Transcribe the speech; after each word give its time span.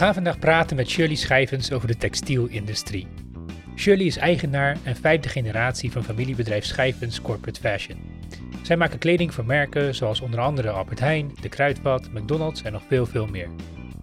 gaan 0.00 0.14
vandaag 0.14 0.38
praten 0.38 0.76
met 0.76 0.90
Shirley 0.90 1.14
Schijvens 1.16 1.72
over 1.72 1.88
de 1.88 1.96
textielindustrie. 1.96 3.06
Shirley 3.76 4.06
is 4.06 4.16
eigenaar 4.16 4.76
en 4.82 4.96
vijfde 4.96 5.28
generatie 5.28 5.92
van 5.92 6.04
familiebedrijf 6.04 6.64
Schijvens 6.64 7.22
Corporate 7.22 7.60
Fashion. 7.60 7.98
Zij 8.62 8.76
maken 8.76 8.98
kleding 8.98 9.34
voor 9.34 9.44
merken 9.44 9.94
zoals 9.94 10.20
onder 10.20 10.40
andere 10.40 10.70
Albert 10.70 11.00
Heijn, 11.00 11.32
De 11.40 11.48
Kruidvat, 11.48 12.12
McDonald's 12.12 12.62
en 12.62 12.72
nog 12.72 12.82
veel 12.88 13.06
veel 13.06 13.26
meer. 13.26 13.48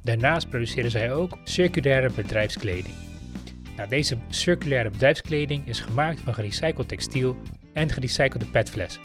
Daarnaast 0.03 0.49
produceren 0.49 0.91
zij 0.91 1.13
ook 1.13 1.37
circulaire 1.43 2.09
bedrijfskleding. 2.15 2.95
Nou, 3.75 3.89
deze 3.89 4.17
circulaire 4.29 4.89
bedrijfskleding 4.89 5.67
is 5.67 5.79
gemaakt 5.79 6.19
van 6.19 6.33
gerecycled 6.33 6.87
textiel 6.87 7.37
en 7.73 7.89
gerecyclede 7.89 8.45
petflessen. 8.45 9.01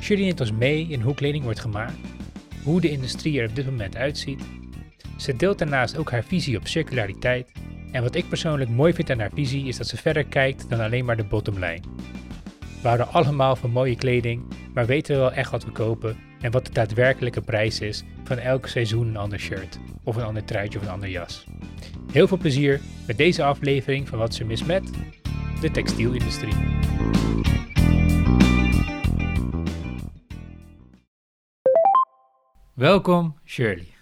Shirley 0.00 0.24
neemt 0.24 0.40
ons 0.40 0.52
mee 0.52 0.86
in 0.88 1.00
hoe 1.00 1.14
kleding 1.14 1.44
wordt 1.44 1.60
gemaakt, 1.60 1.98
hoe 2.62 2.80
de 2.80 2.90
industrie 2.90 3.40
er 3.40 3.48
op 3.48 3.54
dit 3.54 3.64
moment 3.66 3.96
uitziet. 3.96 4.42
Ze 5.16 5.36
deelt 5.36 5.58
daarnaast 5.58 5.96
ook 5.96 6.10
haar 6.10 6.24
visie 6.24 6.56
op 6.56 6.66
circulariteit. 6.66 7.52
En 7.92 8.02
wat 8.02 8.14
ik 8.14 8.28
persoonlijk 8.28 8.70
mooi 8.70 8.92
vind 8.92 9.10
aan 9.10 9.18
haar 9.18 9.30
visie 9.34 9.66
is 9.66 9.76
dat 9.76 9.86
ze 9.86 9.96
verder 9.96 10.24
kijkt 10.24 10.68
dan 10.68 10.80
alleen 10.80 11.04
maar 11.04 11.16
de 11.16 11.24
bottomline. 11.24 11.80
We 12.82 12.88
houden 12.88 13.12
allemaal 13.12 13.56
van 13.56 13.70
mooie 13.70 13.96
kleding, 13.96 14.42
maar 14.74 14.86
weten 14.86 15.14
we 15.14 15.20
wel 15.20 15.32
echt 15.32 15.50
wat 15.50 15.64
we 15.64 15.70
kopen 15.70 16.16
en 16.40 16.50
wat 16.50 16.66
de 16.66 16.72
daadwerkelijke 16.72 17.40
prijs 17.40 17.80
is 17.80 18.04
van 18.24 18.38
elk 18.38 18.66
seizoen 18.66 19.08
een 19.08 19.16
ander 19.16 19.38
shirt, 19.38 19.78
of 20.04 20.16
een 20.16 20.22
ander 20.22 20.44
truitje 20.44 20.78
of 20.78 20.84
een 20.84 20.90
ander 20.90 21.08
jas. 21.08 21.46
Heel 22.12 22.28
veel 22.28 22.38
plezier 22.38 22.80
met 23.06 23.16
deze 23.16 23.44
aflevering 23.44 24.08
van 24.08 24.18
Wat 24.18 24.34
ze 24.34 24.44
mis 24.44 24.64
met 24.64 24.90
de 25.60 25.70
textielindustrie. 25.70 26.54
Welkom 32.74 33.38
Shirley. 33.44 33.95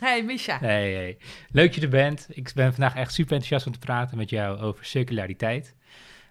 Hey 0.00 0.22
Misha. 0.22 0.58
Hey, 0.58 0.92
hey. 0.92 1.16
Leuk 1.50 1.66
dat 1.66 1.74
je 1.74 1.80
er 1.80 1.88
bent. 1.88 2.26
Ik 2.30 2.52
ben 2.54 2.72
vandaag 2.74 2.94
echt 2.94 3.12
super 3.12 3.32
enthousiast 3.32 3.66
om 3.66 3.72
te 3.72 3.78
praten 3.78 4.16
met 4.16 4.30
jou 4.30 4.58
over 4.60 4.84
circulariteit. 4.84 5.74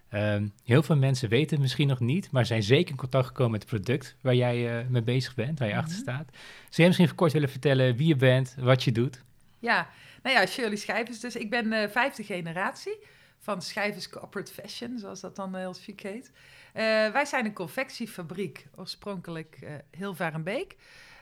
Ehm, 0.08 0.46
heel 0.64 0.82
veel 0.82 0.96
mensen 0.96 1.28
weten 1.28 1.50
het 1.50 1.60
misschien 1.60 1.88
nog 1.88 2.00
niet, 2.00 2.30
maar 2.30 2.46
zijn 2.46 2.62
zeker 2.62 2.90
in 2.90 2.96
contact 2.96 3.26
gekomen 3.26 3.52
met 3.52 3.60
het 3.60 3.70
product 3.70 4.16
waar 4.20 4.34
jij 4.34 4.80
uh, 4.80 4.88
mee 4.88 5.02
bezig 5.02 5.34
bent, 5.34 5.58
waar 5.58 5.68
je 5.68 5.74
achter 5.76 5.92
Mhm. 5.92 6.00
staat. 6.02 6.26
Zou 6.32 6.70
jij 6.70 6.84
misschien 6.86 7.04
even 7.06 7.16
kort 7.18 7.32
willen 7.32 7.48
vertellen 7.50 7.96
wie 7.96 8.06
je 8.06 8.16
bent, 8.16 8.54
wat 8.58 8.82
je 8.84 8.92
doet? 8.92 9.22
Ja, 9.58 9.88
nou 10.22 10.36
ja, 10.36 10.46
Shirley 10.46 10.76
Schijvers. 10.76 11.20
Dus 11.20 11.36
ik 11.36 11.50
ben 11.50 11.72
eh, 11.72 11.88
vijfde 11.88 12.22
generatie 12.24 12.98
van 13.38 13.62
Schijvers 13.62 14.08
Corporate 14.08 14.52
Fashion, 14.52 14.98
zoals 14.98 15.20
dat 15.20 15.36
dan 15.36 15.54
heel 15.56 15.72
chic 15.72 16.00
heet. 16.00 16.32
Eh, 16.72 16.82
wij 17.12 17.24
zijn 17.24 17.44
een 17.44 17.52
confectiefabriek, 17.52 18.66
oorspronkelijk 18.74 19.58
eh 19.62 19.72
Hilvarenbeek. 19.98 20.76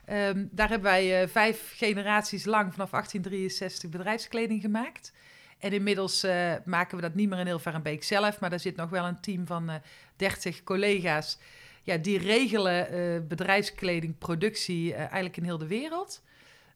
Ehm 0.07 0.47
daar 0.51 0.69
hebben 0.69 0.91
wij 0.91 1.23
eh, 1.23 1.29
vijf 1.29 1.73
generaties 1.77 2.45
lang 2.45 2.73
vanaf 2.73 2.91
1863 2.91 3.91
bedrijfskleding 3.91 4.61
gemaakt. 4.61 5.13
En 5.59 5.73
inmiddels 5.73 6.23
eh, 6.23 6.55
maken 6.65 6.97
we 6.97 7.03
dat 7.03 7.15
niet 7.15 7.29
meer 7.29 7.39
in 7.39 7.47
Hilvarenbeek 7.47 8.03
zelf, 8.03 8.41
maar 8.41 8.51
daar 8.51 8.61
zit 8.61 8.77
nog 8.77 8.91
wel 8.91 9.05
een 9.05 9.21
team 9.21 9.47
van 9.47 9.71
eh 9.71 9.77
30 10.17 10.63
collega's. 10.63 11.39
Ja, 11.83 11.97
die 11.97 12.19
regelen 12.19 12.89
eh 12.89 13.27
bedrijfskledingproductie 13.29 14.95
eh, 14.95 14.99
eigenlijk 15.01 15.37
in 15.37 15.45
heel 15.45 15.59
de 15.59 15.67
wereld. 15.67 16.23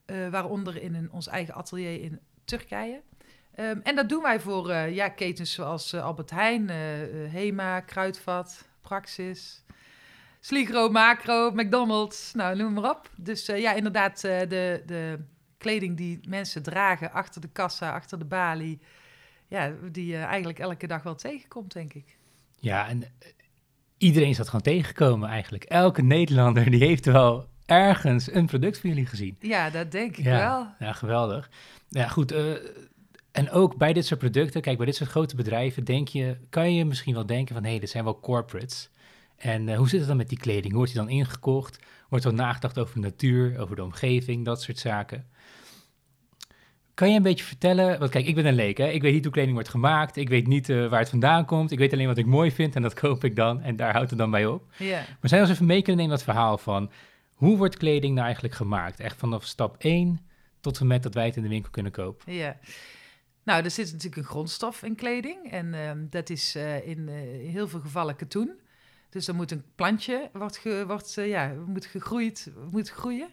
Eh, 0.05 0.29
waaronder 0.29 0.81
in 0.81 0.95
een, 0.95 1.11
ons 1.11 1.27
eigen 1.27 1.53
atelier 1.53 2.01
in 2.01 2.19
Turkije. 2.45 3.01
Ehm, 3.55 3.79
en 3.83 3.95
dat 3.95 4.09
doen 4.09 4.21
wij 4.21 4.39
voor 4.39 4.69
eh, 4.69 4.95
ja, 4.95 5.09
ketens 5.09 5.53
zoals 5.53 5.93
eh, 5.93 6.03
Albert 6.03 6.29
Heijn, 6.29 6.69
eh, 6.69 7.03
eh, 7.03 7.31
Hema, 7.31 7.79
Kruidvat, 7.79 8.67
Praxis, 8.81 9.63
Sligro, 10.41 10.89
Macro, 10.89 11.51
McDonald's, 11.51 12.33
nou 12.33 12.55
noem 12.55 12.73
maar 12.73 12.89
op. 12.89 13.09
Dus 13.15 13.47
eh, 13.47 13.59
ja, 13.59 13.73
inderdaad, 13.73 14.23
eh, 14.23 14.39
de, 14.39 14.83
de 14.85 15.19
kleding 15.57 15.97
die 15.97 16.19
mensen 16.27 16.63
dragen 16.63 17.11
achter 17.11 17.41
de 17.41 17.49
kassa, 17.51 17.93
achter 17.93 18.19
de 18.19 18.25
balie, 18.25 18.79
ja, 19.47 19.73
die 19.91 20.05
je 20.05 20.17
eigenlijk 20.17 20.59
elke 20.59 20.87
dag 20.87 21.03
wel 21.03 21.15
tegenkomt, 21.15 21.73
denk 21.73 21.93
ik. 21.93 22.17
Ja, 22.59 22.87
en 22.87 23.03
eh, 23.03 23.09
iedereen 23.97 24.29
is 24.29 24.37
dat 24.37 24.45
gewoon 24.45 24.61
tegengekomen 24.61 25.29
eigenlijk. 25.29 25.63
Elke 25.63 26.01
Nederlander 26.01 26.71
die 26.71 26.83
heeft 26.83 27.05
wel 27.05 27.47
ergens 27.65 28.33
een 28.33 28.45
product 28.45 28.79
van 28.79 28.89
jullie 28.89 29.05
gezien. 29.05 29.37
Ja, 29.39 29.69
dat 29.69 29.91
denk 29.91 30.17
ik 30.17 30.23
ja, 30.23 30.37
wel. 30.37 30.87
Ja, 30.87 30.93
geweldig. 30.93 31.49
Ja, 31.89 32.07
goed. 32.07 32.33
en 33.31 33.51
ook 33.51 33.77
bij 33.77 33.93
dit 33.93 34.05
soort 34.05 34.19
producten, 34.19 34.61
kijk, 34.61 34.77
bij 34.77 34.85
dit 34.85 34.95
soort 34.95 35.09
grote 35.09 35.35
bedrijven, 35.35 35.83
denk 35.83 36.07
je, 36.07 36.37
kan 36.49 36.73
je 36.73 36.85
misschien 36.85 37.13
wel 37.13 37.25
denken 37.25 37.55
van, 37.55 37.63
hé, 37.63 37.69
hey, 37.69 37.79
dit 37.79 37.89
zijn 37.89 38.03
wel 38.03 38.19
corporates. 38.19 38.89
En 39.39 39.69
eh, 39.69 39.77
hoe 39.77 39.89
zit 39.89 39.99
het 39.99 40.07
dan 40.07 40.17
met 40.17 40.29
die 40.29 40.37
kleding? 40.37 40.73
Wordt 40.73 40.91
die 40.91 41.01
dan 41.01 41.09
ingekocht? 41.09 41.79
Wordt 42.09 42.25
er 42.25 42.33
nagedacht 42.33 42.79
over 42.79 42.93
de 42.95 43.01
natuur, 43.01 43.59
over 43.59 43.75
de 43.75 43.83
omgeving, 43.83 44.45
dat 44.45 44.61
soort 44.61 44.79
zaken? 44.79 45.27
Kan 46.93 47.09
je 47.09 47.15
een 47.15 47.23
beetje 47.23 47.45
vertellen, 47.45 47.99
want 47.99 48.11
kijk, 48.11 48.27
ik 48.27 48.35
ben 48.35 48.45
een 48.45 48.53
leek, 48.53 48.77
hè? 48.77 48.87
ik 48.87 49.01
weet 49.01 49.13
niet 49.13 49.23
hoe 49.23 49.33
kleding 49.33 49.53
wordt 49.53 49.69
gemaakt, 49.69 50.15
ik 50.15 50.29
weet 50.29 50.47
niet 50.47 50.69
eh, 50.69 50.87
waar 50.87 50.99
het 50.99 51.09
vandaan 51.09 51.45
komt, 51.45 51.71
ik 51.71 51.77
weet 51.77 51.93
alleen 51.93 52.07
wat 52.07 52.17
ik 52.17 52.25
mooi 52.25 52.51
vind 52.51 52.75
en 52.75 52.81
dat 52.81 52.93
koop 53.03 53.23
ik 53.23 53.35
dan 53.35 53.61
en 53.61 53.75
daar 53.75 53.93
houdt 53.93 54.09
het 54.09 54.19
dan 54.19 54.31
bij 54.31 54.45
op. 54.45 54.65
Maar 54.79 55.17
zou 55.21 55.41
je 55.41 55.47
ons 55.47 55.49
even 55.49 55.65
mee 55.65 55.81
kunnen 55.81 56.01
nemen 56.01 56.15
dat 56.17 56.25
verhaal 56.25 56.57
van, 56.57 56.91
hoe 57.33 57.57
wordt 57.57 57.77
kleding 57.77 58.13
nou 58.13 58.25
eigenlijk 58.25 58.55
gemaakt? 58.55 58.99
Echt 58.99 59.17
vanaf 59.17 59.45
stap 59.45 59.75
1 59.77 60.19
tot 60.59 60.79
en 60.79 60.87
met 60.87 61.03
dat 61.03 61.13
wij 61.13 61.25
het 61.25 61.35
in 61.35 61.43
de 61.43 61.49
winkel 61.49 61.71
kunnen 61.71 61.91
kopen. 61.91 62.33
Ja. 62.33 62.57
Nou, 63.43 63.63
er 63.63 63.71
zit 63.71 63.85
natuurlijk 63.85 64.15
een 64.15 64.29
grondstof 64.29 64.83
in 64.83 64.95
kleding. 64.95 65.51
En 65.51 65.73
ehm, 65.73 66.05
dat 66.09 66.29
is 66.29 66.55
eh, 66.55 66.87
in 66.87 67.07
heel 67.51 67.67
veel 67.67 67.79
gevallen 67.79 68.15
katoen. 68.15 68.59
Dus 69.09 69.27
er 69.27 69.35
moet 69.35 69.51
een 69.51 69.63
plantje, 69.75 70.29
wordt, 70.33 70.63
wordt 70.85 71.17
eh, 71.17 71.27
ja, 71.27 71.53
moet 71.65 71.85
gegroeid, 71.85 72.51
moet 72.71 72.89
groeien. 72.89 73.29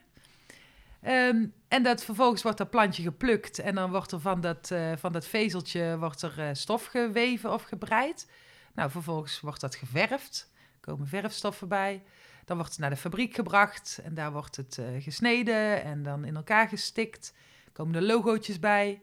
Ehm, 1.03 1.47
en 1.69 1.82
dat, 1.82 2.04
vervolgens 2.04 2.42
wordt 2.42 2.59
dat 2.59 2.70
plantje 2.70 3.03
geplukt. 3.03 3.59
En 3.59 3.75
dan 3.75 3.91
wordt 3.91 4.12
er 4.12 4.20
van 4.20 4.41
dat, 4.41 4.70
eh, 4.70 4.92
van 4.97 5.12
dat 5.12 5.26
vezeltje 5.26 5.98
wordt 5.98 6.22
er, 6.22 6.38
eh, 6.38 6.48
stof 6.53 6.87
geweven 6.87 7.53
of 7.53 7.62
gebreid. 7.62 8.31
Nou, 8.75 8.91
vervolgens 8.91 9.41
wordt 9.41 9.60
dat 9.60 9.75
geverfd. 9.75 10.50
Er 10.56 10.81
komen 10.81 11.06
verfstoffen 11.06 11.69
bij. 11.69 12.03
Dan 12.44 12.56
wordt 12.56 12.72
het 12.72 12.81
naar 12.81 12.91
de 12.91 12.97
fabriek 12.97 13.34
gebracht. 13.34 14.00
En 14.04 14.14
daar 14.14 14.32
wordt 14.32 14.56
het 14.56 14.81
gesneden 14.98 15.82
en 15.82 16.03
dan 16.03 16.25
in 16.25 16.37
elkaar 16.37 16.69
gestikt. 16.69 17.32
Er 17.64 17.72
komen 17.72 17.94
er 17.94 18.03
logootjes 18.03 18.58
bij. 18.58 19.03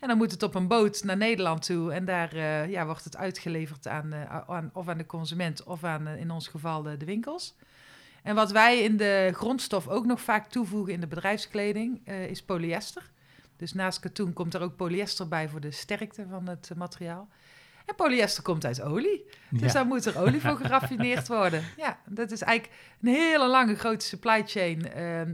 En 0.00 0.08
dan 0.08 0.16
moet 0.16 0.30
het 0.30 0.42
op 0.42 0.54
een 0.54 0.66
boot 0.66 1.04
naar 1.04 1.16
Nederland 1.16 1.66
toe. 1.66 1.92
En 1.92 2.04
daar 2.04 2.32
eh, 2.32 2.70
ja, 2.70 2.86
wordt 2.86 3.04
het 3.04 3.16
uitgeleverd 3.16 3.86
aan, 3.86 4.12
eh, 4.12 4.40
aan, 4.48 4.70
of 4.72 4.88
aan 4.88 4.98
de 4.98 5.06
consument 5.06 5.62
of 5.62 5.84
aan, 5.84 6.06
eh, 6.06 6.20
in 6.20 6.30
ons 6.30 6.48
geval, 6.48 6.82
de, 6.82 6.96
winkels. 7.04 7.54
En 8.22 8.34
wat 8.34 8.50
wij 8.50 8.78
in 8.82 8.96
de 8.96 9.30
grondstof 9.34 9.88
ook 9.88 10.06
nog 10.06 10.20
vaak 10.20 10.48
toevoegen 10.48 10.92
in 10.92 11.00
de 11.00 11.06
bedrijfskleding, 11.06 12.08
is 12.08 12.42
polyester. 12.42 13.10
Dus 13.56 13.72
naast 13.72 14.00
katoen 14.00 14.32
komt 14.32 14.54
er 14.54 14.60
ook 14.60 14.76
polyester 14.76 15.28
bij 15.28 15.48
voor 15.48 15.60
de 15.60 15.70
sterkte 15.70 16.26
van 16.30 16.48
het 16.48 16.70
materiaal. 16.76 17.28
En 17.86 17.94
polyester 17.94 18.42
komt 18.42 18.64
uit 18.64 18.82
olie. 18.82 19.24
Dus 19.48 19.60
Ja. 19.60 19.72
daar 19.72 19.86
moet 19.86 20.04
er 20.04 20.18
olie 20.18 20.40
voor 20.40 20.56
geraffineerd 20.56 21.28
worden. 21.38 21.64
Ja, 21.76 21.98
dat 22.06 22.30
is 22.30 22.40
eigenlijk 22.42 22.78
een 23.02 23.08
hele 23.08 23.48
lange 23.48 23.74
grote 23.74 24.06
supply 24.06 24.42
chain 24.46 24.86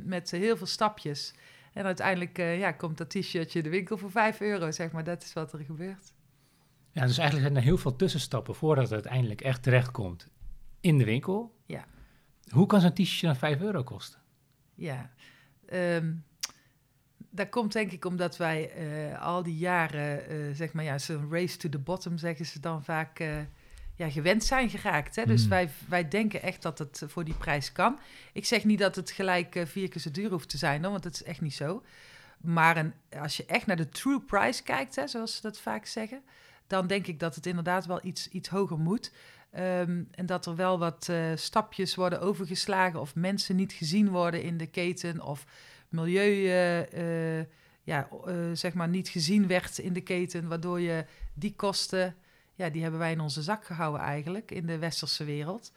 met 0.04 0.30
heel 0.30 0.56
veel 0.56 0.66
stapjes. 0.66 1.34
En 1.76 1.84
uiteindelijk 1.84 2.38
eh, 2.38 2.58
ja, 2.58 2.72
komt 2.72 2.98
dat 2.98 3.10
t-shirtje 3.10 3.58
in 3.58 3.64
de 3.64 3.70
winkel 3.70 3.98
voor 3.98 4.10
5 4.10 4.40
euro, 4.40 4.70
zeg 4.70 4.92
maar. 4.92 5.04
Dat 5.04 5.22
is 5.22 5.32
wat 5.32 5.52
er 5.52 5.58
gebeurt. 5.58 6.14
Ja, 6.90 7.06
dus 7.06 7.18
eigenlijk 7.18 7.48
zijn 7.48 7.56
er 7.56 7.68
heel 7.68 7.78
veel 7.78 7.96
tussenstappen 7.96 8.54
voordat 8.54 8.84
het 8.84 8.92
uiteindelijk 8.92 9.40
echt 9.40 9.62
terechtkomt 9.62 10.28
in 10.80 10.98
de 10.98 11.04
winkel. 11.04 11.54
Ja. 11.66 11.84
Hoe 12.50 12.66
kan 12.66 12.80
zo'n 12.80 12.92
t-shirtje 12.92 13.26
dan 13.26 13.36
5 13.36 13.60
euro 13.60 13.82
kosten? 13.82 14.20
Ja, 14.74 15.10
Ehm, 15.66 16.12
dat 17.30 17.48
komt 17.48 17.72
denk 17.72 17.92
ik 17.92 18.04
omdat 18.04 18.36
wij 18.36 18.70
eh, 18.70 19.22
al 19.22 19.42
die 19.42 19.56
jaren, 19.56 20.28
eh, 20.28 20.36
zeg 20.52 20.72
maar, 20.72 20.84
ja, 20.84 20.98
zo'n 20.98 21.30
race 21.30 21.56
to 21.56 21.68
the 21.68 21.78
bottom 21.78 22.18
zeggen 22.18 22.46
ze 22.46 22.60
dan 22.60 22.84
vaak, 22.84 23.18
ja, 23.96 24.10
gewend 24.10 24.44
zijn 24.44 24.70
geraakt. 24.70 25.16
Hè? 25.16 25.26
Dus 25.26 25.42
Mm. 25.42 25.48
wij, 25.48 25.68
wij 25.88 26.08
denken 26.08 26.42
echt 26.42 26.62
dat 26.62 26.78
het 26.78 27.02
voor 27.06 27.24
die 27.24 27.34
prijs 27.34 27.72
kan. 27.72 27.98
Ik 28.32 28.44
zeg 28.44 28.64
niet 28.64 28.78
dat 28.78 28.96
het 28.96 29.10
gelijk 29.10 29.54
eh, 29.54 29.66
vier 29.66 29.88
keer 29.88 30.00
zo 30.00 30.10
duur 30.10 30.30
hoeft 30.30 30.48
te 30.48 30.58
zijn, 30.58 30.82
hoor, 30.82 30.90
want 30.90 31.02
dat 31.02 31.14
is 31.14 31.22
echt 31.22 31.40
niet 31.40 31.54
zo. 31.54 31.82
Maar 32.40 32.76
een, 32.76 32.92
als 33.20 33.36
je 33.36 33.44
echt 33.46 33.66
naar 33.66 33.76
de 33.76 33.88
true 33.88 34.20
price 34.20 34.62
kijkt, 34.62 34.96
hè, 34.96 35.06
zoals 35.06 35.36
ze 35.36 35.42
dat 35.42 35.60
vaak 35.60 35.86
zeggen, 35.86 36.22
dan 36.66 36.86
denk 36.86 37.06
ik 37.06 37.20
dat 37.20 37.34
het 37.34 37.46
inderdaad 37.46 37.86
wel 37.86 38.00
iets, 38.02 38.28
iets 38.28 38.48
hoger 38.48 38.78
moet. 38.78 39.12
Ehm, 39.50 40.02
en 40.10 40.26
dat 40.26 40.46
er 40.46 40.56
wel 40.56 40.78
wat 40.78 41.08
eh, 41.08 41.18
stapjes 41.34 41.94
worden 41.94 42.20
overgeslagen 42.20 43.00
of 43.00 43.14
mensen 43.14 43.56
niet 43.56 43.72
gezien 43.72 44.08
worden 44.08 44.42
in 44.42 44.56
de 44.56 44.66
keten 44.66 45.20
of 45.20 45.44
milieu 45.88 46.46
eh, 46.46 47.38
eh, 47.38 47.46
ja, 47.82 48.08
eh, 48.26 48.34
zeg 48.52 48.74
maar 48.74 48.88
niet 48.88 49.08
gezien 49.08 49.46
werd 49.46 49.78
in 49.78 49.92
de 49.92 50.00
keten, 50.00 50.48
waardoor 50.48 50.80
je 50.80 51.04
die 51.34 51.54
kosten, 51.54 52.16
ja, 52.56 52.68
die 52.68 52.82
hebben 52.82 53.00
wij 53.00 53.12
in 53.12 53.20
onze 53.20 53.42
zak 53.42 53.64
gehouden 53.64 54.00
eigenlijk 54.00 54.50
in 54.50 54.66
de 54.66 54.78
westerse 54.78 55.24
wereld. 55.24 55.72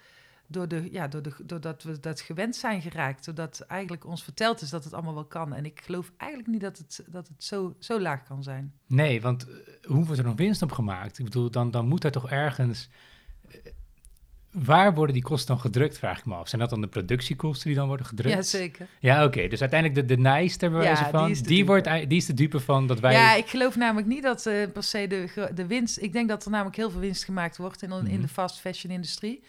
Door 0.47 0.67
de, 0.67 0.87
ja, 0.91 1.07
door 1.07 1.21
de, 1.21 1.33
doordat 1.43 1.83
we 1.83 1.99
dat 1.99 2.21
gewend 2.21 2.55
zijn 2.55 2.81
geraakt. 2.81 3.25
Doordat 3.25 3.59
eigenlijk 3.59 4.05
ons 4.05 4.23
verteld 4.23 4.61
is 4.61 4.69
dat 4.69 4.83
het 4.83 4.93
allemaal 4.93 5.13
wel 5.13 5.25
kan. 5.25 5.53
En 5.53 5.65
ik 5.65 5.81
geloof 5.83 6.11
eigenlijk 6.17 6.51
niet 6.51 6.61
dat 6.61 6.77
het, 6.77 7.03
dat 7.07 7.27
het 7.27 7.43
zo, 7.43 7.75
zo 7.79 7.99
laag 7.99 8.23
kan 8.23 8.43
zijn. 8.43 8.73
Nee, 8.87 9.21
want 9.21 9.47
eh, 9.47 9.55
hoe 9.83 10.05
wordt 10.05 10.19
er 10.19 10.25
nog 10.25 10.35
winst 10.35 10.61
op 10.61 10.71
gemaakt? 10.71 11.19
Ik 11.19 11.25
bedoel, 11.25 11.51
dan, 11.51 11.71
dan 11.71 11.87
moet 11.87 12.03
er 12.03 12.11
toch 12.11 12.29
ergens... 12.29 12.89
waar 14.51 14.94
worden 14.94 15.13
die 15.13 15.24
kosten 15.24 15.48
dan 15.48 15.60
gedrukt, 15.63 15.98
vraag 15.98 16.19
ik 16.19 16.25
me 16.25 16.36
af. 16.36 16.48
Zijn 16.50 16.62
dat 16.62 16.69
dan 16.69 16.81
de 16.81 16.88
productiekosten 16.88 17.68
die 17.68 17.78
dan 17.78 17.88
worden 17.88 18.06
gedrukt? 18.06 18.36
Ja, 18.36 18.42
zeker. 18.42 18.88
Ja, 19.00 19.24
oké. 19.25 19.48
Dus 19.48 19.62
uiteindelijk 19.62 20.07
de, 20.07 20.16
de 20.16 20.22
bij 20.22 20.42
Ja, 20.69 20.69
wijze 20.69 21.06
van, 21.12 21.24
die 21.24 21.31
is 21.31 21.42
de 21.42 21.48
dupe. 21.50 21.66
wordt, 21.66 21.86
die 21.86 22.18
is 22.18 22.25
de 22.25 22.34
dupe 22.34 22.60
van 22.60 22.88
dat 22.88 23.00
wij... 23.00 23.13
Ja, 23.13 23.34
ik 23.34 23.48
geloof 23.48 23.75
namelijk 23.75 24.07
niet 24.07 24.24
dat 24.24 24.46
eh, 24.46 24.72
per 24.74 24.84
se 24.84 25.07
de, 25.07 25.50
de 25.56 25.68
winst... 25.68 26.01
Ik 26.01 26.13
denk 26.13 26.30
dat 26.30 26.46
er 26.46 26.51
namelijk 26.51 26.75
heel 26.75 26.92
veel 26.92 27.00
winst 27.00 27.24
gemaakt 27.24 27.57
wordt 27.57 27.81
in, 27.81 27.92
in 27.92 28.04
Mhm. 28.04 28.22
de 28.22 28.28
fast 28.28 28.60
fashion 28.60 28.94
industrie. 28.94 29.44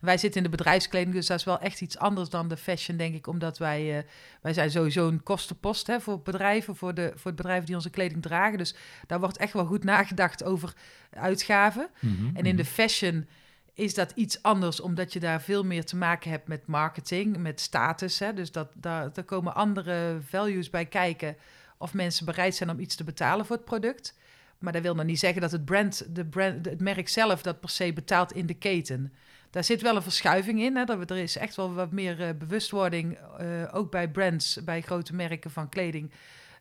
Wij 0.00 0.18
zitten 0.18 0.44
in 0.44 0.50
de 0.50 0.56
bedrijfskleding, 0.56 1.14
dus 1.14 1.26
dat 1.26 1.38
is 1.38 1.44
wel 1.44 1.60
echt 1.60 1.80
iets 1.80 1.98
anders 1.98 2.28
dan 2.28 2.48
de 2.48 2.56
fashion, 2.56 2.96
denk 2.96 3.14
ik. 3.14 3.26
Omdat 3.26 3.58
wij, 3.58 3.98
eh, 3.98 4.04
wij 4.42 4.52
zijn 4.52 4.70
sowieso 4.70 5.08
een 5.08 5.22
kostenpost 5.22 5.86
hè, 5.86 6.00
voor 6.00 6.20
bedrijven, 6.20 6.76
voor, 6.76 6.94
de, 6.94 7.12
voor 7.14 7.26
het 7.30 7.36
bedrijf 7.40 7.64
die 7.64 7.74
onze 7.74 7.90
kleding 7.90 8.22
dragen. 8.22 8.58
Dus 8.58 8.74
daar 9.06 9.20
wordt 9.20 9.36
echt 9.36 9.52
wel 9.52 9.64
goed 9.66 9.84
nagedacht 9.84 10.44
over 10.44 10.72
uitgaven. 11.10 11.88
Mhm, 12.00 12.36
En 12.36 12.44
in 12.44 12.56
de 12.56 12.62
mhm. 12.62 12.70
fashion 12.72 13.26
is 13.74 13.94
dat 13.94 14.12
iets 14.14 14.42
anders, 14.42 14.80
omdat 14.80 15.12
je 15.12 15.20
daar 15.20 15.42
veel 15.42 15.64
meer 15.64 15.84
te 15.84 15.96
maken 15.96 16.30
hebt 16.30 16.48
met 16.48 16.66
marketing, 16.66 17.36
met 17.36 17.60
status. 17.60 18.18
Hè? 18.18 18.34
Dus 18.34 18.52
dat, 18.52 18.68
daar, 18.74 19.10
komen 19.24 19.54
andere 19.54 20.18
values 20.28 20.70
bij 20.70 20.86
kijken 20.86 21.36
of 21.78 21.94
mensen 21.94 22.26
bereid 22.26 22.54
zijn 22.54 22.70
om 22.70 22.78
iets 22.78 22.94
te 22.96 23.04
betalen 23.04 23.46
voor 23.46 23.56
het 23.56 23.64
product. 23.64 24.14
Maar 24.58 24.72
dat 24.72 24.82
wil 24.82 24.94
nog 24.94 25.04
niet 25.04 25.18
zeggen 25.18 25.40
dat 25.40 25.52
het 25.52 25.64
brand, 25.64 26.14
de 26.14 26.24
brand, 26.24 26.64
het 26.64 26.80
merk 26.80 27.08
zelf 27.08 27.42
dat 27.42 27.60
per 27.60 27.68
se 27.68 27.92
betaalt 27.92 28.32
in 28.32 28.46
de 28.46 28.54
keten. 28.54 29.12
Daar 29.50 29.64
zit 29.64 29.82
wel 29.82 29.96
een 29.96 30.02
verschuiving 30.02 30.60
in. 30.60 30.76
Hè? 30.76 30.84
Dat 30.84 31.10
er 31.10 31.16
is 31.16 31.36
echt 31.36 31.56
wel 31.56 31.74
wat 31.74 31.92
meer 31.92 32.22
eh, 32.22 32.34
bewustwording, 32.38 33.18
eh, 33.38 33.46
ook 33.72 33.90
bij 33.90 34.10
brands, 34.10 34.64
bij 34.64 34.80
grote 34.80 35.14
merken 35.14 35.50
van 35.50 35.68
kleding. 35.68 36.10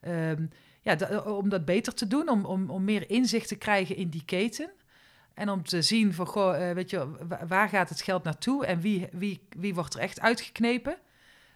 Ehm, 0.01 0.45
ja, 0.81 1.21
om 1.25 1.49
dat 1.49 1.65
beter 1.65 1.93
te 1.93 2.07
doen, 2.07 2.29
om, 2.29 2.45
om, 2.45 2.69
om 2.69 2.83
meer 2.83 3.09
inzicht 3.09 3.47
te 3.47 3.55
krijgen 3.55 3.95
in 3.95 4.09
die 4.09 4.25
keten. 4.25 4.69
En 5.33 5.49
om 5.49 5.63
te 5.63 5.81
zien 5.81 6.13
van, 6.13 6.25
goh, 6.25 6.69
eh, 6.69 6.75
weet 6.75 6.89
je, 6.89 7.25
wa- 7.27 7.45
waar 7.47 7.69
gaat 7.69 7.89
het 7.89 8.01
geld 8.01 8.23
naartoe 8.23 8.65
en 8.65 8.79
wie, 8.81 9.07
wie, 9.11 9.41
wie 9.57 9.73
wordt 9.73 9.93
er 9.93 9.99
echt 9.99 10.19
uitgeknepen? 10.21 10.97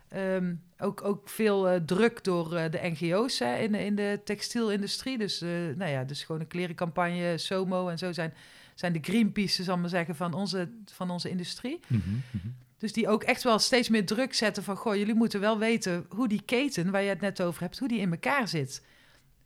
Ehm, 0.10 0.54
ook, 0.80 1.04
ook 1.04 1.30
veel 1.30 1.70
eh, 1.70 1.80
druk 1.86 2.24
door 2.24 2.56
eh, 2.56 2.72
de 2.72 2.80
NGO's 2.82 3.40
hè, 3.40 3.58
in, 3.58 3.72
de- 3.72 3.86
in 3.86 3.96
de 3.96 4.20
textielindustrie. 4.24 5.18
Dus, 5.18 5.40
nou 5.76 5.86
ja, 5.86 6.04
dus 6.04 6.24
gewoon 6.24 6.42
een 6.42 6.48
klerencampagne, 6.48 7.38
SOMO 7.38 7.88
en 7.90 7.98
zo 7.98 8.12
zijn, 8.12 8.34
zijn 8.76 8.94
de 8.94 9.00
Greenpeace, 9.02 9.64
zal 9.64 9.76
ik 9.76 9.82
maar 9.82 9.90
zeggen, 9.90 10.16
van 10.16 10.34
onze, 10.34 10.70
van 10.86 11.10
onze 11.10 11.30
industrie. 11.30 11.80
Mhm, 11.88 12.10
mhm. 12.32 12.48
Dus 12.78 12.94
die 12.94 13.08
ook 13.08 13.24
echt 13.24 13.44
wel 13.44 13.60
steeds 13.60 13.90
meer 13.90 14.06
druk 14.06 14.34
zetten 14.34 14.64
van... 14.64 14.76
goh, 14.76 14.96
jullie 14.96 15.14
moeten 15.16 15.40
wel 15.40 15.58
weten 15.58 16.06
hoe 16.10 16.28
die 16.28 16.42
keten, 16.42 16.92
waar 16.92 17.02
je 17.04 17.10
het 17.10 17.22
net 17.22 17.42
over 17.42 17.62
hebt... 17.62 17.80
hoe 17.80 17.88
die 17.88 18.00
in 18.00 18.12
elkaar 18.12 18.48
zit. 18.48 18.86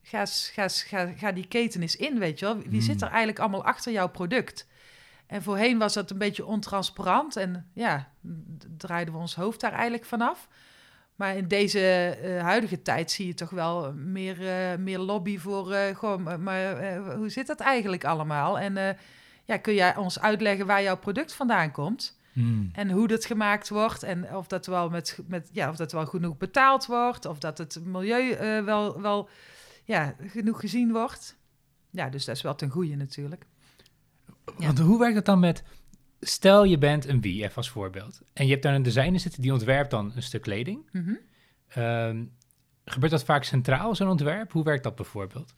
Ga, 0.01 0.25
ga, 0.25 0.67
ga, 0.67 1.07
ga 1.17 1.31
die 1.31 1.47
keten 1.47 1.81
eens 1.81 1.95
in, 1.95 2.19
weet 2.19 2.39
je 2.39 2.45
wel. 2.45 2.57
Wie 2.57 2.67
Hmm. 2.69 2.81
zit 2.81 3.01
er 3.01 3.07
eigenlijk 3.07 3.39
allemaal 3.39 3.63
achter 3.65 3.91
jouw 3.91 4.09
product? 4.09 4.67
En 5.27 5.43
voorheen 5.43 5.77
was 5.77 5.93
dat 5.93 6.11
een 6.11 6.17
beetje 6.17 6.45
ontransparant... 6.45 7.35
en 7.35 7.69
ja, 7.73 8.11
draaiden 8.77 9.13
we 9.13 9.19
ons 9.19 9.35
hoofd 9.35 9.59
daar 9.59 9.71
eigenlijk 9.71 10.05
vanaf. 10.05 10.47
Maar 11.15 11.35
in 11.35 11.47
deze 11.47 11.79
eh, 12.23 12.41
huidige 12.41 12.81
tijd 12.81 13.11
zie 13.11 13.27
je 13.27 13.33
toch 13.33 13.49
wel 13.49 13.93
meer, 13.93 14.47
eh, 14.47 14.77
meer 14.77 14.99
lobby 14.99 15.37
voor... 15.37 15.71
eh, 15.71 15.95
goh, 15.95 16.37
maar, 16.37 16.77
eh, 16.77 17.15
hoe 17.15 17.29
zit 17.29 17.47
dat 17.47 17.59
eigenlijk 17.59 18.03
allemaal? 18.05 18.59
En 18.59 18.77
eh, 18.77 18.95
ja, 19.45 19.57
kun 19.57 19.73
jij 19.73 19.95
ons 19.95 20.19
uitleggen 20.19 20.65
waar 20.65 20.81
jouw 20.83 20.97
product 20.97 21.33
vandaan 21.33 21.71
komt... 21.71 22.19
Mm. 22.33 22.69
En 22.73 22.89
hoe 22.91 23.07
dat 23.07 23.25
gemaakt 23.25 23.69
wordt 23.69 24.03
en 24.03 24.35
of 24.35 24.47
dat 24.47 24.65
wel, 24.65 24.89
met, 24.89 25.19
met, 25.27 25.49
ja, 25.51 25.69
of 25.69 25.75
dat 25.75 25.91
wel 25.91 26.05
genoeg 26.05 26.37
betaald 26.37 26.85
wordt. 26.85 27.25
Of 27.25 27.39
dat 27.39 27.57
het 27.57 27.79
milieu 27.85 28.31
eh, 28.31 28.63
wel, 28.63 29.01
wel 29.01 29.29
ja, 29.91 30.15
genoeg 30.27 30.59
gezien 30.59 30.91
wordt. 30.91 31.37
Ja, 31.89 32.09
dus 32.09 32.25
dat 32.25 32.35
is 32.35 32.41
wel 32.41 32.55
ten 32.55 32.69
goede 32.69 32.95
natuurlijk. 32.95 33.45
Ja. 34.57 34.65
Want 34.65 34.79
hoe 34.79 34.99
werkt 34.99 35.15
het 35.15 35.25
dan 35.25 35.39
met... 35.39 35.63
Stel 36.19 36.63
je 36.63 36.77
bent 36.77 37.05
een 37.05 37.21
wie, 37.21 37.43
even 37.43 37.55
als 37.55 37.69
voorbeeld. 37.69 38.21
En 38.33 38.45
je 38.45 38.51
hebt 38.51 38.63
daar 38.63 38.75
een 38.75 38.83
designer 38.83 39.19
zitten 39.19 39.41
die 39.41 39.51
ontwerpt 39.53 39.91
dan 39.91 40.11
een 40.15 40.23
stuk 40.23 40.41
kleding. 40.41 40.89
Mhm. 40.91 41.13
Ehm, 41.67 42.25
gebeurt 42.85 43.11
dat 43.11 43.23
vaak 43.23 43.43
centraal, 43.43 43.95
zo'n 43.95 44.07
ontwerp? 44.07 44.51
Hoe 44.51 44.63
werkt 44.63 44.83
dat 44.83 44.95
bijvoorbeeld? 44.95 45.53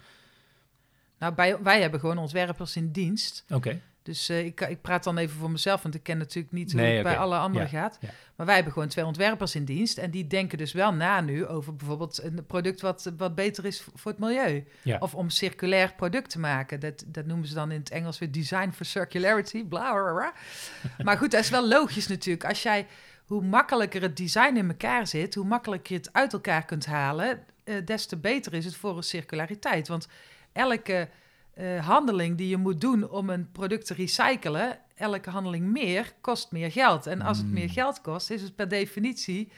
Nou, 1.20 1.34
bij, 1.34 1.62
wij 1.62 1.82
hebben 1.82 2.00
gewoon 2.00 2.18
ontwerpers 2.18 2.76
in 2.76 2.92
dienst. 2.92 3.46
Oké. 3.50 3.82
Dus 4.04 4.30
eh, 4.30 4.46
ik, 4.46 4.62
ik 4.62 4.82
praat 4.82 5.04
dan 5.04 5.18
even 5.18 5.38
voor 5.38 5.52
mezelf, 5.52 5.82
want 5.82 5.96
ik 5.96 6.04
ken 6.04 6.18
natuurlijk 6.18 6.54
niet 6.54 6.72
hoe 6.72 6.82
Nee, 6.82 6.94
het 6.94 7.04
bij 7.04 7.18
alle 7.18 7.38
anderen 7.38 7.70
Ja, 7.72 7.82
gaat. 7.82 7.98
ja. 8.02 8.10
Maar 8.36 8.46
wij 8.46 8.56
hebben 8.56 8.74
gewoon 8.74 8.88
twee 8.88 9.06
ontwerpers 9.06 9.56
in 9.56 9.66
dienst. 9.66 9.98
En 9.98 10.12
die 10.12 10.28
denken 10.28 10.58
dus 10.58 10.72
wel 10.74 10.94
na 10.94 11.22
nu 11.22 11.46
over 11.46 11.76
bijvoorbeeld 11.76 12.24
een 12.24 12.46
product 12.46 12.82
wat, 12.82 13.12
wat 13.18 13.36
beter 13.36 13.66
is 13.66 13.86
voor 13.96 14.12
het 14.12 14.20
milieu. 14.20 14.68
Ja. 14.82 14.98
Of 15.00 15.16
om 15.16 15.30
circulair 15.30 15.94
product 15.94 16.30
te 16.30 16.40
maken. 16.40 16.80
Dat, 16.80 17.04
dat 17.08 17.26
noemen 17.26 17.48
ze 17.48 17.54
dan 17.54 17.72
in 17.72 17.80
het 17.80 17.90
Engels 17.90 18.20
weer 18.20 18.32
design 18.32 18.72
for 18.72 18.86
circularity. 18.86 19.66
Bla, 19.66 19.92
bla, 19.94 20.12
bla. 20.14 20.34
maar 21.06 21.18
goed, 21.18 21.32
dat 21.32 21.40
is 21.44 21.50
wel 21.50 21.68
logisch 21.68 22.08
natuurlijk. 22.08 22.46
Als 22.46 22.64
jij, 22.64 22.88
hoe 23.26 23.42
makkelijker 23.44 24.02
het 24.02 24.18
design 24.18 24.56
in 24.56 24.68
elkaar 24.68 25.08
zit, 25.08 25.36
hoe 25.36 25.46
makkelijker 25.46 25.92
je 25.94 25.98
het 25.98 26.14
uit 26.14 26.34
elkaar 26.34 26.66
kunt 26.66 26.86
halen, 26.86 27.44
eh, 27.64 27.76
des 27.86 28.06
te 28.06 28.18
beter 28.18 28.54
is 28.54 28.66
het 28.66 28.76
voor 28.76 28.98
een 28.98 29.04
circulariteit. 29.04 29.88
Want 29.88 30.08
elke 30.52 31.10
eh, 31.54 31.86
handeling 31.88 32.38
die 32.38 32.48
je 32.50 32.58
moet 32.58 32.82
doen 32.82 33.10
om 33.10 33.30
een 33.30 33.52
product 33.52 33.86
te 33.86 33.94
recyclen, 33.94 34.80
elke 34.96 35.30
handeling 35.30 35.66
meer, 35.72 36.14
kost 36.22 36.52
meer 36.52 36.72
geld. 36.72 37.08
En 37.08 37.22
als 37.22 37.38
het 37.38 37.48
Mm. 37.48 37.54
meer 37.54 37.70
geld 37.70 38.02
kost, 38.02 38.30
is 38.32 38.42
het 38.42 38.56
per 38.56 38.68
definitie 38.68 39.52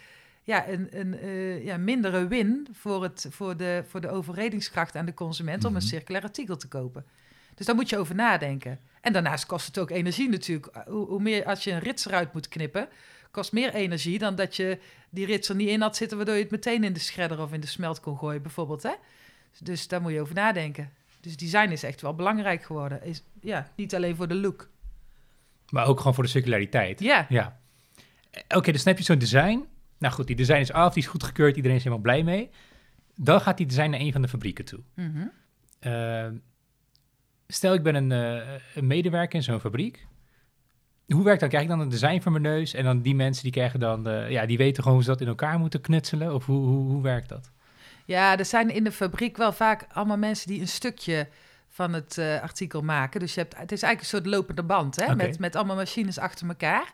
ja, 0.43 0.67
een, 0.67 0.87
een 0.99 1.19
eh, 1.19 1.65
ja, 1.65 1.77
mindere 1.77 2.27
win 2.27 2.67
voor, 2.71 3.03
het, 3.03 3.27
voor, 3.29 3.57
de, 3.57 3.83
voor 3.87 4.01
de 4.01 4.09
overredingskracht 4.09 4.95
aan 4.95 5.05
de 5.05 5.13
consument 5.13 5.65
om 5.65 5.75
een 5.75 5.81
Mhm. 5.81 5.87
circulair 5.89 6.23
artikel 6.23 6.57
te 6.57 6.67
kopen. 6.67 7.05
Dus 7.55 7.65
daar 7.65 7.75
moet 7.75 7.89
je 7.89 7.97
over 7.97 8.15
nadenken. 8.15 8.79
En 9.01 9.13
daarnaast 9.13 9.45
kost 9.45 9.65
het 9.67 9.77
ook 9.77 9.89
energie 9.89 10.29
natuurlijk. 10.29 10.67
Hoe, 10.87 11.07
hoe 11.07 11.21
meer 11.21 11.45
als 11.45 11.63
je 11.63 11.71
een 11.71 11.79
rits 11.79 12.05
eruit 12.05 12.33
moet 12.33 12.47
knippen, 12.47 12.87
kost 13.31 13.51
meer 13.51 13.73
energie 13.73 14.17
dan 14.19 14.35
dat 14.35 14.55
je 14.55 14.79
die 15.09 15.25
rits 15.25 15.49
er 15.49 15.55
niet 15.55 15.69
in 15.69 15.81
had 15.81 15.95
zitten, 15.95 16.17
waardoor 16.17 16.35
je 16.35 16.41
het 16.41 16.51
meteen 16.51 16.83
in 16.83 16.93
de 16.93 16.99
shredder 16.99 17.41
of 17.41 17.53
in 17.53 17.59
de 17.59 17.67
smelt 17.67 17.99
kon 17.99 18.17
gooien, 18.17 18.41
bijvoorbeeld. 18.41 18.83
Hè? 18.83 18.93
Dus 19.59 19.87
daar 19.87 20.01
moet 20.01 20.11
je 20.11 20.21
over 20.21 20.35
nadenken. 20.35 20.91
Dus 21.25 21.37
design 21.37 21.69
is 21.69 21.83
echt 21.83 22.01
wel 22.01 22.15
belangrijk 22.15 22.63
geworden. 22.63 23.03
Is, 23.03 23.23
ja, 23.41 23.67
niet 23.75 23.95
alleen 23.95 24.15
voor 24.15 24.27
de 24.27 24.35
look. 24.35 24.69
Maar 25.69 25.87
ook 25.87 25.97
gewoon 25.97 26.13
voor 26.13 26.23
de 26.23 26.29
circulariteit. 26.29 26.99
Ja, 26.99 27.25
Ja. 27.29 27.59
Eh, 28.31 28.57
Oké, 28.57 28.71
dus 28.71 28.83
dan 28.83 28.93
heb 28.93 28.97
je 28.97 29.07
zo'n 29.07 29.19
design. 29.19 29.65
Nou 29.97 30.13
goed, 30.13 30.27
die 30.27 30.35
design 30.35 30.59
is 30.59 30.71
af, 30.71 30.93
die 30.93 31.03
is 31.03 31.09
goedgekeurd, 31.09 31.55
iedereen 31.55 31.77
is 31.77 31.83
helemaal 31.83 32.03
blij 32.03 32.23
mee. 32.23 32.49
Dan 33.15 33.41
gaat 33.41 33.57
die 33.57 33.65
design 33.65 33.89
naar 33.89 33.99
een 33.99 34.11
van 34.11 34.21
de 34.21 34.27
fabrieken 34.27 34.65
toe. 34.65 34.79
Mhm. 34.93 35.27
Eh, 35.79 36.27
stel, 37.47 37.73
ik 37.73 37.83
ben 37.83 37.95
een, 37.95 38.11
eh, 38.11 38.61
een 38.75 38.87
medewerker 38.87 39.35
in 39.35 39.43
zo'n 39.43 39.59
fabriek. 39.59 40.07
Hoe 41.07 41.23
werkt 41.23 41.39
dat? 41.39 41.49
Krijg 41.49 41.63
ik 41.63 41.69
dan 41.69 41.79
een 41.79 41.89
design 41.89 42.21
voor 42.21 42.31
mijn 42.31 42.43
neus? 42.43 42.73
En 42.73 42.83
dan 42.83 43.01
die 43.01 43.15
mensen 43.15 43.43
die 43.43 43.51
krijgen 43.51 43.79
dan, 43.79 44.03
ja, 44.29 44.45
die 44.45 44.57
weten 44.57 44.83
gewoon 44.83 44.97
hoe 44.97 45.05
ze 45.05 45.11
dat 45.11 45.21
in 45.21 45.27
elkaar 45.27 45.59
moeten 45.59 45.81
knutselen? 45.81 46.33
Of 46.33 46.45
hoe, 46.45 46.65
hoe, 46.67 46.91
hoe 46.91 47.01
werkt 47.01 47.29
dat? 47.29 47.51
Ja, 48.05 48.37
er 48.37 48.45
zijn 48.45 48.69
in 48.69 48.83
de 48.83 48.91
fabriek 48.91 49.37
wel 49.37 49.53
vaak 49.53 49.85
allemaal 49.93 50.17
mensen 50.17 50.47
die 50.47 50.61
een 50.61 50.67
stukje 50.67 51.27
van 51.69 51.93
het 51.93 52.17
eh, 52.17 52.41
artikel 52.41 52.81
maken. 52.81 53.19
Dus 53.19 53.33
je 53.33 53.39
hebt, 53.39 53.57
het 53.57 53.71
is 53.71 53.81
eigenlijk 53.81 54.01
een 54.01 54.19
soort 54.19 54.35
lopende 54.35 54.63
band, 54.63 54.95
hè? 54.95 55.15
Met, 55.15 55.39
met 55.39 55.55
allemaal 55.55 55.75
machines 55.75 56.17
achter 56.17 56.47
elkaar. 56.47 56.93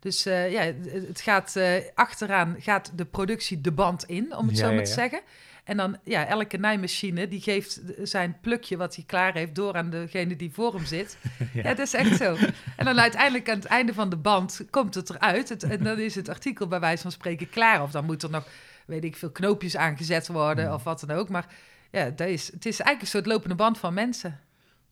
Dus 0.00 0.26
eh, 0.26 0.52
ja, 0.52 0.72
het 1.08 1.20
gaat 1.20 1.56
eh, 1.56 1.72
achteraan 1.94 2.56
gaat 2.58 2.92
de 2.94 3.04
productie 3.04 3.60
de 3.60 3.72
band 3.72 4.04
in, 4.04 4.36
om 4.36 4.46
het 4.46 4.56
Ja, 4.56 4.62
zo 4.62 4.68
ja, 4.68 4.74
maar 4.74 4.84
te 4.84 4.90
ja. 4.90 4.96
zeggen. 4.96 5.20
En 5.64 5.76
dan, 5.76 5.98
ja, 6.04 6.26
elke 6.26 6.56
naaimachine 6.56 7.28
die 7.28 7.40
geeft 7.40 7.80
zijn 8.02 8.36
plukje 8.40 8.76
wat 8.76 8.94
hij 8.94 9.04
klaar 9.04 9.34
heeft 9.34 9.54
door 9.54 9.74
aan 9.74 9.90
degene 9.90 10.36
die 10.36 10.52
voor 10.52 10.74
hem 10.74 10.84
zit. 10.84 11.18
ja. 11.52 11.62
dat 11.62 11.78
is 11.78 11.94
echt 11.94 12.16
zo. 12.16 12.36
En 12.76 12.84
dan 12.84 13.00
uiteindelijk 13.00 13.50
aan 13.50 13.56
het 13.56 13.64
einde 13.64 13.94
van 13.94 14.10
de 14.10 14.16
band 14.16 14.64
komt 14.70 14.94
het 14.94 15.10
eruit. 15.10 15.48
Het, 15.48 15.62
en 15.62 15.84
dan 15.84 15.98
is 15.98 16.14
het 16.14 16.28
artikel 16.28 16.66
bij 16.66 16.80
wijze 16.80 17.02
van 17.02 17.12
spreken 17.12 17.50
klaar. 17.50 17.82
Of 17.82 17.90
dan 17.90 18.04
moet 18.04 18.22
er 18.22 18.30
nog, 18.30 18.46
weet 18.86 19.04
ik 19.04 19.16
veel, 19.16 19.30
knoopjes 19.30 19.76
aangezet 19.76 20.26
worden 20.26 20.64
Hmm. 20.64 20.74
of 20.74 20.84
wat 20.84 21.04
dan 21.06 21.16
ook. 21.16 21.28
Maar 21.28 21.46
ja, 21.90 22.10
dat 22.10 22.28
is, 22.28 22.46
het 22.46 22.66
is 22.66 22.80
eigenlijk 22.80 23.00
een 23.00 23.06
soort 23.06 23.26
lopende 23.26 23.54
band 23.54 23.78
van 23.78 23.94
mensen. 23.94 24.40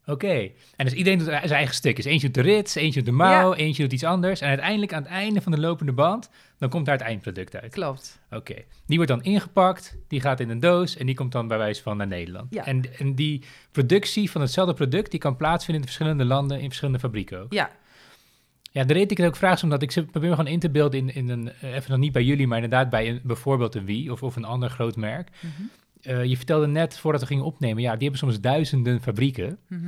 Oké. 0.07 0.51
En 0.77 0.85
dus 0.85 0.93
iedereen 0.93 1.19
doet 1.19 1.29
zijn 1.29 1.51
eigen 1.51 1.75
stukjes. 1.75 2.05
Eentje 2.05 2.31
doet 2.31 2.45
de 2.45 2.51
rits, 2.51 2.75
eentje 2.75 3.03
doet 3.03 3.09
de 3.09 3.17
mouw, 3.17 3.55
eentje 3.55 3.83
doet 3.83 3.93
iets 3.93 4.05
anders. 4.05 4.41
En 4.41 4.49
uiteindelijk 4.49 4.93
aan 4.93 5.03
het 5.03 5.11
einde 5.11 5.41
van 5.41 5.53
de 5.53 5.61
lopende 5.61 5.93
band, 5.93 6.31
dan 6.59 6.69
komt 6.69 6.87
daar 6.87 6.97
het 6.97 7.05
eindproduct 7.07 7.57
uit. 7.57 7.73
Klopt. 7.73 8.21
Oké. 8.31 8.55
Die 8.87 8.97
wordt 8.97 9.13
dan 9.13 9.23
ingepakt, 9.23 9.97
die 10.09 10.21
gaat 10.21 10.41
in 10.41 10.51
een 10.51 10.61
doos 10.61 10.97
en 10.97 11.07
die 11.07 11.15
komt 11.15 11.33
dan 11.33 11.49
bij 11.49 11.59
wijze 11.59 11.83
van 11.83 11.97
naar 11.97 12.07
Nederland. 12.07 12.55
Ja. 12.55 12.67
En, 12.67 12.83
en 12.99 13.15
die 13.15 13.45
productie 13.73 14.31
van 14.31 14.41
hetzelfde 14.41 14.75
product, 14.75 15.11
die 15.11 15.21
kan 15.21 15.37
plaatsvinden 15.37 15.83
in 15.83 15.89
verschillende 15.89 16.25
landen, 16.25 16.61
in 16.61 16.67
verschillende 16.67 17.01
fabrieken 17.01 17.41
ook. 17.41 17.53
Ja, 17.53 17.71
Ja, 18.75 18.85
de 18.85 18.93
reden 18.93 19.09
dat 19.09 19.11
ik 19.11 19.16
het 19.25 19.26
ook 19.26 19.37
vraag 19.37 19.54
is 19.54 19.62
omdat 19.62 19.83
ik 19.83 19.90
zit- 19.90 20.11
probeer 20.11 20.28
me 20.31 20.37
gewoon 20.37 20.52
in 20.52 20.59
te 20.59 20.71
beelden 20.71 21.00
in, 21.00 21.14
in 21.14 21.28
een, 21.28 21.52
eh, 21.52 21.75
even 21.75 21.90
nog 21.90 21.99
niet 21.99 22.12
bij 22.12 22.23
jullie, 22.25 22.47
maar 22.47 22.62
inderdaad 22.62 22.90
bij 22.90 23.09
een, 23.09 23.21
bijvoorbeeld 23.23 23.75
een 23.75 23.85
Wie 23.85 24.12
of, 24.12 24.23
of 24.23 24.37
een 24.37 24.45
ander 24.45 24.71
groot 24.71 24.97
merk. 24.97 25.31
Mhm. 25.40 25.52
Eh, 26.00 26.25
je 26.25 26.37
vertelde 26.37 26.66
net 26.66 26.99
voordat 26.99 27.21
we 27.21 27.26
gingen 27.26 27.45
opnemen, 27.45 27.83
ja, 27.83 27.93
die 27.93 28.02
hebben 28.02 28.19
soms 28.19 28.40
duizenden 28.40 29.02
fabrieken. 29.02 29.59
Mhm. 29.69 29.83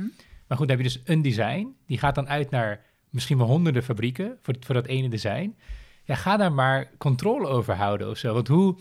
Maar 0.47 0.57
goed, 0.57 0.67
dan 0.67 0.77
heb 0.77 0.85
je 0.85 0.93
dus 0.93 1.01
een 1.05 1.21
design, 1.21 1.75
die 1.87 1.97
gaat 1.97 2.15
dan 2.15 2.27
uit 2.29 2.49
naar 2.49 2.85
misschien 3.09 3.37
wel 3.37 3.47
honderden 3.47 3.83
fabrieken 3.83 4.37
voor, 4.41 4.55
voor 4.59 4.75
dat 4.75 4.85
ene 4.85 5.09
design. 5.09 5.55
Ja, 6.03 6.15
ga 6.15 6.37
daar 6.37 6.53
maar 6.53 6.91
controle 6.97 7.47
over 7.47 7.75
houden 7.75 8.09
of 8.09 8.17
zo. 8.17 8.33
Want 8.33 8.47
hoe, 8.47 8.75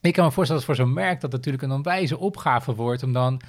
ik 0.00 0.12
kan 0.12 0.24
me 0.24 0.30
voorstellen 0.32 0.64
dat 0.66 0.76
voor 0.76 0.84
zo'n 0.84 0.94
merk 0.94 1.20
dat 1.20 1.32
natuurlijk 1.32 1.62
een 1.62 1.70
onwijze 1.72 2.18
opgave 2.18 2.74
wordt 2.74 3.02
om 3.02 3.12
dan 3.12 3.40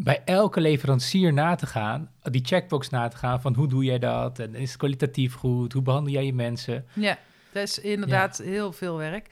bij 0.00 0.22
elke 0.24 0.60
leverancier 0.60 1.32
na 1.32 1.54
te 1.54 1.66
gaan, 1.66 2.10
die 2.22 2.44
checkbox 2.44 2.88
na 2.88 3.08
te 3.08 3.16
gaan 3.16 3.40
van 3.40 3.54
hoe 3.54 3.68
doe 3.68 3.84
jij 3.84 3.98
dat 3.98 4.38
en 4.38 4.54
is 4.54 4.68
het 4.68 4.78
kwalitatief 4.78 5.34
goed, 5.34 5.72
hoe 5.72 5.82
behandel 5.82 6.12
jij 6.12 6.24
je 6.24 6.34
mensen? 6.34 6.86
Ja, 6.92 7.18
dat 7.52 7.62
is 7.62 7.78
inderdaad 7.78 8.38
heel 8.38 8.72
veel 8.72 8.96
werk. 8.96 9.28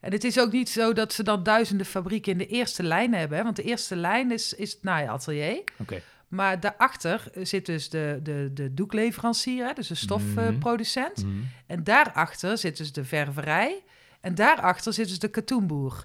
En 0.00 0.12
het 0.12 0.24
is 0.24 0.38
ook 0.38 0.52
niet 0.52 0.68
zo 0.68 0.92
dat 0.92 1.12
ze 1.12 1.22
dan 1.22 1.42
duizenden 1.42 1.86
fabrieken 1.86 2.32
in 2.32 2.38
de 2.38 2.46
eerste 2.46 2.82
lijn 2.82 3.14
hebben, 3.14 3.38
hè? 3.38 3.44
want 3.44 3.56
de 3.56 3.62
eerste 3.62 3.96
lijn 3.96 4.32
is, 4.32 4.54
is 4.54 4.72
het 4.72 4.82
naaiatelier. 4.82 5.62
Oké. 5.76 6.00
Maar 6.28 6.60
daarachter 6.60 7.24
zit 7.34 7.66
dus 7.66 7.88
de, 7.88 8.20
de, 8.22 8.50
de 8.54 8.74
doekleverancier, 8.74 9.66
hè, 9.66 9.72
dus 9.72 9.88
de 9.88 9.94
stofproducent. 9.94 11.24
Mhm. 11.24 11.36
En 11.66 11.84
daarachter 11.84 12.58
zit 12.58 12.76
dus 12.76 12.92
de 12.92 13.04
ververij. 13.04 13.82
En 14.20 14.34
daarachter 14.34 14.92
zit 14.92 15.08
dus 15.08 15.18
de 15.18 15.28
katoenboer. 15.28 16.04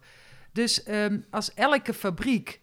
Dus 0.52 0.84
ehm, 0.84 1.20
als 1.30 1.54
elke 1.54 1.94
fabriek 1.94 2.62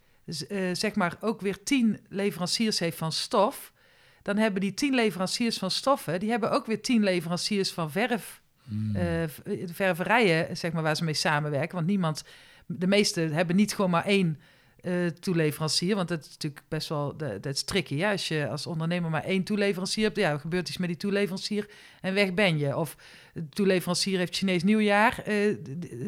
zeg 0.73 0.95
maar 0.95 1.17
ook 1.21 1.41
weer 1.41 1.63
tien 1.63 2.01
leveranciers 2.09 2.79
heeft 2.79 2.99
van 2.99 3.13
stof... 3.13 3.73
dan 4.23 4.37
hebben 4.37 4.61
die 4.61 4.75
tien 4.75 4.95
leveranciers 4.95 5.59
van 5.59 5.71
stoffen... 5.71 6.21
die 6.21 6.31
hebben 6.31 6.51
ook 6.51 6.67
weer 6.67 6.83
tien 6.83 7.03
leveranciers 7.03 7.73
van 7.73 7.91
verf... 7.91 8.41
Mhm. 8.65 8.97
eh, 8.97 9.23
eh, 9.23 9.31
ververijen, 9.73 10.57
zeg 10.57 10.73
maar, 10.73 10.83
waar 10.83 10.97
ze 10.97 11.05
mee 11.05 11.15
samenwerken. 11.15 11.75
Want 11.75 11.87
niemand... 11.87 12.25
De 12.67 12.87
meeste 12.87 13.21
hebben 13.21 13.57
niet 13.57 13.75
gewoon 13.75 13.91
maar 13.91 14.05
één 14.05 14.39
eh, 14.81 15.07
toeleverancier. 15.07 15.97
Want 15.97 16.09
dat 16.09 16.21
is 16.21 16.31
natuurlijk 16.31 16.63
best 16.69 16.89
wel... 16.89 17.17
Dat 17.17 17.47
is 17.47 17.63
tricky, 17.63 17.95
ja. 17.95 18.11
Als 18.11 18.29
je 18.29 18.49
als 18.49 18.67
ondernemer 18.67 19.11
maar 19.11 19.25
één 19.25 19.45
toeleverancier 19.45 20.05
hebt... 20.05 20.17
ja, 20.17 20.39
gebeurt 20.39 20.69
iets 20.69 20.79
met 20.79 20.89
die 20.89 20.97
toeleverancier 20.97 21.71
en 22.01 22.15
weg 22.15 22.35
ben 22.35 22.59
je. 22.59 22.77
Of 22.77 22.97
de 23.43 23.49
toeleverancier 23.49 24.19
heeft 24.19 24.37
Chinees 24.37 24.63
nieuwjaar, 24.63 25.23
eh, 25.25 25.57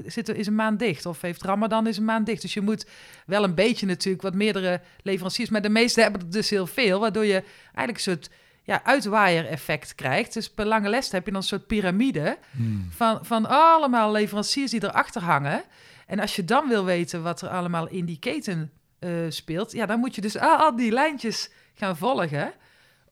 zit 0.07 0.29
er, 0.29 0.37
is 0.37 0.47
een 0.47 0.55
maand 0.55 0.79
dicht. 0.79 1.07
Of 1.07 1.21
heeft 1.21 1.43
Ramadan, 1.43 1.87
is 1.87 1.97
een 1.97 2.05
maand 2.05 2.27
dicht. 2.27 2.43
Dus 2.43 2.55
je 2.55 2.61
moet 2.61 2.87
wel 3.27 3.45
een 3.45 3.55
beetje 3.55 3.87
natuurlijk 3.87 4.23
wat 4.23 4.35
meerdere 4.35 4.81
leveranciers... 5.03 5.51
maar 5.51 5.63
de 5.63 5.69
meeste 5.69 6.01
hebben 6.01 6.21
er 6.21 6.31
dus 6.31 6.51
heel 6.51 6.67
veel... 6.67 7.01
waardoor 7.01 7.25
je 7.25 7.43
eigenlijk 7.65 7.97
een 7.97 8.13
soort 8.13 8.31
ja, 8.63 8.85
uitwaaier-effect 8.85 9.95
krijgt. 9.95 10.35
Dus 10.35 10.51
per 10.51 10.67
lange 10.67 10.89
les 10.89 11.11
heb 11.11 11.25
je 11.25 11.31
dan 11.31 11.41
een 11.41 11.47
soort 11.47 11.67
piramide 11.67 12.39
Mhm. 12.51 12.79
van, 12.91 13.19
van 13.25 13.47
allemaal 13.47 14.13
leveranciers 14.13 14.71
die 14.71 14.85
erachter 14.85 15.23
hangen. 15.23 15.63
En 16.07 16.21
als 16.21 16.37
je 16.37 16.45
dan 16.45 16.69
wil 16.69 16.85
weten 16.85 17.23
wat 17.23 17.43
er 17.43 17.49
allemaal 17.49 17.89
in 17.89 18.05
die 18.05 18.19
keten 18.19 18.71
eh, 18.99 19.11
speelt, 19.29 19.73
ja, 19.73 19.87
dan 19.87 19.99
moet 19.99 20.15
je 20.15 20.21
dus 20.21 20.39
al, 20.39 20.57
al 20.57 20.77
die 20.77 20.93
lijntjes 20.93 21.51
gaan 21.75 21.97
volgen 21.97 22.53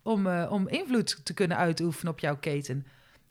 om, 0.03 0.27
eh, 0.27 0.53
om 0.53 0.69
invloed 0.69 1.21
te 1.25 1.35
kunnen 1.35 1.57
uitoefenen 1.57 2.13
op 2.13 2.19
jouw 2.19 2.37
keten. 2.37 2.87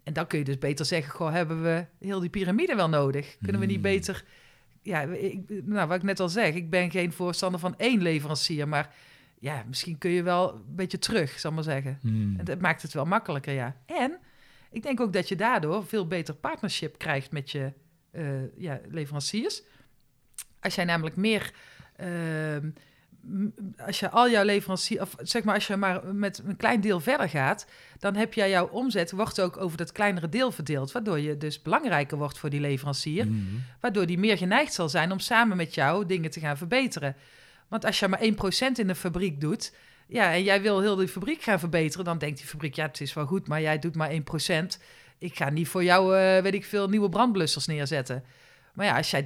En 0.10 0.16
dan 0.16 0.28
kun 0.28 0.39
je 0.39 0.46
dus 0.46 0.58
beter 0.58 0.86
zeggen, 0.86 1.12
goh, 1.12 1.32
hebben 1.32 1.63
we 1.63 1.86
heel 2.00 2.20
die 2.20 2.30
piramide 2.30 2.75
wel 2.75 2.89
nodig? 2.89 3.38
Kunnen 3.42 3.62
we 3.62 3.68
niet 3.68 3.75
Hmm. 3.75 3.84
beter... 3.84 4.24
Ja, 4.82 5.01
ik, 5.01 5.42
nou, 5.63 5.88
wat 5.88 5.98
ik 5.98 6.04
net 6.04 6.20
al 6.20 6.30
zeg, 6.30 6.54
ik 6.54 6.70
ben 6.70 6.92
geen 6.92 7.12
voorstander 7.12 7.60
van 7.60 7.78
één 7.78 8.01
leverancier, 8.01 8.68
maar 8.68 8.94
ja, 9.39 9.63
misschien 9.68 9.98
kun 9.98 10.12
je 10.12 10.24
wel 10.24 10.54
een 10.54 10.75
beetje 10.75 11.00
terug, 11.00 11.39
zal 11.39 11.50
ik 11.50 11.56
maar 11.56 11.66
zeggen. 11.66 12.00
Mhm. 12.01 12.39
En 12.39 12.46
dat 12.46 12.60
maakt 12.60 12.82
het 12.82 12.94
wel 12.94 13.06
makkelijker, 13.06 13.54
ja. 13.54 13.75
En 13.86 14.18
ik 14.72 14.84
denk 14.84 15.00
ook 15.00 15.13
dat 15.13 15.28
je 15.28 15.36
daardoor 15.36 15.86
veel 15.86 16.08
beter 16.08 16.34
partnership 16.34 16.98
krijgt 16.98 17.32
met 17.32 17.51
je 17.51 17.74
eh, 18.12 18.58
ja, 18.58 18.80
leveranciers. 18.89 19.62
Als 20.60 20.75
jij 20.75 20.86
namelijk 20.86 21.16
meer... 21.16 21.54
ehm, 21.96 22.70
als 23.85 23.99
je 23.99 24.09
al 24.09 24.29
jouw 24.29 24.43
leveranciers... 24.43 25.01
Of 25.01 25.15
zeg 25.17 25.43
maar, 25.43 25.55
als 25.55 25.67
je 25.67 25.75
maar 25.75 26.15
met 26.15 26.41
een 26.45 26.57
klein 26.57 26.81
deel 26.81 26.99
verder 26.99 27.29
gaat... 27.29 27.65
dan 27.99 28.15
heb 28.15 28.33
jij 28.33 28.49
jouw 28.49 28.67
omzet, 28.67 29.11
wordt 29.11 29.41
ook 29.41 29.57
over 29.57 29.77
dat 29.77 29.91
kleinere 29.91 30.29
deel 30.29 30.51
verdeeld. 30.51 30.91
Waardoor 30.91 31.19
je 31.19 31.38
dus 31.38 31.61
belangrijker 31.61 32.17
wordt 32.17 32.38
voor 32.38 32.49
die 32.49 32.59
leverancier. 32.59 33.25
Mhm. 33.25 33.38
Waardoor 33.79 34.05
die 34.05 34.19
meer 34.19 34.38
geneigd 34.38 34.73
zal 34.73 34.89
zijn 34.89 35.11
om 35.11 35.19
samen 35.19 35.57
met 35.57 35.73
jou 35.73 36.05
dingen 36.05 36.31
te 36.31 36.39
gaan 36.39 36.57
verbeteren. 36.57 37.15
Want 37.67 37.85
als 37.85 37.99
je 37.99 38.07
maar 38.07 38.21
1% 38.21 38.79
in 38.79 38.88
de 38.88 38.95
fabriek 38.95 39.41
doet, 39.41 39.73
ja, 40.07 40.33
en 40.33 40.43
jij 40.43 40.61
wil 40.61 40.81
heel 40.81 40.95
die 40.95 41.07
fabriek 41.07 41.41
gaan 41.41 41.59
verbeteren, 41.59 42.05
dan 42.05 42.17
denkt 42.17 42.38
die 42.38 42.47
fabriek, 42.47 42.75
ja, 42.75 42.85
het 42.85 43.01
is 43.01 43.13
wel 43.13 43.25
goed, 43.25 43.47
maar 43.47 43.61
jij 43.61 43.79
doet 43.79 43.95
maar 43.95 44.11
1%. 44.11 44.79
Ik 45.17 45.35
ga 45.35 45.49
niet 45.49 45.67
voor 45.67 45.83
jou, 45.83 46.17
eh, 46.17 46.41
weet 46.41 46.53
ik 46.53 46.65
veel, 46.65 46.89
nieuwe 46.89 47.09
brandblussers 47.09 47.65
neerzetten. 47.65 48.23
Maar 48.79 48.88
ja, 48.88 48.98
als 48.98 49.12
jij 49.12 49.24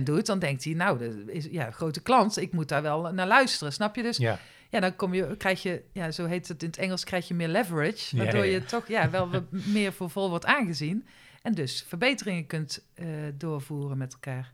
30% 0.00 0.02
doet, 0.02 0.26
dan 0.26 0.38
denkt 0.38 0.64
hij, 0.64 0.74
nou, 0.74 0.98
dat 0.98 1.14
is 1.26 1.48
ja, 1.50 1.70
grote 1.70 2.02
klant, 2.02 2.36
ik 2.36 2.52
moet 2.52 2.68
daar 2.68 2.82
wel 2.82 3.12
naar 3.12 3.26
luisteren, 3.26 3.72
snap 3.72 3.96
je? 3.96 4.02
Dus 4.02 4.16
Ja. 4.16 4.38
ja, 4.70 4.80
dan 4.80 4.96
kom 4.96 5.14
je, 5.14 5.36
krijg 5.36 5.62
je, 5.62 5.82
ja, 5.92 6.10
zo 6.10 6.26
heet 6.26 6.48
het 6.48 6.62
in 6.62 6.68
het 6.68 6.78
Engels, 6.78 7.04
krijg 7.04 7.28
je 7.28 7.34
meer 7.34 7.48
leverage. 7.48 8.16
Waardoor 8.16 8.44
ja. 8.44 8.52
je 8.52 8.64
toch 8.64 8.88
ja, 8.88 9.10
wel 9.10 9.30
wat 9.30 9.42
meer 9.76 9.92
voor 9.92 10.10
vol 10.10 10.28
wordt 10.28 10.44
aangezien. 10.44 11.06
En 11.42 11.54
dus 11.54 11.84
verbeteringen 11.88 12.46
kunt 12.46 12.86
eh, 12.94 13.06
doorvoeren 13.34 13.98
met 13.98 14.12
elkaar. 14.12 14.52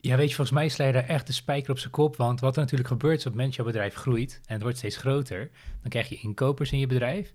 Ja, 0.00 0.16
weet 0.16 0.28
je, 0.28 0.34
volgens 0.34 0.56
mij 0.56 0.68
sla 0.68 0.84
je 0.84 0.92
daar 0.92 1.08
echt 1.08 1.26
de 1.26 1.32
spijker 1.32 1.70
op 1.70 1.78
zijn 1.78 1.92
kop. 1.92 2.16
Want 2.16 2.40
wat 2.40 2.54
er 2.54 2.62
natuurlijk 2.62 2.88
gebeurt 2.88 3.18
is 3.18 3.26
op 3.26 3.32
het 3.32 3.34
moment 3.34 3.56
dat 3.56 3.64
jouw 3.64 3.72
bedrijf 3.74 3.94
groeit 3.94 4.40
en 4.46 4.54
het 4.54 4.62
wordt 4.62 4.78
steeds 4.78 4.96
groter, 4.96 5.50
dan 5.80 5.90
krijg 5.90 6.08
je 6.08 6.20
inkopers 6.22 6.72
in 6.72 6.78
je 6.78 6.86
bedrijf. 6.86 7.32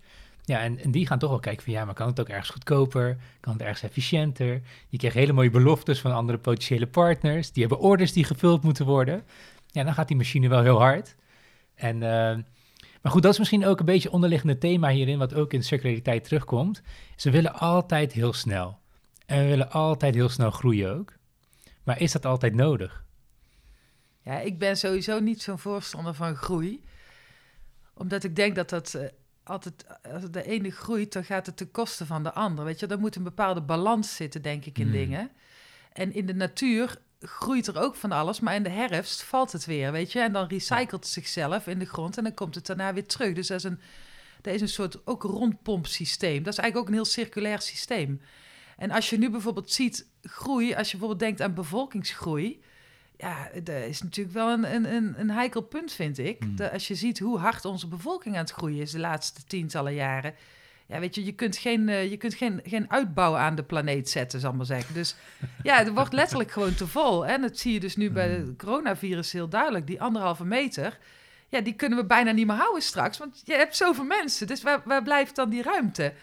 Ja, 0.47 0.59
en, 0.59 0.91
die 0.91 1.07
gaan 1.07 1.19
toch 1.19 1.29
wel 1.29 1.39
kijken 1.39 1.63
van 1.63 1.73
ja, 1.73 1.85
maar 1.85 1.93
kan 1.93 2.07
het 2.07 2.19
ook 2.19 2.29
ergens 2.29 2.49
goedkoper? 2.49 3.17
Kan 3.39 3.53
het 3.53 3.61
ergens 3.61 3.83
efficiënter? 3.83 4.61
Je 4.89 4.97
krijgt 4.97 5.17
hele 5.17 5.33
mooie 5.33 5.49
beloftes 5.49 5.99
van 5.99 6.11
andere 6.11 6.37
potentiële 6.37 6.87
partners. 6.87 7.51
Die 7.51 7.65
hebben 7.65 7.85
orders 7.85 8.13
die 8.13 8.23
gevuld 8.23 8.63
moeten 8.63 8.85
worden. 8.85 9.23
Ja, 9.67 9.83
dan 9.83 9.93
gaat 9.93 10.07
die 10.07 10.17
machine 10.17 10.47
wel 10.47 10.61
heel 10.61 10.79
hard. 10.79 11.15
En, 11.75 11.95
eh, 12.03 12.37
maar 13.01 13.11
goed, 13.11 13.21
dat 13.21 13.31
is 13.31 13.39
misschien 13.39 13.65
ook 13.65 13.79
een 13.79 13.85
beetje 13.85 14.11
onderliggende 14.11 14.57
thema 14.57 14.89
hierin, 14.89 15.17
wat 15.17 15.33
ook 15.33 15.53
in 15.53 15.63
circulariteit 15.63 16.23
terugkomt. 16.23 16.81
Ze 17.15 17.29
willen 17.29 17.53
altijd 17.53 18.11
heel 18.11 18.33
snel. 18.33 18.79
En 19.25 19.43
we 19.43 19.47
willen 19.47 19.71
altijd 19.71 20.15
heel 20.15 20.29
snel 20.29 20.51
groeien 20.51 20.95
ook. 20.95 21.13
Maar 21.83 22.01
is 22.01 22.11
dat 22.11 22.25
altijd 22.25 22.55
nodig? 22.55 23.03
Ja, 24.21 24.39
ik 24.39 24.59
ben 24.59 24.77
sowieso 24.77 25.19
niet 25.19 25.41
zo'n 25.41 25.59
voorstander 25.59 26.13
van 26.13 26.35
groei. 26.35 26.83
Omdat 27.93 28.23
ik 28.23 28.35
denk 28.35 28.55
dat 28.55 28.69
dat 28.69 28.93
eh, 28.93 29.07
altijd, 29.47 29.85
als 30.13 30.31
de 30.31 30.43
ene 30.43 30.71
groeit, 30.71 31.13
dan 31.13 31.23
gaat 31.23 31.45
het 31.45 31.57
ten 31.57 31.71
koste 31.71 32.05
van 32.05 32.23
de 32.23 32.33
ander. 32.33 32.65
Weet 32.65 32.79
je, 32.79 32.87
er 32.87 32.99
moet 32.99 33.15
een 33.15 33.23
bepaalde 33.23 33.61
balans 33.61 34.15
zitten, 34.15 34.41
denk 34.41 34.65
ik, 34.65 34.77
in 34.77 34.83
Hmm. 34.83 34.93
dingen. 34.93 35.31
En 35.93 36.13
in 36.13 36.25
de 36.25 36.33
natuur 36.33 36.97
groeit 37.19 37.67
er 37.67 37.79
ook 37.79 37.95
van 37.95 38.11
alles, 38.11 38.39
maar 38.39 38.55
in 38.55 38.63
de 38.63 38.69
herfst 38.69 39.23
valt 39.23 39.51
het 39.51 39.65
weer, 39.65 39.91
weet 39.91 40.11
je. 40.11 40.19
En 40.19 40.33
dan 40.33 40.47
recycelt 40.47 41.03
het 41.03 41.13
zichzelf 41.13 41.67
in 41.67 41.79
de 41.79 41.85
grond 41.85 42.17
en 42.17 42.23
dan 42.23 42.33
komt 42.33 42.55
het 42.55 42.65
daarna 42.65 42.93
weer 42.93 43.05
terug. 43.05 43.33
Dus 43.33 43.47
dat 43.47 43.57
is 43.57 43.63
een, 43.63 43.79
dat 44.41 44.53
is 44.53 44.61
een 44.61 44.69
soort 44.69 45.07
ook 45.07 45.23
rondpompsysteem. 45.23 46.43
Dat 46.43 46.53
is 46.53 46.59
eigenlijk 46.59 46.77
ook 46.77 46.87
een 46.87 47.01
heel 47.01 47.11
circulair 47.11 47.61
systeem. 47.61 48.21
En 48.77 48.91
als 48.91 49.09
je 49.09 49.17
nu 49.17 49.29
bijvoorbeeld 49.29 49.71
ziet 49.71 50.07
groei, 50.21 50.75
als 50.75 50.91
je 50.91 50.97
bijvoorbeeld 50.97 51.19
denkt 51.19 51.41
aan 51.41 51.53
bevolkingsgroei, 51.53 52.61
ja, 53.17 53.49
dat 53.63 53.75
is 53.75 54.01
natuurlijk 54.01 54.35
wel 54.35 54.51
een, 54.51 54.93
een, 54.93 55.19
een, 55.19 55.31
heikel 55.31 55.61
punt, 55.61 55.91
vind 55.91 56.17
ik. 56.17 56.37
Hmm. 56.39 56.55
Dat 56.55 56.71
als 56.71 56.87
je 56.87 56.95
ziet 56.95 57.19
hoe 57.19 57.37
hard 57.37 57.65
onze 57.65 57.87
bevolking 57.87 58.35
aan 58.35 58.41
het 58.41 58.51
groeien 58.51 58.81
is 58.81 58.91
de 58.91 58.99
laatste 58.99 59.43
tientallen 59.43 59.93
jaren. 59.93 60.33
Ja, 60.87 60.99
weet 60.99 61.15
je, 61.15 61.25
je 61.25 61.31
kunt 61.31 61.57
geen, 61.57 61.89
eh, 61.89 62.09
je 62.09 62.17
kunt 62.17 62.33
geen, 62.33 62.61
geen 62.63 62.91
uitbouw 62.91 63.35
aan 63.35 63.55
de 63.55 63.63
planeet 63.63 64.09
zetten, 64.09 64.39
zal 64.39 64.51
ik 64.51 64.55
maar 64.57 64.65
zeggen. 64.65 64.93
Dus 64.93 65.15
ja, 65.63 65.77
het 65.77 65.89
wordt 65.89 66.13
letterlijk 66.13 66.51
gewoon 66.51 66.73
te 66.73 66.87
vol. 66.87 67.25
En 67.25 67.41
dat 67.41 67.57
zie 67.57 67.73
je 67.73 67.79
dus 67.79 67.95
nu 67.95 68.11
bij 68.11 68.29
het 68.29 68.57
coronavirus 68.57 69.31
heel 69.31 69.49
duidelijk. 69.49 69.87
Die 69.87 70.01
anderhalve 70.01 70.45
meter, 70.45 70.97
ja, 71.49 71.61
die 71.61 71.73
kunnen 71.73 71.97
we 71.97 72.05
bijna 72.05 72.31
niet 72.31 72.47
meer 72.47 72.55
houden 72.55 72.81
straks. 72.81 73.17
Want 73.17 73.41
je 73.45 73.53
hebt 73.53 73.75
zoveel 73.75 74.03
mensen, 74.03 74.47
dus 74.47 74.61
waar, 74.61 74.81
waar 74.85 75.03
blijft 75.03 75.35
dan 75.35 75.49
die 75.49 75.61
ruimte? 75.61 76.13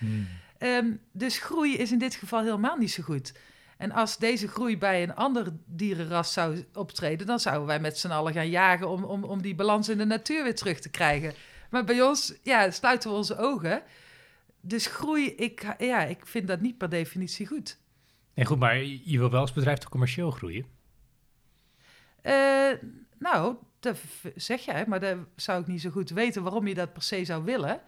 Ehm, 0.58 0.86
dus 1.12 1.38
groei 1.38 1.76
is 1.76 1.92
in 1.92 1.98
dit 1.98 2.14
geval 2.14 2.42
helemaal 2.42 2.76
niet 2.76 2.90
zo 2.90 3.02
goed. 3.02 3.32
En 3.78 3.92
als 3.92 4.18
deze 4.18 4.48
groei 4.48 4.78
bij 4.78 5.02
een 5.02 5.14
ander 5.14 5.52
dierenras 5.66 6.32
zou 6.32 6.64
optreden, 6.74 7.26
dan 7.26 7.40
zouden 7.40 7.66
wij 7.66 7.80
met 7.80 7.98
z'n 7.98 8.10
allen 8.10 8.32
gaan 8.32 8.48
jagen 8.48 8.88
om, 8.88 9.04
om, 9.04 9.24
om 9.24 9.42
die 9.42 9.54
balans 9.54 9.88
in 9.88 9.98
de 9.98 10.04
natuur 10.04 10.42
weer 10.42 10.54
terug 10.54 10.80
te 10.80 10.90
krijgen. 10.90 11.34
Maar 11.70 11.84
bij 11.84 12.02
ons, 12.02 12.34
ja, 12.42 12.70
sluiten 12.70 13.10
we 13.10 13.16
onze 13.16 13.36
ogen. 13.36 13.82
Dus 14.60 14.86
groei, 14.86 15.34
ik, 15.34 15.74
ja, 15.78 16.02
ik 16.04 16.26
vind 16.26 16.48
dat 16.48 16.60
niet 16.60 16.78
per 16.78 16.88
definitie 16.88 17.46
goed. 17.46 17.78
Nee, 18.34 18.44
goed, 18.44 18.58
maar 18.58 18.76
je 18.82 19.18
wil 19.18 19.30
wel 19.30 19.40
als 19.40 19.52
bedrijf 19.52 19.78
toch 19.78 19.90
commercieel 19.90 20.30
groeien? 20.30 20.66
Eh, 22.22 22.72
nou, 23.18 23.56
dat 23.80 23.98
zeg 24.34 24.64
jij, 24.64 24.84
maar 24.86 25.00
dan 25.00 25.26
zou 25.36 25.60
ik 25.60 25.66
niet 25.66 25.80
zo 25.80 25.90
goed 25.90 26.10
weten 26.10 26.42
waarom 26.42 26.66
je 26.66 26.74
dat 26.74 26.92
per 26.92 27.02
se 27.02 27.24
zou 27.24 27.44
willen. 27.44 27.80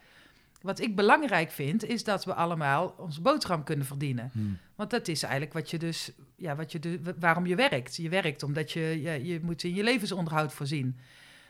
Wat 0.66 0.80
ik 0.80 0.96
belangrijk 0.96 1.50
vind, 1.50 1.84
is 1.84 2.04
dat 2.04 2.24
we 2.24 2.34
allemaal 2.34 2.94
onze 2.98 3.20
boterham 3.20 3.64
kunnen 3.64 3.86
verdienen. 3.86 4.30
Want 4.74 4.90
dat 4.90 5.08
is 5.08 5.22
eigenlijk 5.22 5.52
wat 5.52 5.70
je 5.70 5.78
dus, 5.78 6.12
ja, 6.36 6.56
wat 6.56 6.72
je 6.72 6.78
de, 6.78 7.00
waarom 7.18 7.46
je 7.46 7.54
werkt. 7.54 7.96
Je 7.96 8.08
werkt 8.08 8.42
omdat 8.42 8.72
je, 8.72 9.00
ja, 9.00 9.12
je 9.12 9.40
moet 9.42 9.62
in 9.62 9.74
je 9.74 9.82
levensonderhoud 9.82 10.52
voorzien. 10.52 10.96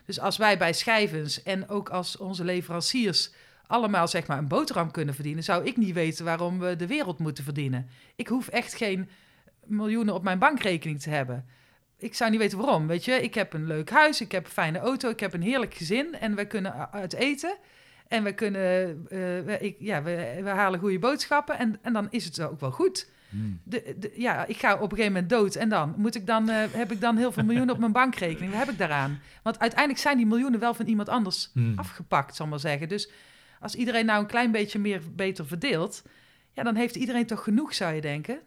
Dus 0.05 0.21
als 0.21 0.37
wij 0.37 0.59
bij 0.59 0.73
schijvens 0.73 1.43
en 1.43 1.69
ook 1.69 1.89
als 1.89 2.17
onze 2.17 2.45
leveranciers 2.45 3.33
allemaal 3.67 4.09
zeg 4.09 4.27
maar 4.27 4.39
een 4.39 4.49
boterham 4.49 4.91
kunnen 4.91 5.15
verdienen, 5.15 5.45
zou 5.45 5.65
ik 5.65 5.77
niet 5.77 5.95
weten 5.95 6.25
waarom 6.25 6.59
we 6.59 6.77
de 6.77 6.87
wereld 6.87 7.19
moeten 7.19 7.45
verdienen. 7.45 7.89
Ik 8.17 8.29
hoef 8.29 8.49
echt 8.49 8.75
geen 8.75 9.09
miljoenen 9.65 10.15
op 10.15 10.23
mijn 10.23 10.39
bankrekening 10.39 11.01
te 11.01 11.11
hebben. 11.11 11.45
Ik 11.99 12.15
zou 12.15 12.31
niet 12.31 12.41
weten 12.41 12.59
waarom. 12.59 12.87
Weet 12.87 13.05
je, 13.05 13.23
ik 13.23 13.35
heb 13.35 13.53
een 13.53 13.67
leuk 13.67 13.91
huis, 13.91 14.21
ik 14.21 14.33
heb 14.33 14.45
een 14.45 14.51
fijne 14.51 14.79
auto, 14.79 15.09
ik 15.09 15.21
heb 15.21 15.35
een 15.35 15.43
heerlijk 15.43 15.75
gezin 15.75 16.15
en 16.15 16.35
wij 16.35 16.47
kunnen 16.47 16.93
uit 16.93 17.13
eten. 17.13 17.57
En 18.09 18.25
we 18.25 18.33
kunnen, 18.33 18.89
eh, 19.09 19.19
we, 19.19 19.57
ik, 19.61 19.77
ja, 19.79 20.03
we, 20.03 20.41
we 20.43 20.49
halen 20.49 20.81
goede 20.81 20.99
boodschappen 20.99 21.59
en, 21.59 21.79
en 21.83 21.93
dan 21.93 22.07
is 22.11 22.25
het 22.25 22.41
ook 22.41 22.61
wel 22.61 22.71
goed. 22.71 23.09
Hmm. 23.29 23.61
De, 23.65 23.95
de, 23.99 24.13
ja, 24.17 24.45
ik 24.47 24.57
ga 24.57 24.75
op 24.75 24.83
een 24.83 24.89
gegeven 24.89 25.13
moment 25.13 25.31
dood 25.31 25.55
en 25.55 25.69
dan 25.69 25.95
moet 25.97 26.15
ik 26.15 26.27
dan, 26.27 26.49
eh, 26.49 26.65
heb 26.71 26.93
ik 26.93 27.01
dan 27.01 27.17
heel 27.17 27.33
veel 27.33 27.45
miljoenen 27.45 27.75
op 27.75 27.81
mijn 27.81 27.93
bankrekening. 28.03 28.51
Wat 28.51 28.61
heb 28.61 28.71
ik 28.71 28.79
daaraan? 28.79 29.21
Want 29.43 29.59
uiteindelijk 29.59 30.01
zijn 30.01 30.17
die 30.17 30.27
miljoenen 30.27 30.61
wel 30.61 30.75
van 30.75 30.87
iemand 30.87 31.09
anders 31.09 31.51
Hmm. 31.53 31.79
afgepakt, 31.79 32.37
zal 32.37 32.45
ik 32.45 32.51
maar 32.51 32.61
zeggen. 32.61 32.89
Dus 32.89 33.11
als 33.61 33.75
iedereen 33.75 34.07
nou 34.07 34.21
een 34.21 34.27
klein 34.27 34.51
beetje 34.51 34.79
meer 34.79 35.03
beter 35.15 35.47
verdeelt, 35.47 36.03
ja, 36.53 36.63
dan 36.63 36.75
heeft 36.75 36.97
iedereen 36.97 37.27
toch 37.27 37.43
genoeg, 37.43 37.75
zou 37.75 37.95
je 37.95 38.01
denken. 38.01 38.41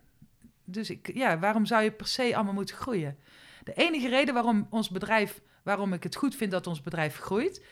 Dus 0.65 0.89
ik, 0.89 1.11
ja, 1.13 1.39
waarom 1.39 1.65
zou 1.65 1.83
je 1.83 1.91
per 1.91 2.07
se 2.07 2.35
allemaal 2.35 2.53
moeten 2.53 2.75
groeien? 2.75 3.17
De 3.63 3.73
enige 3.73 4.09
reden 4.09 4.33
waarom 4.33 4.67
ons 4.69 4.89
bedrijf, 4.89 5.41
waarom 5.63 5.93
ik 5.93 6.03
het 6.03 6.15
goed 6.15 6.35
vind 6.35 6.51
dat 6.51 6.67
ons 6.67 6.81
bedrijf 6.81 7.17
groeit, 7.17 7.65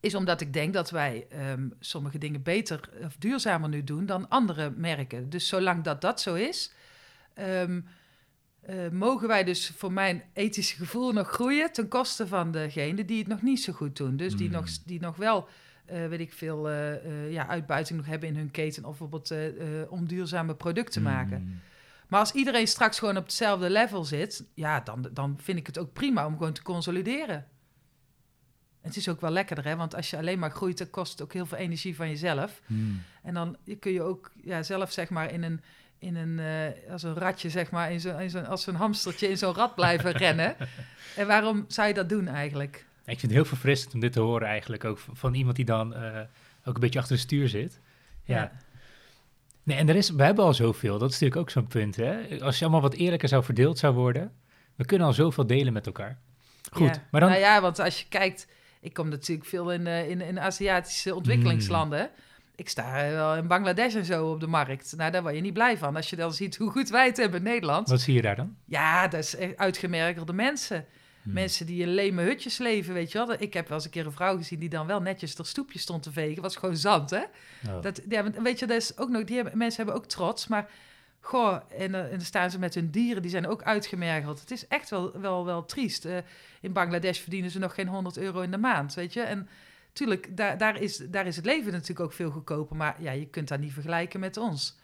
is 0.00 0.14
omdat 0.14 0.40
ik 0.40 0.52
denk 0.52 0.72
dat 0.72 0.90
wij 0.90 1.26
ehm, 1.30 1.68
sommige 1.80 2.18
dingen 2.18 2.42
beter 2.42 2.80
of 3.04 3.16
duurzamer 3.18 3.68
nu 3.68 3.84
doen 3.84 4.06
dan 4.06 4.28
andere 4.28 4.70
merken. 4.76 5.30
Dus 5.30 5.48
zolang 5.48 5.84
dat 5.84 6.00
dat 6.00 6.20
zo 6.20 6.34
is, 6.34 6.72
ehm, 7.34 7.80
eh, 8.60 8.88
mogen 8.90 9.28
wij 9.28 9.44
dus 9.44 9.72
voor 9.76 9.92
mijn 9.92 10.22
ethische 10.32 10.76
gevoel 10.76 11.12
nog 11.12 11.28
groeien 11.30 11.72
ten 11.72 11.88
koste 11.88 12.26
van 12.26 12.50
degene 12.50 13.04
die 13.04 13.18
het 13.18 13.26
nog 13.26 13.42
niet 13.42 13.60
zo 13.62 13.72
goed 13.72 13.96
doen. 13.96 14.16
Dus 14.16 14.36
die, 14.36 14.46
Mm. 14.48 14.52
nog, 14.54 14.68
die 14.84 15.00
nog 15.00 15.16
wel, 15.16 15.48
eh, 15.84 16.06
weet 16.06 16.20
ik 16.20 16.32
veel, 16.32 16.68
eh, 16.70 17.32
ja, 17.32 17.46
uitbuiting 17.48 17.98
nog 17.98 18.08
hebben 18.08 18.28
in 18.28 18.36
hun 18.36 18.50
keten 18.50 18.82
of 18.84 18.88
bijvoorbeeld 18.88 19.30
eh, 19.30 19.80
eh, 19.82 19.92
om 19.92 20.08
duurzame 20.08 20.54
producten 20.54 21.02
maken. 21.02 21.36
Hmm. 21.38 21.60
Maar 22.08 22.20
als 22.20 22.32
iedereen 22.32 22.66
straks 22.68 22.98
gewoon 22.98 23.16
op 23.16 23.22
hetzelfde 23.24 23.70
level 23.70 24.04
zit, 24.04 24.44
ja, 24.54 24.80
dan, 24.80 25.08
dan 25.12 25.38
vind 25.42 25.58
ik 25.58 25.66
het 25.66 25.78
ook 25.78 25.92
prima 25.92 26.26
om 26.26 26.36
gewoon 26.36 26.52
te 26.52 26.62
consolideren. 26.62 27.46
Het 28.80 28.96
is 28.96 29.08
ook 29.08 29.20
wel 29.20 29.30
lekkerder, 29.30 29.64
hè? 29.64 29.76
Want 29.76 29.94
als 29.94 30.10
je 30.10 30.16
alleen 30.16 30.38
maar 30.38 30.50
groeit, 30.50 30.78
dan 30.78 30.90
kost 30.90 31.12
het 31.12 31.22
ook 31.22 31.32
heel 31.32 31.46
veel 31.46 31.58
energie 31.58 31.96
van 31.96 32.08
jezelf. 32.08 32.60
Hmm. 32.66 33.02
En 33.22 33.34
dan 33.34 33.56
kun 33.80 33.92
je 33.92 34.02
ook 34.02 34.30
ja, 34.42 34.62
zelf, 34.62 34.92
zeg 34.92 35.08
maar, 35.10 35.32
in 35.32 35.42
een, 35.42 35.60
in 35.98 36.16
een, 36.16 36.38
eh, 36.38 36.92
als 36.92 37.02
een 37.02 37.14
ratje, 37.14 37.50
zeg 37.50 37.70
maar, 37.70 37.92
in 37.92 38.00
zo, 38.00 38.18
in 38.18 38.30
zo, 38.30 38.38
als 38.40 38.66
een 38.66 38.74
hamstertje 38.74 39.28
in 39.28 39.38
zo'n 39.38 39.54
rat 39.54 39.74
blijven 39.74 40.10
rennen. 40.26 40.56
En 41.16 41.26
waarom 41.26 41.64
zou 41.68 41.88
je 41.88 41.94
dat 41.94 42.08
doen 42.08 42.28
eigenlijk? 42.28 42.74
Ik 43.04 43.18
vind 43.18 43.22
het 43.22 43.30
heel 43.30 43.44
verfrissend 43.44 43.94
om 43.94 44.00
dit 44.00 44.12
te 44.12 44.20
horen 44.20 44.48
eigenlijk 44.48 44.84
ook 44.84 44.98
van- 45.12 45.34
iemand 45.34 45.56
die 45.56 45.64
dan 45.64 45.94
eh, 45.94 46.20
ook 46.64 46.74
een 46.74 46.80
beetje 46.80 46.98
achter 46.98 47.14
het 47.14 47.24
stuur 47.24 47.48
zit. 47.48 47.80
Ja. 48.24 48.52
Nee, 49.62 49.76
en 49.76 49.88
er 49.88 49.96
is, 49.96 50.10
we 50.10 50.22
hebben 50.22 50.44
al 50.44 50.54
zoveel. 50.54 50.98
Dat 50.98 51.08
is 51.10 51.12
natuurlijk 51.18 51.40
ook 51.40 51.50
zo'n 51.50 51.66
punt. 51.66 51.96
Hè? 51.96 52.40
Als 52.40 52.56
je 52.58 52.62
allemaal 52.64 52.80
wat 52.82 52.94
eerlijker 52.94 53.28
zou 53.28 53.44
verdeeld 53.44 53.78
zou 53.78 53.94
worden, 53.94 54.32
we 54.74 54.84
kunnen 54.84 55.06
al 55.06 55.12
zoveel 55.12 55.46
delen 55.46 55.72
met 55.72 55.86
elkaar. 55.86 56.18
Goed, 56.72 56.94
Ja. 56.94 57.02
maar 57.10 57.20
dan. 57.20 57.30
Nou 57.30 57.42
ja, 57.42 57.60
want 57.60 57.78
als 57.78 58.00
je 58.00 58.06
kijkt, 58.08 58.46
ik 58.80 58.92
kom 58.92 59.08
natuurlijk 59.08 59.48
veel 59.48 59.72
in, 59.72 59.86
eh, 59.86 60.10
in, 60.10 60.20
in 60.20 60.40
Aziatische 60.40 61.14
ontwikkelingslanden. 61.14 62.10
Ik 62.54 62.68
sta 62.68 63.04
eh, 63.04 63.10
wel 63.10 63.36
in 63.36 63.46
Bangladesh 63.46 63.94
en 63.94 64.04
zo 64.04 64.30
op 64.30 64.40
de 64.40 64.46
markt. 64.46 64.94
Nou, 64.96 65.10
daar 65.10 65.22
word 65.22 65.34
je 65.34 65.40
niet 65.40 65.52
blij 65.52 65.78
van. 65.78 65.96
Als 65.96 66.10
je 66.10 66.16
dan 66.16 66.32
ziet 66.32 66.56
hoe 66.56 66.70
goed 66.70 66.88
wij 66.88 67.06
het 67.06 67.16
hebben 67.16 67.38
in 67.38 67.44
Nederland. 67.44 67.88
Wat 67.88 68.00
zie 68.00 68.14
je 68.14 68.22
daar 68.22 68.36
dan? 68.36 68.56
Ja, 68.64 69.08
dat 69.08 69.20
is 69.20 69.36
echt 69.36 69.56
uitgemergelde 69.56 70.32
mensen. 70.32 70.86
Hmm. 71.22 71.32
Mensen 71.32 71.66
die 71.66 71.82
in 71.82 71.88
leme 71.88 72.22
hutjes 72.22 72.58
leven, 72.58 72.94
weet 72.94 73.12
je 73.12 73.18
wel. 73.18 73.36
Ik 73.38 73.54
heb 73.54 73.68
wel 73.68 73.76
eens 73.76 73.84
een 73.84 73.90
keer 73.90 74.06
een 74.06 74.12
vrouw 74.12 74.36
gezien 74.36 74.58
die 74.58 74.68
dan 74.68 74.86
wel 74.86 75.00
netjes 75.00 75.36
haar 75.36 75.46
stoepje 75.46 75.78
stond 75.78 76.02
te 76.02 76.12
vegen. 76.12 76.42
was 76.42 76.56
gewoon 76.56 76.76
zand, 76.76 77.10
hè? 77.10 77.22
Oh. 77.68 77.82
Dat, 77.82 78.00
ja, 78.08 78.30
weet 78.30 78.58
je, 78.58 78.66
dat 78.66 78.76
is 78.76 78.98
ook 78.98 79.08
nog, 79.08 79.24
die 79.24 79.36
hebben, 79.36 79.58
mensen 79.58 79.84
hebben 79.84 80.02
ook 80.02 80.08
trots, 80.08 80.46
maar 80.46 80.70
goh, 81.28 81.60
en, 81.68 81.94
eh, 81.94 82.04
en 82.04 82.10
dan 82.10 82.20
staan 82.20 82.50
ze 82.50 82.58
met 82.58 82.74
hun 82.74 82.90
dieren, 82.90 83.22
die 83.22 83.30
zijn 83.30 83.46
ook 83.46 83.62
uitgemergeld. 83.62 84.40
Het 84.40 84.50
is 84.50 84.66
echt 84.66 84.90
wel, 84.90 85.20
wel, 85.20 85.44
wel 85.44 85.64
triest. 85.64 86.04
Eh, 86.04 86.16
in 86.60 86.72
Bangladesh 86.72 87.20
verdienen 87.20 87.50
ze 87.50 87.58
nog 87.58 87.74
geen 87.74 87.88
100 87.88 88.18
euro 88.18 88.40
in 88.40 88.50
de 88.50 88.58
maand, 88.58 88.94
weet 88.94 89.12
je. 89.12 89.20
En 89.20 89.48
tuurlijk, 89.92 90.36
daar, 90.36 90.58
daar, 90.58 90.80
is, 90.80 90.96
daar 90.96 91.26
is 91.26 91.36
het 91.36 91.44
leven 91.44 91.72
natuurlijk 91.72 92.00
ook 92.00 92.12
veel 92.12 92.30
goedkoper, 92.30 92.76
maar 92.76 93.02
ja, 93.02 93.12
je 93.12 93.26
kunt 93.26 93.48
dat 93.48 93.60
niet 93.60 93.72
vergelijken 93.72 94.20
met 94.20 94.36
ons. 94.36 94.78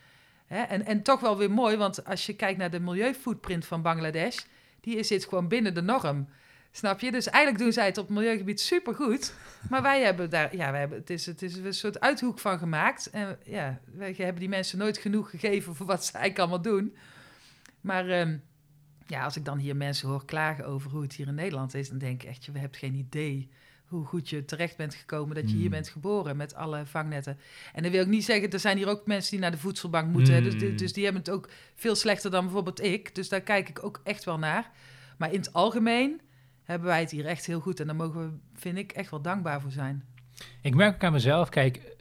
Hè? 0.46 0.62
En, 0.62 0.86
en 0.86 1.02
toch 1.02 1.20
wel 1.20 1.36
weer 1.36 1.50
mooi, 1.50 1.76
want 1.76 2.04
als 2.04 2.26
je 2.26 2.36
kijkt 2.36 2.58
naar 2.58 2.70
de 2.70 2.80
milieufootprint 2.80 3.66
van 3.66 3.82
Bangladesh, 3.82 4.38
die 4.80 5.02
zit 5.02 5.24
gewoon 5.24 5.48
binnen 5.48 5.74
de 5.74 5.82
norm. 5.82 6.28
Snap 6.76 7.00
je? 7.00 7.10
Dus 7.10 7.26
eigenlijk 7.28 7.64
doen 7.64 7.72
zij 7.72 7.86
het 7.86 7.98
op 7.98 8.08
milieugebied 8.08 8.60
supergoed. 8.60 9.34
Maar 9.70 9.82
wij 9.82 10.02
hebben 10.02 10.30
daar, 10.30 10.56
ja, 10.56 10.70
wij 10.70 10.80
hebben, 10.80 10.98
het, 10.98 11.10
is, 11.10 11.26
het 11.26 11.42
is 11.42 11.56
een 11.56 11.74
soort 11.74 12.00
uithoek 12.00 12.38
van 12.38 12.58
gemaakt. 12.58 13.10
En 13.10 13.38
ja, 13.44 13.80
wij 13.94 14.14
hebben 14.16 14.40
die 14.40 14.48
mensen 14.48 14.78
nooit 14.78 14.98
genoeg 14.98 15.30
gegeven 15.30 15.74
voor 15.74 15.86
wat 15.86 16.04
ze 16.04 16.12
eigenlijk 16.12 16.38
allemaal 16.40 16.72
doen. 16.72 16.96
Maar 17.80 18.08
ehm, 18.08 18.36
ja, 19.06 19.24
als 19.24 19.36
ik 19.36 19.44
dan 19.44 19.58
hier 19.58 19.76
mensen 19.76 20.08
hoor 20.08 20.24
klagen 20.24 20.66
over 20.66 20.90
hoe 20.90 21.02
het 21.02 21.12
hier 21.12 21.26
in 21.26 21.34
Nederland 21.34 21.74
is, 21.74 21.88
dan 21.88 21.98
denk 21.98 22.22
ik 22.22 22.28
echt, 22.28 22.44
je 22.44 22.52
hebt 22.54 22.76
geen 22.76 22.94
idee 22.94 23.50
hoe 23.84 24.04
goed 24.04 24.28
je 24.30 24.44
terecht 24.44 24.76
bent 24.76 24.94
gekomen 24.94 25.34
dat 25.34 25.50
je 25.50 25.56
hier 25.56 25.64
Mm. 25.64 25.70
bent 25.70 25.88
geboren 25.88 26.36
met 26.36 26.54
alle 26.54 26.86
vangnetten. 26.86 27.38
En 27.74 27.82
dan 27.82 27.92
wil 27.92 28.00
ik 28.02 28.06
niet 28.08 28.24
zeggen, 28.24 28.50
er 28.50 28.60
zijn 28.60 28.76
hier 28.76 28.88
ook 28.88 29.06
mensen 29.06 29.30
die 29.30 29.40
naar 29.40 29.50
de 29.50 29.58
voedselbank 29.58 30.12
moeten. 30.12 30.42
Dus, 30.44 30.54
Mm. 30.54 30.76
dus 30.76 30.92
die 30.92 31.04
hebben 31.04 31.22
het 31.22 31.30
ook 31.30 31.48
veel 31.74 31.94
slechter 31.94 32.30
dan 32.30 32.44
bijvoorbeeld 32.44 32.82
ik. 32.82 33.14
Dus 33.14 33.28
daar 33.28 33.40
kijk 33.40 33.68
ik 33.68 33.84
ook 33.84 34.00
echt 34.04 34.24
wel 34.24 34.38
naar. 34.38 34.70
Maar 35.18 35.32
in 35.32 35.38
het 35.38 35.52
algemeen 35.52 36.20
hebben 36.64 36.88
wij 36.88 37.00
het 37.00 37.10
hier 37.10 37.26
echt 37.26 37.46
heel 37.46 37.60
goed. 37.60 37.80
En 37.80 37.86
daar 37.86 37.96
mogen 37.96 38.20
we, 38.20 38.58
vind 38.58 38.78
ik, 38.78 38.92
echt 38.92 39.10
wel 39.10 39.22
dankbaar 39.22 39.60
voor 39.60 39.70
zijn. 39.70 40.04
Ik 40.62 40.74
merk 40.74 40.94
ook 40.94 41.04
aan 41.04 41.12
mezelf, 41.12 41.48
kijk, 41.48 41.96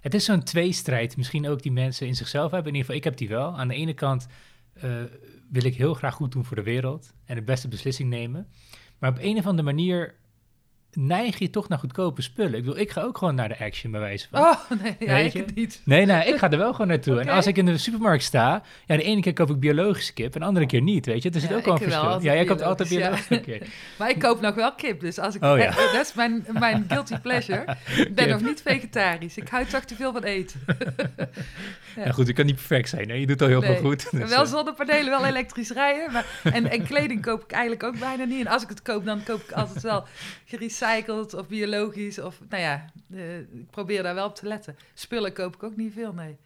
het 0.00 0.14
is 0.14 0.24
zo'n 0.24 0.42
tweestrijd. 0.42 1.16
Misschien 1.16 1.48
ook 1.48 1.62
die 1.62 1.72
mensen 1.72 2.06
in 2.06 2.14
zichzelf 2.14 2.50
hebben. 2.50 2.72
In 2.72 2.78
ieder 2.78 2.80
geval, 2.80 2.96
ik 2.96 3.04
heb 3.04 3.16
die 3.16 3.28
wel. 3.28 3.58
Aan 3.58 3.68
de 3.68 3.74
ene 3.74 3.94
kant 3.94 4.26
eh, 4.72 5.02
wil 5.50 5.64
ik 5.64 5.74
heel 5.74 5.94
graag 5.94 6.14
goed 6.14 6.32
doen 6.32 6.44
voor 6.44 6.56
de 6.56 6.62
wereld 6.62 7.12
en 7.24 7.34
de 7.34 7.42
beste 7.42 7.68
beslissing 7.68 8.08
nemen. 8.08 8.48
Maar 8.98 9.10
op 9.10 9.18
een 9.20 9.38
of 9.38 9.46
andere 9.46 9.68
manier 9.72 10.14
neig 10.92 11.38
je 11.38 11.50
toch 11.50 11.68
naar 11.68 11.78
goedkope 11.78 12.22
spullen. 12.22 12.54
Ik 12.54 12.64
bedoel, 12.64 12.78
ik 12.78 12.90
ga 12.90 13.02
ook 13.02 13.18
gewoon 13.18 13.34
naar 13.34 13.48
de 13.48 13.58
action 13.58 13.92
bij 13.92 14.00
wijze 14.00 14.26
van. 14.30 14.40
Oh, 14.40 14.54
nee, 14.82 14.96
ja, 14.98 15.16
ik 15.16 15.32
het 15.32 15.54
niet. 15.54 15.80
Nee, 15.84 16.06
nee, 16.06 16.28
ik 16.28 16.36
ga 16.36 16.50
er 16.50 16.58
wel 16.58 16.72
gewoon 16.72 16.86
naartoe. 16.86 17.20
En 17.20 17.28
als 17.28 17.46
ik 17.46 17.56
in 17.56 17.66
de 17.66 17.78
supermarkt 17.78 18.22
sta, 18.22 18.62
ja, 18.86 18.96
de 18.96 19.02
ene 19.02 19.20
keer 19.20 19.32
koop 19.32 19.50
ik 19.50 19.60
biologische 19.60 20.12
kip 20.12 20.34
en 20.34 20.40
de 20.40 20.46
andere 20.46 20.66
keer 20.66 20.80
niet, 20.82 21.06
weet 21.06 21.22
je. 21.22 21.30
Er 21.30 21.40
zit 21.40 21.50
Ja, 21.50 21.56
ook 21.56 21.64
wel 21.64 21.74
een 21.74 21.80
verschil. 21.80 22.20
Ja, 22.22 22.34
jij 22.34 22.44
koopt 22.44 22.62
altijd 22.62 22.88
biologisch, 22.88 23.28
biologische 23.28 23.58
kip. 23.58 23.68
Maar 23.98 24.10
ik 24.10 24.18
koop 24.18 24.40
nog 24.40 24.54
wel 24.54 24.74
kip, 24.74 25.00
dus 25.00 25.18
als 25.18 25.34
ik... 25.34 25.44
Oh, 25.44 25.58
ja. 25.58 25.70
Dat 25.96 26.06
is 26.06 26.14
mijn, 26.14 26.46
mijn 26.52 26.84
guilty 26.88 27.16
pleasure. 27.18 27.76
Ik 27.96 28.14
ben 28.14 28.28
nog 28.28 28.40
niet 28.42 28.62
vegetarisch. 28.64 29.36
Ik 29.36 29.48
hou 29.48 29.64
toch 29.66 29.84
te 29.84 29.94
veel 29.94 30.12
van 30.12 30.22
eten. 30.22 30.60
Ja. 31.96 32.04
Ja. 32.04 32.12
goed, 32.12 32.28
ik 32.28 32.34
kan 32.34 32.46
niet 32.46 32.54
perfect 32.54 32.88
zijn. 32.88 33.08
hè. 33.08 33.14
Je 33.14 33.26
doet 33.26 33.42
al 33.42 33.48
heel 33.48 33.60
Nee. 33.60 33.72
veel 33.76 33.80
goed. 33.88 34.10
Dus, 34.10 34.28
wel 34.30 34.42
eh, 34.42 34.48
zonnepanelen, 34.50 35.10
wel 35.10 35.24
elektrisch 35.26 35.70
rijden. 35.70 36.12
Maar, 36.12 36.26
en, 36.42 36.70
en 36.70 36.82
kleding 36.86 37.22
koop 37.22 37.42
ik 37.44 37.50
eigenlijk 37.50 37.82
ook 37.82 37.98
bijna 37.98 38.24
niet. 38.24 38.40
En 38.46 38.52
als 38.52 38.62
ik 38.62 38.68
het 38.68 38.82
koop, 38.82 39.04
dan 39.04 39.22
koop 39.22 39.40
ik 39.40 39.52
altijd 39.52 39.82
wel 39.82 40.04
gerecycled 40.44 40.78
of 41.34 41.48
biologisch. 41.48 42.18
Of, 42.18 42.40
nou 42.48 42.62
ja, 42.62 42.84
eh, 43.12 43.38
ik 43.38 43.70
probeer 43.70 44.02
daar 44.02 44.14
wel 44.14 44.26
op 44.26 44.34
te 44.34 44.46
letten. 44.46 44.76
Spullen 44.94 45.32
koop 45.32 45.54
ik 45.54 45.62
ook 45.62 45.76
niet 45.76 45.92
veel, 45.92 46.12
nee. 46.12 46.36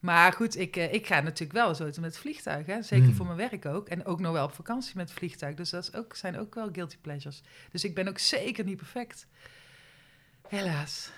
Maar 0.00 0.32
goed, 0.32 0.58
ik, 0.58 0.76
eh, 0.76 0.92
ik 0.92 1.06
ga 1.06 1.20
natuurlijk 1.20 1.52
wel 1.52 1.74
zo 1.74 1.90
met 2.00 2.18
vliegtuig. 2.18 2.66
Hè? 2.66 2.82
Zeker 2.82 3.06
Hmm. 3.06 3.14
voor 3.14 3.26
mijn 3.26 3.50
werk 3.50 3.66
ook. 3.66 3.88
En 3.88 4.04
ook 4.04 4.20
nog 4.20 4.32
wel 4.32 4.44
op 4.44 4.52
vakantie 4.52 4.96
met 4.96 5.08
het 5.08 5.18
vliegtuig. 5.18 5.54
Dus 5.54 5.70
dat 5.70 5.82
is 5.82 5.94
ook, 5.94 6.16
zijn 6.16 6.38
ook 6.38 6.54
wel 6.54 6.68
guilty 6.72 6.96
pleasures. 7.00 7.42
Dus 7.70 7.84
ik 7.84 7.94
ben 7.94 8.08
ook 8.08 8.18
zeker 8.18 8.64
niet 8.64 8.76
perfect. 8.76 9.26
Helaas. 10.48 11.10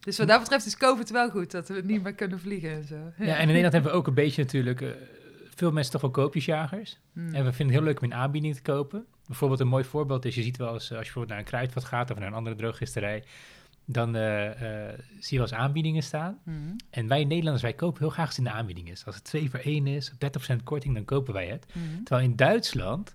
Dus 0.00 0.18
wat 0.18 0.28
dat 0.28 0.40
betreft 0.40 0.66
is 0.66 0.76
COVID 0.76 1.10
wel 1.10 1.30
goed. 1.30 1.50
Dat 1.50 1.68
we 1.68 1.80
niet 1.84 2.02
meer 2.02 2.14
kunnen 2.14 2.40
vliegen 2.40 2.70
en 2.70 2.84
zo. 2.84 2.94
ja, 2.94 3.34
en 3.34 3.40
in 3.40 3.46
Nederland 3.46 3.72
hebben 3.72 3.90
we 3.92 3.96
ook 3.96 4.06
een 4.06 4.14
beetje 4.14 4.42
natuurlijk... 4.42 4.80
veel 5.56 5.72
mensen 5.72 5.92
toch 5.92 6.00
wel 6.00 6.10
koopjesjagers. 6.10 6.98
Hmm. 7.12 7.34
En 7.34 7.44
we 7.44 7.52
vinden 7.52 7.66
het 7.66 7.74
heel 7.74 7.82
leuk 7.82 8.00
om 8.00 8.10
in 8.10 8.14
aanbieding 8.14 8.54
te 8.54 8.62
kopen. 8.62 9.06
Bijvoorbeeld 9.26 9.60
een 9.60 9.68
mooi 9.68 9.84
voorbeeld 9.84 10.24
is, 10.24 10.34
je 10.34 10.42
ziet 10.42 10.56
wel 10.56 10.72
eens, 10.72 10.90
eh, 10.90 10.96
als 10.96 11.06
je 11.06 11.12
bijvoorbeeld 11.12 11.28
naar 11.28 11.38
een 11.38 11.44
kruidvat 11.44 11.84
gaat 11.84 12.10
of 12.10 12.18
naar 12.18 12.28
een 12.28 12.34
andere 12.34 12.56
drooggisterij, 12.56 13.24
dan 13.84 14.16
eh, 14.16 14.46
eh, 14.46 14.98
zie 14.98 15.38
je 15.38 15.38
wel 15.38 15.46
eens 15.46 15.52
aanbiedingen 15.52 16.02
staan. 16.02 16.38
Hmm. 16.44 16.76
En 16.90 17.08
wij 17.08 17.24
Nederlanders, 17.24 17.62
wij 17.62 17.72
kopen 17.72 18.00
heel 18.00 18.10
graag 18.10 18.26
als 18.26 18.36
het 18.36 18.46
in 18.46 18.52
de 18.52 18.58
aanbieding 18.58 18.90
is. 18.90 19.06
Als 19.06 19.14
het 19.14 19.24
2 19.24 19.50
voor 19.50 19.60
1 19.60 19.86
is, 19.86 20.10
of 20.10 20.16
30% 20.18 20.62
korting, 20.64 20.94
dan 20.94 21.04
kopen 21.04 21.32
wij 21.32 21.46
het. 21.46 21.66
Hmm. 21.72 22.04
Terwijl 22.04 22.28
in 22.28 22.36
Duitsland, 22.36 23.14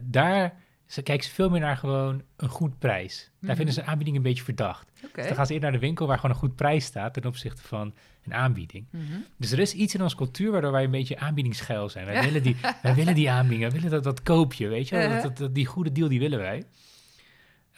daar 0.00 0.56
ze, 0.86 1.02
kijken 1.02 1.26
ze 1.26 1.34
veel 1.34 1.50
meer 1.50 1.60
naar 1.60 1.76
gewoon 1.76 2.22
een 2.36 2.48
goed 2.48 2.78
prijs. 2.78 3.30
Daar 3.40 3.56
vinden 3.56 3.74
ze 3.74 3.80
een 3.80 3.86
aanbieding 3.86 4.16
een 4.16 4.22
beetje 4.22 4.44
verdacht. 4.44 4.92
Dus 5.12 5.26
dan 5.26 5.34
gaan 5.34 5.46
ze 5.46 5.52
eerder 5.52 5.70
naar 5.70 5.80
de 5.80 5.86
winkel 5.86 6.06
waar 6.06 6.16
gewoon 6.16 6.30
een 6.30 6.40
goed 6.40 6.54
prijs 6.54 6.84
staat 6.84 7.14
ten 7.14 7.24
opzichte 7.24 7.62
van 7.62 7.94
een 8.30 8.34
aanbieding. 8.38 8.86
Mhm. 8.90 9.02
Dus 9.36 9.50
er 9.52 9.58
is 9.58 9.74
iets 9.74 9.94
in 9.94 10.02
onze 10.02 10.16
cultuur 10.16 10.50
waardoor 10.50 10.72
wij 10.72 10.84
een 10.84 10.90
beetje 10.90 11.18
aanbiedingsgeil 11.18 11.88
zijn. 11.88 12.06
Wij, 12.06 12.14
Ja. 12.14 12.22
willen, 12.22 12.42
die, 12.42 12.56
wij 12.82 12.94
willen 12.94 13.14
die 13.14 13.30
aanbieding, 13.30 13.62
wij 13.72 13.80
willen 13.80 13.90
dat, 13.90 14.04
dat 14.04 14.22
koopje, 14.22 14.68
weet 14.68 14.88
je. 14.88 15.08
Dat, 15.08 15.22
dat, 15.22 15.36
dat- 15.36 15.54
die 15.54 15.66
goede 15.66 15.92
deal, 15.92 16.08
die 16.08 16.18
willen 16.18 16.38
wij. 16.38 16.64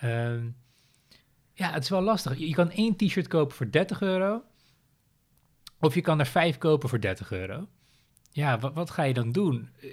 Ehm, 0.00 0.46
ja, 1.54 1.72
het 1.72 1.82
is 1.82 1.88
wel 1.88 2.02
lastig. 2.02 2.38
Je, 2.38 2.48
je 2.48 2.54
kan 2.54 2.70
één 2.70 2.96
t-shirt 2.96 3.28
kopen 3.28 3.56
voor 3.56 3.70
30 3.70 4.00
euro. 4.02 4.42
Of 5.80 5.94
je 5.94 6.00
kan 6.00 6.18
er 6.20 6.26
vijf 6.26 6.58
kopen 6.58 6.88
voor 6.88 7.00
30 7.00 7.32
euro. 7.32 7.68
Ja, 8.32 8.58
wat, 8.58 8.74
wat 8.74 8.90
ga 8.90 9.02
je 9.02 9.14
dan 9.14 9.32
doen? 9.32 9.68
Eh, 9.80 9.88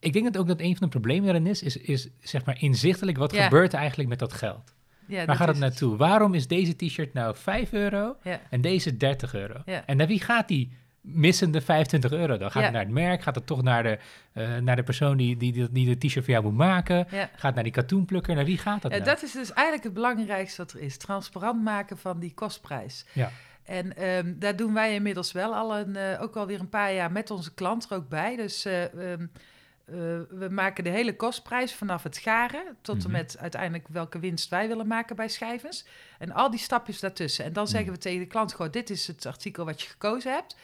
Ik 0.00 0.12
denk 0.12 0.24
dat 0.24 0.38
ook 0.38 0.46
dat 0.48 0.60
een 0.60 0.76
van 0.76 0.86
de 0.86 0.92
problemen 0.98 1.24
daarin 1.24 1.46
is, 1.46 1.62
is, 1.62 1.76
is 1.76 2.08
zeg 2.20 2.44
maar 2.44 2.62
inzichtelijk, 2.62 3.16
wat 3.18 3.32
Ja. 3.32 3.44
gebeurt 3.44 3.72
er 3.72 3.78
eigenlijk 3.78 4.08
met 4.08 4.18
dat 4.18 4.32
geld? 4.32 4.74
Ja, 5.08 5.24
Waar 5.24 5.36
gaat 5.36 5.48
het 5.48 5.58
naartoe? 5.58 5.96
Waarom 5.96 6.34
is 6.34 6.46
deze 6.46 6.76
t-shirt 6.76 7.12
nou 7.14 7.36
5 7.36 7.72
euro 7.72 8.16
Ja. 8.22 8.40
en 8.50 8.60
deze 8.60 8.96
30 8.96 9.34
euro? 9.34 9.62
Ja. 9.64 9.82
En 9.86 9.96
naar 9.96 10.06
wie 10.06 10.20
gaat 10.20 10.48
die 10.48 10.72
missende 11.00 11.60
25 11.60 12.12
euro? 12.12 12.36
Dan 12.36 12.50
gaat 12.50 12.62
het 12.62 12.72
naar 12.72 12.82
het 12.82 12.90
merk, 12.90 13.22
gaat 13.22 13.34
het 13.34 13.46
toch 13.46 13.62
naar 13.62 13.82
de, 13.82 13.98
eh, 14.32 14.56
naar 14.56 14.76
de 14.76 14.82
persoon 14.82 15.16
die, 15.16 15.36
die, 15.36 15.68
die, 15.72 15.96
de 15.96 16.06
t-shirt 16.06 16.24
voor 16.24 16.34
jou 16.34 16.44
moet 16.44 16.56
maken? 16.56 17.06
Gaat 17.10 17.30
het 17.40 17.54
naar 17.54 17.64
die 17.64 17.72
katoenplukker? 17.72 18.34
Naar 18.34 18.44
wie 18.44 18.58
gaat 18.58 18.82
dat 18.82 18.90
nou? 18.90 19.04
dat 19.04 19.22
is 19.22 19.32
dus 19.32 19.52
eigenlijk 19.52 19.84
het 19.84 19.94
belangrijkste 19.94 20.62
wat 20.62 20.72
er 20.72 20.80
is. 20.80 20.96
Transparant 20.96 21.62
maken 21.62 21.98
van 21.98 22.18
die 22.18 22.34
kostprijs. 22.34 23.04
Ja. 23.12 23.30
En 23.64 23.96
ehm, 23.96 24.32
daar 24.38 24.56
doen 24.56 24.74
wij 24.74 24.94
inmiddels 24.94 25.32
wel 25.32 25.54
al 25.54 25.76
een, 25.78 25.96
eh, 25.96 26.22
ook 26.22 26.36
alweer 26.36 26.60
een 26.60 26.68
paar 26.68 26.92
jaar 26.92 27.12
met 27.12 27.30
onze 27.30 27.54
klant 27.54 27.90
er 27.90 27.96
ook 27.96 28.08
bij. 28.08 28.36
Dus 28.36 28.64
eh, 28.64 29.12
ehm, 29.12 29.26
eh, 29.88 29.94
we 30.38 30.48
maken 30.50 30.84
de 30.84 30.90
hele 30.90 31.16
kostprijs 31.16 31.74
vanaf 31.74 32.02
het 32.02 32.18
garen 32.18 32.76
tot 32.82 32.96
Mhm. 32.96 33.06
en 33.06 33.12
met 33.12 33.36
uiteindelijk 33.38 33.86
welke 33.88 34.18
winst 34.18 34.48
wij 34.48 34.68
willen 34.68 34.86
maken 34.86 35.16
bij 35.16 35.28
schijvens. 35.28 35.86
En 36.18 36.32
al 36.32 36.50
die 36.50 36.60
stapjes 36.60 37.00
daartussen. 37.00 37.44
En 37.44 37.52
dan 37.52 37.62
Mhm. 37.62 37.72
zeggen 37.72 37.92
we 37.92 37.98
tegen 37.98 38.18
de 38.20 38.26
klant 38.26 38.54
gewoon, 38.54 38.70
dit 38.70 38.90
is 38.90 39.06
het 39.06 39.26
artikel 39.26 39.64
wat 39.64 39.82
je 39.82 39.88
gekozen 39.88 40.32
hebt. 40.32 40.56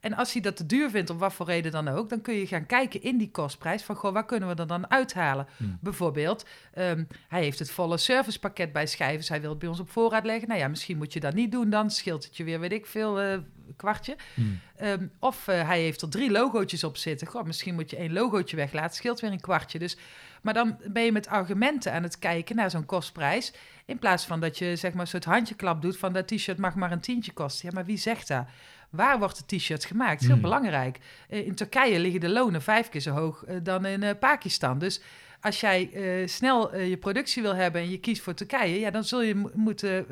En 0.00 0.14
als 0.14 0.32
hij 0.32 0.42
dat 0.42 0.56
te 0.56 0.66
duur 0.66 0.90
vindt, 0.90 1.10
om 1.10 1.18
wat 1.18 1.32
voor 1.32 1.46
reden 1.46 1.72
dan 1.72 1.88
ook, 1.88 2.08
dan 2.08 2.20
kun 2.20 2.34
je 2.34 2.46
gaan 2.46 2.66
kijken 2.66 3.02
in 3.02 3.18
die 3.18 3.30
kostprijs 3.30 3.82
van, 3.82 3.96
goh, 3.96 4.12
waar 4.12 4.24
kunnen 4.24 4.48
we 4.48 4.54
er 4.54 4.66
dan 4.66 4.90
uithalen? 4.90 5.46
Hmm. 5.56 5.78
Bijvoorbeeld, 5.80 6.46
ehm, 6.74 7.04
hij 7.28 7.42
heeft 7.42 7.58
het 7.58 7.70
volle 7.70 7.96
servicepakket 7.96 8.72
bij 8.72 8.86
schijvers, 8.86 9.28
hij 9.28 9.40
wil 9.40 9.50
het 9.50 9.58
bij 9.58 9.68
ons 9.68 9.80
op 9.80 9.90
voorraad 9.90 10.24
leggen. 10.24 10.48
Nou 10.48 10.60
ja, 10.60 10.68
misschien 10.68 10.96
moet 10.96 11.12
je 11.12 11.20
dat 11.20 11.34
niet 11.34 11.52
doen, 11.52 11.70
dan 11.70 11.90
scheelt 11.90 12.24
het 12.24 12.36
je 12.36 12.44
weer, 12.44 12.60
weet 12.60 12.72
ik 12.72 12.86
veel, 12.86 13.20
eh, 13.20 13.38
kwartje. 13.76 14.16
Hmm. 14.34 14.60
Ehm, 14.76 15.06
of 15.18 15.48
eh, 15.48 15.66
hij 15.66 15.80
heeft 15.80 16.02
er 16.02 16.08
drie 16.08 16.30
logootjes 16.30 16.84
op 16.84 16.96
zitten. 16.96 17.26
Goh, 17.26 17.44
misschien 17.44 17.74
moet 17.74 17.90
je 17.90 17.96
één 17.96 18.12
logootje 18.12 18.56
weglaten, 18.56 18.96
scheelt 18.96 19.20
weer 19.20 19.32
een 19.32 19.40
kwartje. 19.40 19.78
Dus, 19.78 19.96
maar 20.42 20.54
dan 20.54 20.78
ben 20.92 21.02
je 21.02 21.12
met 21.12 21.28
argumenten 21.28 21.92
aan 21.92 22.02
het 22.02 22.18
kijken 22.18 22.56
naar 22.56 22.70
zo'n 22.70 22.86
kostprijs. 22.86 23.52
In 23.84 23.98
plaats 23.98 24.24
van 24.24 24.40
dat 24.40 24.58
je 24.58 24.76
zeg 24.76 24.92
maar 24.92 25.00
een 25.00 25.06
soort 25.06 25.24
handjeklap 25.24 25.82
doet 25.82 25.96
van 25.96 26.12
dat 26.12 26.28
t-shirt 26.28 26.58
mag 26.58 26.74
maar 26.74 26.92
een 26.92 27.00
tientje 27.00 27.32
kosten. 27.32 27.68
Ja, 27.68 27.74
maar 27.74 27.84
wie 27.84 27.96
zegt 27.96 28.28
dat? 28.28 28.46
Waar 28.90 29.18
wordt 29.18 29.36
het 29.36 29.48
t-shirt 29.48 29.84
gemaakt? 29.84 30.10
Dat 30.12 30.20
is 30.20 30.26
heel 30.26 30.32
Hmm. 30.36 30.42
belangrijk. 30.42 30.98
Eh, 31.28 31.46
in 31.46 31.54
Turkije 31.54 31.98
liggen 31.98 32.20
de 32.20 32.28
lonen 32.28 32.62
vijf 32.62 32.88
keer 32.88 33.00
zo 33.00 33.10
hoog 33.10 33.44
eh, 33.44 33.56
dan 33.62 33.84
in 33.86 34.02
eh, 34.02 34.18
Pakistan. 34.18 34.78
Dus 34.78 35.00
als 35.40 35.60
jij 35.60 35.90
snel 36.26 36.76
je 36.76 36.96
productie 36.96 37.42
wil 37.42 37.54
hebben 37.54 37.80
en 37.80 37.90
je 37.90 37.98
kiest 38.00 38.22
voor 38.22 38.34
Turkije, 38.34 38.80
ja, 38.80 38.90
dan 38.90 39.04
zul 39.04 39.22
je 39.22 39.34
mo- 39.34 39.50
moeten 39.54 40.06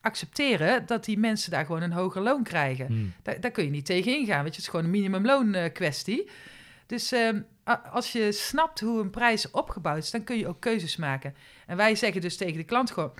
accepteren 0.00 0.86
dat 0.86 1.04
die 1.04 1.18
mensen 1.18 1.50
daar 1.50 1.64
gewoon 1.66 1.82
een 1.82 1.92
hoger 1.92 2.22
loon 2.22 2.42
krijgen. 2.42 2.86
Hmm. 2.86 3.12
Daar, 3.22 3.40
daar 3.40 3.50
kun 3.50 3.64
je 3.64 3.70
niet 3.70 3.86
tegen 3.86 4.12
ingaan, 4.18 4.42
weet 4.42 4.54
je. 4.54 4.56
Het 4.56 4.58
is 4.60 4.68
gewoon 4.68 4.84
een 4.84 4.90
minimumloon 4.90 5.56
kwestie. 5.72 6.30
Dus 6.86 7.12
ehm, 7.12 7.40
als 7.92 8.12
je 8.12 8.32
snapt 8.32 8.80
hoe 8.80 9.00
een 9.00 9.10
prijs 9.10 9.50
opgebouwd 9.50 9.98
is, 10.02 10.10
dan 10.10 10.24
kun 10.24 10.38
je 10.38 10.48
ook 10.48 10.60
keuzes 10.60 10.96
maken. 10.96 11.34
En 11.66 11.76
wij 11.76 11.94
zeggen 11.94 12.20
dus 12.20 12.36
tegen 12.36 12.56
de 12.56 12.64
klant 12.64 12.90
gewoon... 12.90 13.12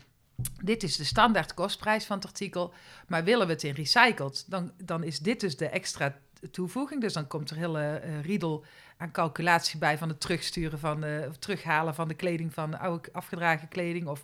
Dit 0.63 0.83
is 0.83 0.97
de 0.97 1.05
standaard 1.05 1.55
kostprijs 1.55 2.05
van 2.05 2.17
het 2.17 2.27
artikel. 2.27 2.73
Maar 3.07 3.25
willen 3.25 3.47
we 3.47 3.53
het 3.53 3.63
in 3.63 3.75
recycled, 3.75 4.45
dan, 4.49 4.73
dan 4.85 5.03
is 5.05 5.19
dit 5.19 5.41
dus 5.41 5.57
de 5.57 5.69
extra 5.69 6.19
toevoeging. 6.51 7.01
Dus 7.01 7.13
dan 7.13 7.27
komt 7.27 7.51
er 7.51 7.57
hele 7.57 7.83
eh, 7.83 8.21
riedel 8.23 8.65
aan 8.97 9.11
calculatie 9.11 9.79
bij 9.79 9.99
van 9.99 10.09
het 10.09 10.21
terugsturen 10.21 10.79
van 10.79 11.01
de, 11.01 11.27
of 11.29 11.37
terughalen 11.37 11.95
van 11.95 12.09
de 12.09 12.15
kleding 12.15 12.55
van 12.55 12.79
oude 12.79 13.09
afgedragen 13.13 13.69
kleding. 13.69 14.07
Of 14.07 14.23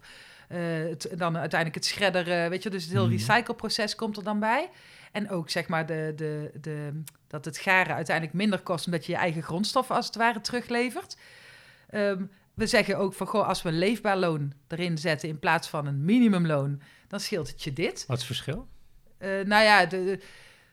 eh, 0.48 0.58
het, 0.60 1.08
dan 1.16 1.36
uiteindelijk 1.38 1.74
het 1.84 1.94
shredderen, 1.94 2.50
weet 2.50 2.62
je. 2.62 2.70
Dus 2.70 2.82
het 2.82 2.92
hele 2.92 3.04
Mhm. 3.04 3.12
recycleproces 3.12 3.94
komt 3.94 4.16
er 4.16 4.24
dan 4.24 4.40
bij. 4.40 4.70
En 5.12 5.30
ook 5.30 5.50
zeg 5.50 5.68
maar 5.68 5.86
de, 5.86 6.12
de, 6.16 6.50
de, 6.60 7.02
dat 7.26 7.44
het 7.44 7.58
garen 7.58 7.94
uiteindelijk 7.94 8.36
minder 8.36 8.60
kost 8.60 8.86
omdat 8.86 9.06
je 9.06 9.12
je 9.12 9.18
eigen 9.18 9.42
grondstoffen 9.42 9.94
als 9.96 10.06
het 10.06 10.16
ware 10.16 10.40
teruglevert. 10.40 11.16
Ehm, 11.90 12.22
we 12.54 12.66
zeggen 12.66 12.98
ook 12.98 13.14
van, 13.14 13.26
goh, 13.26 13.48
als 13.48 13.62
we 13.62 13.68
een 13.68 13.78
leefbaar 13.78 14.16
loon 14.16 14.52
erin 14.68 14.98
zetten 14.98 15.28
in 15.28 15.38
plaats 15.38 15.68
van 15.68 15.86
een 15.86 16.04
minimumloon, 16.04 16.80
dan 17.08 17.20
scheelt 17.20 17.48
het 17.48 17.62
je 17.62 17.72
dit. 17.72 18.04
Wat 18.06 18.16
is 18.20 18.28
het 18.28 18.36
verschil? 18.36 18.68
Eh, 19.18 19.30
nou 19.30 19.64
ja, 19.64 19.86
de, 19.86 20.18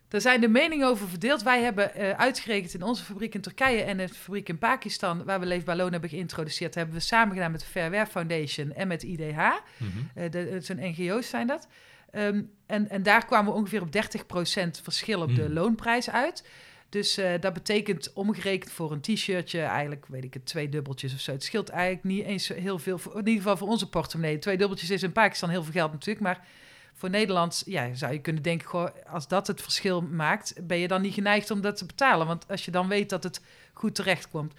er 0.10 0.22
zijn 0.22 0.42
de 0.42 0.48
meningen 0.48 0.88
over 0.88 1.08
verdeeld. 1.10 1.44
Wij 1.44 1.62
hebben 1.62 1.94
eh, 1.94 2.10
uitgerekend 2.10 2.74
in 2.74 2.84
onze 2.84 3.04
fabriek 3.04 3.36
in 3.36 3.42
Turkije 3.42 3.82
en 3.82 3.98
de 3.98 4.10
fabriek 4.10 4.50
in 4.50 4.58
Pakistan, 4.58 5.24
waar 5.24 5.40
we 5.40 5.46
leefbaar 5.46 5.76
loon 5.76 5.92
hebben 5.92 6.10
geïntroduceerd, 6.10 6.76
hebben 6.76 6.96
we 6.96 7.02
samen 7.02 7.34
gedaan 7.34 7.52
met 7.52 7.60
de 7.60 7.66
Fair 7.66 7.90
Wear 7.90 8.08
Foundation 8.08 8.74
en 8.74 8.88
met 8.88 9.04
IDH. 9.04 9.38
Mhm. 9.78 9.90
Eh, 10.16 10.56
zijn 10.60 10.80
NGO's 10.80 11.30
zijn 11.30 11.48
dat. 11.48 11.68
Ehm, 12.12 12.42
en, 12.66 12.90
en 12.90 13.04
daar 13.04 13.26
kwamen 13.26 13.52
we 13.52 13.58
ongeveer 13.60 13.82
op 13.82 13.92
30% 13.92 14.82
verschil 14.84 15.22
op 15.22 15.36
de 15.36 15.44
Hmm. 15.44 15.54
loonprijs 15.54 16.10
uit. 16.10 16.48
Dus 16.92 17.18
eh, 17.18 17.34
dat 17.40 17.54
betekent 17.54 18.14
omgerekend 18.14 18.72
voor 18.72 18.92
een 18.92 19.02
t-shirtje 19.02 19.62
eigenlijk, 19.62 20.06
weet 20.08 20.24
ik 20.24 20.34
het, 20.34 20.46
twee 20.46 20.70
dubbeltjes 20.70 21.14
of 21.14 21.20
zo. 21.20 21.32
Het 21.32 21.44
scheelt 21.44 21.70
eigenlijk 21.70 22.04
niet 22.04 22.26
eens 22.26 22.48
heel 22.48 22.80
veel, 22.80 23.00
in 23.12 23.18
ieder 23.18 23.34
geval 23.34 23.58
voor 23.58 23.68
onze 23.68 23.90
portemonnee. 23.90 24.40
Twee 24.40 24.58
dubbeltjes 24.58 24.90
is 24.90 25.04
in 25.04 25.12
Pakistan 25.12 25.50
heel 25.50 25.64
veel 25.64 25.72
geld 25.72 25.92
natuurlijk, 25.92 26.26
maar 26.26 26.48
voor 26.94 27.10
Nederland 27.10 27.64
ja, 27.66 27.94
zou 27.94 28.14
je 28.14 28.22
kunnen 28.22 28.44
denken, 28.44 29.06
als 29.08 29.28
dat 29.28 29.48
het 29.48 29.62
verschil 29.62 30.02
maakt, 30.02 30.68
ben 30.68 30.78
je 30.78 30.88
dan 30.88 31.02
niet 31.02 31.14
geneigd 31.14 31.52
om 31.52 31.62
dat 31.62 31.78
te 31.78 31.86
betalen. 31.86 32.28
Want 32.28 32.48
als 32.48 32.66
je 32.66 32.72
dan 32.72 32.88
weet 32.88 33.10
dat 33.10 33.24
het 33.24 33.42
goed 33.74 33.96
terecht 33.96 34.30
komt. 34.30 34.54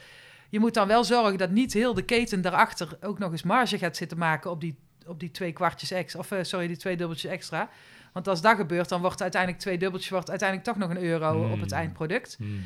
Je 0.49 0.61
moet 0.61 0.75
dan 0.75 0.89
wel 0.89 1.05
zorgen 1.05 1.39
dat 1.39 1.51
niet 1.51 1.73
heel 1.73 1.95
de 1.95 2.05
keten 2.05 2.43
daarachter 2.43 2.99
ook 3.01 3.19
nog 3.19 3.33
eens 3.33 3.43
marge 3.43 3.79
gaat 3.79 3.97
zitten 3.97 4.19
maken 4.19 4.51
op 4.51 4.61
die, 4.61 4.77
op 5.07 5.21
die 5.21 5.31
twee 5.31 5.53
kwartjes 5.53 5.91
extra. 5.91 6.21
Of 6.21 6.31
eh, 6.31 6.43
sorry, 6.43 6.67
die 6.67 6.77
twee 6.77 6.97
dubbeltjes 6.97 7.31
extra. 7.31 7.71
Want 8.13 8.29
als 8.29 8.41
dat 8.41 8.57
gebeurt, 8.57 8.89
dan 8.89 9.01
wordt 9.01 9.23
uiteindelijk 9.23 9.63
twee 9.63 9.79
dubbeltjes 9.79 10.11
wordt 10.11 10.31
uiteindelijk 10.31 10.69
toch 10.69 10.79
nog 10.79 10.91
een 10.91 11.03
euro 11.03 11.45
op 11.53 11.61
het 11.61 11.71
Hmm. 11.71 11.79
eindproduct. 11.81 12.35
Hmm. 12.39 12.61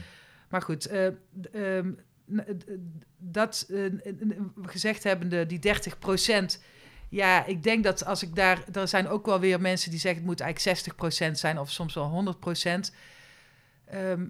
Maar 0.49 0.63
goed, 0.63 0.81
d- 0.81 1.49
dat 3.19 3.67
n- 3.73 4.53
gezegd 4.63 5.05
hebbende, 5.05 5.47
die 5.47 5.59
30% 5.59 6.63
Ja, 7.09 7.45
ik 7.45 7.63
denk 7.63 7.85
dat 7.85 8.05
als 8.05 8.23
ik 8.23 8.35
daar... 8.35 8.63
Er 8.73 8.89
zijn 8.89 9.09
ook 9.09 9.27
wel 9.27 9.41
weer 9.41 9.61
mensen 9.61 9.91
die 9.91 10.01
zeggen... 10.01 10.21
het 10.21 10.29
moet 10.31 10.41
eigenlijk 10.41 10.79
60% 11.31 11.31
zijn 11.39 11.59
of 11.59 11.71
soms 11.71 11.95
wel 11.95 12.09
100% 12.11 12.93
Ehm, 13.85 14.27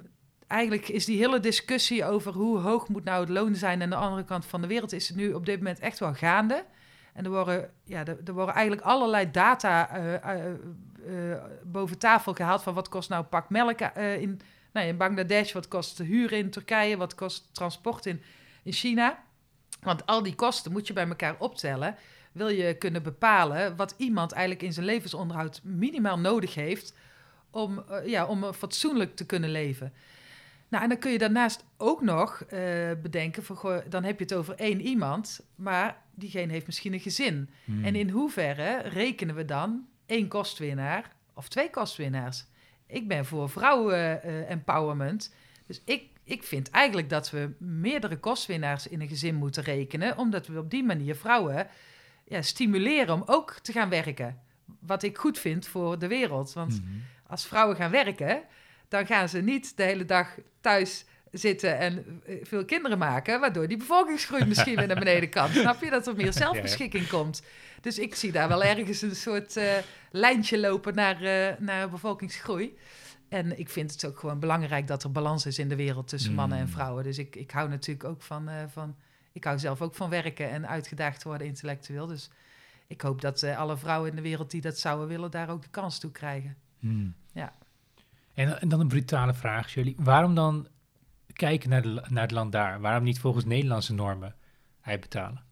eigenlijk 0.46 0.88
is 0.88 1.04
die 1.04 1.18
hele 1.18 1.40
discussie 1.40 2.04
over 2.04 2.32
hoe 2.32 2.58
hoog 2.58 2.88
moet 2.88 3.04
nou 3.04 3.20
het 3.20 3.28
loon 3.28 3.54
zijn... 3.54 3.82
aan 3.82 3.90
de 3.90 3.96
andere 3.96 4.24
kant 4.24 4.46
van 4.46 4.60
de 4.60 4.66
wereld... 4.66 4.92
is 4.92 5.10
nu 5.10 5.32
op 5.32 5.46
dit 5.46 5.56
moment 5.58 5.78
echt 5.78 5.98
wel 5.98 6.14
gaande. 6.14 6.64
En 7.12 7.24
er 7.24 7.30
worden, 7.30 7.70
ja, 7.84 8.04
er, 8.04 8.18
er 8.24 8.32
worden 8.32 8.54
eigenlijk 8.54 8.86
allerlei 8.86 9.30
data 9.30 9.88
eh, 9.90 10.44
eh, 11.06 11.44
boven 11.62 11.98
tafel 11.98 12.34
gehaald... 12.34 12.62
van 12.62 12.74
wat 12.74 12.88
kost 12.88 13.08
nou 13.08 13.22
een 13.22 13.28
pak 13.28 13.50
melk 13.50 13.80
eh, 13.80 14.20
in, 14.20 14.40
nou, 14.72 14.86
in 14.86 14.96
Bangladesh... 14.96 15.52
wat 15.52 15.68
kost 15.68 15.96
de 15.96 16.04
huur 16.04 16.32
in 16.32 16.50
Turkije... 16.50 16.96
wat 16.96 17.14
kost 17.14 17.48
transport 17.52 18.06
in, 18.06 18.22
in 18.62 18.72
China... 18.72 19.24
Want 19.80 20.06
al 20.06 20.22
die 20.22 20.34
kosten 20.34 20.72
moet 20.72 20.86
je 20.86 20.92
bij 20.92 21.08
elkaar 21.08 21.36
optellen. 21.38 21.96
Wil 22.32 22.48
je 22.48 22.74
kunnen 22.74 23.02
bepalen 23.02 23.76
wat 23.76 23.94
iemand 23.96 24.32
eigenlijk 24.32 24.62
in 24.62 24.72
zijn 24.72 24.86
levensonderhoud 24.86 25.60
minimaal 25.64 26.18
nodig 26.18 26.54
heeft 26.54 26.94
om, 27.50 27.84
eh, 27.88 28.06
ja, 28.06 28.26
om 28.26 28.52
fatsoenlijk 28.52 29.16
te 29.16 29.26
kunnen 29.26 29.50
leven. 29.50 29.92
Nou, 30.68 30.82
en 30.82 30.88
dan 30.88 30.98
kun 30.98 31.12
je 31.12 31.18
daarnaast 31.18 31.64
ook 31.76 32.02
nog 32.02 32.44
bedenken, 33.02 33.44
van, 33.44 33.56
goh, 33.56 33.78
dan 33.88 34.04
heb 34.04 34.18
je 34.18 34.24
het 34.24 34.34
over 34.34 34.54
één 34.54 34.80
iemand, 34.80 35.40
maar 35.54 36.02
diegene 36.14 36.52
heeft 36.52 36.66
misschien 36.66 36.92
een 36.92 37.00
gezin. 37.00 37.50
Hmm. 37.64 37.84
En 37.84 37.94
in 37.94 38.10
hoeverre 38.10 38.78
rekenen 38.78 39.34
we 39.34 39.44
dan 39.44 39.86
één 40.06 40.28
kostwinnaar 40.28 41.12
of 41.34 41.48
twee 41.48 41.70
kostwinnaars? 41.70 42.44
Ik 42.86 43.08
ben 43.08 43.24
voor 43.24 43.48
vrouwen-empowerment. 43.50 45.34
dus 45.66 45.80
ik, 45.84 46.02
ik 46.24 46.42
vind 46.42 46.70
eigenlijk 46.70 47.08
dat 47.10 47.30
we 47.30 47.50
meerdere 47.58 48.18
kostwinnaars 48.18 48.86
in 48.86 49.00
een 49.00 49.08
gezin 49.08 49.34
moeten 49.34 49.62
rekenen, 49.62 50.18
omdat 50.18 50.46
we 50.46 50.58
op 50.58 50.70
die 50.70 50.84
manier 50.84 51.14
vrouwen 51.16 51.66
ja, 52.24 52.42
stimuleren 52.42 53.14
om 53.14 53.22
ook 53.26 53.52
te 53.52 53.72
gaan 53.72 53.88
werken. 53.88 54.40
Wat 54.80 55.02
ik 55.02 55.18
goed 55.18 55.38
vind 55.38 55.66
voor 55.66 55.98
de 55.98 56.06
wereld. 56.08 56.52
Want 56.52 56.82
Mhm. 56.82 56.92
als 57.26 57.46
vrouwen 57.46 57.76
gaan 57.76 57.90
werken, 57.90 58.42
dan 58.88 59.06
gaan 59.06 59.28
ze 59.28 59.38
niet 59.40 59.76
de 59.76 59.82
hele 59.82 60.04
dag 60.04 60.34
thuis 60.60 61.04
zitten 61.30 61.78
en 61.78 62.22
eh, 62.26 62.34
veel 62.42 62.64
kinderen 62.64 62.98
maken, 62.98 63.40
waardoor 63.40 63.68
die 63.68 63.76
bevolkingsgroei 63.76 64.44
misschien 64.44 64.76
weer 64.76 64.86
naar 64.86 64.98
beneden 64.98 65.28
kan. 65.28 65.48
Snap 65.62 65.82
je 65.82 65.90
dat 65.90 66.06
er 66.06 66.16
meer 66.16 66.32
zelfbeschikking 66.32 67.08
komt? 67.08 67.42
Dus 67.80 67.98
ik 67.98 68.14
zie 68.14 68.32
daar 68.32 68.48
wel 68.48 68.64
ergens 68.64 69.02
een 69.02 69.16
soort 69.16 69.56
eh, 69.56 69.72
lijntje 70.10 70.58
lopen 70.58 70.94
naar, 70.94 71.22
eh, 71.22 71.58
naar 71.58 71.90
bevolkingsgroei. 71.90 72.76
En 73.28 73.58
ik 73.58 73.68
vind 73.68 73.92
het 73.92 74.06
ook 74.06 74.18
gewoon 74.18 74.38
belangrijk 74.38 74.86
dat 74.86 75.02
er 75.02 75.12
balans 75.12 75.46
is 75.46 75.58
in 75.58 75.68
de 75.68 75.76
wereld 75.76 76.08
tussen 76.08 76.34
mannen 76.34 76.58
en 76.58 76.68
vrouwen. 76.68 77.04
Dus 77.04 77.18
ik, 77.18 77.36
ik 77.36 77.50
hou 77.50 77.68
natuurlijk 77.68 78.08
ook 78.08 78.22
van, 78.22 78.50
van. 78.68 78.96
Ik 79.32 79.44
hou 79.44 79.58
zelf 79.58 79.82
ook 79.82 79.94
van 79.94 80.10
werken 80.10 80.50
en 80.50 80.68
uitgedaagd 80.68 81.22
worden 81.22 81.46
intellectueel. 81.46 82.06
Dus 82.06 82.30
ik 82.86 83.00
hoop 83.00 83.20
dat 83.20 83.42
alle 83.42 83.76
vrouwen 83.76 84.10
in 84.10 84.16
de 84.16 84.22
wereld 84.22 84.50
die 84.50 84.60
dat 84.60 84.78
zouden 84.78 85.08
willen, 85.08 85.30
daar 85.30 85.50
ook 85.50 85.62
de 85.62 85.68
kans 85.68 85.98
toe 85.98 86.10
krijgen. 86.10 86.56
Hmm. 86.78 87.14
Ja. 87.32 87.52
En, 88.34 88.60
en 88.60 88.68
dan 88.68 88.80
een 88.80 88.88
brutale 88.88 89.34
vraag, 89.34 89.68
Shirley. 89.68 89.94
Waarom 89.98 90.34
dan 90.34 90.68
kijken 91.36 91.70
naar, 91.70 91.82
de, 91.82 92.02
naar 92.08 92.22
het 92.22 92.30
land 92.30 92.52
daar? 92.52 92.80
Waarom 92.80 93.04
niet 93.04 93.18
volgens 93.20 93.44
Nederlandse 93.44 93.94
normen 93.94 94.34
uitbetalen? 94.82 95.44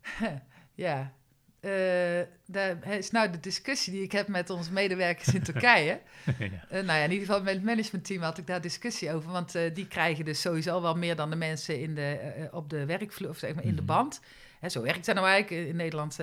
Ja, 0.74 1.12
eh 1.60 2.20
daar 2.46 2.86
is 2.86 3.10
nou 3.10 3.30
de 3.30 3.40
discussie 3.40 3.92
die 3.92 4.02
ik 4.02 4.12
heb 4.12 4.28
met 4.28 4.50
onze 4.50 4.72
medewerkers 4.72 5.34
in 5.34 5.42
Turkije. 5.52 6.00
ja. 6.24 6.34
Eh, 6.68 6.84
nou 6.84 6.98
ja, 6.98 7.04
in 7.04 7.10
ieder 7.10 7.26
geval 7.26 7.42
met 7.42 7.54
het 7.54 7.64
managementteam 7.64 8.22
had 8.22 8.38
ik 8.38 8.46
daar 8.46 8.60
discussie 8.60 9.12
over. 9.12 9.30
Want 9.30 9.54
eh, 9.54 9.74
die 9.74 9.86
krijgen 9.86 10.24
dus 10.24 10.40
sowieso 10.40 10.82
wel 10.82 10.94
meer 10.94 11.16
dan 11.16 11.30
de 11.30 11.36
mensen 11.36 11.80
in 11.80 11.94
de, 11.94 12.48
op 12.52 12.70
de 12.70 12.84
werkvloer, 12.86 13.30
of 13.30 13.38
zeg 13.38 13.54
maar 13.54 13.64
in 13.64 13.74
de 13.76 13.82
Mhm. 13.82 13.86
band. 13.86 14.20
Hè, 14.60 14.68
zo 14.68 14.82
werkt 14.82 15.06
het 15.06 15.14
nou 15.14 15.28
eigenlijk. 15.28 15.68
In 15.68 15.76
Nederland 15.76 16.18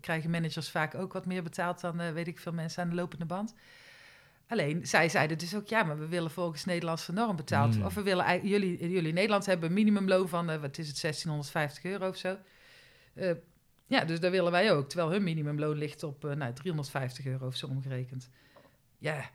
krijgen 0.00 0.30
managers 0.30 0.70
vaak 0.70 0.94
ook 0.94 1.12
wat 1.12 1.26
meer 1.26 1.42
betaald 1.42 1.80
dan, 1.80 2.12
weet 2.12 2.26
ik 2.28 2.38
veel, 2.38 2.52
mensen 2.52 2.82
aan 2.82 2.88
de 2.88 2.94
lopende 2.94 3.24
band. 3.24 3.54
Alleen, 4.50 4.86
zij 4.86 5.08
zeiden 5.08 5.38
dus 5.38 5.54
ook, 5.54 5.66
ja, 5.66 5.82
maar 5.82 5.98
we 5.98 6.08
willen 6.08 6.30
volgens 6.30 6.64
Nederlandse 6.64 7.12
norm 7.12 7.36
betaald. 7.36 7.74
Hmm. 7.74 7.84
Of 7.84 7.94
we 7.94 8.02
willen, 8.02 8.48
jullie, 8.48 8.78
jullie 8.90 9.08
in 9.08 9.14
Nederland 9.14 9.46
hebben 9.46 9.68
een 9.68 9.74
minimumloon 9.74 10.28
van, 10.28 10.50
eh, 10.50 10.60
wat 10.60 10.78
is 10.78 10.88
het, 10.88 11.00
1650 11.00 11.84
euro 11.84 12.08
of 12.08 12.16
zo. 12.16 12.36
Eh, 13.14 13.30
ja, 13.86 14.04
dus 14.04 14.20
daar 14.20 14.30
willen 14.30 14.52
wij 14.52 14.72
ook. 14.72 14.88
Terwijl 14.88 15.10
hun 15.10 15.22
minimumloon 15.22 15.76
ligt 15.76 16.02
op 16.02 16.24
eh, 16.24 16.32
nou, 16.32 16.52
350 16.52 17.26
euro 17.26 17.46
of 17.46 17.56
zo 17.56 17.66
omgerekend. 17.66 18.30
Ja, 18.98 19.30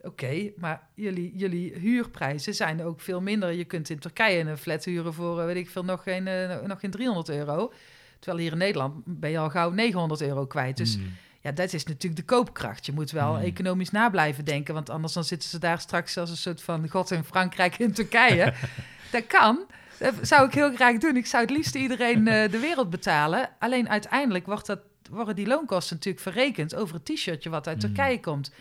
oké, 0.00 0.52
maar 0.56 0.88
jullie, 0.94 1.36
jullie 1.36 1.74
huurprijzen 1.74 2.54
zijn 2.54 2.82
ook 2.82 3.00
veel 3.00 3.20
minder. 3.20 3.52
Je 3.52 3.64
kunt 3.64 3.90
in 3.90 3.98
Turkije 3.98 4.38
een 4.38 4.58
flat 4.58 4.84
huren 4.84 5.14
voor, 5.14 5.36
weet 5.36 5.56
ik 5.56 5.70
veel, 5.70 5.84
nog 5.84 6.02
geen, 6.02 6.24
nog 6.66 6.80
geen 6.80 6.90
300 6.90 7.28
euro. 7.28 7.72
Terwijl 8.18 8.42
hier 8.42 8.52
in 8.52 8.58
Nederland 8.58 9.02
ben 9.06 9.30
je 9.30 9.38
al 9.38 9.50
gauw 9.50 9.70
900 9.70 10.20
euro 10.22 10.46
kwijt. 10.46 10.76
Dus 10.76 10.96
Mm. 10.96 11.04
Ja, 11.42 11.52
dat 11.52 11.72
is 11.72 11.84
natuurlijk 11.84 12.16
de 12.28 12.34
koopkracht. 12.34 12.86
Je 12.86 12.92
moet 12.92 13.10
wel 13.10 13.34
Hmm. 13.34 13.44
economisch 13.44 13.90
na 13.90 14.10
blijven 14.10 14.44
denken, 14.44 14.74
want 14.74 14.90
anders 14.90 15.12
dan 15.12 15.24
zitten 15.24 15.48
ze 15.48 15.58
daar 15.58 15.80
straks 15.80 16.16
als 16.16 16.30
een 16.30 16.36
soort 16.36 16.62
van 16.62 16.88
god 16.88 17.10
in 17.10 17.24
Frankrijk 17.24 17.78
in 17.78 17.92
Turkije. 17.92 18.54
dat 19.12 19.26
kan. 19.26 19.58
Dat 19.98 20.14
zou 20.22 20.46
ik 20.46 20.54
heel 20.54 20.74
graag 20.74 20.98
doen. 20.98 21.16
Ik 21.16 21.26
zou 21.26 21.42
het 21.42 21.52
liefst 21.52 21.74
iedereen 21.74 22.28
eh, 22.28 22.50
de 22.50 22.58
wereld 22.58 22.90
betalen. 22.90 23.50
Alleen 23.58 23.88
uiteindelijk 23.88 24.46
wordt 24.46 24.66
dat, 24.66 24.78
worden 25.10 25.36
die 25.36 25.46
loonkosten 25.46 25.96
natuurlijk 25.96 26.22
verrekend 26.22 26.74
over 26.74 26.94
het 26.94 27.04
t-shirtje 27.04 27.50
wat 27.50 27.66
uit 27.66 27.82
Hmm. 27.82 27.94
Turkije 27.94 28.20
komt. 28.20 28.52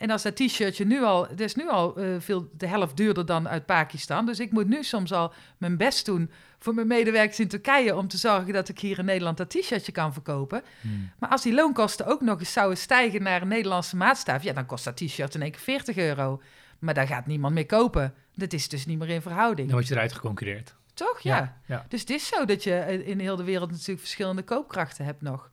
En 0.00 0.10
als 0.10 0.22
dat 0.22 0.36
t-shirtje 0.36 0.84
nu 0.84 1.02
al, 1.02 1.26
het 1.28 1.40
is 1.40 1.54
nu 1.54 1.68
al 1.68 1.96
eh, 1.96 2.06
veel 2.18 2.50
de 2.56 2.66
helft 2.66 2.96
duurder 2.96 3.26
dan 3.26 3.48
uit 3.48 3.66
Pakistan. 3.66 4.26
Dus 4.26 4.40
ik 4.40 4.52
moet 4.52 4.68
nu 4.68 4.82
soms 4.82 5.12
al 5.12 5.32
mijn 5.58 5.76
best 5.76 6.06
doen 6.06 6.30
voor 6.58 6.74
mijn 6.74 6.86
medewerkers 6.86 7.40
in 7.40 7.48
Turkije 7.48 7.96
om 7.96 8.08
te 8.08 8.16
zorgen 8.16 8.52
dat 8.52 8.68
ik 8.68 8.78
hier 8.78 8.98
in 8.98 9.04
Nederland 9.04 9.36
dat 9.36 9.50
t-shirtje 9.50 9.92
kan 9.92 10.12
verkopen. 10.12 10.62
Mm. 10.80 11.10
Maar 11.18 11.30
als 11.30 11.42
die 11.42 11.54
loonkosten 11.54 12.06
ook 12.06 12.20
nog 12.20 12.38
eens 12.38 12.52
zouden 12.52 12.78
stijgen 12.78 13.22
naar 13.22 13.42
een 13.42 13.48
Nederlandse 13.48 13.96
maatstaf, 13.96 14.42
ja, 14.42 14.52
dan 14.52 14.66
kost 14.66 14.84
dat 14.84 14.96
t-shirt 14.96 15.34
in 15.34 15.42
één 15.42 15.50
keer 15.50 15.60
40 15.60 15.96
euro. 15.96 16.42
Maar 16.78 16.94
daar 16.94 17.06
gaat 17.06 17.26
niemand 17.26 17.54
meer 17.54 17.66
kopen. 17.66 18.14
Dat 18.34 18.52
is 18.52 18.68
dus 18.68 18.86
niet 18.86 18.98
meer 18.98 19.08
in 19.08 19.22
verhouding. 19.22 19.68
Dan 19.68 19.76
word 19.76 19.88
je 19.88 19.94
eruit 19.94 20.12
geconcurreerd. 20.12 20.74
Toch? 20.94 21.20
Ja. 21.20 21.56
ja. 21.66 21.86
Dus 21.88 22.00
het 22.00 22.10
is 22.10 22.26
zo 22.26 22.44
dat 22.44 22.64
je 22.64 22.74
eh, 22.74 23.08
in 23.08 23.18
heel 23.18 23.36
de 23.36 23.44
wereld 23.44 23.70
natuurlijk 23.70 24.00
verschillende 24.00 24.42
koopkrachten 24.42 25.04
hebt 25.04 25.22
nog. 25.22 25.50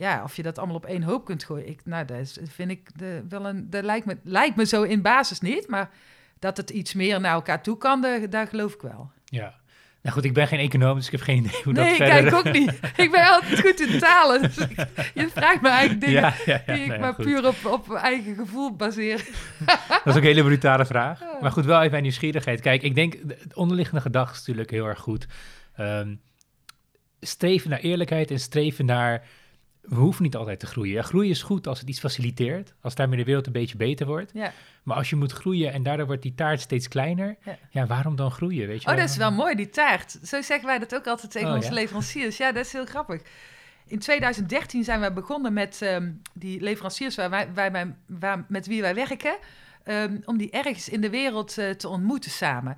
Ja, 0.00 0.22
of 0.22 0.36
je 0.36 0.42
dat 0.42 0.58
allemaal 0.58 0.76
op 0.76 0.86
één 0.86 1.02
hoop 1.02 1.24
kunt 1.24 1.44
gooien. 1.44 1.68
Ik, 1.68 1.80
nou, 1.84 2.04
dat 2.04 2.38
vind 2.42 2.70
ik 2.70 2.98
de, 2.98 3.24
wel 3.28 3.46
een. 3.46 3.70
Dat 3.70 3.84
lijkt 3.84 4.06
me, 4.06 4.16
lijkt 4.22 4.56
me 4.56 4.66
zo 4.66 4.82
in 4.82 5.02
basis 5.02 5.40
niet. 5.40 5.68
Maar 5.68 5.90
dat 6.38 6.56
het 6.56 6.70
iets 6.70 6.94
meer 6.94 7.20
naar 7.20 7.32
elkaar 7.32 7.62
toe 7.62 7.78
kan, 7.78 8.00
daar, 8.00 8.30
daar 8.30 8.46
geloof 8.46 8.74
ik 8.74 8.80
wel. 8.80 9.10
Ja. 9.24 9.54
Nou 10.02 10.14
goed, 10.14 10.24
ik 10.24 10.34
ben 10.34 10.46
geen 10.46 10.58
econoom, 10.58 10.96
dus 10.96 11.06
ik 11.06 11.12
heb 11.12 11.20
geen 11.20 11.36
idee 11.44 11.62
hoe 11.64 11.72
nee, 11.72 11.84
dat 11.88 11.96
verder... 11.96 12.30
kijk 12.30 12.34
ook 12.34 12.52
niet. 12.52 12.78
Ik 12.96 13.10
ben 13.10 13.28
altijd 13.34 13.60
goed 13.60 13.80
in 13.80 13.98
talen. 13.98 14.42
Dus 14.42 14.56
ik- 14.58 14.86
je 15.14 15.28
vraagt 15.28 15.60
me 15.60 15.68
eigenlijk 15.68 16.00
dingen 16.00 16.20
ja, 16.20 16.34
ja, 16.46 16.62
ja, 16.66 16.72
die 16.74 16.82
ik 16.82 16.88
nee, 16.88 16.98
maar 16.98 17.14
goed. 17.14 17.24
puur 17.24 17.46
op, 17.46 17.64
op 17.64 17.94
eigen 17.94 18.34
gevoel 18.34 18.76
baseer. 18.76 19.16
Dat 19.88 20.00
is 20.04 20.12
ook 20.12 20.16
een 20.16 20.22
hele 20.22 20.42
brutale 20.44 20.86
vraag. 20.86 21.20
Maar 21.40 21.52
goed, 21.52 21.64
wel 21.64 21.78
even 21.78 21.90
mijn 21.90 22.02
nieuwsgierigheid. 22.02 22.60
Kijk, 22.60 22.82
ik 22.82 22.94
denk, 22.94 23.12
de 23.12 23.26
de 23.48 23.54
onderliggende 23.54 24.00
gedachte 24.00 24.32
is 24.32 24.38
natuurlijk 24.40 24.70
heel 24.70 24.86
erg 24.86 24.98
goed. 24.98 25.26
Ehm, 25.74 26.14
streven 27.20 27.70
naar 27.70 27.78
eerlijkheid 27.78 28.30
en 28.30 28.40
streven 28.40 28.84
naar... 28.84 29.22
We 29.80 29.94
hoeven 29.94 30.22
niet 30.22 30.36
altijd 30.36 30.60
te 30.60 30.66
groeien. 30.66 30.92
Ja, 30.94 31.02
groeien 31.02 31.30
is 31.30 31.42
goed 31.42 31.66
als 31.66 31.80
het 31.80 31.88
iets 31.88 31.98
faciliteert. 32.00 32.74
Als 32.80 32.94
daarmee 32.94 33.18
de 33.18 33.24
wereld 33.24 33.46
een 33.46 33.52
beetje 33.52 33.76
beter 33.76 34.06
wordt. 34.06 34.30
Ja. 34.34 34.52
Maar 34.82 34.96
als 34.96 35.10
je 35.10 35.16
moet 35.16 35.32
groeien 35.32 35.72
en 35.72 35.82
daardoor 35.82 36.06
wordt 36.06 36.22
die 36.22 36.34
taart 36.34 36.60
steeds 36.60 36.88
kleiner... 36.88 37.36
Ja. 37.44 37.58
Ja, 37.70 37.86
waarom 37.86 38.16
dan 38.16 38.30
groeien, 38.30 38.66
weet 38.66 38.82
je 38.82 38.88
Oh, 38.90 38.96
dat 38.96 39.08
is 39.08 39.16
wel 39.16 39.32
mooi, 39.32 39.54
die 39.54 39.68
taart. 39.70 40.10
Zo 40.24 40.40
zeggen 40.42 40.66
wij 40.66 40.78
dat 40.78 40.94
ook 40.94 41.06
altijd 41.06 41.30
tegen 41.32 41.48
Oh, 41.48 41.54
onze 41.54 41.72
leveranciers. 41.72 42.36
Ja, 42.36 42.52
dat 42.52 42.64
is 42.64 42.72
heel 42.72 42.86
grappig. 42.86 43.22
In 43.86 43.98
2013 43.98 44.84
zijn 44.84 45.00
we 45.00 45.12
begonnen 45.12 45.52
met 45.52 45.82
ehm, 45.82 46.10
die 46.34 46.60
leveranciers 46.60 47.16
waar 47.16 47.30
wij, 47.30 47.48
wij, 47.54 47.72
wij- 47.72 47.94
waar, 48.06 48.44
met 48.48 48.66
wie 48.66 48.80
wij 48.80 48.94
werken... 48.94 49.36
ehm, 49.84 50.16
om 50.24 50.38
die 50.38 50.50
ergens 50.50 50.88
in 50.88 51.00
de 51.00 51.10
wereld 51.10 51.58
eh, 51.58 51.70
te 51.70 51.88
ontmoeten 51.88 52.30
samen. 52.30 52.76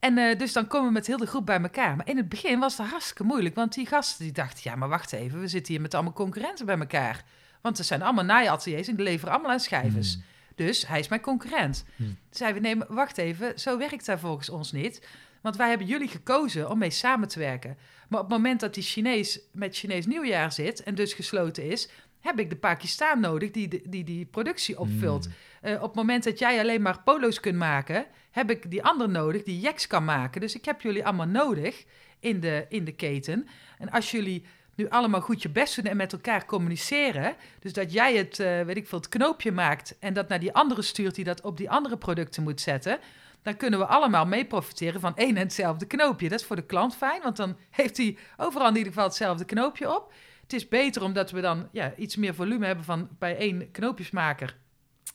En 0.00 0.18
eh, 0.18 0.38
dus 0.38 0.52
dan 0.52 0.66
komen 0.66 0.86
we 0.86 0.92
met 0.92 1.06
heel 1.06 1.16
de 1.16 1.26
groep 1.26 1.46
bij 1.46 1.60
elkaar. 1.60 1.96
Maar 1.96 2.08
in 2.08 2.16
het 2.16 2.28
begin 2.28 2.58
was 2.58 2.78
het 2.78 2.86
hartstikke 2.86 3.24
moeilijk. 3.24 3.54
Want 3.54 3.74
die 3.74 3.86
gasten 3.86 4.24
die 4.24 4.32
dachten, 4.32 4.60
ja, 4.64 4.76
maar 4.76 4.88
wacht 4.88 5.12
even. 5.12 5.40
We 5.40 5.48
zitten 5.48 5.72
hier 5.72 5.82
met 5.82 5.94
allemaal 5.94 6.12
concurrenten 6.12 6.66
bij 6.66 6.78
elkaar. 6.78 7.24
Want 7.60 7.78
er 7.78 7.84
zijn 7.84 8.02
allemaal 8.02 8.24
naaiateliers 8.24 8.88
en 8.88 8.96
die 8.96 9.04
leveren 9.04 9.34
allemaal 9.34 9.50
aan 9.52 9.60
schijvers. 9.60 10.14
Hmm. 10.14 10.22
Dus 10.54 10.86
hij 10.86 10.98
is 10.98 11.08
mijn 11.08 11.20
concurrent. 11.20 11.84
Hmm. 11.96 12.06
Toen 12.06 12.16
zeiden 12.30 12.62
we, 12.62 12.68
nee, 12.68 12.76
maar 12.76 12.86
wacht 12.94 13.18
even. 13.18 13.58
Zo 13.58 13.78
werkt 13.78 14.06
dat 14.06 14.20
volgens 14.20 14.48
ons 14.48 14.72
niet. 14.72 15.06
Want 15.40 15.56
wij 15.56 15.68
hebben 15.68 15.86
jullie 15.86 16.08
gekozen 16.08 16.70
om 16.70 16.78
mee 16.78 16.90
samen 16.90 17.28
te 17.28 17.38
werken. 17.38 17.76
Maar 18.08 18.20
op 18.20 18.28
het 18.28 18.36
moment 18.36 18.60
dat 18.60 18.74
die 18.74 18.82
Chinees 18.82 19.40
met 19.52 19.76
Chinees 19.76 20.06
nieuwjaar 20.06 20.52
zit... 20.52 20.82
en 20.82 20.94
dus 20.94 21.12
gesloten 21.12 21.64
is... 21.64 21.88
heb 22.20 22.38
ik 22.38 22.50
de 22.50 22.56
Pakistan 22.56 23.20
nodig 23.20 23.50
die 23.50 23.68
die, 23.68 23.82
die, 23.88 24.04
die 24.04 24.24
productie 24.24 24.78
opvult. 24.78 25.26
Mm. 25.26 25.32
Eh, 25.60 25.74
op 25.74 25.82
het 25.82 25.94
moment 25.94 26.24
dat 26.24 26.38
jij 26.38 26.60
alleen 26.60 26.82
maar 26.82 27.02
polo's 27.02 27.40
kunt 27.40 27.56
maken, 27.56 28.06
heb 28.30 28.50
ik 28.50 28.70
die 28.70 28.84
ander 28.84 29.08
nodig 29.08 29.42
die 29.42 29.60
jacks 29.60 29.86
kan 29.86 30.04
maken. 30.04 30.40
Dus 30.40 30.54
ik 30.54 30.64
heb 30.64 30.80
jullie 30.80 31.04
allemaal 31.04 31.26
nodig 31.26 31.84
in 32.20 32.40
de, 32.40 32.66
in 32.68 32.84
de 32.84 32.92
keten. 32.92 33.48
En 33.78 33.90
als 33.90 34.10
jullie 34.10 34.44
nu 34.74 34.88
allemaal 34.88 35.20
goed 35.20 35.42
je 35.42 35.48
best 35.48 35.76
doen 35.76 35.84
en 35.84 35.96
met 35.96 36.12
elkaar 36.12 36.44
communiceren, 36.44 37.34
dus 37.60 37.72
dat 37.72 37.92
jij 37.92 38.16
het, 38.16 38.40
eh, 38.40 38.60
weet 38.60 38.76
ik 38.76 38.88
veel, 38.88 38.98
het 38.98 39.08
knoopje 39.08 39.52
maakt 39.52 39.96
en 39.98 40.14
dat 40.14 40.28
naar 40.28 40.40
die 40.40 40.52
andere 40.52 40.82
stuurt 40.82 41.14
die 41.14 41.24
dat 41.24 41.40
op 41.40 41.56
die 41.56 41.70
andere 41.70 41.96
producten 41.96 42.42
moet 42.42 42.60
zetten, 42.60 42.98
dan 43.42 43.56
kunnen 43.56 43.78
we 43.78 43.86
allemaal 43.86 44.26
mee 44.26 44.46
profiteren 44.46 45.00
van 45.00 45.16
één 45.16 45.36
en 45.36 45.42
hetzelfde 45.42 45.86
knoopje. 45.86 46.28
Dat 46.28 46.40
is 46.40 46.46
voor 46.46 46.56
de 46.56 46.66
klant 46.66 46.96
fijn, 46.96 47.22
want 47.22 47.36
dan 47.36 47.56
heeft 47.70 47.96
hij 47.96 48.18
overal 48.36 48.68
in 48.68 48.76
ieder 48.76 48.92
geval 48.92 49.06
hetzelfde 49.06 49.44
knoopje 49.44 49.94
op. 49.94 50.12
Het 50.42 50.52
is 50.52 50.68
beter 50.68 51.02
omdat 51.02 51.30
we 51.30 51.40
dan 51.40 51.68
ja, 51.72 51.94
iets 51.96 52.16
meer 52.16 52.34
volume 52.34 52.66
hebben 52.66 52.84
van 52.84 53.08
bij 53.18 53.36
één 53.36 53.70
knoopjesmaker. 53.70 54.56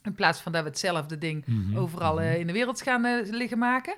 In 0.05 0.13
plaats 0.15 0.39
van 0.39 0.51
dat 0.51 0.63
we 0.63 0.69
hetzelfde 0.69 1.17
ding 1.17 1.45
Mhm, 1.45 1.77
overal 1.77 2.13
mhm. 2.13 2.23
eh, 2.23 2.39
in 2.39 2.47
de 2.47 2.53
wereld 2.53 2.81
gaan 2.81 3.05
eh, 3.05 3.31
liggen 3.31 3.57
maken. 3.57 3.95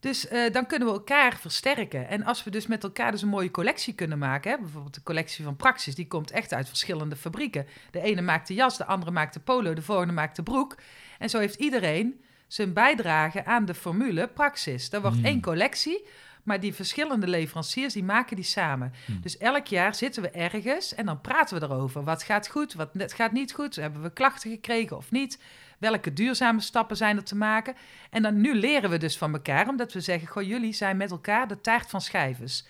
Dus 0.00 0.28
eh, 0.28 0.52
dan 0.52 0.66
kunnen 0.66 0.88
we 0.88 0.94
elkaar 0.94 1.36
versterken. 1.38 2.08
En 2.08 2.24
als 2.24 2.44
we 2.44 2.50
dus 2.50 2.66
met 2.66 2.82
elkaar 2.84 3.10
dus 3.10 3.22
een 3.22 3.28
mooie 3.28 3.50
collectie 3.50 3.94
kunnen 3.94 4.18
maken, 4.18 4.50
hè, 4.50 4.58
bijvoorbeeld 4.58 4.94
de 4.94 5.02
collectie 5.02 5.44
van 5.44 5.56
Praxis, 5.56 5.94
die 5.94 6.06
komt 6.06 6.30
echt 6.30 6.52
uit 6.54 6.68
verschillende 6.68 7.16
fabrieken. 7.16 7.66
De 7.90 8.00
ene 8.00 8.20
maakt 8.20 8.48
de 8.48 8.54
jas, 8.54 8.76
de 8.78 8.84
andere 8.84 9.10
maakt 9.10 9.34
de 9.34 9.40
polo, 9.40 9.72
de 9.74 9.82
volgende 9.82 10.12
maakt 10.12 10.36
de 10.36 10.42
broek. 10.42 10.76
En 11.18 11.30
zo 11.30 11.38
heeft 11.38 11.54
iedereen 11.54 12.20
zijn 12.46 12.72
bijdrage 12.72 13.44
aan 13.44 13.64
de 13.64 13.74
formule 13.74 14.28
Praxis. 14.28 14.90
Dat 14.90 15.00
wordt 15.02 15.16
Hmm. 15.16 15.24
één 15.24 15.40
collectie, 15.40 16.04
maar 16.44 16.60
die 16.60 16.74
verschillende 16.74 17.26
leveranciers 17.26 17.92
die 17.92 18.04
maken 18.04 18.36
die 18.36 18.44
samen. 18.44 18.92
Hmm. 19.06 19.20
Dus 19.20 19.38
elk 19.38 19.66
jaar 19.66 19.94
zitten 19.94 20.22
we 20.22 20.30
ergens 20.30 20.94
en 20.94 21.06
dan 21.06 21.20
praten 21.20 21.58
we 21.60 21.66
erover. 21.66 22.04
Wat 22.04 22.22
gaat 22.22 22.48
goed, 22.48 22.74
wat 22.74 22.90
gaat 22.94 23.32
niet 23.32 23.52
goed? 23.52 23.76
Hebben 23.76 24.02
we 24.02 24.12
klachten 24.12 24.50
gekregen 24.50 24.96
of 24.96 25.10
niet? 25.10 25.38
Welke 25.78 26.12
duurzame 26.12 26.60
stappen 26.60 26.96
zijn 26.96 27.16
er 27.16 27.24
te 27.24 27.36
maken? 27.36 27.74
En 28.10 28.22
dan 28.22 28.40
nu 28.40 28.54
leren 28.54 28.90
we 28.90 28.98
dus 28.98 29.18
van 29.18 29.32
elkaar, 29.32 29.68
omdat 29.68 29.92
we 29.92 30.00
zeggen: 30.00 30.28
Goh, 30.28 30.42
jullie 30.42 30.72
zijn 30.72 30.96
met 30.96 31.10
elkaar 31.10 31.48
de 31.48 31.60
taart 31.60 31.90
van 31.90 32.00
schijvers. 32.00 32.64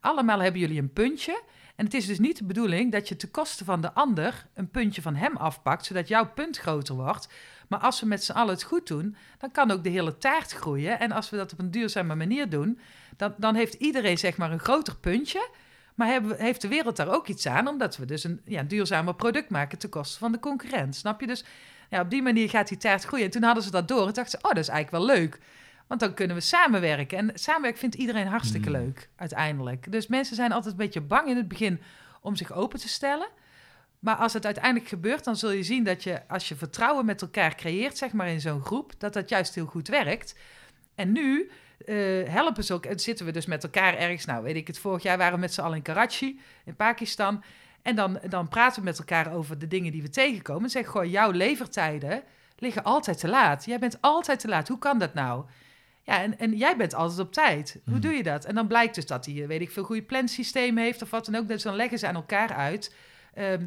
Allemaal 0.00 0.40
hebben 0.40 0.60
jullie 0.60 0.80
een 0.80 0.92
puntje. 0.92 1.42
En 1.76 1.84
het 1.84 1.94
is 1.94 2.06
dus 2.06 2.18
niet 2.18 2.38
de 2.38 2.44
bedoeling 2.44 2.92
dat 2.92 3.08
je 3.08 3.16
ten 3.16 3.30
koste 3.30 3.64
van 3.64 3.80
de 3.80 3.92
ander 3.92 4.46
een 4.54 4.70
puntje 4.70 5.02
van 5.02 5.14
hem 5.14 5.36
afpakt, 5.36 5.86
zodat 5.86 6.08
jouw 6.08 6.32
punt 6.32 6.58
groter 6.58 6.94
wordt. 6.94 7.28
Maar 7.68 7.78
als 7.78 8.00
we 8.00 8.06
met 8.06 8.24
z'n 8.24 8.32
allen 8.32 8.54
het 8.54 8.62
goed 8.62 8.86
doen, 8.86 9.16
dan 9.38 9.50
kan 9.50 9.70
ook 9.70 9.84
de 9.84 9.90
hele 9.90 10.18
taart 10.18 10.52
groeien. 10.52 11.00
En 11.00 11.12
als 11.12 11.30
we 11.30 11.36
dat 11.36 11.52
op 11.52 11.58
een 11.58 11.70
duurzame 11.70 12.14
manier 12.14 12.48
doen, 12.48 12.78
dan, 13.16 13.34
dan 13.36 13.54
heeft 13.54 13.74
iedereen 13.74 14.18
zeg 14.18 14.36
maar 14.36 14.52
een 14.52 14.58
groter 14.58 14.96
puntje. 14.96 15.48
Maar 15.94 16.08
hebben, 16.08 16.38
heeft 16.38 16.60
de 16.60 16.68
wereld 16.68 16.96
daar 16.96 17.08
ook 17.08 17.28
iets 17.28 17.46
aan, 17.46 17.68
omdat 17.68 17.96
we 17.96 18.04
dus 18.04 18.24
een 18.24 18.40
ja, 18.44 18.62
duurzamer 18.62 19.14
product 19.14 19.50
maken 19.50 19.78
ten 19.78 19.88
koste 19.88 20.18
van 20.18 20.32
de 20.32 20.38
concurrent. 20.38 20.96
Snap 20.96 21.20
je? 21.20 21.26
Dus 21.26 21.44
ja, 21.90 22.00
op 22.00 22.10
die 22.10 22.22
manier 22.22 22.48
gaat 22.48 22.68
die 22.68 22.78
taart 22.78 23.04
groeien. 23.04 23.24
En 23.24 23.30
toen 23.30 23.42
hadden 23.42 23.62
ze 23.62 23.70
dat 23.70 23.88
door 23.88 24.06
en 24.06 24.12
dachten 24.12 24.38
ze, 24.40 24.46
oh, 24.46 24.54
dat 24.54 24.62
is 24.62 24.68
eigenlijk 24.68 25.04
wel 25.04 25.16
leuk. 25.16 25.38
Want 25.86 26.00
dan 26.00 26.14
kunnen 26.14 26.36
we 26.36 26.42
samenwerken. 26.42 27.18
En 27.18 27.30
samenwerken 27.34 27.80
vindt 27.80 27.94
iedereen 27.94 28.26
hartstikke 28.26 28.68
Hmm. 28.68 28.78
leuk, 28.78 29.08
uiteindelijk. 29.16 29.92
Dus 29.92 30.06
mensen 30.06 30.36
zijn 30.36 30.52
altijd 30.52 30.72
een 30.72 30.80
beetje 30.80 31.00
bang 31.00 31.28
in 31.28 31.36
het 31.36 31.48
begin 31.48 31.80
om 32.20 32.36
zich 32.36 32.52
open 32.52 32.78
te 32.78 32.88
stellen. 32.88 33.28
Maar 33.98 34.14
als 34.16 34.32
het 34.32 34.44
uiteindelijk 34.44 34.88
gebeurt, 34.88 35.24
dan 35.24 35.36
zul 35.36 35.50
je 35.50 35.62
zien 35.62 35.84
dat 35.84 36.02
je, 36.02 36.28
als 36.28 36.48
je 36.48 36.56
vertrouwen 36.56 37.04
met 37.04 37.22
elkaar 37.22 37.54
creëert, 37.54 37.98
zeg 37.98 38.12
maar 38.12 38.28
in 38.28 38.40
zo'n 38.40 38.64
groep, 38.64 38.92
dat 38.98 39.12
dat 39.12 39.28
juist 39.28 39.54
heel 39.54 39.66
goed 39.66 39.88
werkt. 39.88 40.34
En 40.94 41.12
nu 41.12 41.50
eh, 41.86 41.94
helpen 42.28 42.64
ze 42.64 42.74
ook, 42.74 42.86
en 42.86 43.00
zitten 43.00 43.26
we 43.26 43.32
dus 43.32 43.46
met 43.46 43.62
elkaar 43.62 43.96
ergens, 43.96 44.24
nou 44.24 44.42
weet 44.42 44.56
ik 44.56 44.66
het, 44.66 44.78
vorig 44.78 45.02
jaar 45.02 45.18
waren 45.18 45.34
we 45.34 45.40
met 45.40 45.54
z'n 45.54 45.60
allen 45.60 45.76
in 45.76 45.82
Karachi, 45.82 46.40
in 46.64 46.76
Pakistan. 46.76 47.42
En 47.82 47.96
dan, 47.96 48.18
dan 48.28 48.48
praten 48.48 48.80
we 48.80 48.88
met 48.88 48.98
elkaar 48.98 49.32
over 49.32 49.58
de 49.58 49.68
dingen 49.68 49.92
die 49.92 50.02
we 50.02 50.10
tegenkomen. 50.10 50.62
En 50.62 50.70
zeggen 50.70 50.92
gewoon, 50.92 51.10
jouw 51.10 51.30
levertijden 51.30 52.22
liggen 52.58 52.82
altijd 52.82 53.18
te 53.18 53.28
laat. 53.28 53.64
Jij 53.64 53.78
bent 53.78 53.98
altijd 54.00 54.40
te 54.40 54.48
laat. 54.48 54.68
Hoe 54.68 54.78
kan 54.78 54.98
dat 54.98 55.14
nou? 55.14 55.44
Ja, 56.02 56.22
en, 56.22 56.38
en 56.38 56.56
jij 56.56 56.76
bent 56.76 56.94
altijd 56.94 57.20
op 57.20 57.32
tijd. 57.32 57.72
Hoe 57.84 57.92
Hmm. 57.92 58.00
doe 58.00 58.12
je 58.12 58.22
dat? 58.22 58.44
En 58.44 58.54
dan 58.54 58.66
blijkt 58.66 58.94
dus 58.94 59.06
dat 59.06 59.26
hij, 59.26 59.42
eh, 59.42 59.46
weet 59.46 59.60
ik 59.60 59.70
veel, 59.70 59.84
goede 59.84 60.02
plansysteem 60.02 60.76
heeft 60.76 61.02
of 61.02 61.10
wat 61.10 61.24
dan 61.24 61.34
ook. 61.34 61.48
Dus 61.48 61.62
dan 61.62 61.74
leggen 61.74 61.98
ze 61.98 62.06
aan 62.06 62.14
elkaar 62.14 62.52
uit 62.52 62.94
ehm, 63.34 63.66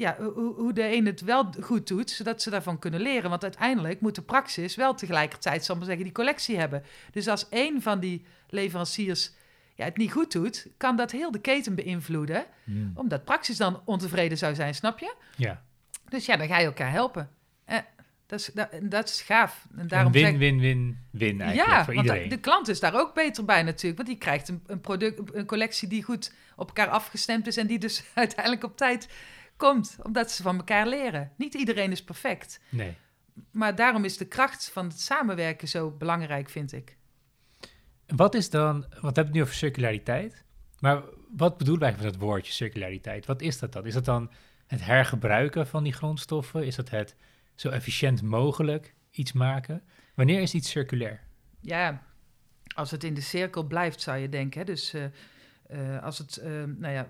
ja, 0.00 0.16
hoe, 0.18 0.54
hoe 0.54 0.72
de 0.72 0.92
een 0.96 1.06
het 1.06 1.20
wel 1.20 1.52
goed 1.60 1.86
doet, 1.88 2.10
zodat 2.10 2.42
ze 2.42 2.50
daarvan 2.50 2.78
kunnen 2.78 3.00
leren. 3.00 3.30
Want 3.30 3.42
uiteindelijk 3.42 4.00
moet 4.00 4.14
de 4.14 4.22
praxis 4.22 4.76
wel 4.76 4.94
tegelijkertijd, 4.94 5.64
zal 5.64 5.76
maar 5.76 5.84
zeggen, 5.84 6.04
die 6.04 6.12
collectie 6.12 6.58
hebben. 6.58 6.82
Dus 7.12 7.28
als 7.28 7.48
één 7.48 7.82
van 7.82 8.00
die 8.00 8.24
leveranciers 8.48 9.32
ja, 9.74 9.84
het 9.84 9.96
niet 9.96 10.12
goed 10.12 10.32
doet, 10.32 10.66
kan 10.76 10.96
dat 10.96 11.10
heel 11.10 11.30
de 11.30 11.40
keten 11.40 11.74
beïnvloeden. 11.74 12.44
Mm. 12.64 12.92
Omdat 12.94 13.24
praxis 13.24 13.56
dan 13.56 13.82
ontevreden 13.84 14.38
zou 14.38 14.54
zijn, 14.54 14.74
snap 14.74 14.98
je? 14.98 15.14
Ja. 15.36 15.62
Dus 16.08 16.26
ja, 16.26 16.36
dan 16.36 16.46
ga 16.48 16.58
je 16.58 16.66
elkaar 16.66 16.90
helpen. 16.90 17.30
Eh, 17.64 17.78
Dat 18.26 18.40
is, 18.40 18.50
dat, 18.54 18.68
dat 18.82 19.08
is 19.08 19.22
gaaf. 19.22 19.66
En 19.72 19.78
Een 19.80 19.88
daarom 19.88 20.12
zeg- 20.14 20.22
win-win-win-win 20.36 21.40
eigenlijk 21.40 21.70
ja, 21.70 21.84
voor 21.84 21.94
want 21.94 22.06
iedereen. 22.06 22.28
de 22.28 22.38
klant 22.40 22.68
is 22.68 22.80
daar 22.80 22.94
ook 22.94 23.14
beter 23.14 23.44
bij 23.44 23.62
natuurlijk. 23.62 23.96
Want 23.96 24.08
die 24.08 24.18
krijgt 24.18 24.48
een, 24.48 24.62
een, 24.66 24.80
product, 24.80 25.34
een 25.34 25.46
collectie 25.46 25.88
die 25.88 26.02
goed 26.02 26.32
op 26.56 26.66
elkaar 26.66 26.88
afgestemd 26.88 27.46
is... 27.46 27.56
en 27.56 27.66
die 27.66 27.78
dus 27.78 28.02
uiteindelijk 28.14 28.64
op 28.64 28.76
tijd 28.76 29.08
komt, 29.60 29.96
omdat 30.02 30.30
ze 30.30 30.42
van 30.42 30.56
elkaar 30.56 30.86
leren. 30.86 31.32
Niet 31.36 31.54
iedereen 31.54 31.90
is 31.90 32.04
perfect. 32.04 32.60
Nee. 32.68 32.96
Maar 33.50 33.74
daarom 33.74 34.04
is 34.04 34.16
de 34.16 34.24
kracht 34.24 34.70
van 34.72 34.84
het 34.84 35.00
samenwerken 35.00 35.68
zo 35.68 35.90
belangrijk, 35.90 36.48
vind 36.48 36.72
ik. 36.72 36.96
Wat 38.06 38.34
is 38.34 38.50
dan, 38.50 38.80
want 38.80 38.90
we 38.90 39.00
hebben 39.00 39.24
het 39.24 39.32
nu 39.32 39.42
over 39.42 39.54
circulariteit, 39.54 40.44
maar 40.78 41.02
wat 41.36 41.58
bedoelen 41.58 41.82
wij 41.82 41.92
met 41.92 42.04
het 42.04 42.16
woordje 42.16 42.52
circulariteit? 42.52 43.26
Wat 43.26 43.42
is 43.42 43.58
dat 43.58 43.72
dan? 43.72 43.86
Is 43.86 43.94
dat 43.94 44.04
dan 44.04 44.30
het 44.66 44.84
hergebruiken 44.84 45.66
van 45.66 45.82
die 45.82 45.92
grondstoffen? 45.92 46.66
Is 46.66 46.76
dat 46.76 46.90
het 46.90 47.16
zo 47.54 47.68
efficiënt 47.68 48.22
mogelijk 48.22 48.94
iets 49.10 49.32
maken? 49.32 49.82
Wanneer 50.14 50.40
is 50.40 50.54
iets 50.54 50.70
circulair? 50.70 51.20
Ja, 51.60 52.02
als 52.74 52.90
het 52.90 53.04
in 53.04 53.14
de 53.14 53.20
cirkel 53.20 53.62
blijft, 53.62 54.00
zou 54.00 54.18
je 54.18 54.28
denken. 54.28 54.60
Hè? 54.60 54.66
Dus 54.66 54.94
eh, 54.94 55.04
eh, 55.66 56.02
als 56.02 56.18
het, 56.18 56.36
eh, 56.36 56.50
nou 56.64 56.94
ja, 56.94 57.08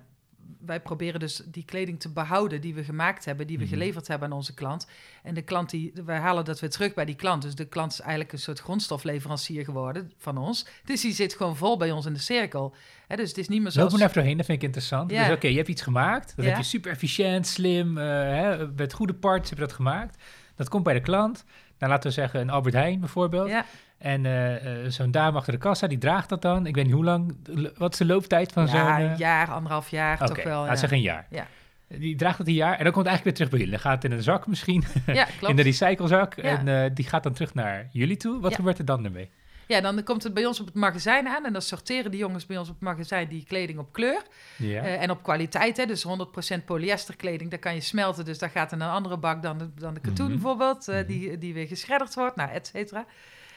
wij 0.67 0.81
proberen 0.81 1.21
dus 1.21 1.43
die 1.47 1.65
kleding 1.65 2.01
te 2.01 2.09
behouden 2.09 2.61
die 2.61 2.75
we 2.75 2.85
gemaakt 2.85 3.25
hebben, 3.25 3.47
die 3.47 3.59
we 3.59 3.65
Mhm. 3.65 3.73
geleverd 3.73 4.09
hebben 4.09 4.29
aan 4.31 4.37
onze 4.37 4.55
klant. 4.55 4.87
En 5.23 5.35
de 5.35 5.43
klant 5.43 5.71
die, 5.71 5.93
wij 6.05 6.19
halen 6.19 6.45
dat 6.45 6.61
weer 6.61 6.71
terug 6.71 6.95
bij 6.95 7.05
die 7.05 7.15
klant. 7.15 7.43
Dus 7.43 7.55
de 7.55 7.65
klant 7.69 7.93
is 7.93 8.01
eigenlijk 8.01 8.33
een 8.33 8.39
soort 8.39 8.61
grondstofleverancier 8.61 9.65
geworden 9.65 10.13
van 10.19 10.39
ons. 10.39 10.67
Dus 10.85 11.01
die 11.01 11.13
zit 11.13 11.35
gewoon 11.35 11.57
vol 11.57 11.77
bij 11.77 11.91
ons 11.91 12.07
in 12.07 12.13
de 12.13 12.19
cirkel. 12.19 12.75
Hè? 13.07 13.17
Dus 13.17 13.29
het 13.29 13.39
is 13.39 13.49
niet 13.49 13.59
meer 13.59 13.67
Loop 13.67 13.75
zoals... 13.75 13.93
me 13.93 14.01
even 14.03 14.15
doorheen, 14.15 14.37
dat 14.37 14.47
vind 14.47 14.59
ik 14.59 14.65
interessant. 14.65 15.09
Dus 15.09 15.31
oké, 15.31 15.47
je 15.47 15.57
hebt 15.57 15.69
iets 15.69 15.83
gemaakt, 15.83 16.33
dat 16.37 16.45
heb 16.45 16.57
je 16.57 16.63
super 16.63 16.91
efficiënt, 16.91 17.47
slim, 17.47 17.99
eh, 17.99 18.05
hè, 18.05 18.69
met 18.69 18.93
goede 18.93 19.15
parts 19.15 19.51
heb 19.51 19.59
je 19.59 19.65
dat 19.65 19.75
gemaakt. 19.75 20.23
Dat 20.55 20.69
komt 20.69 20.85
bij 20.85 20.95
de 20.95 21.01
klant. 21.01 21.45
Nou, 21.79 21.93
laten 21.93 22.09
we 22.09 22.15
zeggen 22.15 22.41
een 22.41 22.51
Albert 22.51 22.75
Heijn 22.75 23.01
bijvoorbeeld. 23.01 23.49
Ja, 23.49 23.65
En 24.01 24.27
eh, 24.27 24.85
eh, 24.85 24.91
zo'n 24.91 25.11
dame 25.11 25.37
achter 25.37 25.53
de 25.53 25.59
kassa, 25.59 25.87
die 25.87 25.99
draagt 25.99 26.29
dat 26.29 26.43
dan. 26.43 26.67
Ik 26.67 26.75
weet 26.75 26.85
niet 26.85 26.95
hoe 26.95 27.05
lang, 27.05 27.37
wat 27.77 27.93
is 27.93 27.99
de 27.99 28.05
looptijd 28.07 28.53
van 28.53 28.69
zo'n... 28.69 28.79
ja 28.79 28.99
eh, 28.99 29.11
een 29.11 29.17
jaar, 29.17 29.51
anderhalf 29.51 29.89
jaar 29.91 30.19
toch 30.27 30.43
wel. 30.43 30.65
Ja, 30.67 30.77
zeggen 30.77 30.97
een 30.99 31.03
jaar. 31.03 31.27
Ja. 31.31 31.47
Die 31.89 32.17
draagt 32.17 32.39
het 32.39 32.47
een 32.47 32.55
jaar 32.55 32.77
en 32.79 32.85
dan 32.85 32.93
komt 32.93 33.07
het 33.07 33.15
eigenlijk 33.15 33.25
weer 33.25 33.35
terug 33.35 33.51
bij 33.51 33.59
jullie. 33.59 33.73
Dan 33.75 33.83
gaat 33.83 34.03
het 34.03 34.11
in 34.13 34.17
een 34.19 34.23
zak 34.25 34.47
misschien, 34.47 34.85
ja 35.07 35.27
in 35.27 35.33
klopt. 35.39 35.57
de 35.57 35.63
recyclezak. 35.63 36.35
Ja. 36.35 36.43
En 36.43 36.69
eh, 36.85 36.91
die 36.95 37.05
gaat 37.09 37.23
dan 37.23 37.33
terug 37.33 37.55
naar 37.55 37.89
jullie 37.93 38.17
toe. 38.17 38.41
Wat 38.41 38.51
Ja. 38.51 38.57
gebeurt 38.57 38.79
er 38.79 38.85
dan 38.85 39.05
ermee? 39.05 39.31
Ja, 39.67 39.81
dan 39.81 40.03
komt 40.05 40.23
het 40.23 40.35
bij 40.35 40.47
ons 40.47 40.61
op 40.61 40.67
het 40.67 40.75
magazijn 40.75 41.29
aan. 41.29 41.45
En 41.47 41.53
dan 41.53 41.63
sorteren 41.63 42.11
die 42.11 42.21
jongens 42.21 42.47
bij 42.47 42.59
ons 42.59 42.69
op 42.69 42.75
het 42.75 42.83
magazijn 42.83 43.29
die 43.29 43.45
kleding 43.49 43.79
op 43.79 43.93
kleur. 43.93 44.23
Ja. 44.57 44.83
Eh, 44.83 45.03
en 45.03 45.11
op 45.11 45.23
kwaliteit, 45.23 45.77
hè, 45.77 45.87
dus 45.87 46.03
100% 46.03 46.65
polyesterkleding, 46.65 47.51
daar 47.51 47.59
kan 47.59 47.75
je 47.75 47.81
smelten. 47.81 48.25
Dus 48.25 48.39
dat 48.39 48.51
gaat 48.51 48.73
in 48.73 48.81
een 48.81 48.89
andere 48.91 49.17
bak 49.17 49.43
dan 49.43 49.59
de, 49.59 49.71
dan 49.75 49.95
de 49.95 50.01
katoen 50.01 50.25
Mhm. 50.27 50.35
bijvoorbeeld, 50.35 50.89
eh, 50.89 50.97
Mhm. 50.97 51.07
die, 51.07 51.39
die 51.39 51.55
weer 51.55 51.67
geschredderd 51.67 52.15
wordt, 52.15 52.37
nou, 52.37 52.51
et 52.51 52.67
cetera. 52.67 53.05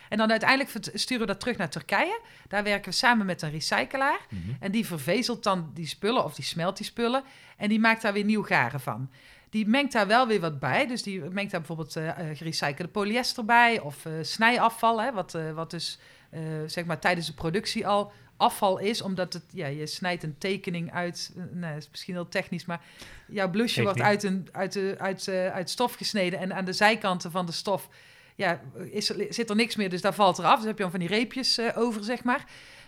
En 0.09 0.17
dan 0.17 0.31
uiteindelijk 0.31 0.69
sturen 0.93 1.27
we 1.27 1.31
dat 1.31 1.39
terug 1.39 1.57
naar 1.57 1.69
Turkije. 1.69 2.19
Daar 2.47 2.63
werken 2.63 2.89
we 2.89 2.95
samen 2.95 3.25
met 3.25 3.41
een 3.41 3.51
recyclaar. 3.51 4.19
Mhm. 4.29 4.41
En 4.59 4.71
die 4.71 4.85
vervezelt 4.85 5.43
dan 5.43 5.71
die 5.73 5.87
spullen 5.87 6.23
of 6.23 6.35
die 6.35 6.45
smelt 6.45 6.77
die 6.77 6.85
spullen. 6.85 7.23
En 7.57 7.69
die 7.69 7.79
maakt 7.79 8.01
daar 8.01 8.13
weer 8.13 8.23
nieuw 8.23 8.43
garen 8.43 8.79
van. 8.79 9.09
Die 9.49 9.67
mengt 9.67 9.91
daar 9.91 10.07
wel 10.07 10.27
weer 10.27 10.39
wat 10.39 10.59
bij. 10.59 10.87
Dus 10.87 11.03
die 11.03 11.21
mengt 11.21 11.51
daar 11.51 11.59
bijvoorbeeld 11.59 11.95
eh, 11.95 12.09
gerecyclede 12.33 12.91
polyester 12.91 13.45
bij. 13.45 13.79
Of 13.79 14.05
eh, 14.05 14.11
snijafval, 14.21 15.01
hè, 15.01 15.11
wat, 15.11 15.37
wat 15.53 15.71
dus 15.71 15.99
zeg 16.65 16.85
maar 16.85 16.99
tijdens 16.99 17.27
de 17.27 17.33
productie 17.33 17.87
al 17.87 18.11
afval 18.37 18.77
is. 18.77 19.01
Omdat 19.01 19.33
het, 19.33 19.43
ja, 19.51 19.67
je 19.67 19.87
snijdt 19.87 20.23
een 20.23 20.37
tekening 20.37 20.91
uit. 20.91 21.33
nou, 21.51 21.77
is 21.77 21.89
misschien 21.89 22.13
heel 22.13 22.27
technisch, 22.27 22.65
maar 22.65 22.81
jouw 23.27 23.49
blusje 23.49 23.83
wordt 23.83 24.01
uit, 24.01 24.23
een, 24.23 24.47
uit, 24.51 24.73
de, 24.73 24.95
uit, 24.97 25.29
uit 25.29 25.69
stof 25.69 25.93
gesneden. 25.93 26.39
En 26.39 26.53
aan 26.53 26.65
de 26.65 26.73
zijkanten 26.73 27.31
van 27.31 27.45
de 27.45 27.51
stof 27.51 27.89
ja, 28.35 28.61
is 28.91 29.09
er, 29.09 29.25
zit 29.29 29.49
er 29.49 29.55
niks 29.55 29.75
meer, 29.75 29.89
dus 29.89 30.01
daar 30.01 30.13
valt 30.13 30.37
er 30.37 30.45
af. 30.45 30.57
Dus 30.57 30.65
heb 30.65 30.75
je 30.77 30.81
dan 30.83 30.91
van 30.91 30.99
die 30.99 31.09
reepjes 31.09 31.57
eh, 31.57 31.77
over, 31.77 32.03
zeg 32.03 32.23
maar. 32.23 32.45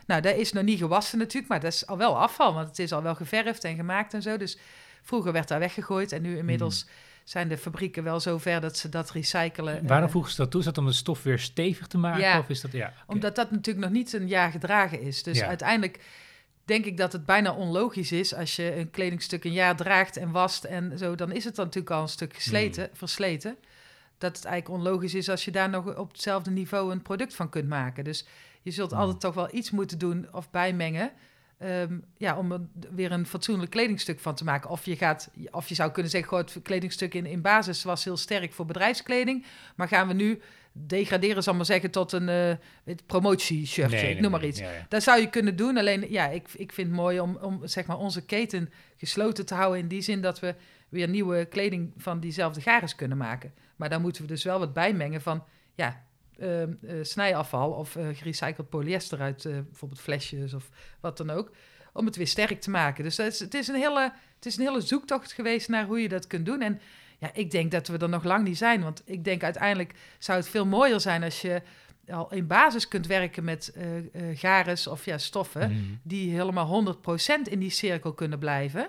Nou, 0.07 0.21
dat 0.21 0.35
is 0.35 0.51
nog 0.51 0.63
niet 0.63 0.79
gewassen 0.79 1.17
natuurlijk, 1.17 1.47
maar 1.51 1.59
dat 1.59 1.73
is 1.73 1.87
al 1.87 1.97
wel 1.97 2.19
afval, 2.19 2.53
want 2.53 2.67
het 2.67 2.79
is 2.79 2.91
al 2.91 3.01
wel 3.01 3.15
geverfd 3.15 3.63
en 3.63 3.75
gemaakt 3.75 4.13
en 4.13 4.21
zo. 4.21 4.37
Dus 4.37 4.57
vroeger 5.01 5.31
werd 5.31 5.47
daar 5.47 5.59
weggegooid 5.59 6.11
en 6.11 6.21
nu 6.21 6.37
inmiddels 6.37 6.85
zijn 7.23 7.47
de 7.47 7.57
fabrieken 7.57 8.03
wel 8.03 8.19
zo 8.19 8.37
ver 8.37 8.61
dat 8.61 8.77
ze 8.77 8.89
dat 8.89 9.11
recyclen. 9.11 9.81
eh, 9.81 9.87
Waarom 9.87 10.09
voegen 10.09 10.31
ze 10.31 10.37
dat 10.37 10.51
toe? 10.51 10.59
Is 10.59 10.65
dat 10.65 10.77
om 10.77 10.85
de 10.85 10.91
stof 10.91 11.23
weer 11.23 11.39
stevig 11.39 11.87
te 11.87 11.97
maken? 11.97 12.21
Ja. 12.21 12.39
Of 12.39 12.49
is 12.49 12.61
dat, 12.61 12.71
ja. 12.71 12.93
Omdat 13.07 13.35
dat 13.35 13.51
natuurlijk 13.51 13.85
nog 13.85 13.93
niet 13.95 14.13
een 14.13 14.27
jaar 14.27 14.51
gedragen 14.51 15.01
is. 15.01 15.23
Dus 15.23 15.37
Ja. 15.37 15.47
uiteindelijk 15.47 15.99
denk 16.65 16.85
ik 16.85 16.97
dat 16.97 17.11
het 17.13 17.25
bijna 17.25 17.53
onlogisch 17.53 18.11
is 18.11 18.33
als 18.35 18.55
je 18.55 18.75
een 18.75 18.89
kledingstuk 18.91 19.43
een 19.43 19.51
jaar 19.53 19.75
draagt 19.75 20.17
en 20.17 20.31
wast 20.31 20.63
en 20.63 20.97
zo, 20.97 21.15
dan 21.15 21.31
is 21.31 21.43
het 21.43 21.55
dan 21.55 21.65
natuurlijk 21.65 21.93
al 21.95 22.01
een 22.01 22.07
stuk 22.07 22.35
gesleten, 22.35 22.83
Hmm. 22.85 22.95
versleten. 22.95 23.55
Dat 24.17 24.35
het 24.35 24.45
eigenlijk 24.45 24.79
onlogisch 24.79 25.13
is 25.13 25.29
als 25.29 25.45
je 25.45 25.51
daar 25.51 25.69
nog 25.69 25.97
op 25.97 26.11
hetzelfde 26.11 26.51
niveau 26.51 26.91
een 26.91 27.01
product 27.01 27.35
van 27.35 27.49
kunt 27.49 27.67
maken. 27.67 28.03
Dus 28.03 28.25
je 28.61 28.71
zult 28.71 28.91
Hmm. 28.91 28.99
altijd 28.99 29.19
toch 29.19 29.33
wel 29.33 29.47
iets 29.51 29.71
moeten 29.71 29.97
doen 29.97 30.27
of 30.31 30.51
bijmengen. 30.51 31.11
ehm, 31.57 31.97
ja, 32.17 32.37
om 32.37 32.51
er 32.51 32.61
weer 32.95 33.11
een 33.11 33.25
fatsoenlijk 33.25 33.71
kledingstuk 33.71 34.19
van 34.19 34.35
te 34.35 34.43
maken. 34.43 34.69
Of 34.69 34.85
je, 34.85 34.95
gaat, 34.95 35.31
of 35.51 35.67
je 35.67 35.75
zou 35.75 35.91
kunnen 35.91 36.11
zeggen, 36.11 36.29
goh, 36.29 36.39
het 36.39 36.59
kledingstuk 36.63 37.13
in, 37.13 37.25
in 37.25 37.41
basis 37.41 37.83
was 37.83 38.03
heel 38.03 38.17
sterk 38.17 38.53
voor 38.53 38.65
bedrijfskleding. 38.65 39.45
Maar 39.75 39.87
gaan 39.87 40.07
we 40.07 40.13
nu 40.13 40.41
degraderen, 40.71 41.43
zal 41.43 41.51
ik 41.51 41.57
maar 41.57 41.67
zeggen, 41.67 41.91
tot 41.91 42.11
een 42.11 42.29
eh 42.29 42.95
promotieshirtje, 43.05 43.97
Nee, 43.97 44.15
ik 44.15 44.19
noem 44.19 44.31
maar 44.31 44.39
nee, 44.39 44.49
iets. 44.49 44.59
ja, 44.59 44.71
ja. 44.71 44.85
Dat 44.89 45.03
zou 45.03 45.19
je 45.21 45.29
kunnen 45.29 45.55
doen. 45.55 45.77
Alleen, 45.77 46.05
ja, 46.09 46.27
ik, 46.27 46.47
ik 46.55 46.71
vind 46.71 46.87
het 46.87 46.97
mooi 46.97 47.19
om, 47.19 47.37
om 47.41 47.67
zeg 47.67 47.85
maar, 47.85 47.97
onze 47.97 48.25
keten 48.25 48.69
gesloten 48.97 49.45
te 49.45 49.53
houden. 49.53 49.79
In 49.79 49.87
die 49.87 50.01
zin 50.01 50.21
dat 50.21 50.39
we 50.39 50.55
weer 50.89 51.07
nieuwe 51.09 51.45
kleding 51.45 51.93
van 51.97 52.19
diezelfde 52.19 52.61
gares 52.61 52.95
kunnen 52.95 53.17
maken. 53.17 53.53
Maar 53.75 53.89
dan 53.89 54.01
moeten 54.01 54.21
we 54.21 54.27
dus 54.27 54.43
wel 54.43 54.59
wat 54.59 54.73
bijmengen 54.73 55.21
van, 55.21 55.43
ja, 55.75 56.03
ehm, 56.39 56.73
eh, 56.87 56.95
snijafval 57.01 57.71
of 57.71 57.95
eh, 57.95 58.07
gerecycled 58.13 58.69
polyester 58.69 59.19
uit 59.19 59.45
eh, 59.45 59.53
bijvoorbeeld 59.53 60.01
flesjes 60.01 60.53
of 60.53 60.69
wat 60.99 61.17
dan 61.17 61.29
ook. 61.29 61.51
Om 61.93 62.05
het 62.05 62.15
weer 62.15 62.27
sterk 62.27 62.61
te 62.61 62.69
maken. 62.69 63.03
Dus 63.03 63.15
dat 63.15 63.27
is, 63.27 63.39
het, 63.39 63.53
is 63.53 63.67
een 63.67 63.75
hele, 63.75 64.13
het 64.35 64.45
is 64.45 64.57
een 64.57 64.63
hele 64.63 64.81
zoektocht 64.81 65.31
geweest 65.31 65.69
naar 65.69 65.85
hoe 65.85 66.01
je 66.01 66.09
dat 66.09 66.27
kunt 66.27 66.45
doen. 66.45 66.61
En 66.61 66.81
ja, 67.17 67.29
ik 67.33 67.51
denk 67.51 67.71
dat 67.71 67.87
we 67.87 67.97
er 67.97 68.09
nog 68.09 68.23
lang 68.23 68.43
niet 68.43 68.57
zijn. 68.57 68.81
Want 68.83 69.01
ik 69.05 69.23
denk 69.23 69.43
uiteindelijk 69.43 69.93
zou 70.19 70.37
het 70.37 70.49
veel 70.49 70.65
mooier 70.65 70.99
zijn 70.99 71.23
als 71.23 71.41
je 71.41 71.61
al 72.07 72.31
in 72.31 72.47
basis 72.47 72.87
kunt 72.87 73.07
werken 73.07 73.43
met 73.43 73.73
gares 74.33 74.87
of 74.87 75.05
ja, 75.05 75.17
stoffen 75.17 75.71
Mhm. 75.71 75.81
die 76.03 76.31
helemaal 76.31 76.65
100% 76.65 77.47
in 77.49 77.59
die 77.59 77.69
cirkel 77.69 78.13
kunnen 78.13 78.39
blijven. 78.39 78.87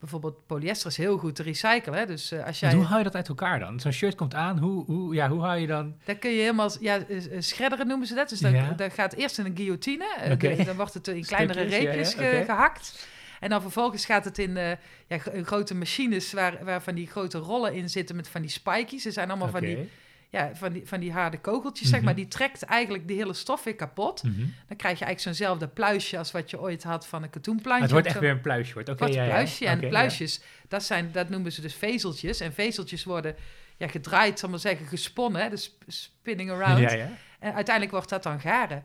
Bijvoorbeeld 0.00 0.46
polyester 0.46 0.90
is 0.90 0.96
heel 0.96 1.18
goed 1.18 1.34
te 1.34 1.42
recyclen. 1.42 1.98
Hè? 1.98 2.06
Dus 2.06 2.30
eh, 2.32 2.46
als 2.46 2.60
jij, 2.60 2.72
hoe 2.74 2.84
hou 2.84 2.98
je 2.98 3.04
dat 3.04 3.14
uit 3.14 3.28
elkaar 3.28 3.58
dan? 3.58 3.80
Zo'n 3.80 3.92
shirt 3.92 4.14
komt 4.14 4.34
aan, 4.34 4.58
hoe, 4.58 4.84
hoe, 4.84 5.14
ja, 5.14 5.28
hoe 5.28 5.40
hou 5.42 5.58
je 5.58 5.66
dan... 5.66 5.94
dan 6.04 6.18
kun 6.18 6.30
je 6.30 6.40
helemaal, 6.40 6.70
ja, 6.80 6.98
eh, 7.08 7.16
eh, 7.36 7.40
schredderen 7.40 7.86
noemen 7.86 8.06
ze 8.06 8.14
dat. 8.14 8.28
Dus 8.28 8.38
dan, 8.40 8.52
Ja. 8.52 8.70
dan 8.70 8.90
gaat 8.90 9.12
eerst 9.14 9.38
in 9.38 9.44
een 9.44 9.56
guillotine. 9.56 10.36
de- 10.38 10.64
dan 10.64 10.76
wordt 10.76 10.94
het 10.94 11.08
in 11.08 11.24
kleinere 11.26 11.68
Stukjes, 11.68 12.12
ja, 12.12 12.22
ja, 12.22 12.28
reepjes 12.30 12.46
gehakt. 12.46 13.06
En 13.40 13.48
dan 13.48 13.60
vervolgens 13.60 14.04
gaat 14.06 14.24
het 14.24 14.38
in 14.38 14.56
eh, 14.56 14.70
ja, 15.06 15.18
gro- 15.18 15.42
grote 15.42 15.74
machines 15.74 16.32
waar, 16.32 16.64
waar 16.64 16.82
van 16.82 16.94
die 16.94 17.06
grote 17.06 17.38
rollen 17.38 17.74
in 17.74 17.88
zitten 17.90 18.16
met 18.16 18.28
van 18.28 18.40
die 18.40 18.50
spikejes. 18.50 19.02
Ze 19.02 19.10
zijn 19.10 19.28
allemaal 19.28 19.48
van, 19.48 19.60
die. 19.60 19.90
Ja, 20.28 20.50
van, 20.54 20.72
die, 20.72 20.82
van 20.86 21.00
die 21.00 21.12
harde 21.12 21.38
kogeltjes, 21.38 21.88
zeg 21.88 21.96
Mhm. 21.96 22.04
maar. 22.04 22.14
Die 22.14 22.28
trekt 22.28 22.62
eigenlijk 22.62 23.08
de 23.08 23.14
hele 23.14 23.32
stof 23.34 23.64
weer 23.64 23.74
kapot. 23.74 24.22
Mhm. 24.22 24.38
Dan 24.38 24.76
krijg 24.76 24.98
je 24.98 25.04
eigenlijk 25.04 25.20
zo'nzelfde 25.20 25.68
pluisje 25.68 26.18
als 26.18 26.32
wat 26.32 26.50
je 26.50 26.60
ooit 26.60 26.82
had 26.82 27.06
van 27.06 27.22
een 27.22 27.30
katoenplantje. 27.30 27.82
Het 27.82 27.92
wordt 27.92 28.06
echt 28.06 28.18
weer 28.18 28.30
een 28.30 28.40
pluisje. 28.40 28.74
Wordt. 28.74 28.88
Oké, 28.88 29.04
wat 29.04 29.14
ja, 29.14 29.24
pluisje. 29.24 29.66
En 29.66 29.78
pluisjes, 29.88 30.40
dat, 30.68 30.82
zijn, 30.82 31.12
dat 31.12 31.28
noemen 31.28 31.52
ze 31.52 31.60
dus 31.60 31.74
vezeltjes. 31.74 32.40
En 32.40 32.52
vezeltjes 32.52 33.04
worden 33.04 33.34
ja, 33.76 33.88
gedraaid, 33.88 34.38
zal 34.38 34.48
maar 34.48 34.58
zeggen, 34.58 34.86
gesponnen. 34.86 35.42
Hè? 35.42 35.48
Dus 35.50 35.62
sp- 35.64 35.82
spinning 35.86 36.50
around. 36.50 36.78
Ja, 36.78 36.92
ja. 36.92 37.08
En 37.38 37.54
uiteindelijk 37.54 37.94
wordt 37.94 38.08
dat 38.08 38.22
dan 38.22 38.40
garen. 38.40 38.84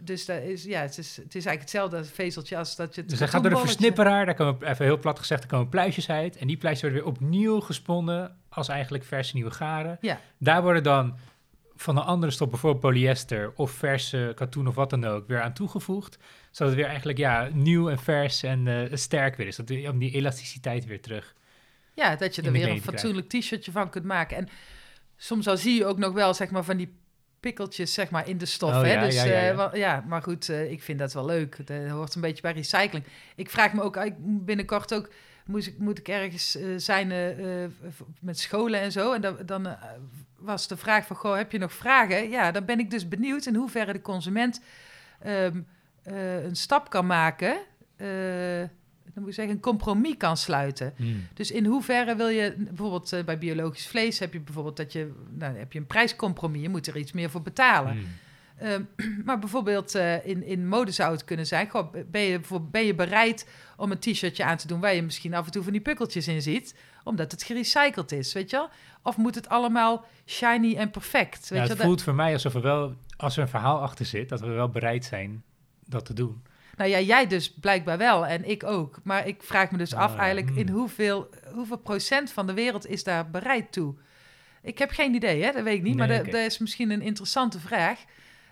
Dus 0.00 0.24
dat 0.24 0.42
is, 0.42 0.64
ja, 0.64 0.80
het, 0.80 0.98
is, 0.98 1.16
het 1.16 1.34
is 1.34 1.46
eigenlijk 1.46 1.60
hetzelfde 1.60 2.04
vezeltje 2.04 2.56
als 2.56 2.76
dat 2.76 2.94
je... 2.94 3.00
het 3.00 3.10
Dus 3.10 3.18
hij 3.18 3.28
gaat 3.28 3.42
door 3.42 3.52
de 3.52 3.58
versnipperaar, 3.58 4.26
daar 4.26 4.34
komen, 4.34 4.68
even 4.68 4.84
heel 4.84 4.98
plat 4.98 5.18
gezegd, 5.18 5.42
er 5.42 5.48
komen 5.48 5.68
pluisjes 5.68 6.10
uit. 6.10 6.36
En 6.36 6.46
die 6.46 6.56
pluisjes 6.56 6.82
worden 6.82 7.00
weer 7.02 7.12
opnieuw 7.12 7.60
gesponnen 7.60 8.36
als 8.48 8.68
eigenlijk 8.68 9.04
verse 9.04 9.34
nieuwe 9.34 9.50
garen. 9.50 9.98
Ja. 10.00 10.20
Daar 10.38 10.62
worden 10.62 10.82
dan 10.82 11.18
van 11.76 11.96
een 11.96 12.02
andere 12.02 12.32
stof, 12.32 12.50
bijvoorbeeld 12.50 12.82
polyester 12.82 13.52
of 13.54 13.70
verse 13.70 14.32
katoen 14.34 14.66
of 14.66 14.74
wat 14.74 14.90
dan 14.90 15.04
ook, 15.04 15.26
weer 15.26 15.40
aan 15.40 15.52
toegevoegd. 15.52 16.18
Zodat 16.50 16.72
het 16.72 16.80
weer 16.80 16.88
eigenlijk 16.88 17.18
ja, 17.18 17.48
nieuw 17.52 17.90
en 17.90 17.98
vers 17.98 18.42
en 18.42 18.68
eh, 18.68 18.96
sterk 18.96 19.36
weer 19.36 19.46
is. 19.46 19.56
Dat 19.56 19.68
weer, 19.68 19.90
om 19.90 19.98
die 19.98 20.10
elasticiteit 20.10 20.84
weer 20.84 21.00
terug. 21.00 21.34
Ja, 21.94 22.16
dat 22.16 22.34
je 22.34 22.42
er 22.42 22.52
weer 22.52 22.68
een 22.68 22.82
fatsoenlijk 22.82 23.28
t-shirtje 23.28 23.72
van 23.72 23.90
kunt 23.90 24.04
maken. 24.04 24.36
En 24.36 24.48
soms 25.16 25.48
al 25.48 25.56
zie 25.56 25.74
je 25.74 25.86
ook 25.86 25.98
nog 25.98 26.12
wel, 26.12 26.34
zeg 26.34 26.50
maar, 26.50 26.64
van 26.64 26.76
die 26.76 26.94
pikkeltjes, 27.46 27.94
zeg 27.94 28.10
maar, 28.10 28.28
in 28.28 28.38
de 28.38 28.46
stof. 28.46 28.70
Oh, 28.70 28.80
hè? 28.80 28.92
ja, 28.92 29.04
dus, 29.04 29.14
ja, 29.14 29.24
ja, 29.24 29.32
eh, 29.32 29.46
ja. 29.46 29.56
wel- 29.56 29.76
ja, 29.76 30.04
maar 30.06 30.22
goed, 30.22 30.48
eh, 30.48 30.70
ik 30.70 30.82
vind 30.82 30.98
dat 30.98 31.12
wel 31.12 31.24
leuk. 31.24 31.66
Dat 31.66 31.88
hoort 31.88 32.14
een 32.14 32.20
beetje 32.20 32.42
bij 32.42 32.52
recycling. 32.52 33.04
Ik 33.36 33.50
vraag 33.50 33.72
me 33.72 33.82
ook, 33.82 33.98
binnenkort 34.18 34.94
ook, 34.94 35.08
moet 35.44 35.66
ik, 35.66 35.78
moet 35.78 35.98
ik 35.98 36.08
ergens 36.08 36.56
eh, 36.56 36.66
zijn 36.76 37.08
met 38.20 38.38
scholen 38.38 38.80
en 38.80 38.92
zo. 38.92 39.12
En 39.12 39.20
dan, 39.20 39.36
dan 39.46 39.76
was 40.38 40.68
de 40.68 40.76
vraag 40.76 41.06
van, 41.06 41.16
goh, 41.16 41.36
heb 41.36 41.52
je 41.52 41.58
nog 41.58 41.72
vragen? 41.72 42.28
Ja, 42.30 42.50
dan 42.50 42.64
ben 42.64 42.78
ik 42.78 42.90
dus 42.90 43.08
benieuwd 43.08 43.46
in 43.46 43.54
hoeverre 43.54 43.92
de 43.92 44.02
consument 44.02 44.60
ehm, 45.20 45.60
eh, 46.02 46.44
een 46.44 46.56
stap 46.56 46.90
kan 46.90 47.06
maken... 47.06 47.56
moet 49.26 49.38
ik 49.38 49.40
zeggen, 49.40 49.54
een 49.54 49.72
compromis 49.72 50.16
kan 50.16 50.36
sluiten. 50.36 50.92
Hmm. 50.96 51.26
Dus 51.34 51.50
in 51.50 51.64
hoeverre 51.64 52.16
wil 52.16 52.28
je, 52.28 52.54
bijvoorbeeld 52.56 53.12
eh, 53.12 53.24
bij 53.24 53.38
biologisch 53.38 53.86
vlees 53.86 54.18
heb 54.18 54.32
je 54.32 54.40
bijvoorbeeld 54.40 54.76
dat 54.76 54.92
je, 54.92 55.12
nou, 55.30 55.56
heb 55.56 55.72
je 55.72 55.78
een 55.78 55.86
prijscompromis, 55.86 56.62
je 56.62 56.68
moet 56.68 56.86
er 56.86 56.96
iets 56.96 57.12
meer 57.12 57.30
voor 57.30 57.42
betalen. 57.42 57.92
Hmm. 57.92 58.06
Ehm, 58.58 58.82
maar 59.26 59.38
bijvoorbeeld 59.38 59.94
eh, 59.94 60.26
in, 60.26 60.42
in 60.42 60.68
mode 60.68 60.90
zou 60.90 61.12
het 61.12 61.24
kunnen 61.24 61.46
zijn, 61.46 61.68
goh, 61.68 61.94
ben, 62.06 62.20
je, 62.20 62.40
ben 62.70 62.84
je 62.84 62.94
bereid 62.94 63.48
om 63.76 63.90
een 63.90 63.98
t-shirtje 63.98 64.44
aan 64.44 64.56
te 64.56 64.66
doen 64.66 64.80
waar 64.80 64.94
je 64.94 65.02
misschien 65.02 65.34
af 65.34 65.46
en 65.46 65.52
toe 65.52 65.62
van 65.62 65.72
die 65.72 65.80
pukkeltjes 65.80 66.28
in 66.28 66.42
ziet, 66.42 66.74
omdat 67.04 67.32
het 67.32 67.42
gerecycled 67.42 68.12
is, 68.12 68.32
weet 68.32 68.50
je? 68.50 68.68
Of 69.02 69.16
moet 69.16 69.34
het 69.34 69.48
allemaal 69.48 70.04
shiny 70.26 70.76
en 70.76 70.90
perfect, 70.90 71.48
weet 71.48 71.62
Ja, 71.62 71.68
het 71.68 71.82
voelt 71.82 72.02
voor 72.02 72.14
mij 72.14 72.32
alsof 72.32 72.54
er 72.54 72.62
wel, 72.62 72.94
als 73.16 73.36
er 73.36 73.42
een 73.42 73.48
verhaal 73.48 73.80
achter 73.80 74.06
zit, 74.06 74.28
dat 74.28 74.40
we 74.40 74.46
wel 74.46 74.68
bereid 74.68 75.04
zijn 75.04 75.42
dat 75.84 76.04
te 76.04 76.14
doen. 76.14 76.42
Nou 76.76 76.90
ja, 76.90 77.00
jij 77.00 77.26
dus 77.26 77.52
blijkbaar 77.52 77.98
wel 77.98 78.26
en 78.26 78.48
ik 78.48 78.64
ook. 78.64 78.98
Maar 79.04 79.26
ik 79.26 79.42
vraag 79.42 79.70
me 79.70 79.78
dus 79.78 79.94
af 79.94 80.12
Ah, 80.12 80.18
eigenlijk 80.18 80.56
in 80.56 80.66
hmm. 80.68 80.76
hoeveel, 80.76 81.28
hoeveel 81.52 81.78
procent 81.78 82.30
van 82.30 82.46
de 82.46 82.52
wereld 82.52 82.86
is 82.86 83.04
daar 83.04 83.30
bereid 83.30 83.72
toe? 83.72 83.94
Ik 84.62 84.78
heb 84.78 84.90
geen 84.90 85.14
idee, 85.14 85.42
hè? 85.42 85.52
dat 85.52 85.62
weet 85.62 85.76
ik 85.76 85.82
niet. 85.82 85.96
maar 85.96 86.08
Nee, 86.08 86.22
dat, 86.22 86.34
is 86.34 86.58
misschien 86.58 86.90
een 86.90 87.02
interessante 87.02 87.60
vraag. 87.60 88.00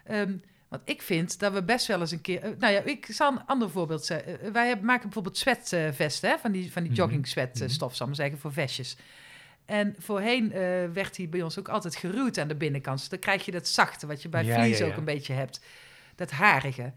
Ehm, 0.05 0.37
want 0.69 0.83
ik 0.85 1.03
vind 1.03 1.39
dat 1.39 1.53
we 1.53 1.63
best 1.63 1.87
wel 1.87 2.01
eens 2.01 2.11
een 2.11 2.21
keer... 2.21 2.43
eh, 2.43 2.51
nou 2.59 2.73
ja, 2.73 2.81
ik 2.81 3.07
zal 3.11 3.33
een 3.33 3.45
ander 3.47 3.71
voorbeeld 3.71 4.05
zeggen. 4.05 4.41
Eh, 4.41 4.51
wij 4.51 4.67
hebben, 4.67 4.87
maken 4.87 5.03
bijvoorbeeld 5.03 5.39
zwetvesten, 5.39 6.31
hè? 6.31 6.39
van 6.39 6.53
die, 6.53 6.73
van 6.73 6.83
die 6.83 6.91
Mhm. 6.91 7.01
jogging 7.01 7.27
sweat 7.27 7.59
Mhm. 7.61 7.69
zal 7.69 7.91
ik 7.93 7.99
maar 8.07 8.15
zeggen, 8.15 8.39
voor 8.39 8.53
vestjes. 8.53 8.97
En 9.65 9.95
voorheen 9.99 10.53
eh, 10.53 10.61
werd 10.93 11.15
die 11.15 11.29
bij 11.29 11.43
ons 11.43 11.59
ook 11.59 11.69
altijd 11.69 11.97
geruwd 11.97 12.39
aan 12.39 12.49
de 12.49 12.55
binnenkant. 12.55 12.99
Dus 12.99 13.09
dan 13.09 13.19
krijg 13.19 13.45
je 13.45 13.51
dat 13.51 13.69
zachte, 13.69 14.07
wat 14.07 14.23
je 14.23 14.29
bij 14.29 14.45
Ja, 14.45 14.87
ook 14.87 14.97
een 14.97 15.05
beetje 15.05 15.33
hebt. 15.33 15.61
Dat 16.15 16.31
harige. 16.31 16.93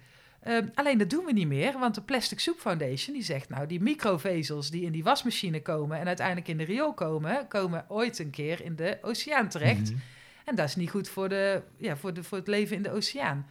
Ehm, 0.47 0.67
alleen 0.73 0.97
dat 0.97 1.09
doen 1.09 1.25
we 1.25 1.31
niet 1.33 1.47
meer, 1.47 1.79
want 1.79 1.95
de 1.95 2.01
Plastic 2.01 2.39
Soup 2.39 2.59
Foundation 2.59 3.13
die 3.15 3.23
zegt 3.25 3.49
nou, 3.49 3.67
die 3.67 3.81
microvezels 3.81 4.69
die 4.69 4.83
in 4.83 4.91
die 4.91 5.03
wasmachine 5.03 5.61
komen 5.61 5.99
en 5.99 6.07
uiteindelijk 6.07 6.47
in 6.47 6.57
de 6.57 6.63
riool 6.63 6.93
komen, 6.93 7.47
komen 7.47 7.85
ooit 7.87 8.19
een 8.19 8.29
keer 8.29 8.63
in 8.63 8.75
de 8.75 8.97
oceaan 9.01 9.49
terecht. 9.49 9.91
Mhm. 9.91 9.99
En 10.45 10.55
dat 10.55 10.67
is 10.67 10.75
niet 10.75 10.89
goed 10.89 11.09
voor, 11.09 11.29
de, 11.29 11.61
ja, 11.77 11.97
voor, 11.97 12.13
de, 12.13 12.23
voor 12.23 12.37
het 12.37 12.47
leven 12.47 12.75
in 12.75 12.81
de 12.83 12.91
oceaan. 12.91 13.45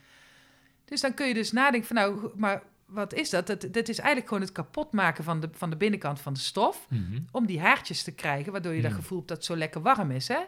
Dus 0.85 1.01
dan 1.01 1.15
kun 1.15 1.27
je 1.29 1.35
dus 1.35 1.53
nadenken 1.53 1.87
van 1.89 1.97
nou, 1.97 2.31
maar 2.37 2.63
wat 2.87 3.15
is 3.15 3.31
dat? 3.31 3.47
dat? 3.47 3.61
Dat 3.61 3.89
is 3.89 3.99
eigenlijk 3.99 4.29
gewoon 4.29 4.43
het 4.43 4.53
kapotmaken 4.53 5.25
van 5.25 5.41
de, 5.41 5.49
van 5.53 5.71
de 5.71 5.77
binnenkant 5.77 6.21
van 6.21 6.33
de 6.33 6.41
stof 6.41 6.87
Mhm. 6.91 7.19
om 7.31 7.47
die 7.47 7.61
haartjes 7.61 8.03
te 8.03 8.13
krijgen, 8.15 8.53
waardoor 8.53 8.75
je 8.75 8.83
dat 8.83 8.91
Hmm. 8.91 9.01
gevoel 9.01 9.17
hebt 9.19 9.29
dat 9.29 9.37
het 9.37 9.47
zo 9.47 9.57
lekker 9.57 9.83
warm 9.83 10.11
is. 10.11 10.29
Hè? 10.29 10.39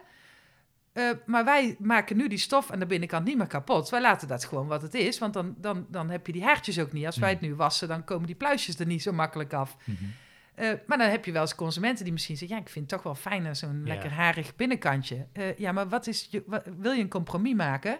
Eh, 0.99 1.09
maar 1.25 1.45
wij 1.45 1.75
maken 1.79 2.17
nu 2.17 2.27
die 2.27 2.37
stof 2.37 2.71
aan 2.71 2.79
de 2.79 2.85
binnenkant 2.85 3.25
niet 3.25 3.37
meer 3.37 3.47
kapot. 3.47 3.89
Wij 3.89 4.01
laten 4.01 4.27
dat 4.27 4.45
gewoon 4.45 4.67
wat 4.67 4.81
het 4.81 4.93
is, 4.93 5.19
want 5.19 5.33
dan, 5.33 5.55
dan, 5.57 5.85
dan 5.89 6.09
heb 6.09 6.27
je 6.27 6.33
die 6.33 6.43
haartjes 6.43 6.79
ook 6.79 6.91
niet. 6.91 7.05
Als 7.05 7.17
wij 7.17 7.29
het 7.29 7.41
nu 7.41 7.55
wassen, 7.55 7.87
dan 7.87 8.03
komen 8.03 8.25
die 8.25 8.35
pluisjes 8.35 8.79
er 8.79 8.85
niet 8.85 9.01
zo 9.01 9.11
makkelijk 9.11 9.53
af. 9.53 9.77
Mhm. 9.83 10.03
Eh, 10.55 10.71
maar 10.85 10.97
dan 10.97 11.09
heb 11.09 11.25
je 11.25 11.31
wel 11.31 11.41
eens 11.41 11.55
consumenten 11.55 12.03
die 12.03 12.13
misschien 12.13 12.37
zeggen... 12.37 12.57
ja, 12.57 12.63
ik 12.63 12.69
vind 12.69 12.91
het 12.91 12.93
toch 12.93 13.03
wel 13.03 13.15
fijn 13.21 13.47
aan 13.47 13.55
zo'n 13.55 13.81
Ja. 13.83 13.87
lekker 13.87 14.11
harig 14.11 14.55
binnenkantje. 14.55 15.27
Eh, 15.31 15.57
ja, 15.57 15.71
maar 15.71 15.89
wat 15.89 16.07
is 16.07 16.27
je, 16.31 16.43
wil 16.77 16.91
je 16.91 17.01
een 17.01 17.09
compromis 17.09 17.53
maken... 17.53 17.99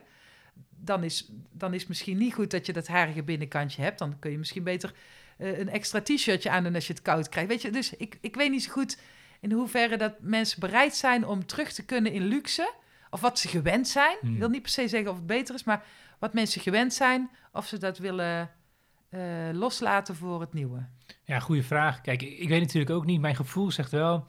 Dan 0.82 1.04
is, 1.04 1.32
dan 1.52 1.74
is 1.74 1.88
misschien 1.88 2.18
niet 2.18 2.34
goed 2.34 2.52
dat 2.52 2.66
je 2.66 2.74
dat 2.74 2.88
harige 2.88 3.24
binnenkantje 3.24 3.82
hebt. 3.82 4.00
Dan 4.00 4.20
kun 4.20 4.32
je 4.32 4.38
misschien 4.38 4.64
beter 4.64 4.94
een 5.38 5.70
extra 5.70 6.02
t-shirtje 6.02 6.50
aandoen 6.50 6.76
als 6.76 6.88
je 6.88 6.94
het 6.94 7.02
koud 7.02 7.30
krijgt. 7.30 7.50
Weet 7.50 7.62
je, 7.62 7.70
dus 7.70 7.96
ik, 7.96 8.18
ik 8.22 8.36
weet 8.36 8.52
niet 8.52 8.64
zo 8.64 8.72
goed 8.72 8.98
in 9.40 9.52
hoeverre 9.52 9.98
dat 9.98 10.14
mensen 10.20 10.60
bereid 10.60 10.96
zijn 10.96 11.26
om 11.26 11.46
terug 11.46 11.72
te 11.72 11.86
kunnen 11.86 12.12
in 12.12 12.24
luxe. 12.24 12.74
Of 13.10 13.22
wat 13.22 13.40
ze 13.40 13.48
gewend 13.48 13.88
zijn. 13.88 14.18
Hmm. 14.22 14.34
Ik 14.34 14.40
wil 14.40 14.50
niet 14.50 14.62
per 14.62 14.72
se 14.72 14.88
zeggen 14.88 15.12
of 15.12 15.18
het 15.18 15.26
beter 15.28 15.56
is, 15.56 15.64
maar 15.64 15.84
wat 16.20 16.34
mensen 16.34 16.62
gewend 16.62 16.94
zijn. 16.94 17.30
Of 17.52 17.66
ze 17.68 17.78
dat 17.78 17.98
willen 17.98 18.52
eh, 19.10 19.22
loslaten 19.54 20.16
voor 20.16 20.42
het 20.42 20.54
nieuwe. 20.54 20.86
Ja, 21.24 21.40
goede 21.40 21.64
vraag. 21.64 22.02
Kijk, 22.02 22.22
ik, 22.22 22.50
weet 22.50 22.60
natuurlijk 22.62 22.92
ook 22.92 23.06
niet. 23.06 23.22
Mijn 23.22 23.36
gevoel 23.36 23.72
zegt 23.72 23.92
wel. 23.92 24.28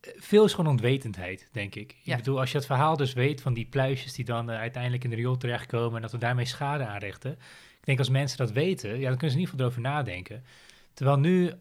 eh, 0.00 0.10
Veel 0.16 0.44
is 0.44 0.54
gewoon 0.54 0.70
onwetendheid, 0.70 1.48
denk 1.52 1.74
ik. 1.74 1.96
Ja. 2.02 2.12
Ik 2.12 2.18
bedoel, 2.18 2.40
als 2.40 2.50
je 2.50 2.56
het 2.56 2.66
verhaal 2.66 2.96
dus 2.96 3.12
weet 3.12 3.40
van 3.40 3.54
die 3.54 3.66
pluisjes 3.66 4.12
die 4.12 4.24
dan 4.24 4.50
eh, 4.50 4.58
uiteindelijk 4.58 5.04
in 5.04 5.10
de 5.10 5.16
riool 5.16 5.36
terechtkomen 5.36 5.96
en 5.96 6.02
dat 6.02 6.12
we 6.12 6.18
daarmee 6.18 6.44
schade 6.46 6.86
aanrichten. 6.86 7.32
Ik 7.32 7.84
denk 7.88 7.98
als 7.98 8.08
mensen 8.08 8.38
dat 8.38 8.52
weten, 8.52 8.90
ja, 8.98 9.08
dan 9.08 9.18
kunnen 9.18 9.30
ze 9.30 9.34
in 9.34 9.38
ieder 9.40 9.50
geval 9.50 9.60
erover 9.66 9.80
nadenken. 9.80 10.44
Terwijl 10.94 11.18
nu, 11.18 11.52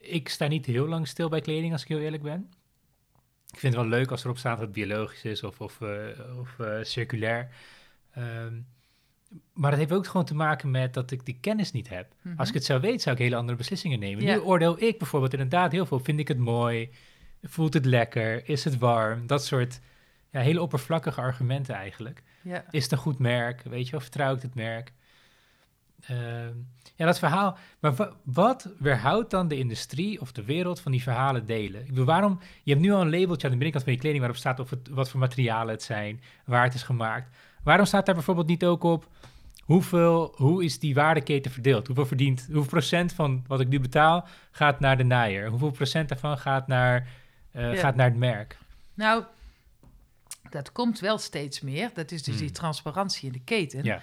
ik 0.00 0.28
sta 0.28 0.46
niet 0.46 0.66
heel 0.66 0.86
lang 0.86 1.08
stil 1.08 1.28
bij 1.28 1.40
kleding, 1.40 1.72
als 1.72 1.82
ik 1.82 1.88
heel 1.88 1.98
eerlijk 1.98 2.22
ben. 2.22 2.50
Ik 3.56 3.62
vind 3.62 3.74
het 3.74 3.82
wel 3.82 3.98
leuk 3.98 4.10
als 4.10 4.24
erop 4.24 4.38
staat 4.38 4.58
dat 4.58 4.66
het 4.66 4.74
biologisch 4.74 5.24
is 5.24 5.42
of, 5.42 5.60
of, 5.60 5.80
eh, 5.80 6.38
of 6.38 6.58
eh, 6.58 6.78
circulair. 6.82 7.48
Ehm, 8.12 8.54
maar 9.52 9.70
dat 9.70 9.78
heeft 9.78 9.92
ook 9.92 10.06
gewoon 10.06 10.26
te 10.26 10.34
maken 10.34 10.70
met 10.70 10.94
dat 10.94 11.10
ik 11.10 11.24
die 11.24 11.38
kennis 11.40 11.72
niet 11.72 11.88
heb. 11.88 12.12
Mhm. 12.22 12.38
Als 12.38 12.48
ik 12.48 12.54
het 12.54 12.64
zou 12.64 12.80
weten, 12.80 13.00
zou 13.00 13.16
ik 13.16 13.22
hele 13.22 13.36
andere 13.36 13.58
beslissingen 13.58 13.98
nemen. 13.98 14.24
Nu 14.24 14.38
oordeel 14.38 14.82
ik 14.82 14.98
bijvoorbeeld 14.98 15.32
inderdaad 15.32 15.72
heel 15.72 15.86
veel. 15.86 15.98
Vind 15.98 16.18
ik 16.18 16.28
het 16.28 16.38
mooi? 16.38 16.90
Voelt 17.42 17.74
het 17.74 17.84
lekker? 17.84 18.48
Is 18.48 18.64
het 18.64 18.78
warm? 18.78 19.26
Dat 19.26 19.44
soort 19.44 19.80
ja, 20.30 20.40
hele 20.40 20.62
oppervlakkige 20.62 21.20
argumenten 21.20 21.74
eigenlijk. 21.74 22.22
Ja. 22.42 22.64
Is 22.70 22.82
het 22.82 22.92
een 22.92 22.98
goed 22.98 23.18
merk? 23.18 23.62
Weet 23.62 23.88
je, 23.88 23.96
of 23.96 24.02
vertrouw 24.02 24.34
ik 24.34 24.42
het 24.42 24.54
merk? 24.54 24.92
Ehm, 26.08 26.52
ja, 26.96 27.06
dat 27.06 27.18
verhaal. 27.18 27.58
Maar 27.80 27.94
wa- 27.94 28.12
wat 28.22 28.68
weerhoudt 28.78 29.30
dan 29.30 29.48
de 29.48 29.58
industrie 29.58 30.20
of 30.20 30.32
de 30.32 30.44
wereld 30.44 30.80
van 30.80 30.92
die 30.92 31.02
verhalen 31.02 31.46
delen? 31.46 31.80
Ik 31.80 31.86
bedoel, 31.88 32.04
waarom? 32.04 32.40
Je 32.62 32.70
hebt 32.72 32.84
nu 32.84 32.92
al 32.92 33.00
een 33.00 33.10
labeltje 33.10 33.46
aan 33.46 33.52
de 33.52 33.58
binnenkant 33.58 33.84
van 33.84 33.92
je 33.92 33.98
kleding 33.98 34.20
waarop 34.22 34.38
staat 34.40 34.60
of 34.60 34.70
het, 34.70 34.88
wat 34.88 35.10
voor 35.10 35.20
materialen 35.20 35.74
het 35.74 35.82
zijn, 35.82 36.20
waar 36.44 36.64
het 36.64 36.74
is 36.74 36.82
gemaakt. 36.82 37.36
Waarom 37.62 37.86
staat 37.86 38.06
daar 38.06 38.14
bijvoorbeeld 38.14 38.46
niet 38.46 38.64
ook 38.64 38.82
op 38.82 39.08
hoeveel, 39.60 40.32
hoe 40.36 40.64
is 40.64 40.78
die 40.78 40.94
waardeketen 40.94 41.50
verdeeld? 41.50 41.86
Hoeveel 41.86 42.06
verdient, 42.06 42.44
hoeveel 42.52 42.70
procent 42.70 43.12
van 43.12 43.44
wat 43.46 43.60
ik 43.60 43.68
nu 43.68 43.80
betaal 43.80 44.28
gaat 44.50 44.80
naar 44.80 44.96
de 44.96 45.04
naaier? 45.04 45.48
Hoeveel 45.48 45.70
procent 45.70 46.08
daarvan 46.08 46.38
gaat 46.38 46.66
naar, 46.66 47.08
eh, 47.52 47.72
Ja. 47.72 47.78
gaat 47.80 47.94
naar 47.96 48.08
het 48.08 48.16
merk? 48.18 48.58
Nou, 48.94 49.24
dat 50.50 50.72
komt 50.72 51.00
wel 51.00 51.18
steeds 51.18 51.60
meer. 51.60 51.90
Dat 51.94 52.10
is 52.10 52.22
dus 52.22 52.34
Hmm. 52.36 52.42
die 52.46 52.54
transparantie 52.54 53.26
in 53.26 53.32
de 53.32 53.44
keten. 53.44 53.84
Ja. 53.84 54.00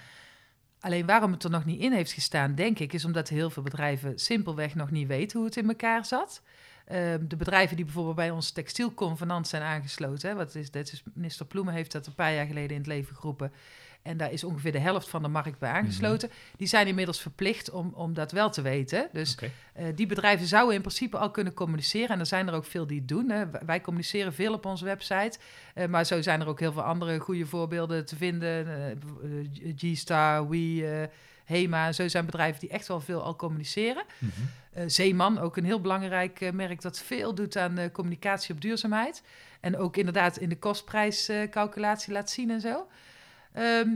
Alleen 0.84 1.06
waarom 1.06 1.32
het 1.32 1.44
er 1.44 1.50
nog 1.50 1.64
niet 1.64 1.80
in 1.80 1.92
heeft 1.92 2.12
gestaan, 2.12 2.54
denk 2.54 2.78
ik, 2.78 2.92
is 2.92 3.04
omdat 3.04 3.28
heel 3.28 3.50
veel 3.50 3.62
bedrijven 3.62 4.18
simpelweg 4.18 4.74
nog 4.74 4.90
niet 4.90 5.06
weten 5.06 5.38
hoe 5.38 5.46
het 5.46 5.56
in 5.56 5.68
elkaar 5.68 6.04
zat. 6.04 6.42
Ehm, 6.84 7.26
de 7.28 7.36
bedrijven 7.36 7.76
die 7.76 7.84
bijvoorbeeld 7.84 8.16
bij 8.16 8.30
ons 8.30 8.50
textielconvenant 8.50 9.48
zijn 9.48 9.62
aangesloten, 9.62 10.28
hè, 10.28 10.34
wat 10.34 10.54
is, 10.54 10.70
dat 10.70 10.92
is, 10.92 11.02
minister 11.14 11.46
Ploemen 11.46 11.74
heeft 11.74 11.92
dat 11.92 12.06
een 12.06 12.14
paar 12.14 12.34
jaar 12.34 12.46
geleden 12.46 12.70
in 12.70 12.76
het 12.76 12.86
leven 12.86 13.16
geroepen. 13.16 13.52
En 14.04 14.16
daar 14.16 14.32
is 14.32 14.44
ongeveer 14.44 14.72
de 14.72 14.78
helft 14.78 15.08
van 15.08 15.22
de 15.22 15.28
markt 15.28 15.58
bij 15.58 15.70
aangesloten. 15.70 16.30
Die 16.56 16.66
zijn 16.66 16.86
inmiddels 16.86 17.20
verplicht 17.20 17.70
om, 17.70 17.92
om 17.94 18.14
dat 18.14 18.32
wel 18.32 18.50
te 18.50 18.62
weten. 18.62 19.08
Dus 19.12 19.36
eh, 19.72 19.86
die 19.94 20.06
bedrijven 20.06 20.46
zouden 20.46 20.74
in 20.74 20.80
principe 20.80 21.18
al 21.18 21.30
kunnen 21.30 21.54
communiceren. 21.54 22.08
En 22.08 22.18
er 22.18 22.26
zijn 22.26 22.48
er 22.48 22.54
ook 22.54 22.64
veel 22.64 22.86
die 22.86 22.98
het 22.98 23.08
doen. 23.08 23.30
Hè. 23.30 23.44
Wij 23.66 23.80
communiceren 23.80 24.34
veel 24.34 24.52
op 24.52 24.66
onze 24.66 24.84
website. 24.84 25.38
Eh, 25.74 25.86
maar 25.86 26.04
zo 26.04 26.22
zijn 26.22 26.40
er 26.40 26.46
ook 26.46 26.60
heel 26.60 26.72
veel 26.72 26.82
andere 26.82 27.18
goede 27.18 27.46
voorbeelden 27.46 28.04
te 28.04 28.16
vinden. 28.16 28.66
Eh, 28.66 29.74
G-Star, 29.76 30.48
We, 30.48 30.56
eh, 30.56 31.16
Hema. 31.44 31.92
Zo 31.92 32.08
zijn 32.08 32.26
bedrijven 32.26 32.60
die 32.60 32.68
echt 32.68 32.86
wel 32.86 33.00
veel 33.00 33.22
al 33.22 33.36
communiceren. 33.36 34.04
Mhm. 34.18 34.88
Zeeman, 34.88 35.38
ook 35.38 35.56
een 35.56 35.64
heel 35.64 35.80
belangrijk 35.80 36.52
merk 36.52 36.82
dat 36.82 36.98
veel 36.98 37.34
doet 37.34 37.56
aan 37.56 37.90
communicatie 37.92 38.54
op 38.54 38.60
duurzaamheid. 38.60 39.22
En 39.60 39.76
ook 39.76 39.96
inderdaad 39.96 40.36
in 40.36 40.48
de 40.48 40.58
kostprijscalculatie 40.58 42.12
laat 42.12 42.30
zien 42.30 42.50
en 42.50 42.60
zo. 42.60 42.86
Ehm, 43.54 43.88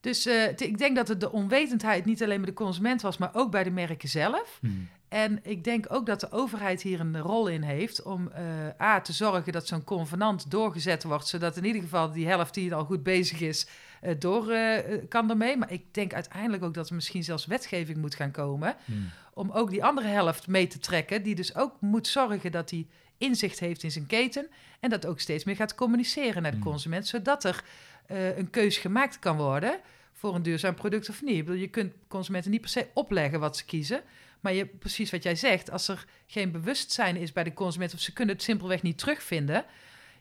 dus 0.00 0.26
eh, 0.26 0.48
ik 0.48 0.78
denk 0.78 0.96
dat 0.96 1.08
het 1.08 1.20
de 1.20 1.32
onwetendheid 1.32 2.04
niet 2.04 2.22
alleen 2.22 2.36
bij 2.36 2.46
de 2.46 2.52
consument 2.52 3.02
was, 3.02 3.18
maar 3.18 3.30
ook 3.32 3.50
bij 3.50 3.64
de 3.64 3.70
merken 3.70 4.08
zelf. 4.08 4.58
Mhm. 4.62 4.72
En 5.08 5.40
ik 5.42 5.64
denk 5.64 5.86
ook 5.88 6.06
dat 6.06 6.20
de 6.20 6.30
overheid 6.30 6.82
hier 6.82 7.00
een 7.00 7.20
rol 7.20 7.46
in 7.46 7.62
heeft 7.62 8.02
om 8.02 8.28
eh, 8.30 8.42
A, 8.86 9.00
te 9.00 9.12
zorgen 9.12 9.52
dat 9.52 9.66
zo'n 9.66 9.84
convenant 9.84 10.50
doorgezet 10.50 11.02
wordt, 11.04 11.26
zodat 11.26 11.56
in 11.56 11.64
ieder 11.64 11.82
geval 11.82 12.12
die 12.12 12.26
helft 12.26 12.54
die 12.54 12.74
al 12.74 12.84
goed 12.84 13.02
bezig 13.02 13.40
is, 13.40 13.66
eh, 14.00 14.14
door 14.18 14.52
kan 15.08 15.30
ermee. 15.30 15.56
Maar 15.56 15.72
ik 15.72 15.94
denk 15.94 16.14
uiteindelijk 16.14 16.64
ook 16.64 16.74
dat 16.74 16.88
er 16.88 16.94
misschien 16.94 17.24
zelfs 17.24 17.46
wetgeving 17.46 17.98
moet 17.98 18.14
gaan 18.14 18.30
komen 18.30 18.76
Mhm. 18.84 18.98
om 19.34 19.50
ook 19.50 19.70
die 19.70 19.84
andere 19.84 20.08
helft 20.08 20.46
mee 20.46 20.66
te 20.66 20.78
trekken, 20.78 21.22
die 21.22 21.34
dus 21.34 21.54
ook 21.54 21.72
moet 21.80 22.06
zorgen 22.06 22.52
dat 22.52 22.70
hij 22.70 22.86
inzicht 23.18 23.58
heeft 23.60 23.82
in 23.82 23.90
zijn 23.90 24.06
keten 24.06 24.46
en 24.80 24.90
dat 24.90 25.06
ook 25.06 25.20
steeds 25.20 25.44
meer 25.44 25.56
gaat 25.56 25.74
communiceren 25.74 26.42
naar 26.42 26.50
de 26.50 26.56
Mm. 26.56 26.62
consument, 26.62 27.06
zodat 27.06 27.44
er 27.44 27.64
eh, 28.08 28.36
een 28.36 28.50
keus 28.50 28.76
gemaakt 28.76 29.18
kan 29.18 29.36
worden 29.36 29.80
voor 30.12 30.34
een 30.34 30.42
duurzaam 30.42 30.74
product 30.74 31.08
of 31.08 31.22
niet. 31.22 31.36
Ik 31.36 31.44
bedoel, 31.44 31.60
je 31.60 31.68
kunt 31.68 31.92
consumenten 32.08 32.50
niet 32.50 32.60
per 32.60 32.70
se 32.70 32.86
opleggen 32.94 33.40
wat 33.40 33.56
ze 33.56 33.64
kiezen, 33.64 34.02
maar 34.40 34.52
je, 34.52 34.66
precies 34.66 35.10
wat 35.10 35.22
jij 35.22 35.36
zegt, 35.36 35.70
als 35.70 35.88
er 35.88 36.04
geen 36.26 36.50
bewustzijn 36.52 37.16
is 37.16 37.32
bij 37.32 37.44
de 37.44 37.54
consument 37.54 37.94
of 37.94 38.00
ze 38.00 38.12
kunnen 38.12 38.34
het 38.34 38.44
simpelweg 38.44 38.82
niet 38.82 38.98
terugvinden, 38.98 39.64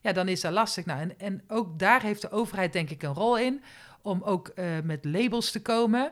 ja, 0.02 0.12
dan 0.12 0.28
is 0.28 0.42
dat 0.42 0.52
lastig. 0.52 0.86
Nou, 0.86 1.00
en, 1.00 1.20
en 1.20 1.42
ook 1.48 1.80
daar 1.80 2.02
heeft 2.02 2.22
de 2.22 2.32
overheid 2.32 2.74
denk 2.74 2.90
ik 2.90 3.04
een 3.04 3.14
rol 3.14 3.38
in 3.38 3.64
om 4.02 4.22
ook 4.24 4.48
eh, 4.48 4.66
met 4.84 5.06
labels 5.06 5.52
te 5.52 5.62
komen 5.62 6.12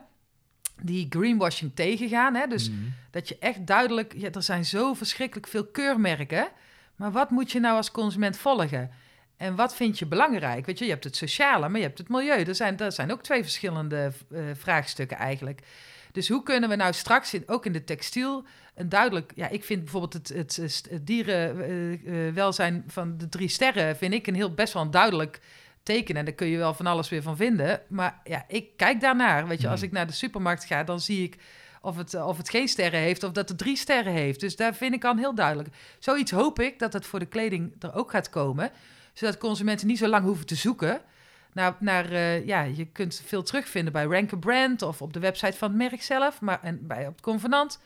die 0.82 1.06
greenwashing 1.10 1.72
tegengaan. 1.74 2.34
Hè? 2.34 2.46
Dus 2.46 2.70
Mhm. 2.70 2.78
dat 3.10 3.28
je 3.28 3.36
echt 3.38 3.66
duidelijk, 3.66 4.14
ja, 4.16 4.30
er 4.30 4.42
zijn 4.42 4.64
zo 4.64 4.94
verschrikkelijk 4.94 5.46
veel 5.46 5.66
keurmerken, 5.66 6.48
maar 6.96 7.12
wat 7.12 7.30
moet 7.30 7.52
je 7.52 7.60
nou 7.60 7.76
als 7.76 7.90
consument 7.90 8.36
volgen? 8.36 8.90
En 9.36 9.54
wat 9.54 9.76
vind 9.76 9.98
je 9.98 10.06
belangrijk? 10.06 10.66
Weet 10.66 10.78
je, 10.78 10.84
je 10.84 10.90
hebt 10.90 11.04
het 11.04 11.16
sociale, 11.16 11.68
maar 11.68 11.80
je 11.80 11.86
hebt 11.86 11.98
het 11.98 12.08
milieu. 12.08 12.42
Er 12.42 12.54
zijn, 12.54 12.76
dat 12.76 12.94
zijn 12.94 13.12
ook 13.12 13.22
twee 13.22 13.42
verschillende 13.42 14.12
eh, 14.30 14.40
vraagstukken 14.54 15.16
eigenlijk. 15.16 15.60
Dus 16.12 16.28
hoe 16.28 16.42
kunnen 16.42 16.68
we 16.68 16.76
nou 16.76 16.92
straks, 16.92 17.34
in, 17.34 17.42
ook 17.46 17.66
in 17.66 17.72
de 17.72 17.84
textiel, 17.84 18.44
een 18.74 18.88
duidelijk... 18.88 19.32
Ja, 19.34 19.48
ik 19.48 19.64
vind 19.64 19.80
bijvoorbeeld 19.80 20.12
het, 20.12 20.28
het, 20.28 20.86
het 20.90 21.06
dierenwelzijn 21.06 22.84
van 22.86 23.18
de 23.18 23.28
drie 23.28 23.48
sterren... 23.48 23.96
vind 23.96 24.14
ik 24.14 24.26
een 24.26 24.34
heel 24.34 24.54
best 24.54 24.72
wel 24.72 24.82
een 24.82 24.90
duidelijk 24.90 25.40
teken. 25.82 26.16
En 26.16 26.24
daar 26.24 26.34
kun 26.34 26.46
je 26.46 26.58
wel 26.58 26.74
van 26.74 26.86
alles 26.86 27.08
weer 27.08 27.22
van 27.22 27.36
vinden. 27.36 27.80
Maar 27.88 28.20
ja, 28.24 28.44
ik 28.48 28.76
kijk 28.76 29.00
daarnaar. 29.00 29.46
Weet 29.46 29.60
je, 29.60 29.68
als 29.68 29.80
Hmm. 29.80 29.88
ik 29.88 29.94
naar 29.94 30.06
de 30.06 30.12
supermarkt 30.12 30.64
ga, 30.64 30.84
dan 30.84 31.00
zie 31.00 31.22
ik 31.22 31.36
of 31.80 31.96
het, 31.96 32.14
of 32.14 32.36
het 32.36 32.50
geen 32.50 32.68
sterren 32.68 33.00
heeft 33.00 33.22
of 33.22 33.32
dat 33.32 33.48
het 33.48 33.58
drie 33.58 33.76
sterren 33.76 34.12
heeft. 34.12 34.40
Dus 34.40 34.56
daar 34.56 34.74
vind 34.74 34.94
ik 34.94 35.04
al 35.04 35.16
heel 35.16 35.34
duidelijk. 35.34 35.68
Zoiets 35.98 36.30
hoop 36.30 36.60
ik 36.60 36.78
dat 36.78 36.92
het 36.92 37.06
voor 37.06 37.18
de 37.18 37.26
kleding 37.26 37.72
er 37.78 37.94
ook 37.94 38.10
gaat 38.10 38.30
komen. 38.30 38.70
Zodat 39.16 39.38
consumenten 39.38 39.86
niet 39.86 39.98
zo 39.98 40.08
lang 40.08 40.24
hoeven 40.24 40.46
te 40.46 40.54
zoeken. 40.54 41.00
Naar, 41.52 41.76
naar 41.80 42.12
eh, 42.12 42.46
ja, 42.46 42.62
je 42.62 42.84
kunt 42.84 43.22
veel 43.24 43.42
terugvinden 43.42 43.92
bij 43.92 44.04
Ranker 44.04 44.38
Brand 44.38 44.82
of 44.82 45.02
op 45.02 45.12
de 45.12 45.20
website 45.20 45.56
van 45.56 45.68
het 45.68 45.78
merk 45.78 46.02
zelf. 46.02 46.40
Maar, 46.40 46.62
en 46.62 46.86
bij 46.86 47.06
op 47.06 47.12
het 47.12 47.20
convenant. 47.20 47.80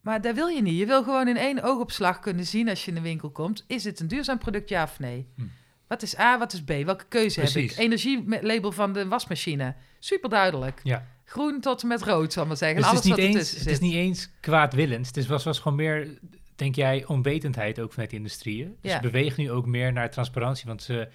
Maar 0.00 0.20
daar 0.20 0.34
wil 0.34 0.46
je 0.46 0.62
niet. 0.62 0.78
Je 0.78 0.86
wil 0.86 1.02
gewoon 1.02 1.28
in 1.28 1.36
één 1.36 1.62
oogopslag 1.62 2.20
kunnen 2.20 2.46
zien 2.46 2.68
als 2.68 2.84
je 2.84 2.88
in 2.88 2.94
de 2.94 3.00
winkel 3.00 3.30
komt. 3.30 3.64
Is 3.66 3.82
dit 3.82 4.00
een 4.00 4.08
duurzaam 4.08 4.38
product, 4.38 4.68
ja 4.68 4.82
of 4.82 4.98
nee? 4.98 5.26
Hm. 5.36 5.42
Wat 5.86 6.02
is 6.02 6.18
A, 6.18 6.38
wat 6.38 6.52
is 6.52 6.62
B? 6.62 6.68
Welke 6.68 7.04
keuze 7.08 7.40
heb 7.40 7.50
ik? 7.50 7.76
Energielabel 7.76 8.72
van 8.72 8.92
de 8.92 9.08
wasmachine. 9.08 9.74
Super 9.98 10.30
duidelijk. 10.30 10.80
Ja. 10.82 11.06
Groen 11.24 11.60
tot 11.60 11.82
en 11.82 11.88
met 11.88 12.02
rood, 12.02 12.32
zal 12.32 12.42
ik 12.42 12.48
maar 12.48 12.56
zeggen. 12.56 12.76
Dus 12.78 12.90
En 12.90 12.96
het 12.96 13.04
is, 13.04 13.10
alles 13.10 13.20
niet 13.20 13.34
wat 13.34 13.42
eens, 13.42 13.58
het 13.58 13.66
is 13.66 13.78
niet 13.78 13.94
eens 13.94 14.30
kwaadwillend. 14.40 15.06
Het 15.06 15.16
is, 15.16 15.26
was, 15.26 15.44
was 15.44 15.58
gewoon 15.58 15.76
meer, 15.76 16.18
denk 16.56 16.74
jij, 16.74 17.04
onwetendheid 17.06 17.80
ook 17.80 17.92
vanuit 17.92 18.10
de 18.10 18.16
industrieën. 18.16 18.76
Dus 18.80 18.92
Ja. 18.92 19.00
bewegen 19.00 19.42
nu 19.42 19.50
ook 19.50 19.66
meer 19.66 19.92
naar 19.92 20.10
transparantie. 20.10 20.66
Want 20.66 20.82
ze, 20.82 21.08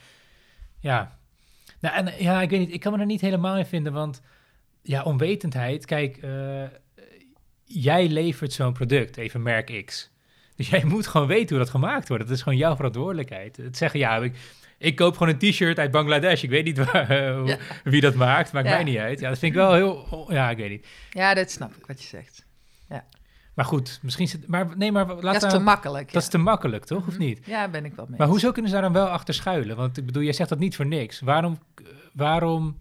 ja... 0.79 1.19
Nou, 1.79 1.95
en 1.95 2.13
ja, 2.23 2.41
ik 2.41 2.49
weet 2.49 2.59
niet, 2.59 2.73
ik 2.73 2.79
kan 2.79 2.93
me 2.93 2.99
er 2.99 3.05
niet 3.05 3.21
helemaal 3.21 3.57
in 3.57 3.65
vinden, 3.65 3.93
want 3.93 4.21
ja, 4.81 5.03
onwetendheid, 5.03 5.85
kijk, 5.85 6.17
eh, 6.17 6.63
jij 7.63 8.07
levert 8.07 8.53
zo'n 8.53 8.73
product, 8.73 9.17
even 9.17 9.41
merk 9.41 9.83
X. 9.85 10.11
Dus 10.55 10.69
jij 10.69 10.83
moet 10.83 11.07
gewoon 11.07 11.27
weten 11.27 11.49
hoe 11.49 11.57
dat 11.57 11.69
gemaakt 11.69 12.07
wordt. 12.07 12.23
Dat 12.27 12.35
is 12.35 12.41
gewoon 12.41 12.57
jouw 12.57 12.75
verantwoordelijkheid. 12.75 13.57
Het 13.57 13.77
zeggen, 13.77 13.99
ja, 13.99 14.17
ik, 14.17 14.35
ik 14.77 14.95
koop 14.95 15.17
gewoon 15.17 15.33
een 15.39 15.51
t-shirt 15.51 15.79
uit 15.79 15.91
Bangladesh. 15.91 16.43
Ik 16.43 16.49
weet 16.49 16.65
niet 16.65 16.77
waar, 16.91 17.09
eh, 17.09 17.45
Ja. 17.47 17.57
wie 17.83 18.01
dat 18.01 18.15
maakt, 18.15 18.51
maakt 18.51 18.67
Ja. 18.67 18.73
mij 18.73 18.83
niet 18.83 18.97
uit. 18.97 19.19
Ja, 19.19 19.29
dat 19.29 19.39
vind 19.39 19.51
ik 19.51 19.57
wel 19.57 19.73
heel, 19.73 20.27
ja, 20.33 20.49
ik 20.49 20.57
weet 20.57 20.69
niet. 20.69 20.87
Ja, 21.11 21.33
dat 21.33 21.51
snap 21.51 21.75
ik 21.75 21.85
wat 21.85 22.01
je 22.01 22.07
zegt. 22.07 22.45
Maar 23.53 23.65
goed, 23.65 23.99
misschien 24.01 24.27
zit, 24.27 24.47
maar 24.47 24.77
nee, 24.77 24.91
maar 24.91 25.05
laat 25.07 25.21
dat 25.21 25.33
is 25.33 25.39
te 25.39 25.47
nou- 25.47 25.63
makkelijk. 25.63 26.11
dat 26.13 26.21
is 26.21 26.27
te 26.27 26.37
makkelijk, 26.37 26.85
toch? 26.85 27.07
Of 27.07 27.13
Mhm. 27.13 27.19
niet? 27.23 27.45
Ja, 27.45 27.69
ben 27.69 27.85
ik 27.85 27.93
wel 27.95 28.05
mee. 28.09 28.17
Maar 28.19 28.27
hoezo 28.27 28.51
kunnen 28.51 28.71
ze 28.71 28.77
daar 28.77 28.91
dan 28.91 29.01
wel 29.01 29.07
achter 29.07 29.33
schuilen? 29.33 29.75
Want 29.75 29.97
ik 29.97 30.05
bedoel, 30.05 30.23
jij 30.23 30.33
zegt 30.33 30.49
dat 30.49 30.59
niet 30.59 30.75
voor 30.75 30.85
niks. 30.85 31.19
Waarom, 31.19 31.59
waarom, 32.13 32.79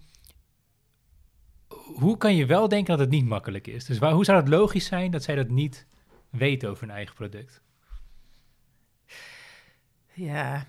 hoe 1.95 2.17
kan 2.17 2.37
je 2.37 2.47
wel 2.47 2.69
denken 2.69 2.91
dat 2.91 2.99
het 2.99 3.11
niet 3.11 3.25
makkelijk 3.27 3.67
is? 3.67 3.85
Dus 3.85 3.99
waar, 3.99 4.13
hoe 4.13 4.25
zou 4.25 4.39
het 4.39 4.49
logisch 4.49 4.85
zijn 4.87 5.11
dat 5.11 5.23
zij 5.23 5.35
dat 5.35 5.49
niet 5.49 5.87
weten 6.31 6.71
over 6.71 6.87
hun 6.87 6.97
eigen 6.97 7.15
product? 7.15 7.63
Ja, 10.13 10.67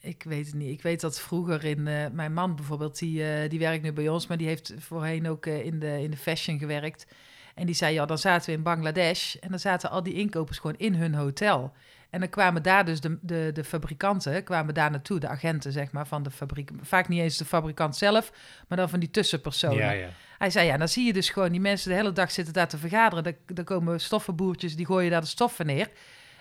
ik 0.00 0.22
weet 0.22 0.46
het 0.46 0.54
niet. 0.54 0.70
Ik 0.70 0.82
weet 0.82 1.00
dat 1.00 1.20
vroeger 1.20 1.64
in... 1.64 1.86
eh, 1.86 2.06
mijn 2.12 2.32
man 2.32 2.54
bijvoorbeeld, 2.56 2.98
die, 2.98 3.24
eh, 3.34 3.50
die 3.50 3.58
werkt 3.58 3.82
nu 3.82 3.92
bij 3.92 4.08
ons... 4.08 4.26
maar 4.26 4.36
die 4.36 4.46
heeft 4.46 4.74
voorheen 4.78 5.28
ook 5.28 5.46
eh, 5.46 5.64
in, 5.64 5.78
de, 5.78 6.02
in 6.02 6.10
de 6.10 6.16
fashion 6.16 6.58
gewerkt. 6.58 7.06
En 7.54 7.66
die 7.66 7.74
zei, 7.74 7.94
ja, 7.94 8.06
dan 8.06 8.18
zaten 8.18 8.50
we 8.50 8.56
in 8.56 8.62
Bangladesh... 8.62 9.34
en 9.34 9.48
dan 9.48 9.58
zaten 9.58 9.90
al 9.90 10.02
die 10.02 10.14
inkopers 10.14 10.58
gewoon 10.58 10.76
in 10.76 10.94
hun 10.94 11.14
hotel. 11.14 11.72
En 12.10 12.20
dan 12.20 12.28
kwamen 12.28 12.62
daar 12.62 12.84
dus 12.84 13.00
de, 13.00 13.18
de, 13.20 13.50
de 13.52 13.64
fabrikanten... 13.64 14.44
kwamen 14.44 14.74
daar 14.74 14.90
naartoe, 14.90 15.20
de 15.20 15.28
agenten, 15.28 15.72
zeg 15.72 15.90
maar, 15.92 16.06
van 16.06 16.22
de 16.22 16.30
fabriek. 16.30 16.70
Vaak 16.82 17.08
niet 17.08 17.20
eens 17.20 17.36
de 17.36 17.44
fabrikant 17.44 17.96
zelf... 17.96 18.32
maar 18.68 18.78
dan 18.78 18.88
van 18.88 19.00
die 19.00 19.10
tussenpersonen. 19.10 19.76
Ja, 19.76 19.90
ja. 19.90 20.08
Hij 20.38 20.50
zei, 20.50 20.66
ja, 20.66 20.76
dan 20.76 20.88
zie 20.88 21.06
je 21.06 21.12
dus 21.12 21.30
gewoon 21.30 21.50
die 21.50 21.60
mensen 21.60 21.90
de 21.90 21.96
hele 21.96 22.12
dag 22.12 22.30
zitten 22.30 22.54
daar 22.54 22.68
te 22.68 22.78
vergaderen. 22.78 23.24
Dan, 23.24 23.34
dan 23.46 23.64
komen 23.64 24.00
stoffenboertjes, 24.00 24.76
die 24.76 24.86
gooien 24.86 25.10
daar 25.10 25.20
de 25.20 25.26
stoffen 25.26 25.66
neer. 25.66 25.88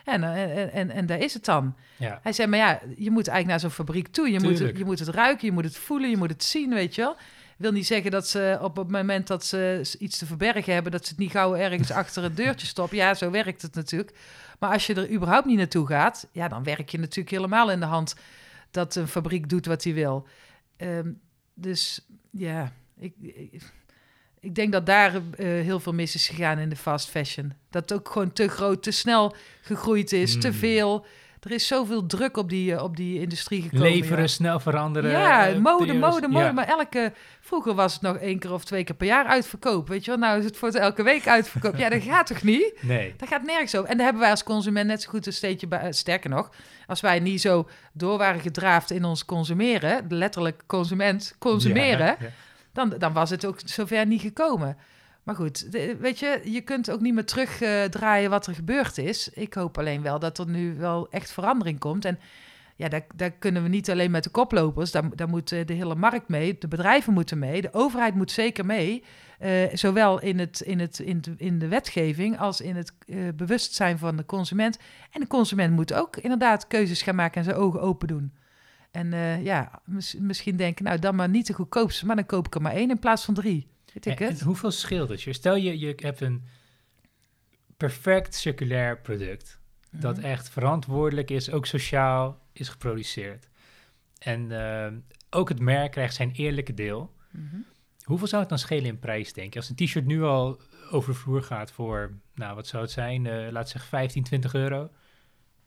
En, 0.03 0.23
eh, 0.23 0.57
en, 0.57 0.71
en, 0.71 0.89
en 0.89 1.05
daar 1.05 1.19
is 1.19 1.33
het 1.33 1.45
dan. 1.45 1.75
ja. 1.97 2.19
Hij 2.23 2.33
zei, 2.33 2.47
maar 2.47 2.59
ja, 2.59 2.79
je 2.97 3.11
moet 3.11 3.27
eigenlijk 3.27 3.47
naar 3.47 3.59
zo'n 3.59 3.85
fabriek 3.85 4.07
toe. 4.07 4.31
Je 4.31 4.39
moet, 4.39 4.57
je 4.57 4.85
moet 4.85 4.99
het 4.99 5.07
ruiken, 5.07 5.47
je 5.47 5.51
moet 5.51 5.63
het 5.63 5.77
voelen, 5.77 6.09
je 6.09 6.17
moet 6.17 6.29
het 6.29 6.43
zien, 6.43 6.73
weet 6.73 6.95
je 6.95 7.01
wel. 7.01 7.15
Wil 7.61 7.71
niet 7.71 7.87
zeggen 7.87 8.11
dat 8.11 8.27
ze 8.27 8.57
op 8.61 8.75
het 8.75 8.89
moment 8.91 9.27
dat 9.27 9.45
ze 9.45 9.81
iets 9.99 10.17
te 10.17 10.25
verbergen 10.25 10.73
hebben... 10.73 10.91
dat 10.91 11.03
ze 11.05 11.09
het 11.09 11.19
niet 11.19 11.31
gauw 11.31 11.55
ergens 11.55 11.91
achter 12.01 12.23
een 12.23 12.35
deurtje 12.35 12.67
stoppen. 12.67 12.97
Ja, 12.97 13.13
zo 13.13 13.31
werkt 13.31 13.61
het 13.61 13.75
natuurlijk. 13.75 14.13
Maar 14.59 14.71
als 14.71 14.87
je 14.87 14.93
er 14.93 15.11
überhaupt 15.11 15.45
niet 15.45 15.57
naartoe 15.57 15.87
gaat... 15.87 16.27
ja, 16.31 16.47
dan 16.47 16.63
werk 16.63 16.89
je 16.89 16.97
natuurlijk 16.99 17.35
helemaal 17.35 17.71
in 17.71 17.79
de 17.79 17.85
hand... 17.85 18.15
dat 18.71 18.95
een 18.95 19.07
fabriek 19.07 19.49
doet 19.49 19.65
wat 19.65 19.83
hij 19.83 19.93
wil. 19.93 20.27
Ehm, 20.77 21.11
dus 21.53 22.05
ja, 22.31 22.71
ik, 22.99 23.13
ik, 23.21 23.61
ik 24.39 24.55
denk 24.55 24.71
dat 24.71 24.85
daar 24.85 25.15
eh, 25.15 25.21
heel 25.45 25.79
veel 25.79 25.93
mis 25.93 26.15
is 26.15 26.27
gegaan 26.27 26.57
in 26.59 26.69
de 26.69 26.75
fast 26.75 27.09
fashion. 27.09 27.53
Dat 27.69 27.81
het 27.89 27.93
ook 27.99 28.09
gewoon 28.09 28.33
te 28.33 28.47
groot, 28.47 28.83
te 28.83 28.91
snel 28.91 29.35
gegroeid 29.61 30.11
is, 30.11 30.39
te 30.39 30.47
Mm. 30.47 30.53
veel. 30.53 31.05
Er 31.41 31.51
is 31.51 31.67
zoveel 31.67 32.05
druk 32.05 32.37
op 32.37 32.49
die, 32.49 32.75
eh, 32.75 32.83
op 32.83 32.95
die 32.97 33.19
industrie 33.19 33.61
gekomen. 33.61 33.87
Leveren, 33.87 34.21
ja. 34.21 34.27
snel 34.27 34.59
veranderen. 34.59 35.11
Ja, 35.11 35.47
eh, 35.47 35.57
mode, 35.57 35.93
mode, 35.93 36.27
mode. 36.27 36.45
Ja. 36.45 36.51
Maar 36.51 36.67
elke... 36.67 37.13
Vroeger 37.39 37.73
was 37.73 37.93
het 37.93 38.01
nog 38.01 38.17
één 38.17 38.39
keer 38.39 38.53
of 38.53 38.63
twee 38.63 38.83
keer 38.83 38.95
per 38.95 39.07
jaar 39.07 39.25
uitverkoop. 39.25 39.87
Weet 39.87 40.05
je 40.05 40.11
wel? 40.11 40.19
Nou 40.19 40.39
is 40.39 40.45
het 40.45 40.57
voor 40.57 40.67
het 40.67 40.77
elke 40.77 41.03
week 41.03 41.27
uitverkoop. 41.27 41.75
ja, 41.75 41.89
dat 41.89 42.01
gaat 42.01 42.27
toch 42.27 42.43
niet? 42.43 42.73
Nee. 42.81 43.13
Dat 43.17 43.27
gaat 43.27 43.43
nergens 43.43 43.75
over. 43.75 43.89
En 43.89 43.95
daar 43.95 44.03
hebben 44.03 44.21
wij 44.21 44.31
als 44.31 44.43
consument 44.43 44.87
net 44.87 45.01
zo 45.01 45.09
goed 45.09 45.25
een 45.25 45.33
steentje 45.33 45.67
bij. 45.67 45.79
eh, 45.79 45.91
Sterker 45.91 46.29
nog, 46.29 46.49
als 46.87 47.01
wij 47.01 47.19
niet 47.19 47.41
zo 47.41 47.69
door 47.93 48.17
waren 48.17 48.41
gedraafd 48.41 48.91
in 48.91 49.03
ons 49.05 49.25
consumeren... 49.25 50.05
letterlijk 50.09 50.63
consument, 50.67 51.35
consumeren... 51.39 52.05
Ja. 52.19 52.29
Dan, 52.73 52.93
dan 52.97 53.13
was 53.13 53.29
het 53.29 53.45
ook 53.45 53.59
zover 53.65 54.05
niet 54.05 54.21
gekomen. 54.21 54.77
Maar 55.23 55.35
goed, 55.35 55.67
weet 55.99 56.19
je, 56.19 56.41
je 56.43 56.61
kunt 56.61 56.91
ook 56.91 57.01
niet 57.01 57.13
meer 57.13 57.25
terugdraaien 57.25 58.29
wat 58.29 58.47
er 58.47 58.53
gebeurd 58.55 58.97
is. 58.97 59.29
Ik 59.29 59.53
hoop 59.53 59.77
alleen 59.77 60.01
wel 60.01 60.19
dat 60.19 60.37
er 60.37 60.47
nu 60.47 60.75
wel 60.77 61.09
echt 61.09 61.31
verandering 61.31 61.79
komt. 61.79 62.05
En 62.05 62.19
ja, 62.75 62.89
daar, 63.15 63.31
kunnen 63.31 63.63
we 63.63 63.69
niet 63.69 63.89
alleen 63.91 64.11
met 64.11 64.23
de 64.23 64.29
koplopers, 64.29 64.91
daar, 64.91 65.15
daar 65.15 65.29
moet 65.29 65.51
eh, 65.51 65.65
de 65.65 65.73
hele 65.73 65.95
markt 65.95 66.27
mee, 66.27 66.57
de 66.59 66.67
bedrijven 66.67 67.13
moeten 67.13 67.39
mee, 67.39 67.61
de 67.61 67.73
overheid 67.73 68.15
moet 68.15 68.31
zeker 68.31 68.65
mee. 68.65 69.03
eh, 69.39 69.51
zowel 69.73 70.21
in, 70.21 70.39
het, 70.39 70.61
in, 70.61 70.79
het, 70.79 70.99
in, 70.99 71.21
de, 71.21 71.33
in 71.37 71.59
de 71.59 71.67
wetgeving 71.67 72.39
als 72.39 72.61
in 72.61 72.75
het 72.75 72.93
eh, 73.07 73.17
bewustzijn 73.35 73.97
van 73.97 74.15
de 74.17 74.25
consument. 74.25 74.77
En 75.11 75.21
de 75.21 75.27
consument 75.27 75.73
moet 75.73 75.93
ook 75.93 76.17
inderdaad 76.17 76.67
keuzes 76.67 77.01
gaan 77.01 77.15
maken 77.15 77.37
en 77.37 77.43
zijn 77.43 77.55
ogen 77.55 77.81
open 77.81 78.07
doen. 78.07 78.33
En 78.91 79.11
ja, 79.43 79.81
mis- 79.85 80.15
misschien 80.19 80.55
denken, 80.55 80.83
nou 80.85 80.99
dan 80.99 81.15
maar 81.15 81.29
niet 81.29 81.47
de 81.47 81.53
goedkoopste, 81.53 82.05
maar 82.05 82.15
dan 82.15 82.25
koop 82.25 82.45
ik 82.47 82.55
er 82.55 82.61
maar 82.61 82.73
één 82.73 82.89
in 82.89 82.99
plaats 82.99 83.25
van 83.25 83.33
drie. 83.33 83.67
En- 83.93 84.11
het? 84.27 84.39
en 84.39 84.45
hoeveel 84.45 84.71
scheelt 84.71 85.09
het 85.09 85.21
je? 85.21 85.33
Stel 85.33 85.55
je, 85.55 85.79
je 85.79 85.93
hebt 85.95 86.21
een 86.21 86.43
perfect 87.77 88.35
circulair 88.35 88.99
product. 89.01 89.59
Dat 89.91 90.17
Mhm. 90.17 90.25
echt 90.25 90.49
verantwoordelijk 90.49 91.29
is, 91.31 91.51
ook 91.51 91.65
sociaal 91.65 92.39
is 92.53 92.69
geproduceerd. 92.69 93.49
En 94.19 94.51
eh, 94.51 94.91
ook 95.29 95.49
het 95.49 95.59
merk 95.59 95.91
krijgt 95.91 96.13
zijn 96.15 96.31
eerlijke 96.31 96.73
deel. 96.73 97.15
Mhm. 97.31 97.55
Hoeveel 98.03 98.27
zou 98.27 98.41
het 98.41 98.49
dan 98.49 98.59
schelen 98.59 98.85
in 98.85 98.99
prijs, 98.99 99.33
denk 99.33 99.53
je? 99.53 99.59
Als 99.59 99.69
een 99.69 99.75
t-shirt 99.75 100.05
nu 100.05 100.23
al 100.23 100.61
over 100.91 101.13
de 101.13 101.19
vloer 101.19 101.43
gaat 101.43 101.71
voor, 101.71 102.11
nou 102.35 102.55
wat 102.55 102.67
zou 102.67 102.83
het 102.83 102.91
zijn? 102.91 103.25
Eh 103.27 103.51
laat 103.51 103.69
zeggen 103.69 103.89
15, 103.89 104.23
20 104.23 104.53
euro. 104.53 104.89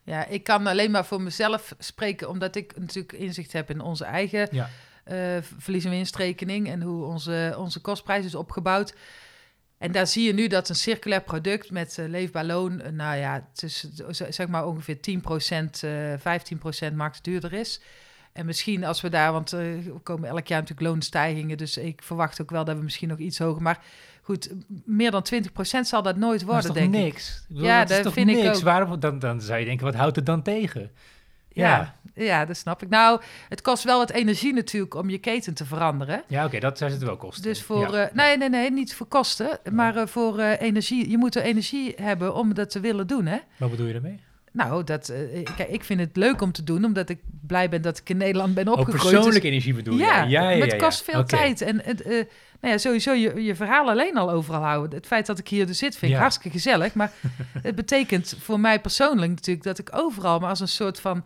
Ja, 0.03 0.27
ik 0.27 0.45
kan 0.45 0.67
alleen 0.67 0.91
maar 0.91 1.05
voor 1.07 1.23
mezelf 1.23 1.75
spreken, 1.79 2.29
omdat 2.29 2.57
ik 2.57 2.79
natuurlijk 2.79 3.13
inzicht 3.13 3.53
heb 3.53 3.71
in 3.71 3.81
onze 3.81 4.05
eigen 4.05 4.49
Ja. 4.51 4.69
Eh, 5.05 5.17
verlies- 5.59 5.85
en 5.85 5.91
winstrekening 5.91 6.69
en 6.69 6.83
hoe 6.83 7.05
onze, 7.05 7.55
onze 7.59 7.81
kostprijs 7.81 8.25
is 8.25 8.35
opgebouwd. 8.35 8.95
En 9.79 9.93
daar 9.93 10.07
zie 10.07 10.27
je 10.27 10.33
nu 10.35 10.47
dat 10.47 10.69
een 10.69 10.75
circulair 10.75 11.23
product 11.23 11.71
met 11.71 11.99
eh, 11.99 12.09
leefbaar 12.09 12.45
loon, 12.45 12.81
eh, 12.81 12.93
nou 12.93 13.17
ja, 13.17 13.49
tussen, 13.53 13.91
zeg 14.35 14.49
maar 14.49 14.67
ongeveer 14.67 15.01
10%, 15.01 15.83
eh 15.83 16.13
15% 16.19 16.95
max 16.95 17.23
duurder 17.23 17.53
is. 17.53 17.81
En 18.33 18.47
misschien 18.47 18.85
als 18.85 19.01
we 19.01 19.09
daar, 19.09 19.33
want 19.33 19.53
er 19.53 19.79
komen 20.03 20.29
elk 20.29 20.47
jaar 20.47 20.61
natuurlijk 20.61 20.89
loonstijgingen, 20.89 21.57
dus 21.57 21.77
ik 21.77 22.03
verwacht 22.03 22.41
ook 22.43 22.51
wel 22.51 22.65
dat 22.65 22.77
we 22.77 22.83
misschien 22.83 23.09
nog 23.09 23.19
iets 23.19 23.39
hoger, 23.39 23.63
maar 23.63 23.83
goed, 24.23 24.51
meer 24.85 25.11
dan 25.11 25.23
20% 25.23 25.87
zal 25.87 26.03
dat 26.03 26.17
nooit 26.17 26.41
Dat 26.41 26.49
is 26.49 26.55
worden, 26.55 26.67
toch 26.67 26.77
denk 26.77 26.95
ik. 26.95 27.01
niks? 27.01 27.45
Ik 27.49 27.57
Ja, 27.57 27.81
dat 27.81 27.91
is 27.91 27.95
dat 27.97 28.05
toch 28.05 28.15
vind 28.15 28.31
ik 28.31 28.55
ook. 28.55 28.63
Waarom, 28.63 29.01
dan, 29.01 29.19
dan 29.19 29.41
zou 29.41 29.59
je 29.59 29.65
denken, 29.65 29.85
wat 29.85 29.95
houdt 29.95 30.17
het 30.17 30.27
dan 30.27 30.43
tegen? 30.43 30.91
Ja, 31.63 31.95
ja, 32.15 32.45
dat 32.45 32.57
snap 32.57 32.83
ik. 32.83 32.89
Nou, 32.89 33.21
het 33.49 33.63
kost 33.63 33.85
wel 33.85 33.99
wat 33.99 34.11
energie 34.11 34.53
natuurlijk 34.53 34.95
om 34.95 35.11
je 35.11 35.19
keten 35.19 35.55
te 35.55 35.65
veranderen. 35.65 36.23
Ja, 36.29 36.45
oké, 36.45 36.59
dat 36.59 36.79
zijn 36.79 36.91
het 36.91 37.03
wel 37.03 37.17
kosten. 37.17 37.43
Dus 37.43 37.63
voor, 37.63 37.93
Ja. 37.93 38.07
eh, 38.09 38.15
nee, 38.15 38.37
nee, 38.37 38.49
nee, 38.49 38.71
niet 38.73 38.95
voor 38.95 39.07
kosten, 39.07 39.59
maar 39.73 39.97
eh, 39.97 40.07
voor 40.07 40.39
eh, 40.39 40.61
energie. 40.61 41.11
Je 41.11 41.19
moet 41.19 41.35
er 41.37 41.43
energie 41.43 41.95
hebben 42.03 42.35
om 42.35 42.55
dat 42.55 42.71
te 42.71 42.81
willen 42.81 43.07
doen, 43.07 43.27
hè? 43.27 43.39
Wat 43.57 43.71
bedoel 43.71 43.87
je 43.87 43.93
daarmee? 43.93 44.21
Nou, 44.55 44.85
dat, 44.85 45.13
kijk, 45.57 45.69
ik 45.69 45.85
vind 45.85 46.01
het 46.01 46.17
leuk 46.17 46.41
om 46.41 46.53
te 46.53 46.65
doen, 46.65 46.85
omdat 46.85 47.09
ik 47.09 47.19
blij 47.47 47.69
ben 47.69 47.83
dat 47.83 47.99
ik 47.99 48.09
in 48.11 48.17
Nederland 48.17 48.55
ben 48.55 48.69
Oh, 48.69 48.73
opgegroeid. 48.73 49.03
persoonlijke 49.03 49.41
Dus- 49.41 49.49
energie 49.51 49.75
bedoel 49.75 49.95
je? 49.95 50.01
ja, 50.01 50.23
ja, 50.23 50.51
ja, 50.51 50.59
maar 50.59 50.67
het 50.67 50.77
kost 50.83 51.03
veel 51.05 51.25
tijd. 51.25 51.61
En 51.61 51.81
het, 51.85 52.03
eh, 52.03 52.11
nou 52.61 52.73
ja, 52.73 52.79
sowieso 52.79 53.13
je, 53.13 53.43
je 53.43 53.55
verhaal 53.55 53.89
alleen 53.89 54.17
al 54.17 54.31
overal 54.31 54.63
houden. 54.63 54.97
Het 54.99 55.07
feit 55.07 55.27
dat 55.27 55.39
ik 55.39 55.49
hier 55.49 55.67
dus 55.67 55.79
zit, 55.79 55.97
vind 55.97 56.13
ik 56.13 56.19
hartstikke 56.19 56.51
gezellig. 56.51 56.95
Maar 56.95 57.13
het 57.63 57.75
betekent 57.75 58.37
voor 58.41 58.61
mij 58.61 58.81
persoonlijk 58.81 59.31
natuurlijk 59.31 59.65
dat 59.67 59.79
ik 59.79 59.89
overal 59.93 60.39
maar 60.39 60.49
als 60.49 60.61
een 60.61 60.69
soort 60.69 61.01
van 61.01 61.25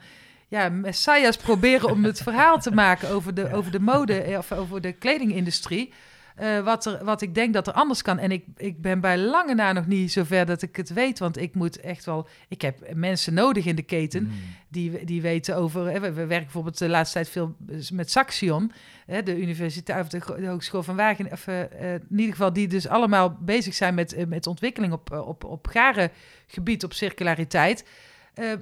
ja, 0.49 0.69
messias 0.69 1.37
proberen 1.37 1.91
om 1.91 2.05
het 2.05 2.23
verhaal 2.23 2.59
te 2.61 2.71
maken 2.71 3.09
over 3.11 3.35
de, 3.35 3.53
over 3.53 3.73
de 3.73 3.81
mode 3.81 4.25
of 4.39 4.53
over 4.53 4.81
de 4.81 4.93
kledingindustrie. 4.93 5.93
Eh, 6.39 6.61
wat, 6.61 6.87
er, 6.87 7.05
wat 7.05 7.23
ik 7.23 7.35
denk 7.35 7.55
dat 7.55 7.67
er 7.67 7.73
anders 7.73 8.03
kan. 8.03 8.19
En 8.19 8.31
ik, 8.31 8.45
ik 8.57 8.81
ben 8.81 9.01
bij 9.01 9.19
lange 9.19 9.55
na 9.55 9.73
nog 9.73 9.87
niet 9.87 10.13
zover 10.13 10.47
dat 10.47 10.63
ik 10.63 10.77
het 10.77 10.93
weet. 10.93 11.19
Want 11.19 11.37
ik 11.39 11.55
moet 11.55 11.81
echt 11.81 12.05
wel. 12.05 12.29
Ik 12.49 12.63
heb 12.63 12.95
mensen 12.95 13.35
nodig 13.35 13.65
in 13.65 13.77
de 13.77 13.83
keten 13.83 14.23
Mm. 14.23 14.31
die, 14.69 15.05
die 15.05 15.23
weten 15.23 15.57
over. 15.57 15.87
hè, 15.91 16.01
We, 16.01 16.13
we 16.13 16.27
werken 16.27 16.45
bijvoorbeeld 16.45 16.79
de 16.79 16.89
laatste 16.89 17.15
tijd 17.15 17.29
veel 17.29 17.57
met 17.93 18.11
Saxion, 18.11 18.73
hè, 19.07 19.23
de 19.23 19.41
universiteit 19.41 20.05
of 20.05 20.09
de, 20.09 20.41
de 20.41 20.47
Hogeschool 20.47 20.83
van 20.83 20.97
Wageningen. 20.97 21.33
Of, 21.33 21.47
eh, 21.47 21.63
eh, 21.63 21.95
in 21.95 22.19
ieder 22.19 22.31
geval, 22.31 22.53
die 22.53 22.69
dus 22.69 22.89
allemaal 22.89 23.37
bezig 23.41 23.75
zijn 23.75 23.95
met, 23.95 24.29
met 24.29 24.47
ontwikkeling 24.47 24.93
op, 24.93 25.13
op, 25.13 25.45
op 25.45 25.67
garengebied, 25.67 26.85
op 26.85 26.93
circulariteit. 26.93 27.85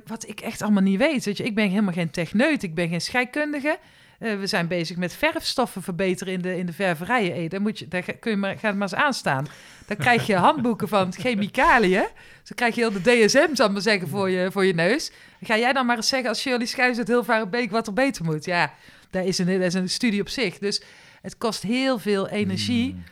Wat 0.07 0.29
ik 0.29 0.41
echt 0.41 0.63
allemaal 0.63 0.83
niet 0.83 0.99
weet. 0.99 1.25
Weet 1.25 1.37
je, 1.37 1.45
ik 1.45 1.55
ben 1.55 1.69
helemaal 1.69 1.93
geen 1.93 2.11
techneut, 2.11 2.63
ik 2.63 2.75
ben 2.75 2.89
geen 2.89 3.01
scheikundige. 3.01 3.79
Eh, 4.19 4.39
we 4.39 4.47
zijn 4.47 4.67
bezig 4.67 4.97
met 4.97 5.15
verfstoffen 5.15 5.83
verbeteren 5.83 6.33
in 6.33 6.43
de, 6.43 6.59
in 6.59 6.67
de 6.67 6.73
ververijen. 6.73 7.35
Hey, 7.35 7.49
daar, 7.49 7.61
moet 7.61 7.79
je, 7.79 7.89
daar 7.89 8.03
kun 8.03 8.31
je 8.31 8.37
maar, 8.37 8.59
ga 8.59 8.69
het 8.69 8.77
maar 8.77 8.89
eens 8.93 9.01
aanstaan. 9.01 9.47
Dan 9.87 9.97
krijg 9.97 10.27
je 10.27 10.37
handboeken 10.37 10.89
van 10.89 11.13
chemicaliën. 11.13 12.07
Dus 12.41 12.49
dan 12.49 12.57
krijg 12.57 12.75
je 12.75 12.81
heel 12.81 12.93
de 12.93 13.01
DSM, 13.01 13.55
zal 13.55 13.67
ik 13.67 13.73
maar 13.73 13.81
zeggen, 13.83 14.09
voor 14.09 14.31
je, 14.31 14.49
voor 14.53 14.65
je 14.65 14.75
neus. 14.75 15.11
Ga 15.43 15.59
jij 15.59 15.73
dan 15.73 15.87
maar 15.87 15.97
eens 15.97 16.09
zeggen 16.09 16.29
als 16.29 16.41
Shirley 16.41 16.67
Schuijs 16.67 16.99
uit 16.99 17.09
Hilvarenbeek 17.09 17.71
wat 17.71 17.87
er 17.87 17.93
beter 17.93 18.25
moet? 18.25 18.45
Ja, 18.45 18.73
daar 19.11 19.25
is 19.25 19.39
een, 19.39 19.47
dat 19.47 19.61
is 19.61 19.75
een 19.75 19.89
studie 19.89 20.21
op 20.21 20.29
zich. 20.29 20.59
Dus 20.59 20.83
het 21.23 21.39
kost 21.39 21.63
heel 21.63 21.99
veel 21.99 22.29
energie 22.29 22.93
Mm. 22.95 23.05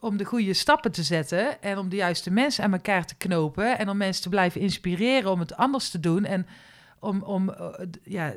om 0.00 0.16
de 0.16 0.24
goede 0.24 0.54
stappen 0.54 0.92
te 0.92 1.02
zetten 1.02 1.62
en 1.62 1.78
om 1.78 1.88
de 1.88 1.96
juiste 1.96 2.30
mensen 2.30 2.64
aan 2.64 2.72
elkaar 2.72 3.06
te 3.06 3.14
knopen 3.14 3.78
en 3.78 3.88
om 3.88 3.96
mensen 3.96 4.22
te 4.22 4.28
blijven 4.28 4.60
inspireren 4.60 5.30
om 5.30 5.40
het 5.40 5.56
anders 5.56 5.90
te 5.90 6.00
doen 6.00 6.24
en 6.24 6.46
om, 7.00 7.22
om 7.22 7.50
eh, 7.50 7.86
ja, 8.02 8.34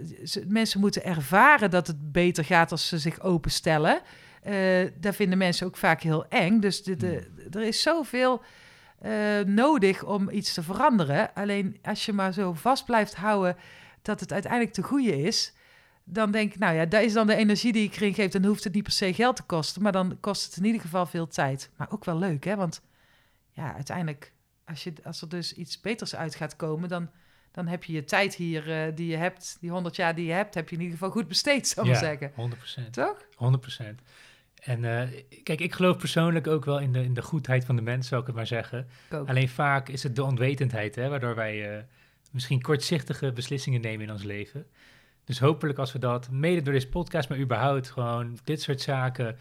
mensen 0.47 0.79
moeten 0.79 1.03
ervaren 1.03 1.69
dat 1.69 1.87
het 1.87 2.11
beter 2.11 2.45
gaat 2.45 2.71
als 2.71 2.87
ze 2.87 2.97
zich 2.99 3.21
openstellen. 3.21 4.01
Eh 4.41 4.87
daar 4.99 5.13
vinden 5.13 5.37
mensen 5.37 5.67
ook 5.67 5.77
vaak 5.77 6.01
heel 6.01 6.25
eng. 6.29 6.59
Dus 6.59 6.83
de, 6.83 6.95
de- 6.95 7.47
er 7.51 7.63
is 7.63 7.81
zoveel 7.81 8.41
eh, 8.99 9.39
nodig 9.45 10.03
om 10.05 10.29
iets 10.29 10.53
te 10.53 10.63
veranderen. 10.63 11.33
Alleen 11.33 11.77
als 11.81 12.05
je 12.05 12.13
maar 12.13 12.33
zo 12.33 12.53
vast 12.53 12.85
blijft 12.85 13.15
houden 13.15 13.55
dat 14.01 14.19
het 14.19 14.31
uiteindelijk 14.33 14.73
te 14.73 14.83
goede 14.83 15.21
is, 15.21 15.53
dan 16.03 16.31
denk 16.31 16.53
ik, 16.53 16.59
nou 16.59 16.75
ja, 16.75 16.85
daar 16.85 17.03
is 17.03 17.13
dan 17.13 17.27
de 17.27 17.35
energie 17.35 17.73
die 17.73 17.83
ik 17.83 17.95
erin 17.95 18.13
geef. 18.13 18.31
Dan 18.31 18.45
hoeft 18.45 18.63
het 18.63 18.73
niet 18.73 18.83
per 18.83 18.91
se 18.91 19.13
geld 19.13 19.35
te 19.35 19.43
kosten, 19.43 19.81
maar 19.81 19.91
dan 19.91 20.17
kost 20.19 20.45
het 20.45 20.57
in 20.57 20.65
ieder 20.65 20.81
geval 20.81 21.05
veel 21.05 21.27
tijd. 21.27 21.69
Maar 21.77 21.91
ook 21.91 22.05
wel 22.05 22.17
leuk, 22.17 22.43
hè? 22.43 22.55
Want 22.55 22.81
ja, 23.51 23.73
uiteindelijk, 23.73 24.33
als, 24.65 24.83
je, 24.83 24.93
als 25.03 25.21
er 25.21 25.29
dus 25.29 25.53
iets 25.53 25.81
beters 25.81 26.15
uit 26.15 26.35
gaat 26.35 26.55
komen, 26.55 26.89
dan, 26.89 27.09
dan 27.53 27.67
heb 27.67 27.83
je 27.83 27.93
je 27.93 28.03
tijd 28.03 28.35
hier 28.35 28.71
eh, 28.71 28.95
die 28.95 29.07
je 29.07 29.15
hebt, 29.15 29.57
die 29.59 29.69
100 29.69 29.95
jaar 29.95 30.15
die 30.15 30.25
je 30.25 30.31
hebt, 30.31 30.53
heb 30.53 30.69
je 30.69 30.75
in 30.75 30.81
ieder 30.81 30.97
geval 30.97 31.13
goed 31.13 31.27
besteed, 31.27 31.67
zou 31.67 31.87
ik 31.87 31.93
Ja, 31.93 31.99
zeggen. 31.99 32.31
100%. 32.31 32.89
Toch? 32.91 33.25
100%. 33.81 33.83
En 34.63 34.85
eh, 34.85 35.23
kijk, 35.43 35.59
ik 35.59 35.73
geloof 35.73 35.97
persoonlijk 35.97 36.47
ook 36.47 36.65
wel 36.65 36.79
in 36.79 36.93
de, 36.93 37.03
in 37.03 37.13
de 37.13 37.21
goedheid 37.21 37.65
van 37.65 37.75
de 37.75 37.81
mens, 37.81 38.07
zou 38.07 38.21
ik 38.21 38.27
het 38.27 38.35
maar 38.35 38.47
zeggen. 38.47 38.87
Alleen 39.25 39.49
vaak 39.49 39.89
is 39.89 40.03
het 40.03 40.15
de 40.15 40.23
onwetendheid, 40.23 40.95
hè, 40.95 41.09
waardoor 41.09 41.35
wij 41.35 41.77
eh, 41.77 41.83
misschien 42.31 42.61
kortzichtige 42.61 43.31
beslissingen 43.31 43.81
nemen 43.81 44.05
in 44.05 44.11
ons 44.11 44.23
leven. 44.23 44.65
Dus 45.23 45.39
hopelijk 45.39 45.79
als 45.79 45.91
we 45.91 45.99
dat, 45.99 46.29
mede 46.31 46.61
door 46.61 46.73
deze 46.73 46.89
podcast, 46.89 47.29
maar 47.29 47.37
überhaupt 47.37 47.89
gewoon 47.89 48.37
dit 48.43 48.61
soort 48.61 48.81
zaken 48.81 49.37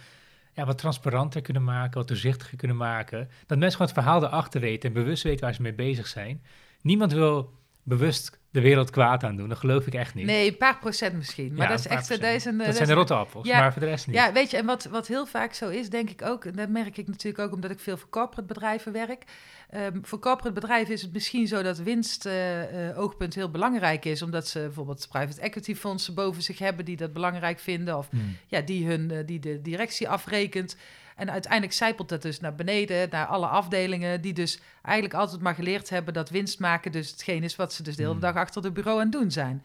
ja, 0.53 0.65
wat 0.65 0.79
transparanter 0.79 1.41
kunnen 1.43 1.65
maken, 1.65 1.99
wat 1.99 2.09
doorzichtiger 2.09 2.57
kunnen 2.57 2.77
maken. 2.77 3.29
Dat 3.47 3.59
mensen 3.59 3.77
gewoon 3.77 3.93
het 3.93 4.03
verhaal 4.03 4.25
erachter 4.25 4.61
weten 4.61 4.89
en 4.89 4.95
bewust 4.95 5.23
weten 5.23 5.45
waar 5.45 5.55
ze 5.55 5.63
mee 5.63 5.75
bezig 5.75 6.07
zijn. 6.07 6.43
Niemand 6.81 7.13
wil 7.13 7.53
bewust 7.83 8.41
de 8.51 8.61
wereld 8.61 8.91
kwaad 8.91 9.25
aan 9.25 9.37
doen, 9.37 9.49
dat 9.49 9.59
geloof 9.59 9.87
ik 9.87 9.95
echt 9.95 10.15
niet. 10.15 10.27
Nee, 10.27 10.49
een 10.49 10.57
paar 10.57 10.79
procent 10.79 11.15
misschien. 11.15 11.55
Maar 11.55 11.63
Ja, 11.63 11.69
dat 11.69 11.79
is 11.79 11.87
echt... 11.87 12.09
Dat, 12.09 12.19
procent. 12.19 12.37
is 12.37 12.45
een, 12.45 12.57
dat 12.57 12.67
dat 12.67 12.77
zijn 12.77 12.89
de 12.89 12.95
rotte 12.95 13.15
appels, 13.15 13.47
Ja, 13.47 13.59
maar 13.59 13.73
voor 13.73 13.81
de 13.81 13.89
rest 13.89 14.07
niet. 14.07 14.17
Ja, 14.17 14.33
weet 14.33 14.51
je, 14.51 14.57
en 14.57 14.67
wat, 14.67 14.85
wat 14.85 15.07
heel 15.07 15.27
vaak 15.27 15.53
zo 15.53 15.69
is, 15.69 15.91
denk 15.91 16.11
ik 16.11 16.23
ook, 16.23 16.45
en 16.45 16.53
dat 16.53 16.69
merk 16.69 16.97
ik 16.97 17.07
natuurlijk 17.07 17.45
ook 17.45 17.53
omdat 17.53 17.71
ik 17.71 17.81
veel 17.81 17.97
voor 17.97 18.09
corporate 18.09 18.47
bedrijven 18.47 18.93
werk. 18.93 19.25
Ehm, 19.71 19.99
voor 20.03 20.19
corporate 20.19 20.53
bedrijven 20.53 20.95
is 20.95 21.03
het 21.03 21.13
misschien 21.13 21.47
zo 21.47 21.63
dat 21.63 21.79
winst 21.79 22.27
eh, 22.27 22.89
eh, 22.89 22.99
oogpunt 22.99 23.35
heel 23.35 23.51
belangrijk 23.51 24.05
is, 24.05 24.23
omdat 24.23 24.49
ze 24.49 24.59
bijvoorbeeld 24.59 25.07
private 25.11 25.41
equity 25.41 25.75
fondsen 25.75 26.15
boven 26.15 26.43
zich 26.43 26.59
hebben 26.59 26.85
die 26.85 26.97
dat 26.97 27.13
belangrijk 27.13 27.59
vinden, 27.59 27.99
of 27.99 28.09
Hmm. 28.11 28.37
ja, 28.47 28.61
die, 28.61 28.87
hun, 28.87 29.11
eh, 29.11 29.27
die 29.27 29.39
de 29.39 29.63
directie 29.63 30.09
afrekent. 30.09 30.77
En 31.17 31.31
uiteindelijk 31.31 31.73
zijpelt 31.73 32.09
dat 32.09 32.23
dus 32.23 32.41
naar 32.41 32.55
beneden, 32.55 33.09
naar 33.11 33.27
alle 33.27 33.47
afdelingen, 33.47 34.21
die 34.21 34.33
dus 34.33 34.61
eigenlijk 34.83 35.15
altijd 35.15 35.41
maar 35.41 35.55
geleerd 35.55 35.91
hebben 35.91 36.15
dat 36.15 36.31
winst 36.31 36.59
maken 36.59 36.93
dus 36.93 37.11
hetgeen 37.11 37.43
is 37.43 37.57
wat 37.57 37.73
ze 37.73 37.83
dus 37.83 37.97
de 37.97 38.03
hele 38.03 38.15
Hmm. 38.15 38.23
dag 38.23 38.35
achter 38.35 38.63
de 38.63 38.73
bureau 38.73 38.99
aan 38.99 39.05
het 39.05 39.13
doen 39.13 39.31
zijn. 39.31 39.65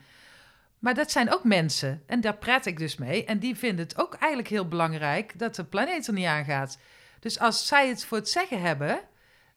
Maar 0.80 0.94
dat 0.94 1.12
zijn 1.12 1.34
ook 1.34 1.44
mensen. 1.44 2.04
En 2.06 2.22
daar 2.22 2.38
praat 2.38 2.66
ik 2.66 2.78
dus 2.78 2.98
mee. 2.98 3.26
En 3.26 3.40
die 3.40 3.56
vinden 3.56 3.86
het 3.86 3.98
ook 3.98 4.14
eigenlijk 4.14 4.50
heel 4.50 4.68
belangrijk 4.68 5.40
dat 5.40 5.56
de 5.56 5.64
planeet 5.64 6.08
er 6.08 6.14
niet 6.14 6.26
aangaat. 6.26 6.78
Dus 7.20 7.40
als 7.40 7.68
zij 7.68 7.88
het 7.88 8.06
voor 8.06 8.18
het 8.18 8.30
zeggen 8.30 8.62
hebben, 8.62 9.00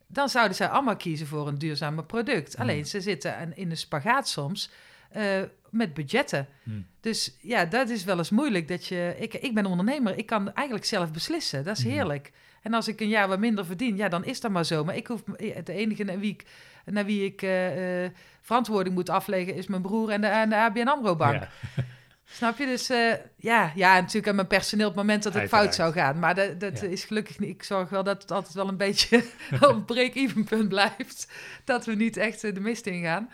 dan 0.06 0.28
zouden 0.28 0.56
zij 0.56 0.68
allemaal 0.68 0.96
kiezen 0.96 1.26
voor 1.26 1.48
een 1.48 1.58
duurzamer 1.58 2.04
product. 2.04 2.52
Hmm. 2.52 2.62
Alleen 2.62 2.86
ze 2.86 3.00
zitten 3.00 3.56
in 3.56 3.68
de 3.68 3.74
spagaat 3.74 4.28
soms 4.28 4.70
eh, 5.10 5.42
met 5.70 5.94
budgetten. 5.94 6.46
Hmm. 6.62 6.86
Dus 7.00 7.36
ja, 7.40 7.64
dat 7.64 7.88
is 7.88 8.04
wel 8.04 8.18
eens 8.18 8.30
moeilijk. 8.30 8.68
Dat 8.68 8.86
je, 8.86 9.14
ik, 9.18 9.34
ik 9.34 9.54
ben 9.54 9.66
ondernemer, 9.66 10.18
ik 10.18 10.26
kan 10.26 10.52
eigenlijk 10.54 10.86
zelf 10.86 11.12
beslissen. 11.12 11.64
Dat 11.64 11.76
is 11.78 11.84
Mhm. 11.84 11.92
heerlijk. 11.92 12.32
En 12.62 12.74
als 12.74 12.88
ik 12.88 13.00
een 13.00 13.08
jaar 13.08 13.28
wat 13.28 13.38
minder 13.38 13.64
verdien, 13.66 13.96
ja, 13.96 14.08
dan 14.08 14.24
is 14.24 14.40
dat 14.40 14.50
maar 14.50 14.64
zo. 14.64 14.84
Maar 14.84 14.96
ik 14.96 15.06
hoef, 15.06 15.22
de 15.64 15.72
enige 15.72 16.04
naar 16.04 16.18
wie 16.18 16.32
ik, 16.32 16.44
naar 16.84 17.04
wie 17.04 17.24
ik 17.24 17.42
eh, 17.42 18.04
eh, 18.04 18.10
verantwoording 18.40 18.94
moet 18.94 19.08
afleggen 19.08 19.54
is 19.54 19.66
mijn 19.66 19.82
broer 19.82 20.10
en 20.10 20.20
de, 20.20 20.26
en 20.26 20.48
de 20.48 20.56
ABN 20.56 20.86
AMRO-bank. 20.88 21.34
Ja. 21.42 21.48
Snap 22.32 22.58
je? 22.58 22.66
Dus 22.66 22.90
eh, 22.90 23.12
ja, 23.36 23.72
ja, 23.74 23.94
natuurlijk 23.94 24.28
aan 24.28 24.34
mijn 24.34 24.46
personeel 24.46 24.88
op 24.88 24.94
het 24.94 25.02
moment 25.04 25.22
dat 25.22 25.34
het 25.34 25.48
fout 25.48 25.74
zou 25.74 25.92
gaan. 25.92 26.18
Maar 26.18 26.34
dat, 26.34 26.60
dat 26.60 26.80
Ja. 26.80 26.86
is 26.86 27.04
gelukkig 27.04 27.38
niet. 27.38 27.50
Ik 27.50 27.62
zorg 27.62 27.88
wel 27.88 28.02
dat 28.04 28.22
het 28.22 28.30
altijd 28.30 28.54
wel 28.54 28.68
een 28.68 28.76
beetje 28.76 29.24
op 29.68 29.86
break-even 29.86 30.44
punt 30.44 30.68
blijft. 30.68 31.32
Dat 31.64 31.84
we 31.86 31.94
niet 31.94 32.16
echt 32.16 32.40
de 32.40 32.60
mist 32.60 32.86
ingaan. 32.86 33.30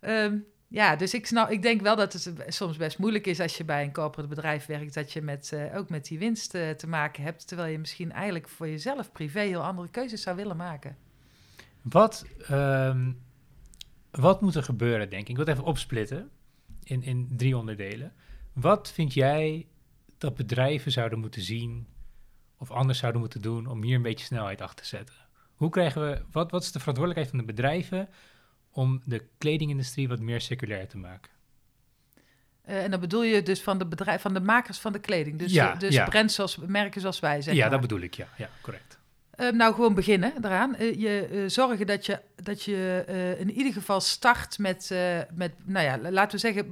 Ehm, 0.00 0.36
ja, 0.68 0.96
dus 0.96 1.14
ik, 1.14 1.26
snap, 1.26 1.50
ik 1.50 1.62
denk 1.62 1.80
wel 1.80 1.96
dat 1.96 2.12
het 2.12 2.44
soms 2.46 2.76
best 2.76 2.98
moeilijk 2.98 3.26
is 3.26 3.40
als 3.40 3.56
je 3.56 3.64
bij 3.64 3.84
een 3.84 3.92
corporate 3.92 4.28
bedrijf 4.28 4.66
werkt, 4.66 4.94
dat 4.94 5.12
je 5.12 5.22
met, 5.22 5.52
eh, 5.52 5.76
ook 5.76 5.88
met 5.88 6.04
die 6.04 6.18
winst 6.18 6.54
eh, 6.54 6.70
te 6.70 6.88
maken 6.88 7.22
hebt. 7.22 7.48
Terwijl 7.48 7.72
je 7.72 7.78
misschien 7.78 8.12
eigenlijk 8.12 8.48
voor 8.48 8.68
jezelf 8.68 9.12
privé 9.12 9.40
heel 9.40 9.64
andere 9.64 9.88
keuzes 9.88 10.22
zou 10.22 10.36
willen 10.36 10.56
maken. 10.56 10.96
Wat, 11.82 12.26
ehm, 12.46 13.12
wat 14.10 14.40
moet 14.40 14.54
er 14.54 14.62
gebeuren, 14.62 15.10
denk 15.10 15.22
ik? 15.22 15.28
Ik 15.28 15.36
wil 15.36 15.44
het 15.44 15.54
even 15.54 15.68
opsplitten 15.68 16.30
in, 16.82 17.02
in 17.02 17.28
drie 17.36 17.56
onderdelen. 17.56 18.12
Wat 18.52 18.92
vind 18.92 19.14
jij 19.14 19.66
dat 20.18 20.34
bedrijven 20.34 20.92
zouden 20.92 21.18
moeten 21.18 21.42
zien 21.42 21.86
of 22.56 22.70
anders 22.70 22.98
zouden 22.98 23.20
moeten 23.20 23.42
doen 23.42 23.66
om 23.66 23.82
hier 23.82 23.96
een 23.96 24.02
beetje 24.02 24.26
snelheid 24.26 24.60
achter 24.60 24.84
te 24.84 24.96
zetten? 24.96 25.14
Hoe 25.54 25.70
krijgen 25.70 26.02
we, 26.02 26.22
wat, 26.30 26.50
wat 26.50 26.62
is 26.62 26.72
de 26.72 26.78
verantwoordelijkheid 26.78 27.36
van 27.36 27.46
de 27.46 27.52
bedrijven 27.52 28.08
om 28.78 29.00
de 29.04 29.24
kledingindustrie 29.38 30.08
wat 30.08 30.20
meer 30.20 30.40
circulair 30.40 30.88
te 30.88 30.98
maken? 30.98 31.30
Eh, 32.64 32.84
en 32.84 32.90
dan 32.90 33.00
bedoel 33.00 33.22
je 33.22 33.42
dus 33.42 33.62
van 33.62 33.78
de, 33.78 33.86
bedrijf, 33.86 34.20
van 34.20 34.34
de 34.34 34.40
makers 34.40 34.78
van 34.78 34.92
de 34.92 34.98
kleding. 34.98 35.38
Dus, 35.38 35.52
Ja, 35.52 35.74
dus 35.74 35.94
ja. 35.94 36.04
brands 36.04 36.34
zoals, 36.34 36.56
merken 36.56 37.00
zoals 37.00 37.20
wij, 37.20 37.42
zeg 37.42 37.54
ja, 37.54 37.60
maar. 37.60 37.70
dat 37.70 37.80
bedoel 37.80 38.00
ik, 38.00 38.14
ja. 38.14 38.28
Ja, 38.36 38.50
correct. 38.60 38.98
Eh, 39.30 39.50
nou, 39.52 39.74
gewoon 39.74 39.94
beginnen 39.94 40.32
eraan. 40.42 40.76
Eh, 40.76 41.00
je 41.00 41.28
eh, 41.32 41.40
zorgen 41.46 41.86
dat 41.86 42.06
je, 42.06 42.20
dat 42.42 42.62
je 42.62 43.04
in 43.38 43.50
ieder 43.50 43.72
geval 43.72 44.00
start 44.00 44.58
met, 44.58 44.94
met 45.34 45.52
nou 45.64 45.84
ja, 45.84 46.10
laten 46.10 46.30
we 46.30 46.38
zeggen, 46.38 46.66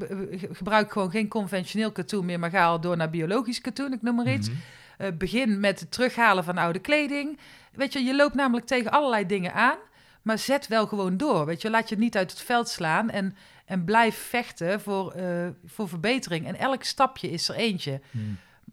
gebruik 0.53 0.93
gewoon 0.93 1.11
geen 1.11 1.29
conventioneel 1.29 1.93
katoen 1.93 2.25
meer, 2.25 2.39
maar 2.39 2.51
ga 2.51 2.67
al 2.67 2.81
door 2.81 2.97
naar 2.97 3.11
biologisch 3.11 3.61
katoen, 3.61 3.93
ik 3.93 4.03
noem 4.03 4.15
maar 4.15 4.33
iets. 4.33 4.49
Mhm. 4.51 5.17
Begin 5.17 5.61
met 5.61 5.81
het 5.81 5.93
terughalen 5.93 6.45
van 6.45 6.59
oude 6.59 6.79
kleding. 6.79 7.39
Weet 7.73 7.93
je, 7.93 8.01
je 8.01 8.17
loopt 8.17 8.35
namelijk 8.35 8.67
tegen 8.67 8.91
allerlei 8.91 9.27
dingen 9.27 9.55
aan, 9.55 9.79
maar 10.27 10.39
zet 10.39 10.67
wel 10.67 10.87
gewoon 10.87 11.17
door. 11.17 11.47
Weet 11.47 11.63
je, 11.63 11.71
laat 11.71 11.89
je 11.89 11.95
het 11.95 12.05
niet 12.05 12.17
uit 12.17 12.31
het 12.31 12.41
veld 12.41 12.69
slaan 12.69 13.11
en, 13.11 13.37
en 13.65 13.85
blijf 13.85 14.17
vechten 14.17 14.81
voor, 14.81 15.13
eh, 15.13 15.47
voor 15.65 15.89
verbetering. 15.89 16.47
En 16.47 16.59
elk 16.59 16.83
stapje 16.83 17.31
is 17.31 17.49
er 17.49 17.55
eentje. 17.55 18.01
Mhm. 18.11 18.25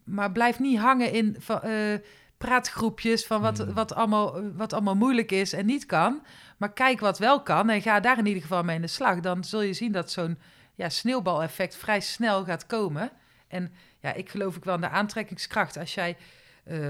Maar 0.04 0.32
blijf 0.32 0.60
niet 0.60 0.80
hangen 0.80 1.12
in 1.12 1.36
van, 1.39 1.62
eh, 1.62 1.93
praatgroepjes 2.38 3.26
van 3.26 3.41
wat, 3.41 3.58
Hmm. 3.58 3.74
wat, 3.74 3.93
allemaal, 3.93 4.54
wat 4.54 4.74
allemaal 4.74 4.95
moeilijk 4.95 5.32
is 5.32 5.54
en 5.54 5.66
niet 5.66 5.86
kan. 5.86 6.24
Maar 6.58 6.74
kijk 6.74 6.99
wat 6.99 7.20
wel 7.20 7.41
kan 7.41 7.70
en 7.70 7.82
ga 7.82 7.99
daar 7.99 8.18
in 8.18 8.26
ieder 8.26 8.41
geval 8.41 8.64
mee 8.64 8.76
in 8.76 8.82
de 8.82 8.88
slag. 8.88 9.20
Dan 9.20 9.43
zul 9.43 9.62
je 9.62 9.74
zien 9.74 9.91
dat 9.91 10.12
zo'n 10.12 10.38
ja, 10.76 10.89
sneeuwbaleffect 10.89 11.76
vrij 11.76 11.99
snel 11.99 12.43
gaat 12.43 12.66
komen. 12.66 13.12
En 13.47 13.74
ja, 13.99 14.14
ik 14.14 14.30
geloof 14.30 14.56
ik 14.56 14.64
wel 14.64 14.76
in 14.76 14.82
de 14.82 14.89
aantrekkingskracht. 14.89 15.78
Als 15.78 15.93
jij 15.93 16.18
eh, 16.64 16.89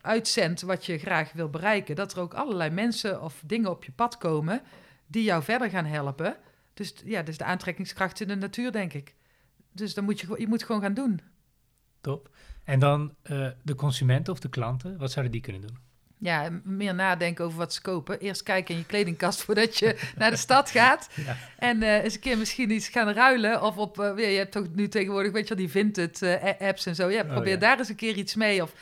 uitzendt 0.00 0.62
wat 0.62 0.86
je 0.86 0.98
graag 0.98 1.32
wil 1.32 1.48
bereiken, 1.48 1.96
dat 1.96 2.12
er 2.12 2.20
ook 2.20 2.34
allerlei 2.34 2.70
mensen 2.70 3.22
of 3.22 3.42
dingen 3.46 3.70
op 3.70 3.84
je 3.84 3.92
pad 3.92 4.18
komen 4.18 4.62
die 5.06 5.22
jou 5.22 5.42
verder 5.42 5.70
gaan 5.70 5.84
helpen. 5.86 6.36
Dus 6.74 6.94
ja, 7.04 7.22
dus 7.22 7.36
de 7.38 7.44
aantrekkingskracht 7.44 8.20
in 8.20 8.28
de 8.28 8.34
natuur, 8.36 8.72
denk 8.72 8.92
ik. 8.92 9.14
Dus 9.72 9.94
dan 9.94 10.04
moet 10.04 10.20
je, 10.20 10.26
gewoon- 10.26 10.40
je 10.40 10.48
moet 10.48 10.62
gewoon 10.62 10.80
gaan 10.82 10.94
doen. 10.94 11.20
Top. 12.00 12.28
En 12.64 12.78
dan 12.78 13.14
eh, 13.22 13.46
de 13.62 13.74
consumenten 13.74 14.32
of 14.32 14.40
de 14.40 14.48
klanten, 14.48 14.98
wat 14.98 15.10
zouden 15.12 15.32
die 15.32 15.40
kunnen 15.42 15.60
doen? 15.62 15.76
Ja, 16.18 16.48
meer 16.64 16.94
nadenken 16.94 17.44
over 17.44 17.58
wat 17.58 17.74
ze 17.74 17.80
kopen. 17.80 18.20
Eerst 18.20 18.42
kijken 18.42 18.74
in 18.74 18.80
je 18.80 18.86
kledingkast 18.86 19.42
voordat 19.44 19.78
je 19.78 20.12
naar 20.16 20.30
de 20.30 20.36
stad 20.36 20.70
gaat. 20.70 21.08
Ja. 21.26 21.36
En 21.58 21.82
eh, 21.82 22.04
eens 22.04 22.14
een 22.14 22.20
keer 22.20 22.38
misschien 22.38 22.70
iets 22.70 22.88
gaan 22.88 23.08
ruilen. 23.08 23.62
Of 23.62 23.76
op, 23.76 23.96
ja, 23.96 24.12
je 24.26 24.36
hebt 24.38 24.52
toch 24.52 24.66
nu 24.74 24.88
tegenwoordig, 24.88 25.32
weet 25.32 25.48
je 25.48 25.54
wel, 25.54 25.64
die 25.64 25.72
vintage 25.72 26.40
a- 26.60 26.66
apps 26.68 26.86
en 26.86 26.94
zo. 26.94 27.08
Ja, 27.10 27.22
Oh, 27.22 27.28
probeer 27.28 27.52
ja. 27.52 27.58
daar 27.58 27.78
eens 27.78 27.88
een 27.88 27.96
keer 27.96 28.16
iets 28.16 28.34
mee. 28.34 28.62
Of 28.62 28.72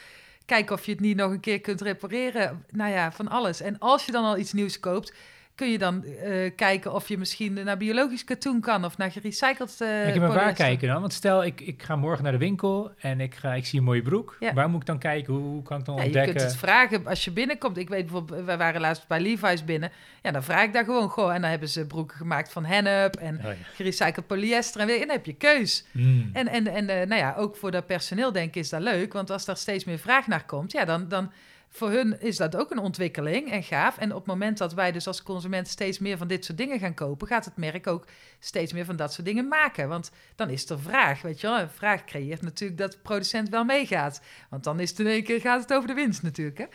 kijken 0.50 0.74
of 0.74 0.84
je 0.84 0.92
het 0.92 1.00
niet 1.00 1.16
nog 1.16 1.30
een 1.30 1.40
keer 1.40 1.60
kunt 1.60 1.80
repareren. 1.80 2.64
Nou 2.70 2.90
ja, 2.90 3.12
van 3.12 3.28
alles. 3.28 3.60
En 3.60 3.78
als 3.78 4.06
je 4.06 4.12
dan 4.12 4.24
al 4.24 4.38
iets 4.38 4.52
nieuws 4.52 4.80
koopt, 4.80 5.12
kun 5.60 5.70
je 5.70 5.78
dan 5.78 6.04
uh, 6.04 6.50
kijken 6.56 6.92
of 6.92 7.08
je 7.08 7.18
misschien 7.18 7.52
naar 7.52 7.76
biologisch 7.76 8.24
katoen 8.24 8.60
kan 8.60 8.84
of 8.84 8.96
naar 8.96 9.10
gerecycled 9.10 9.76
uh, 9.82 10.06
Ik 10.06 10.14
heb 10.14 10.22
maar 10.22 10.32
waar 10.32 10.52
kijken 10.52 10.88
dan? 10.88 11.00
Want 11.00 11.12
stel, 11.12 11.44
ik, 11.44 11.60
ik 11.60 11.82
ga 11.82 11.96
morgen 11.96 12.22
naar 12.22 12.32
de 12.32 12.38
winkel 12.38 12.92
en 12.98 13.20
ik, 13.20 13.34
ga, 13.34 13.54
ik 13.54 13.66
zie 13.66 13.78
een 13.78 13.84
mooie 13.84 14.02
broek. 14.02 14.36
Ja. 14.40 14.52
Waar 14.52 14.68
moet 14.68 14.80
ik 14.80 14.86
dan 14.86 14.98
kijken? 14.98 15.34
Hoe, 15.34 15.42
hoe 15.42 15.62
kan 15.62 15.78
ik 15.78 15.84
dan 15.84 15.96
ja, 15.96 16.02
ontdekken? 16.02 16.32
Je 16.32 16.38
kunt 16.38 16.50
het 16.50 16.60
vragen 16.60 17.06
als 17.06 17.24
je 17.24 17.30
binnenkomt. 17.30 17.76
Ik 17.76 17.88
weet 17.88 18.02
bijvoorbeeld, 18.02 18.44
we 18.44 18.56
waren 18.56 18.80
laatst 18.80 19.06
bij 19.06 19.20
Levi's 19.20 19.64
binnen. 19.64 19.90
Ja, 20.22 20.30
dan 20.30 20.42
vraag 20.42 20.64
ik 20.64 20.72
daar 20.72 20.84
gewoon, 20.84 21.08
goh, 21.08 21.34
en 21.34 21.40
dan 21.40 21.50
hebben 21.50 21.68
ze 21.68 21.86
broeken 21.86 22.16
gemaakt 22.16 22.52
van 22.52 22.64
hennep 22.64 23.16
en 23.16 23.36
oh, 23.36 23.42
ja. 23.42 23.54
gerecycled 23.74 24.26
polyester. 24.26 24.80
En, 24.80 24.86
weer, 24.86 25.00
en 25.00 25.06
dan 25.06 25.16
heb 25.16 25.26
je 25.26 25.34
keus. 25.34 25.84
Mm. 25.92 26.30
En, 26.32 26.48
en, 26.48 26.66
en 26.66 26.84
uh, 26.84 27.06
nou 27.06 27.20
ja, 27.20 27.34
ook 27.36 27.56
voor 27.56 27.70
dat 27.70 27.86
personeel 27.86 28.32
denk 28.32 28.48
ik 28.48 28.56
is 28.56 28.68
dat 28.68 28.80
leuk. 28.80 29.12
Want 29.12 29.30
als 29.30 29.44
daar 29.44 29.56
steeds 29.56 29.84
meer 29.84 29.98
vraag 29.98 30.26
naar 30.26 30.44
komt, 30.44 30.72
ja, 30.72 30.84
dan... 30.84 31.08
dan 31.08 31.32
voor 31.72 31.90
hun 31.90 32.20
is 32.20 32.36
dat 32.36 32.56
ook 32.56 32.70
een 32.70 32.78
ontwikkeling 32.78 33.50
en 33.50 33.62
gaaf. 33.62 33.98
En 33.98 34.10
op 34.10 34.18
het 34.18 34.26
moment 34.26 34.58
dat 34.58 34.74
wij 34.74 34.92
dus 34.92 35.06
als 35.06 35.22
consument 35.22 35.68
steeds 35.68 35.98
meer 35.98 36.18
van 36.18 36.28
dit 36.28 36.44
soort 36.44 36.58
dingen 36.58 36.78
gaan 36.78 36.94
kopen, 36.94 37.26
gaat 37.26 37.44
het 37.44 37.56
merk 37.56 37.86
ook 37.86 38.06
steeds 38.38 38.72
meer 38.72 38.84
van 38.84 38.96
dat 38.96 39.12
soort 39.12 39.26
dingen 39.26 39.48
maken. 39.48 39.88
Want 39.88 40.10
dan 40.34 40.50
is 40.50 40.70
er 40.70 40.80
vraag, 40.80 41.22
weet 41.22 41.40
je 41.40 41.46
wel. 41.46 41.58
En 41.58 41.70
vraag 41.70 42.04
creëert 42.04 42.42
natuurlijk 42.42 42.78
dat 42.78 42.92
de 42.92 42.98
producent 42.98 43.48
wel 43.48 43.64
meegaat. 43.64 44.22
Want 44.48 44.64
dan 44.64 44.80
is 44.80 44.90
het 44.90 44.98
in 44.98 45.06
één 45.06 45.24
keer 45.24 45.40
gaat 45.40 45.60
het 45.60 45.72
over 45.72 45.88
de 45.88 45.94
winst 45.94 46.22
natuurlijk. 46.22 46.58
Hè? 46.58 46.66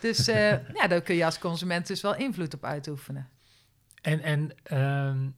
Dus 0.00 0.28
uh, 0.28 0.50
ja, 0.80 0.86
daar 0.86 1.02
kun 1.02 1.14
je 1.14 1.24
als 1.24 1.38
consument 1.38 1.86
dus 1.86 2.00
wel 2.00 2.16
invloed 2.16 2.54
op 2.54 2.64
uitoefenen. 2.64 3.28
En, 4.02 4.20
en 4.20 4.52
um 4.78 5.36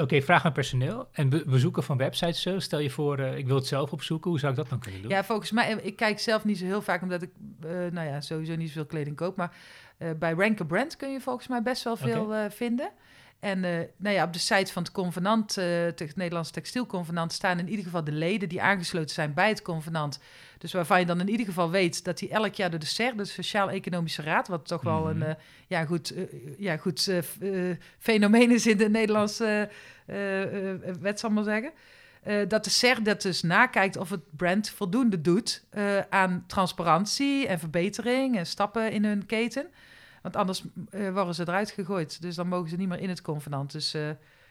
Oké, 0.00 0.22
vraag 0.22 0.44
aan 0.44 0.52
personeel 0.52 1.08
en 1.12 1.28
bezoeken 1.46 1.82
van 1.82 1.96
websites 1.96 2.42
zo. 2.42 2.58
Stel 2.58 2.78
je 2.78 2.90
voor, 2.90 3.18
uh, 3.18 3.36
ik 3.36 3.46
wil 3.46 3.56
het 3.56 3.66
zelf 3.66 3.92
opzoeken. 3.92 4.30
Hoe 4.30 4.38
zou 4.38 4.52
ik 4.52 4.58
dat 4.58 4.68
dan 4.68 4.78
kunnen 4.78 5.02
doen? 5.02 5.10
Ja, 5.10 5.24
volgens 5.24 5.50
mij, 5.50 5.76
eh, 5.76 5.86
ik 5.86 5.96
kijk 5.96 6.18
zelf 6.18 6.44
niet 6.44 6.58
zo 6.58 6.64
heel 6.64 6.82
vaak, 6.82 7.02
omdat 7.02 7.22
ik, 7.22 7.30
uh, 7.64 7.70
nou 7.70 8.08
ja, 8.08 8.20
sowieso 8.20 8.56
niet 8.56 8.68
zoveel 8.68 8.86
kleding 8.86 9.16
koop. 9.16 9.36
Maar 9.36 9.56
uh, 9.98 10.10
bij 10.18 10.32
Ranker 10.32 10.66
Brand 10.66 10.96
kun 10.96 11.12
je 11.12 11.20
volgens 11.20 11.48
mij 11.48 11.62
best 11.62 11.84
wel 11.84 11.96
veel 11.96 12.24
okay. 12.24 12.50
vinden. 12.50 12.90
En 13.40 13.60
nou 13.96 14.14
ja, 14.14 14.24
op 14.24 14.32
de 14.32 14.38
site 14.38 14.72
van 14.72 14.82
het 14.82 14.92
convenant, 14.92 15.54
het 15.54 16.16
Nederlandse 16.16 16.52
textielconvenant, 16.52 17.32
staan 17.32 17.58
in 17.58 17.68
ieder 17.68 17.84
geval 17.84 18.04
de 18.04 18.12
leden 18.12 18.48
die 18.48 18.62
aangesloten 18.62 19.14
zijn 19.14 19.34
bij 19.34 19.48
het 19.48 19.62
convenant. 19.62 20.18
Dus 20.58 20.72
waarvan 20.72 20.98
je 20.98 21.06
dan 21.06 21.20
in 21.20 21.28
ieder 21.28 21.46
geval 21.46 21.70
weet 21.70 22.04
dat 22.04 22.18
die 22.18 22.28
elk 22.28 22.54
jaar 22.54 22.70
door 22.70 22.78
de 22.78 22.86
SER, 22.86 23.16
de 23.16 23.24
Sociaal-Economische 23.24 24.22
Raad, 24.22 24.48
wat 24.48 24.66
toch 24.66 24.82
wel 24.82 25.10
een 25.10 25.18
mhm. 25.18 25.34
ja, 25.66 25.84
goed, 25.84 26.14
ja, 26.58 26.76
goed 26.76 27.10
fenomeen 27.98 28.50
is 28.50 28.66
in 28.66 28.76
de 28.76 28.90
Nederlandse 28.90 29.70
wet, 31.00 31.20
zal 31.20 31.30
maar 31.30 31.44
zeggen. 31.44 31.72
dat 32.48 32.64
de 32.64 32.70
SER 32.70 33.02
dat 33.02 33.22
dus 33.22 33.42
nakijkt 33.42 33.96
of 33.96 34.10
het 34.10 34.36
brand 34.36 34.70
voldoende 34.70 35.20
doet 35.20 35.64
aan 36.10 36.44
transparantie 36.46 37.46
en 37.46 37.58
verbetering 37.58 38.36
en 38.36 38.46
stappen 38.46 38.92
in 38.92 39.04
hun 39.04 39.26
keten. 39.26 39.66
Want 40.26 40.38
anders 40.38 40.62
uh, 40.90 41.12
worden 41.12 41.34
ze 41.34 41.42
eruit 41.42 41.70
gegooid. 41.70 42.22
Dus 42.22 42.34
dan 42.34 42.48
mogen 42.48 42.68
ze 42.68 42.76
niet 42.76 42.88
meer 42.88 43.00
in 43.00 43.08
het 43.08 43.22
convenant. 43.22 43.72
Dus 43.72 43.94
uh, 43.94 44.02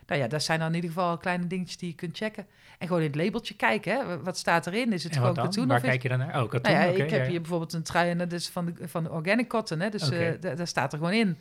nou 0.05 0.21
ja, 0.21 0.27
dat 0.27 0.43
zijn 0.43 0.59
dan 0.59 0.67
in 0.67 0.75
ieder 0.75 0.89
geval 0.89 1.17
kleine 1.17 1.47
dingetjes 1.47 1.77
die 1.77 1.89
je 1.89 1.95
kunt 1.95 2.17
checken. 2.17 2.47
En 2.77 2.87
gewoon 2.87 3.01
in 3.01 3.07
het 3.07 3.15
labeltje 3.15 3.55
kijken. 3.55 3.93
Hè? 3.93 4.21
Wat 4.21 4.37
staat 4.37 4.67
erin? 4.67 4.93
Is 4.93 5.03
het 5.03 5.11
en 5.13 5.19
gewoon 5.19 5.33
katoen? 5.35 5.67
Waar 5.67 5.81
kijk 5.81 6.01
je 6.01 6.09
dan 6.09 6.17
naar? 6.17 6.43
Oh, 6.43 6.49
katoen. 6.49 6.73
Nou 6.73 6.85
ja, 6.97 7.03
ik 7.03 7.09
heb 7.09 7.27
hier 7.27 7.41
bijvoorbeeld 7.41 7.73
een 7.73 7.83
trui 7.83 8.09
en 8.09 8.17
dat 8.17 8.31
is 8.31 8.49
van 8.49 8.65
de, 8.65 8.87
van 8.87 9.03
de 9.03 9.11
organic 9.11 9.47
cotton. 9.47 9.79
Hè? 9.79 9.89
Dus 9.89 10.07
okay. 10.07 10.39
uh, 10.43 10.55
daar 10.55 10.67
staat 10.67 10.93
er 10.93 10.97
gewoon 10.97 11.13
in. 11.13 11.37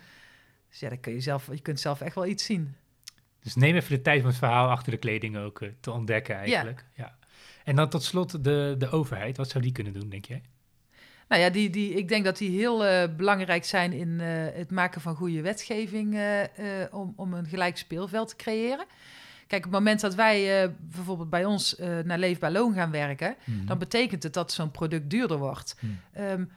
Dus 0.68 0.80
ja, 0.80 0.88
dan 0.88 1.00
kun 1.00 1.12
je 1.12 1.20
zelf, 1.20 1.46
je 1.50 1.60
kunt 1.60 1.80
zelf 1.80 2.00
echt 2.00 2.14
wel 2.14 2.26
iets 2.26 2.44
zien. 2.44 2.74
Dus 3.40 3.54
neem 3.54 3.74
even 3.74 3.90
de 3.90 4.02
tijd 4.02 4.20
om 4.20 4.26
het 4.26 4.36
verhaal 4.36 4.68
achter 4.68 4.92
de 4.92 4.98
kleding 4.98 5.36
ook 5.36 5.60
te 5.80 5.90
ontdekken 5.90 6.36
eigenlijk. 6.36 6.84
Ja. 6.94 7.04
ja. 7.04 7.26
En 7.64 7.76
dan 7.76 7.88
tot 7.88 8.02
slot 8.02 8.44
de, 8.44 8.74
de 8.78 8.90
overheid. 8.90 9.36
Wat 9.36 9.48
zou 9.48 9.64
die 9.64 9.72
kunnen 9.72 9.92
doen, 9.92 10.08
denk 10.08 10.24
jij? 10.24 10.42
Nou 11.28 11.42
ja, 11.42 11.50
die, 11.50 11.70
die, 11.70 11.94
ik 11.94 12.08
denk 12.08 12.24
dat 12.24 12.38
die 12.38 12.50
heel 12.50 12.86
uh, 12.86 13.02
belangrijk 13.16 13.64
zijn 13.64 13.92
in 13.92 14.08
uh, 14.08 14.26
het 14.54 14.70
maken 14.70 15.00
van 15.00 15.14
goede 15.14 15.40
wetgeving 15.40 16.14
uh, 16.14 16.40
om, 16.90 17.12
om 17.16 17.34
een 17.34 17.46
gelijk 17.46 17.76
speelveld 17.76 18.28
te 18.28 18.36
creëren. 18.36 18.86
Kijk, 19.46 19.66
op 19.66 19.72
het 19.72 19.80
moment 19.80 20.00
dat 20.00 20.14
wij 20.14 20.70
bijvoorbeeld 20.80 21.30
bij 21.30 21.44
ons 21.44 21.76
naar 22.04 22.18
Leefbaar 22.18 22.50
Loon 22.50 22.74
gaan 22.74 22.90
werken, 22.90 23.36
mm. 23.44 23.66
dan 23.66 23.78
betekent 23.78 24.22
het 24.22 24.32
dat 24.32 24.52
zo'n 24.52 24.70
product 24.70 25.10
duurder 25.10 25.38
wordt. 25.38 25.76
Mm. 25.80 25.98
Um, 26.18 26.50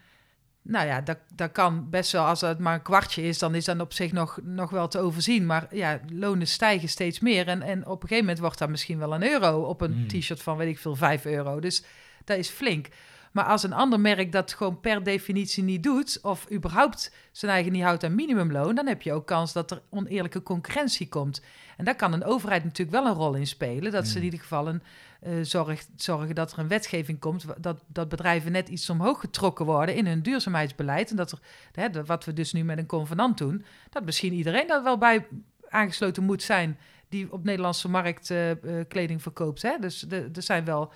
nou 0.68 0.88
ja, 0.88 1.02
dat, 1.02 1.18
dat 1.36 1.52
kan 1.52 1.90
best 1.90 2.12
wel, 2.12 2.26
als 2.26 2.42
het 2.42 2.60
maar 2.60 2.74
een 2.74 2.82
kwartje 2.82 3.24
is, 3.24 3.40
dan 3.40 3.56
is 3.56 3.66
dat 3.66 3.80
op 3.80 3.94
zich 3.94 4.12
nog, 4.12 4.40
nog 4.44 4.70
wel 4.70 4.88
te 4.88 5.00
overzien. 5.00 5.46
Maar 5.46 5.68
ja, 5.72 6.00
lonen 6.14 6.48
stijgen 6.48 6.90
steeds 6.90 7.20
meer. 7.20 7.48
En, 7.48 7.62
en 7.62 7.80
op 7.80 8.02
een 8.02 8.08
gegeven 8.08 8.24
moment 8.24 8.40
wordt 8.40 8.60
dat 8.60 8.70
misschien 8.70 8.98
wel 8.98 9.14
een 9.14 9.24
euro 9.24 9.62
op 9.62 9.82
een 9.82 9.98
mm. 9.98 10.08
t-shirt 10.08 10.42
van, 10.42 10.58
weet 10.58 10.68
ik 10.68 10.80
veel, 10.80 10.96
5 10.96 11.26
euro. 11.26 11.60
Dus 11.60 11.84
dat 12.24 12.38
is 12.38 12.50
flink. 12.50 12.88
Maar 13.32 13.46
als 13.46 13.64
een 13.64 13.74
ander 13.74 14.00
merk 14.00 14.32
dat 14.32 14.54
gewoon 14.54 14.80
per 14.80 15.04
definitie 15.04 15.64
niet 15.64 15.84
doet, 15.84 16.20
of 16.22 16.52
überhaupt 16.52 17.12
zijn 17.32 17.52
eigen 17.52 17.72
niet 17.72 17.84
houdt 17.84 18.04
aan 18.04 18.16
minimumloon, 18.16 18.76
dan 18.76 18.88
heb 18.88 19.02
je 19.02 19.14
ook 19.14 19.28
kans 19.28 19.54
dat 19.54 19.72
er 19.72 19.82
oneerlijke 19.90 20.44
concurrentie 20.44 21.10
komt. 21.10 21.42
En 21.78 21.86
daar 21.86 21.96
kan 21.96 22.14
een 22.14 22.24
overheid 22.24 22.64
natuurlijk 22.64 22.98
wel 22.98 23.08
een 23.08 23.18
rol 23.18 23.34
in 23.34 23.48
spelen. 23.48 23.92
Dat 23.92 24.04
ze 24.04 24.10
in 24.10 24.16
hmm. 24.16 24.24
ieder 24.24 24.40
geval 24.40 24.68
een, 24.68 24.82
uh, 25.24 25.34
zorg, 25.42 25.86
zorgen 25.96 26.36
dat 26.36 26.52
er 26.52 26.60
een 26.60 26.68
wetgeving 26.68 27.20
komt, 27.20 27.46
dat, 27.58 27.84
dat 27.88 28.10
bedrijven 28.10 28.52
net 28.52 28.70
iets 28.70 28.90
omhoog 28.90 29.20
getrokken 29.20 29.66
worden 29.66 29.96
in 29.96 30.06
hun 30.06 30.22
duurzaamheidsbeleid. 30.22 31.10
En 31.10 31.16
dat 31.16 31.32
er, 31.32 31.40
hè, 31.72 32.06
wat 32.06 32.26
we 32.26 32.34
dus 32.34 32.54
nu 32.54 32.64
met 32.64 32.78
een 32.78 32.86
convenant 32.86 33.38
doen, 33.38 33.66
dat 33.90 34.06
misschien 34.06 34.34
iedereen 34.34 34.68
daar 34.68 34.84
wel 34.84 34.98
bij 34.98 35.28
aangesloten 35.70 36.24
moet 36.24 36.44
zijn 36.44 36.78
die 37.10 37.32
op 37.32 37.44
Nederlandse 37.44 37.90
markt 37.90 38.30
uh, 38.30 38.50
uh, 38.50 38.56
kleding 38.88 39.22
verkoopt. 39.22 39.62
Hè? 39.62 39.78
Dus 39.80 40.06
er 40.10 40.30
zijn 40.44 40.66
wel 40.66 40.92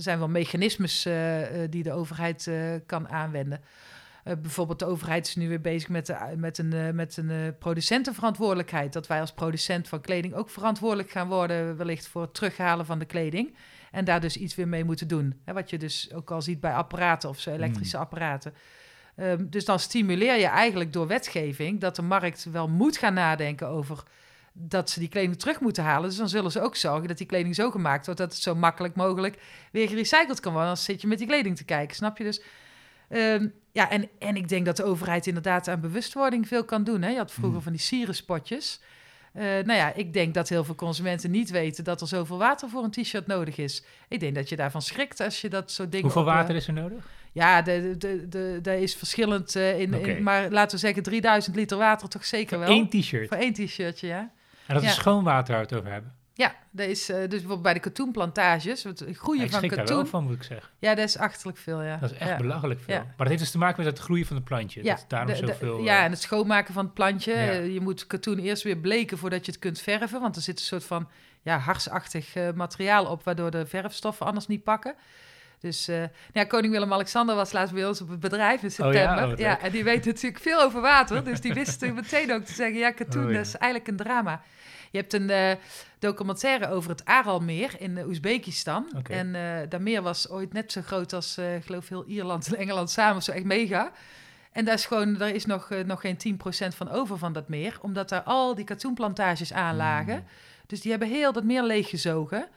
er 0.00 0.06
zijn 0.06 0.18
wel 0.18 0.28
mechanismes 0.28 1.06
uh, 1.06 1.14
die 1.70 1.82
de 1.82 1.92
overheid 1.92 2.46
uh, 2.46 2.74
kan 2.86 3.08
aanwenden. 3.08 3.60
Uh, 4.24 4.34
bijvoorbeeld 4.42 4.78
de 4.78 4.86
overheid 4.86 5.26
is 5.26 5.36
nu 5.36 5.48
weer 5.48 5.60
bezig 5.60 5.88
met, 5.88 6.06
de, 6.06 6.16
met 6.36 6.58
een, 6.58 6.94
met 6.94 7.16
een 7.16 7.54
producentenverantwoordelijkheid. 7.58 8.92
Dat 8.92 9.06
wij 9.06 9.20
als 9.20 9.32
producent 9.32 9.88
van 9.88 10.00
kleding 10.00 10.34
ook 10.34 10.50
verantwoordelijk 10.50 11.10
gaan 11.10 11.28
worden, 11.28 11.76
wellicht 11.76 12.08
voor 12.08 12.22
het 12.22 12.34
terughalen 12.34 12.86
van 12.86 12.98
de 12.98 13.04
kleding. 13.04 13.54
En 13.90 14.04
daar 14.04 14.20
dus 14.20 14.36
iets 14.36 14.54
weer 14.54 14.68
mee 14.68 14.84
moeten 14.84 15.08
doen. 15.08 15.40
Hè, 15.44 15.52
wat 15.52 15.70
je 15.70 15.78
dus 15.78 16.12
ook 16.14 16.30
al 16.30 16.42
ziet 16.42 16.60
bij 16.60 16.72
apparaten 16.72 17.28
of 17.28 17.40
zo, 17.40 17.50
elektrische 17.50 17.96
hmm. 17.96 18.04
apparaten. 18.04 18.54
Um, 19.16 19.50
dus 19.50 19.64
dan 19.64 19.78
stimuleer 19.78 20.38
je 20.38 20.46
eigenlijk 20.46 20.92
door 20.92 21.06
wetgeving 21.06 21.80
dat 21.80 21.96
de 21.96 22.02
markt 22.02 22.44
wel 22.44 22.68
moet 22.68 22.96
gaan 22.96 23.14
nadenken 23.14 23.68
over 23.68 24.02
dat 24.52 24.90
ze 24.90 24.98
die 24.98 25.08
kleding 25.08 25.38
terug 25.38 25.60
moeten 25.60 25.84
halen. 25.84 26.08
Dus 26.08 26.18
dan 26.18 26.28
zullen 26.28 26.50
ze 26.50 26.60
ook 26.60 26.76
zorgen 26.76 27.08
dat 27.08 27.18
die 27.18 27.26
kleding 27.26 27.54
zo 27.54 27.70
gemaakt 27.70 28.04
wordt 28.04 28.20
dat 28.20 28.32
het 28.32 28.42
zo 28.42 28.54
makkelijk 28.54 28.94
mogelijk 28.94 29.38
weer 29.72 29.88
gerecycled 29.88 30.40
kan 30.40 30.52
worden. 30.52 30.70
Dan 30.70 30.80
zit 30.80 31.00
je 31.00 31.06
met 31.06 31.18
die 31.18 31.26
kleding 31.26 31.56
te 31.56 31.64
kijken, 31.64 31.96
snap 31.96 32.18
je? 32.18 32.24
Dus 32.24 32.42
um, 33.08 33.52
ja, 33.72 33.90
en, 33.90 34.08
en 34.18 34.36
ik 34.36 34.48
denk 34.48 34.66
dat 34.66 34.76
de 34.76 34.84
overheid 34.84 35.26
inderdaad 35.26 35.68
aan 35.68 35.80
bewustwording 35.80 36.48
veel 36.48 36.64
kan 36.64 36.84
doen. 36.84 37.02
Hè? 37.02 37.10
Je 37.10 37.16
had 37.16 37.32
vroeger 37.32 37.56
mm. 37.56 37.62
van 37.62 37.72
die 37.72 37.80
sierenspotjes. 37.80 38.80
Uh, 39.34 39.42
nou 39.42 39.72
ja, 39.72 39.94
ik 39.94 40.12
denk 40.12 40.34
dat 40.34 40.48
heel 40.48 40.64
veel 40.64 40.74
consumenten 40.74 41.30
niet 41.30 41.50
weten 41.50 41.84
dat 41.84 42.00
er 42.00 42.06
zoveel 42.06 42.38
water 42.38 42.68
voor 42.68 42.84
een 42.84 42.90
t-shirt 42.90 43.26
nodig 43.26 43.56
is. 43.56 43.84
Ik 44.08 44.20
denk 44.20 44.34
dat 44.34 44.48
je 44.48 44.56
daarvan 44.56 44.82
schrikt 44.82 45.20
als 45.20 45.40
je 45.40 45.48
dat 45.48 45.70
soort 45.70 45.90
dingen. 45.90 46.06
Hoeveel 46.06 46.24
water 46.24 46.54
is 46.54 46.66
er 46.66 46.72
nodig? 46.72 47.08
Ja, 47.32 47.62
de 47.62 48.78
is 48.80 48.94
verschillend 48.94 49.54
uh, 49.54 49.80
in, 49.80 49.94
okay. 49.94 50.16
in, 50.16 50.22
Maar 50.22 50.50
laten 50.50 50.70
we 50.70 50.78
zeggen 50.78 51.02
3000 51.02 51.56
liter 51.56 51.78
water 51.78 52.08
toch 52.08 52.24
zeker 52.24 52.58
voor 52.58 52.66
wel. 52.66 52.76
Eén 52.76 52.88
t-shirt? 52.88 53.28
Voor 53.28 53.36
één 53.36 53.52
t-shirtje, 53.52 54.06
ja. 54.06 54.30
En 54.70 54.76
dat 54.76 54.84
is 54.84 54.94
schoon 54.94 55.24
water 55.24 55.54
waar 55.54 55.62
we 55.62 55.68
het 55.68 55.78
over 55.78 55.92
hebben. 55.92 56.14
Ja, 56.34 56.54
dat 56.70 56.86
is 56.86 57.10
uh, 57.10 57.16
dus 57.16 57.28
bijvoorbeeld 57.28 57.62
bij 57.62 57.74
de 57.74 57.80
katoenplantages, 57.80 58.82
het 58.82 59.04
groeien 59.12 59.44
ja, 59.44 59.50
van 59.50 59.60
katoen. 59.60 59.76
daar 59.76 59.86
wel 59.86 60.06
van, 60.06 60.24
moet 60.24 60.34
ik 60.34 60.42
zeggen. 60.42 60.70
Ja, 60.78 60.94
dat 60.94 61.04
is 61.04 61.18
achterlijk 61.18 61.58
veel, 61.58 61.82
ja. 61.82 61.96
Dat 61.96 62.10
is 62.10 62.18
echt 62.18 62.30
ja. 62.30 62.36
belachelijk 62.36 62.80
veel. 62.80 62.94
Ja. 62.94 63.00
Maar 63.00 63.14
dat 63.16 63.28
heeft 63.28 63.40
dus 63.40 63.50
te 63.50 63.58
maken 63.58 63.84
met 63.84 63.92
het 63.92 64.02
groeien 64.02 64.26
van 64.26 64.36
het 64.36 64.44
plantje. 64.44 64.84
Ja, 64.84 64.94
dat 64.94 65.04
daarom 65.08 65.34
de, 65.34 65.40
de, 65.40 65.46
zoveel... 65.46 65.82
ja, 65.82 65.98
uh, 65.98 66.04
en 66.04 66.10
het 66.10 66.20
schoonmaken 66.20 66.74
van 66.74 66.84
het 66.84 66.94
plantje. 66.94 67.32
Je 67.72 67.80
moet 67.80 68.06
katoen 68.06 68.38
eerst 68.38 68.62
weer 68.62 68.76
bleken 68.76 69.18
voordat 69.18 69.46
je 69.46 69.52
het 69.52 69.60
kunt 69.60 69.80
verven, 69.80 70.20
want 70.20 70.36
er 70.36 70.42
zit 70.42 70.58
een 70.58 70.64
soort 70.64 70.84
van 70.84 71.08
ja, 71.42 71.58
harsachtig 71.58 72.36
uh, 72.36 72.52
materiaal 72.52 73.06
op, 73.06 73.24
waardoor 73.24 73.50
de 73.50 73.66
verfstoffen 73.66 74.26
anders 74.26 74.46
niet 74.46 74.64
pakken. 74.64 74.94
Dus 75.60 75.88
uh, 75.88 76.02
ja, 76.32 76.44
koning 76.44 76.72
Willem-Alexander 76.72 77.34
was 77.34 77.52
laatst 77.52 77.74
bij 77.74 77.86
ons 77.86 78.00
op 78.00 78.08
het 78.08 78.20
bedrijf 78.20 78.62
in 78.62 78.70
september. 78.70 79.22
Oh 79.22 79.28
ja, 79.28 79.32
oh, 79.32 79.38
ja, 79.38 79.60
en 79.60 79.70
die 79.70 79.84
weet 79.84 80.04
natuurlijk 80.04 80.42
veel 80.42 80.60
over 80.60 80.80
water. 80.80 81.24
Dus 81.24 81.40
die 81.40 81.54
wist 81.54 81.80
meteen 81.94 82.32
ook 82.32 82.44
te 82.44 82.52
zeggen, 82.52 82.78
ja, 82.78 82.90
katoen, 82.90 83.24
oh, 83.24 83.30
ja. 83.30 83.36
dat 83.36 83.46
is 83.46 83.56
eigenlijk 83.56 83.90
een 83.90 84.06
drama. 84.06 84.42
Je 84.90 84.98
hebt 84.98 85.12
een 85.12 85.30
uh, 85.30 85.50
documentaire 85.98 86.68
over 86.70 86.90
het 86.90 87.04
Aralmeer 87.04 87.74
in 87.78 87.96
uh, 87.96 88.06
Oezbekistan. 88.06 88.86
Okay. 88.96 89.16
En 89.16 89.68
dat 89.68 89.80
meer 89.80 90.02
was 90.02 90.28
ooit 90.28 90.52
net 90.52 90.72
zo 90.72 90.80
groot 90.82 91.12
als, 91.12 91.38
geloof, 91.60 91.88
heel 91.88 92.04
Ierland 92.04 92.46
en 92.46 92.56
Engeland 92.56 92.90
samen. 92.90 93.22
Zo 93.22 93.32
echt 93.32 93.44
mega. 93.44 93.92
En 94.52 94.64
daar 94.64 94.74
is 94.74 94.86
gewoon, 94.86 95.14
daar 95.14 95.30
is 95.30 95.46
nog, 95.46 95.70
nog 95.86 96.00
geen 96.00 96.38
10% 96.72 96.76
van 96.76 96.90
over 96.90 97.18
van 97.18 97.32
dat 97.32 97.48
meer. 97.48 97.78
Omdat 97.80 98.08
daar 98.08 98.22
al 98.22 98.54
die 98.54 98.64
katoenplantages 98.64 99.52
aan 99.52 99.76
lagen. 99.76 100.14
Mm. 100.14 100.24
Dus 100.66 100.80
die 100.80 100.90
hebben 100.90 101.08
heel 101.08 101.32
dat 101.32 101.44
meer 101.44 101.62
leeggezogen. 101.62 102.48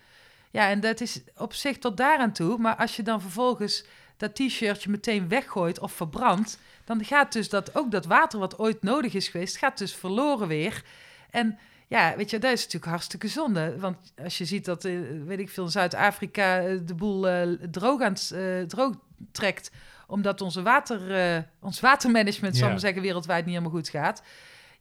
Ja, 0.54 0.70
en 0.70 0.80
dat 0.80 1.02
is 1.02 1.22
op 1.38 1.54
zich 1.54 1.78
tot 1.78 1.98
daaraan 1.98 2.32
toe. 2.32 2.58
Maar 2.58 2.76
als 2.76 2.96
je 2.96 3.04
dan 3.04 3.22
vervolgens 3.22 3.86
dat 4.18 4.36
t-shirtje 4.36 4.90
meteen 4.90 5.28
weggooit 5.28 5.80
of 5.80 5.92
verbrandt... 5.92 6.60
dan 6.86 7.06
gaat 7.06 7.34
dus 7.34 7.50
dat, 7.50 7.76
ook 7.76 7.92
dat 7.92 8.06
water 8.06 8.40
wat 8.40 8.60
ooit 8.60 8.84
nodig 8.84 9.14
is 9.14 9.28
geweest... 9.28 9.58
gaat 9.58 9.78
dus 9.78 9.96
verloren 9.96 10.48
weer. 10.48 10.84
En 11.30 11.58
ja, 11.88 12.16
weet 12.16 12.30
je, 12.30 12.40
dat 12.40 12.52
is 12.52 12.64
natuurlijk 12.64 12.92
hartstikke 12.92 13.28
zonde. 13.28 13.80
Want 13.80 14.14
als 14.24 14.38
je 14.38 14.46
ziet 14.46 14.66
dat, 14.66 14.86
uh, 14.86 15.26
weet 15.26 15.40
ik 15.40 15.50
veel, 15.50 15.64
in 15.64 15.72
Zuid-Afrika 15.72 16.68
uh, 16.68 16.80
de 16.86 16.96
boel 16.96 17.30
uh, 17.30 17.58
droog, 17.72 18.02
aan 18.02 18.14
het, 18.14 18.70
droog 18.70 18.96
trekt 19.32 19.72
omdat 20.08 20.42
onze 20.42 20.62
water, 20.62 21.16
eh, 21.16 21.42
ons 21.60 21.80
watermanagement, 21.80 22.54
zal 22.54 22.64
ik 22.64 22.68
Ja. 22.68 22.70
maar 22.70 22.80
zeggen, 22.80 23.02
wereldwijd 23.02 23.46
niet 23.46 23.56
helemaal 23.56 23.78
goed 23.78 23.90
gaat. 23.90 24.24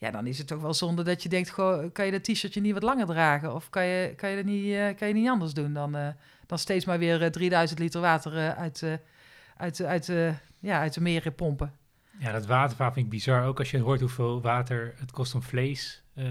Ja, 0.03 0.11
dan 0.11 0.27
is 0.27 0.39
het 0.39 0.47
toch 0.47 0.61
wel 0.61 0.75
zonde 0.75 1.03
dat 1.03 1.23
je 1.23 1.29
denkt, 1.29 1.51
goh, 1.51 1.93
kan 1.93 2.05
je 2.05 2.11
dat 2.11 2.25
t-shirtje 2.25 2.61
niet 2.61 2.73
wat 2.73 2.83
langer 2.83 3.07
dragen? 3.07 3.55
Of 3.55 3.71
kan 3.71 3.85
je, 3.85 4.15
kan 4.17 4.31
je, 4.31 4.37
dat 4.37 4.45
niet, 4.45 4.75
eh, 4.75 4.97
kan 4.97 5.09
je 5.09 5.15
niet 5.15 5.29
anders 5.29 5.55
doen 5.55 5.73
dan, 5.73 5.97
eh, 5.97 6.09
dan 6.47 6.59
steeds 6.59 6.85
maar 6.85 6.99
weer 6.99 7.23
eh, 7.23 7.31
3000 7.31 7.79
liter 7.79 8.01
water 8.01 8.37
eh, 8.37 8.49
uit, 8.49 8.83
eh, 8.83 8.93
uit, 9.57 9.81
eh, 9.81 9.89
uit, 9.89 10.09
eh, 10.09 10.35
ja, 10.59 10.79
uit 10.81 10.95
de 10.95 11.01
meren 11.01 11.35
pompen? 11.35 11.73
Ja, 12.19 12.33
dat 12.33 12.47
watervaar 12.47 12.93
vind 12.93 13.05
ik 13.05 13.11
bizar. 13.11 13.45
Ook 13.45 13.59
als 13.59 13.71
je 13.71 13.79
hoort 13.79 14.01
hoeveel 14.01 14.41
water 14.41 14.95
het 14.97 15.11
kost 15.11 15.35
om 15.35 15.43
vlees 15.43 16.03
eh, 16.15 16.25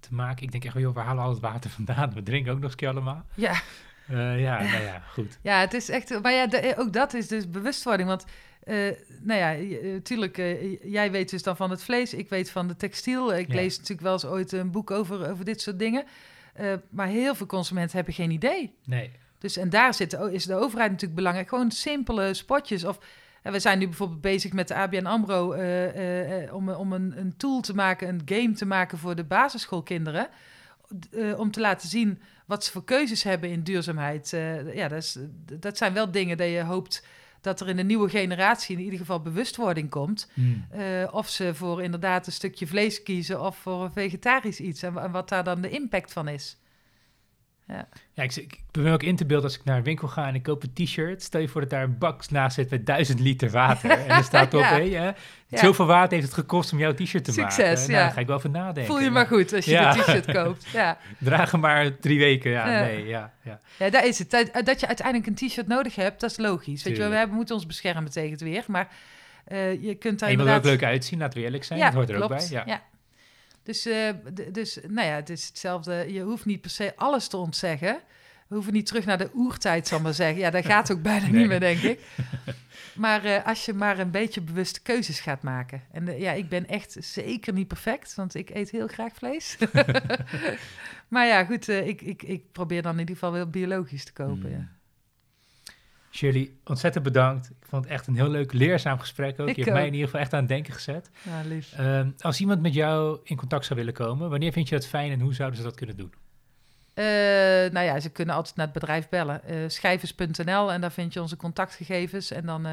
te 0.00 0.14
maken. 0.14 0.42
Ik 0.44 0.50
denk 0.50 0.64
echt, 0.64 0.74
joh, 0.74 0.94
waar 0.94 1.04
halen 1.04 1.22
we 1.22 1.28
al 1.28 1.34
het 1.34 1.42
water 1.42 1.70
vandaan? 1.80 2.12
We 2.14 2.22
drinken 2.22 2.52
ook 2.52 2.56
nog 2.56 2.64
eens 2.64 2.72
een 2.72 2.78
keer 2.78 2.88
allemaal. 2.88 3.24
Ja, 3.34 3.60
Eh, 4.08 4.40
ja, 4.40 4.62
nou 4.62 4.82
ja, 4.82 5.02
goed. 5.12 5.38
Ja, 5.42 5.60
het 5.60 5.74
is 5.74 5.88
echt. 5.88 6.22
Maar 6.22 6.32
ja, 6.32 6.46
de- 6.46 6.74
ook 6.78 6.92
dat 6.92 7.14
is 7.14 7.28
dus 7.28 7.50
bewustwording. 7.50 8.08
Want, 8.08 8.24
eh, 8.64 8.76
nou 9.22 9.40
ja, 9.40 9.76
natuurlijk, 9.92 10.36
jij 10.82 11.10
weet 11.10 11.30
dus 11.30 11.42
dan 11.42 11.56
van 11.56 11.70
het 11.70 11.82
vlees, 11.82 12.14
ik 12.14 12.28
weet 12.28 12.50
van 12.50 12.68
de 12.68 12.76
textiel. 12.76 13.34
Ik 13.34 13.48
Ja. 13.48 13.54
lees 13.54 13.74
natuurlijk 13.74 14.00
wel 14.02 14.12
eens 14.12 14.24
ooit 14.26 14.52
een 14.52 14.70
boek 14.70 14.90
over, 14.90 15.30
over 15.30 15.44
dit 15.44 15.60
soort 15.60 15.78
dingen. 15.78 16.04
Eh, 16.54 16.72
maar 16.90 17.06
heel 17.06 17.34
veel 17.34 17.46
consumenten 17.46 17.96
hebben 17.96 18.14
geen 18.14 18.30
idee. 18.30 18.74
Nee, 18.84 19.10
Dus 19.38 19.56
en 19.56 19.70
daar 19.70 19.94
zit, 19.94 20.12
is 20.30 20.44
de 20.44 20.54
overheid 20.54 20.90
natuurlijk 20.90 21.14
belangrijk. 21.18 21.48
Gewoon 21.48 21.70
simpele 21.70 22.34
spotjes. 22.34 22.84
Of 22.84 22.98
we 23.42 23.58
zijn 23.60 23.78
nu 23.78 23.84
bijvoorbeeld 23.86 24.20
bezig 24.20 24.52
met 24.52 24.68
de 24.68 24.74
ABN 24.74 25.06
AMRO 25.06 25.52
eh, 25.52 25.84
eh, 25.88 26.42
eh, 26.44 26.54
om, 26.54 26.68
om 26.68 26.92
een, 26.92 27.14
een 27.18 27.34
tool 27.36 27.60
te 27.60 27.74
maken, 27.74 28.08
een 28.08 28.22
game 28.24 28.52
te 28.52 28.66
maken 28.66 28.98
voor 28.98 29.14
de 29.16 29.24
basisschoolkinderen. 29.24 30.28
eh, 31.12 31.38
om 31.38 31.50
te 31.50 31.60
laten 31.60 31.88
zien 31.88 32.20
wat 32.46 32.64
ze 32.64 32.70
voor 32.70 32.84
keuzes 32.84 33.22
hebben 33.22 33.50
in 33.50 33.62
duurzaamheid. 33.62 34.32
Eh, 34.32 34.74
ja, 34.74 34.88
dat, 34.88 35.02
is, 35.02 35.18
dat 35.60 35.76
zijn 35.76 35.92
wel 35.92 36.10
dingen 36.10 36.36
dat 36.36 36.48
je 36.48 36.62
hoopt 36.62 37.06
dat 37.40 37.60
er 37.60 37.68
in 37.68 37.76
de 37.76 37.82
nieuwe 37.82 38.08
generatie 38.08 38.76
in 38.76 38.82
ieder 38.82 38.98
geval 38.98 39.20
bewustwording 39.20 39.90
komt. 39.90 40.30
Hmm. 40.34 40.66
eh, 40.70 41.08
of 41.10 41.28
ze 41.28 41.54
voor 41.54 41.82
inderdaad 41.82 42.26
een 42.26 42.32
stukje 42.32 42.66
vlees 42.66 43.02
kiezen 43.02 43.40
of 43.40 43.56
voor 43.56 43.84
een 43.84 43.92
vegetarisch 43.92 44.60
iets. 44.60 44.82
En 44.82 45.10
wat 45.10 45.28
daar 45.28 45.44
dan 45.44 45.60
de 45.60 45.70
impact 45.70 46.12
van 46.12 46.28
is. 46.28 46.56
Ja, 47.68 48.22
ik, 48.22 48.36
ik 48.36 48.60
ben 48.70 48.92
ook 48.92 49.02
in 49.02 49.16
te 49.16 49.24
beelden 49.26 49.44
als 49.46 49.58
ik 49.58 49.64
naar 49.64 49.76
een 49.76 49.82
winkel 49.82 50.08
ga 50.08 50.26
en 50.26 50.34
ik 50.34 50.42
koop 50.42 50.62
een 50.62 50.72
t-shirt. 50.84 51.22
Stel 51.22 51.40
je 51.40 51.48
voor 51.48 51.60
dat 51.60 51.70
daar 51.70 51.82
een 51.82 51.98
bak 51.98 52.30
naast 52.30 52.54
zit 52.54 52.70
met 52.70 52.86
duizend 52.86 53.20
liter 53.20 53.50
water. 53.50 53.90
En 53.90 54.08
er 54.08 54.24
staat 54.24 54.54
op, 54.54 54.60
Ja. 54.60 54.68
hé, 54.68 54.80
Ja. 54.82 55.14
zoveel 55.50 55.86
water 55.86 56.12
heeft 56.12 56.24
het 56.26 56.34
gekost 56.34 56.72
om 56.72 56.78
jouw 56.78 56.94
t-shirt 56.94 57.24
te 57.24 57.32
Succes, 57.32 57.56
maken. 57.58 57.74
Nou, 57.80 57.92
ja. 57.92 57.98
daar 57.98 58.12
ga 58.12 58.20
ik 58.20 58.26
wel 58.26 58.36
over 58.36 58.50
nadenken. 58.50 58.84
Voel 58.92 59.00
je 59.02 59.10
maar 59.10 59.26
goed 59.26 59.52
als 59.52 59.64
je 59.64 59.70
Ja. 59.70 59.92
de 59.92 60.00
t-shirt 60.00 60.32
koopt. 60.32 60.66
Ja. 60.72 60.98
Draag 61.18 61.50
hem 61.50 61.60
maar 61.60 61.98
drie 61.98 62.18
weken, 62.18 62.50
ja, 62.50 62.70
Ja. 62.72 62.80
nee, 62.84 63.06
ja, 63.06 63.32
ja. 63.42 63.60
Ja, 63.78 63.90
daar 63.90 64.06
is 64.06 64.18
het. 64.18 64.30
Dat, 64.30 64.50
dat 64.64 64.80
je 64.80 64.86
uiteindelijk 64.86 65.26
een 65.26 65.48
t-shirt 65.48 65.66
nodig 65.66 65.94
hebt, 65.94 66.20
dat 66.20 66.30
is 66.30 66.36
logisch. 66.36 66.64
Weet 66.64 66.76
je 66.76 66.82
wel, 66.82 66.92
Tuurlijk. 66.92 67.10
we 67.12 67.16
hebben, 67.18 67.36
moeten 67.36 67.54
ons 67.54 67.66
beschermen 67.66 68.10
tegen 68.10 68.30
het 68.30 68.40
weer. 68.40 68.64
Maar 68.66 68.88
eh, 69.44 69.82
je 69.82 69.94
kunt 69.94 70.18
daar 70.18 70.28
En 70.28 70.34
je 70.34 70.40
moet 70.42 70.46
er 70.46 70.52
ook 70.52 70.62
inderdaad... 70.62 70.64
leuk 70.64 70.82
uitzien, 70.82 71.18
laten 71.18 71.38
we 71.38 71.44
eerlijk 71.44 71.64
zijn. 71.64 71.80
dat 71.80 71.92
hoort 71.94 72.10
er 72.10 72.22
ook 72.22 72.28
bij. 72.28 72.46
Ja. 72.50 72.82
Dus, 73.66 73.86
eh, 73.86 74.08
dus, 74.52 74.78
nou 74.88 75.06
ja, 75.08 75.14
het 75.14 75.30
is 75.30 75.46
hetzelfde. 75.46 76.12
Je 76.12 76.20
hoeft 76.20 76.44
niet 76.44 76.60
per 76.60 76.70
se 76.70 76.92
alles 76.96 77.28
te 77.28 77.36
ontzeggen. 77.36 77.98
We 78.46 78.54
hoeven 78.54 78.72
niet 78.72 78.86
terug 78.86 79.04
naar 79.04 79.18
de 79.18 79.30
oertijd, 79.34 79.86
zal 79.88 79.98
ik 79.98 80.04
maar 80.04 80.14
zeggen. 80.14 80.38
Ja, 80.38 80.50
dat 80.50 80.64
gaat 80.72 80.92
ook 80.92 81.02
bijna 81.02 81.26
Nee. 81.26 81.38
niet 81.40 81.48
meer, 81.48 81.60
denk 81.60 81.80
ik. 81.80 82.00
Maar 82.94 83.24
eh, 83.24 83.46
als 83.46 83.64
je 83.64 83.72
maar 83.72 83.98
een 83.98 84.10
beetje 84.10 84.40
bewuste 84.40 84.82
keuzes 84.82 85.20
gaat 85.20 85.42
maken. 85.42 85.82
En 85.92 86.08
eh, 86.08 86.20
ja, 86.20 86.32
ik 86.32 86.48
ben 86.48 86.66
echt 86.68 86.96
zeker 87.00 87.52
niet 87.52 87.68
perfect, 87.68 88.14
want 88.14 88.34
ik 88.34 88.50
eet 88.50 88.70
heel 88.70 88.86
graag 88.86 89.12
vlees. 89.14 89.56
maar 91.08 91.26
ja, 91.26 91.44
goed, 91.44 91.68
ik, 91.68 92.02
ik, 92.02 92.22
ik 92.22 92.52
probeer 92.52 92.82
dan 92.82 92.92
in 92.92 92.98
ieder 92.98 93.14
geval 93.14 93.32
wel 93.32 93.46
biologisch 93.50 94.04
te 94.04 94.12
kopen. 94.12 94.50
Mm. 94.50 94.50
Ja. 94.50 94.68
Shirley, 96.16 96.50
ontzettend 96.64 97.04
bedankt. 97.04 97.50
Ik 97.50 97.66
vond 97.68 97.84
het 97.84 97.92
echt 97.92 98.06
een 98.06 98.14
heel 98.14 98.28
leuk, 98.28 98.52
leerzaam 98.52 98.98
gesprek 98.98 99.40
ook. 99.40 99.48
Ik 99.48 99.56
je 99.56 99.62
hebt 99.62 99.74
mij 99.74 99.86
in 99.86 99.92
ieder 99.92 100.06
geval 100.06 100.20
echt 100.20 100.32
aan 100.32 100.38
het 100.38 100.48
denken 100.48 100.74
gezet. 100.74 101.10
Ja, 101.22 101.42
lief. 101.48 101.72
Ehm, 101.72 102.10
als 102.18 102.40
iemand 102.40 102.62
met 102.62 102.74
jou 102.74 103.18
in 103.22 103.36
contact 103.36 103.64
zou 103.64 103.78
willen 103.78 103.94
komen, 103.94 104.30
wanneer 104.30 104.52
vind 104.52 104.68
je 104.68 104.74
dat 104.74 104.86
fijn 104.86 105.12
en 105.12 105.20
hoe 105.20 105.34
zouden 105.34 105.58
ze 105.58 105.64
dat 105.64 105.74
kunnen 105.74 105.96
doen? 105.96 106.12
Eh, 106.94 107.04
nou 107.72 107.80
ja, 107.86 108.00
ze 108.00 108.10
kunnen 108.10 108.34
altijd 108.34 108.56
naar 108.56 108.66
het 108.66 108.74
bedrijf 108.74 109.08
bellen. 109.08 109.44
eh 109.44 109.56
schijvers.nl 109.66 110.72
en 110.72 110.80
daar 110.80 110.92
vind 110.92 111.12
je 111.12 111.20
onze 111.20 111.36
contactgegevens. 111.36 112.30
En 112.30 112.46
dan 112.46 112.66
eh, 112.66 112.72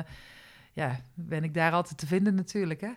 ja, 0.73 0.99
ben 1.13 1.43
ik 1.43 1.53
daar 1.53 1.71
altijd 1.71 1.97
te 1.97 2.07
vinden 2.07 2.35
natuurlijk. 2.35 2.81
Hè? 2.81 2.91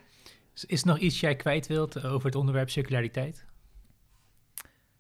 Is, 0.54 0.64
is 0.64 0.80
er 0.80 0.86
nog 0.86 0.98
iets 0.98 1.20
jij 1.20 1.36
kwijt 1.36 1.66
wilt 1.66 2.04
over 2.04 2.26
het 2.26 2.34
onderwerp 2.34 2.70
circulariteit? 2.70 3.44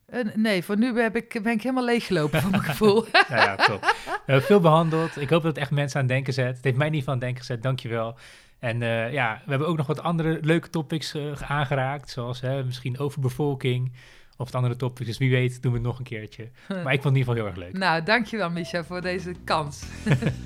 Eh, 0.06 0.20
nee, 0.34 0.62
voor 0.64 0.78
nu 0.78 1.00
heb 1.00 1.16
ik, 1.16 1.40
ben 1.42 1.52
ik 1.52 1.62
helemaal 1.62 1.84
leeggelopen 1.84 2.40
voor 2.40 2.50
mijn 2.50 2.62
gevoel. 2.72 3.04
nou 3.12 3.42
ja, 3.42 3.56
top. 3.56 3.80
We 4.04 4.20
hebben 4.26 4.42
veel 4.46 4.60
behandeld. 4.60 5.20
Ik 5.20 5.30
hoop 5.30 5.42
dat 5.42 5.54
het 5.54 5.62
echt 5.62 5.70
mensen 5.70 5.96
aan 6.00 6.04
het 6.06 6.14
denken 6.14 6.32
zet. 6.32 6.56
Het 6.56 6.64
heeft 6.64 6.76
mij 6.76 6.90
niet 6.90 7.04
van 7.04 7.12
het 7.12 7.22
denken 7.22 7.40
gezet, 7.40 7.62
dankjewel. 7.62 8.16
En 8.58 8.82
eh, 8.82 9.12
ja, 9.12 9.42
we 9.44 9.50
hebben 9.50 9.68
ook 9.68 9.76
nog 9.76 9.86
wat 9.86 10.02
andere 10.02 10.38
leuke 10.42 10.70
topics 10.70 11.14
eh, 11.14 11.32
aangeraakt, 11.50 12.10
zoals 12.10 12.40
hè, 12.40 12.64
misschien 12.64 12.98
overbevolking 12.98 13.92
of 14.36 14.46
het 14.46 14.54
andere 14.54 14.76
topics. 14.76 15.06
Dus 15.08 15.18
wie 15.18 15.30
weet 15.30 15.62
doen 15.62 15.72
we 15.72 15.78
het 15.78 15.86
nog 15.86 15.98
een 15.98 16.04
keertje. 16.04 16.48
Maar 16.84 16.92
ik 16.92 17.02
vond 17.02 17.04
het 17.04 17.04
in 17.04 17.16
ieder 17.16 17.18
geval 17.18 17.34
heel 17.34 17.46
erg 17.46 17.56
leuk. 17.56 17.72
nou, 17.78 18.02
dankjewel 18.02 18.50
Misha 18.50 18.84
voor 18.84 19.00
deze 19.00 19.34
kans. 19.44 19.82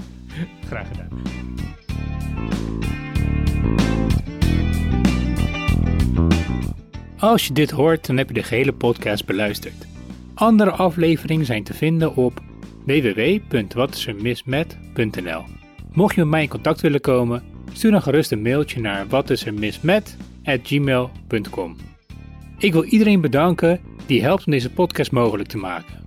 Graag 0.68 0.88
gedaan. 0.88 1.22
Als 7.20 7.46
je 7.46 7.52
dit 7.52 7.70
hoort, 7.70 8.06
dan 8.06 8.16
heb 8.16 8.28
je 8.28 8.34
de 8.34 8.42
gehele 8.42 8.72
podcast 8.72 9.26
beluisterd. 9.26 9.86
Andere 10.34 10.70
afleveringen 10.70 11.46
zijn 11.46 11.64
te 11.64 11.74
vinden 11.74 12.16
op 12.16 12.40
www.watisermismet.nl. 12.84 15.44
Mocht 15.92 16.14
je 16.14 16.20
met 16.20 16.30
mij 16.30 16.42
in 16.42 16.48
contact 16.48 16.80
willen 16.80 17.00
komen, 17.00 17.42
stuur 17.72 17.90
dan 17.90 18.02
gerust 18.02 18.32
een 18.32 18.42
mailtje 18.42 18.80
naar 18.80 19.08
watisermismet@gmail.com. 19.08 21.76
Ik 22.58 22.72
wil 22.72 22.84
iedereen 22.84 23.20
bedanken 23.20 23.80
die 24.06 24.22
helpt 24.22 24.46
om 24.46 24.52
deze 24.52 24.70
podcast 24.70 25.10
mogelijk 25.10 25.48
te 25.48 25.58
maken. 25.58 25.98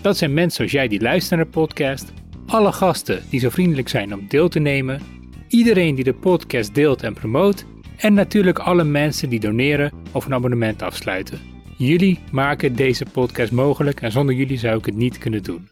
Dat 0.00 0.16
zijn 0.16 0.34
mensen 0.34 0.56
zoals 0.56 0.72
jij 0.72 0.88
die 0.88 1.00
luisteren 1.00 1.38
naar 1.38 1.46
de 1.46 1.52
podcast, 1.52 2.12
alle 2.46 2.72
gasten 2.72 3.22
die 3.30 3.40
zo 3.40 3.48
vriendelijk 3.48 3.88
zijn 3.88 4.14
om 4.14 4.28
deel 4.28 4.48
te 4.48 4.58
nemen, 4.58 5.00
iedereen 5.48 5.94
die 5.94 6.04
de 6.04 6.14
podcast 6.14 6.74
deelt 6.74 7.02
en 7.02 7.14
promoot 7.14 7.64
en 7.96 8.14
natuurlijk 8.14 8.58
alle 8.58 8.84
mensen 8.84 9.28
die 9.28 9.40
doneren 9.40 9.92
of 10.12 10.26
een 10.26 10.34
abonnement 10.34 10.82
afsluiten. 10.82 11.40
Jullie 11.76 12.18
maken 12.30 12.76
deze 12.76 13.06
podcast 13.12 13.52
mogelijk 13.52 14.00
en 14.00 14.12
zonder 14.12 14.34
jullie 14.34 14.58
zou 14.58 14.78
ik 14.78 14.86
het 14.86 14.96
niet 14.96 15.18
kunnen 15.18 15.42
doen. 15.42 15.68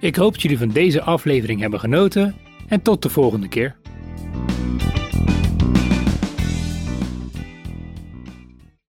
Ik 0.00 0.16
hoop 0.16 0.32
dat 0.32 0.42
jullie 0.42 0.58
van 0.58 0.68
deze 0.68 1.02
aflevering 1.02 1.60
hebben 1.60 1.80
genoten 1.80 2.34
en 2.68 2.82
tot 2.82 3.02
de 3.02 3.08
volgende 3.08 3.48
keer. 3.48 3.76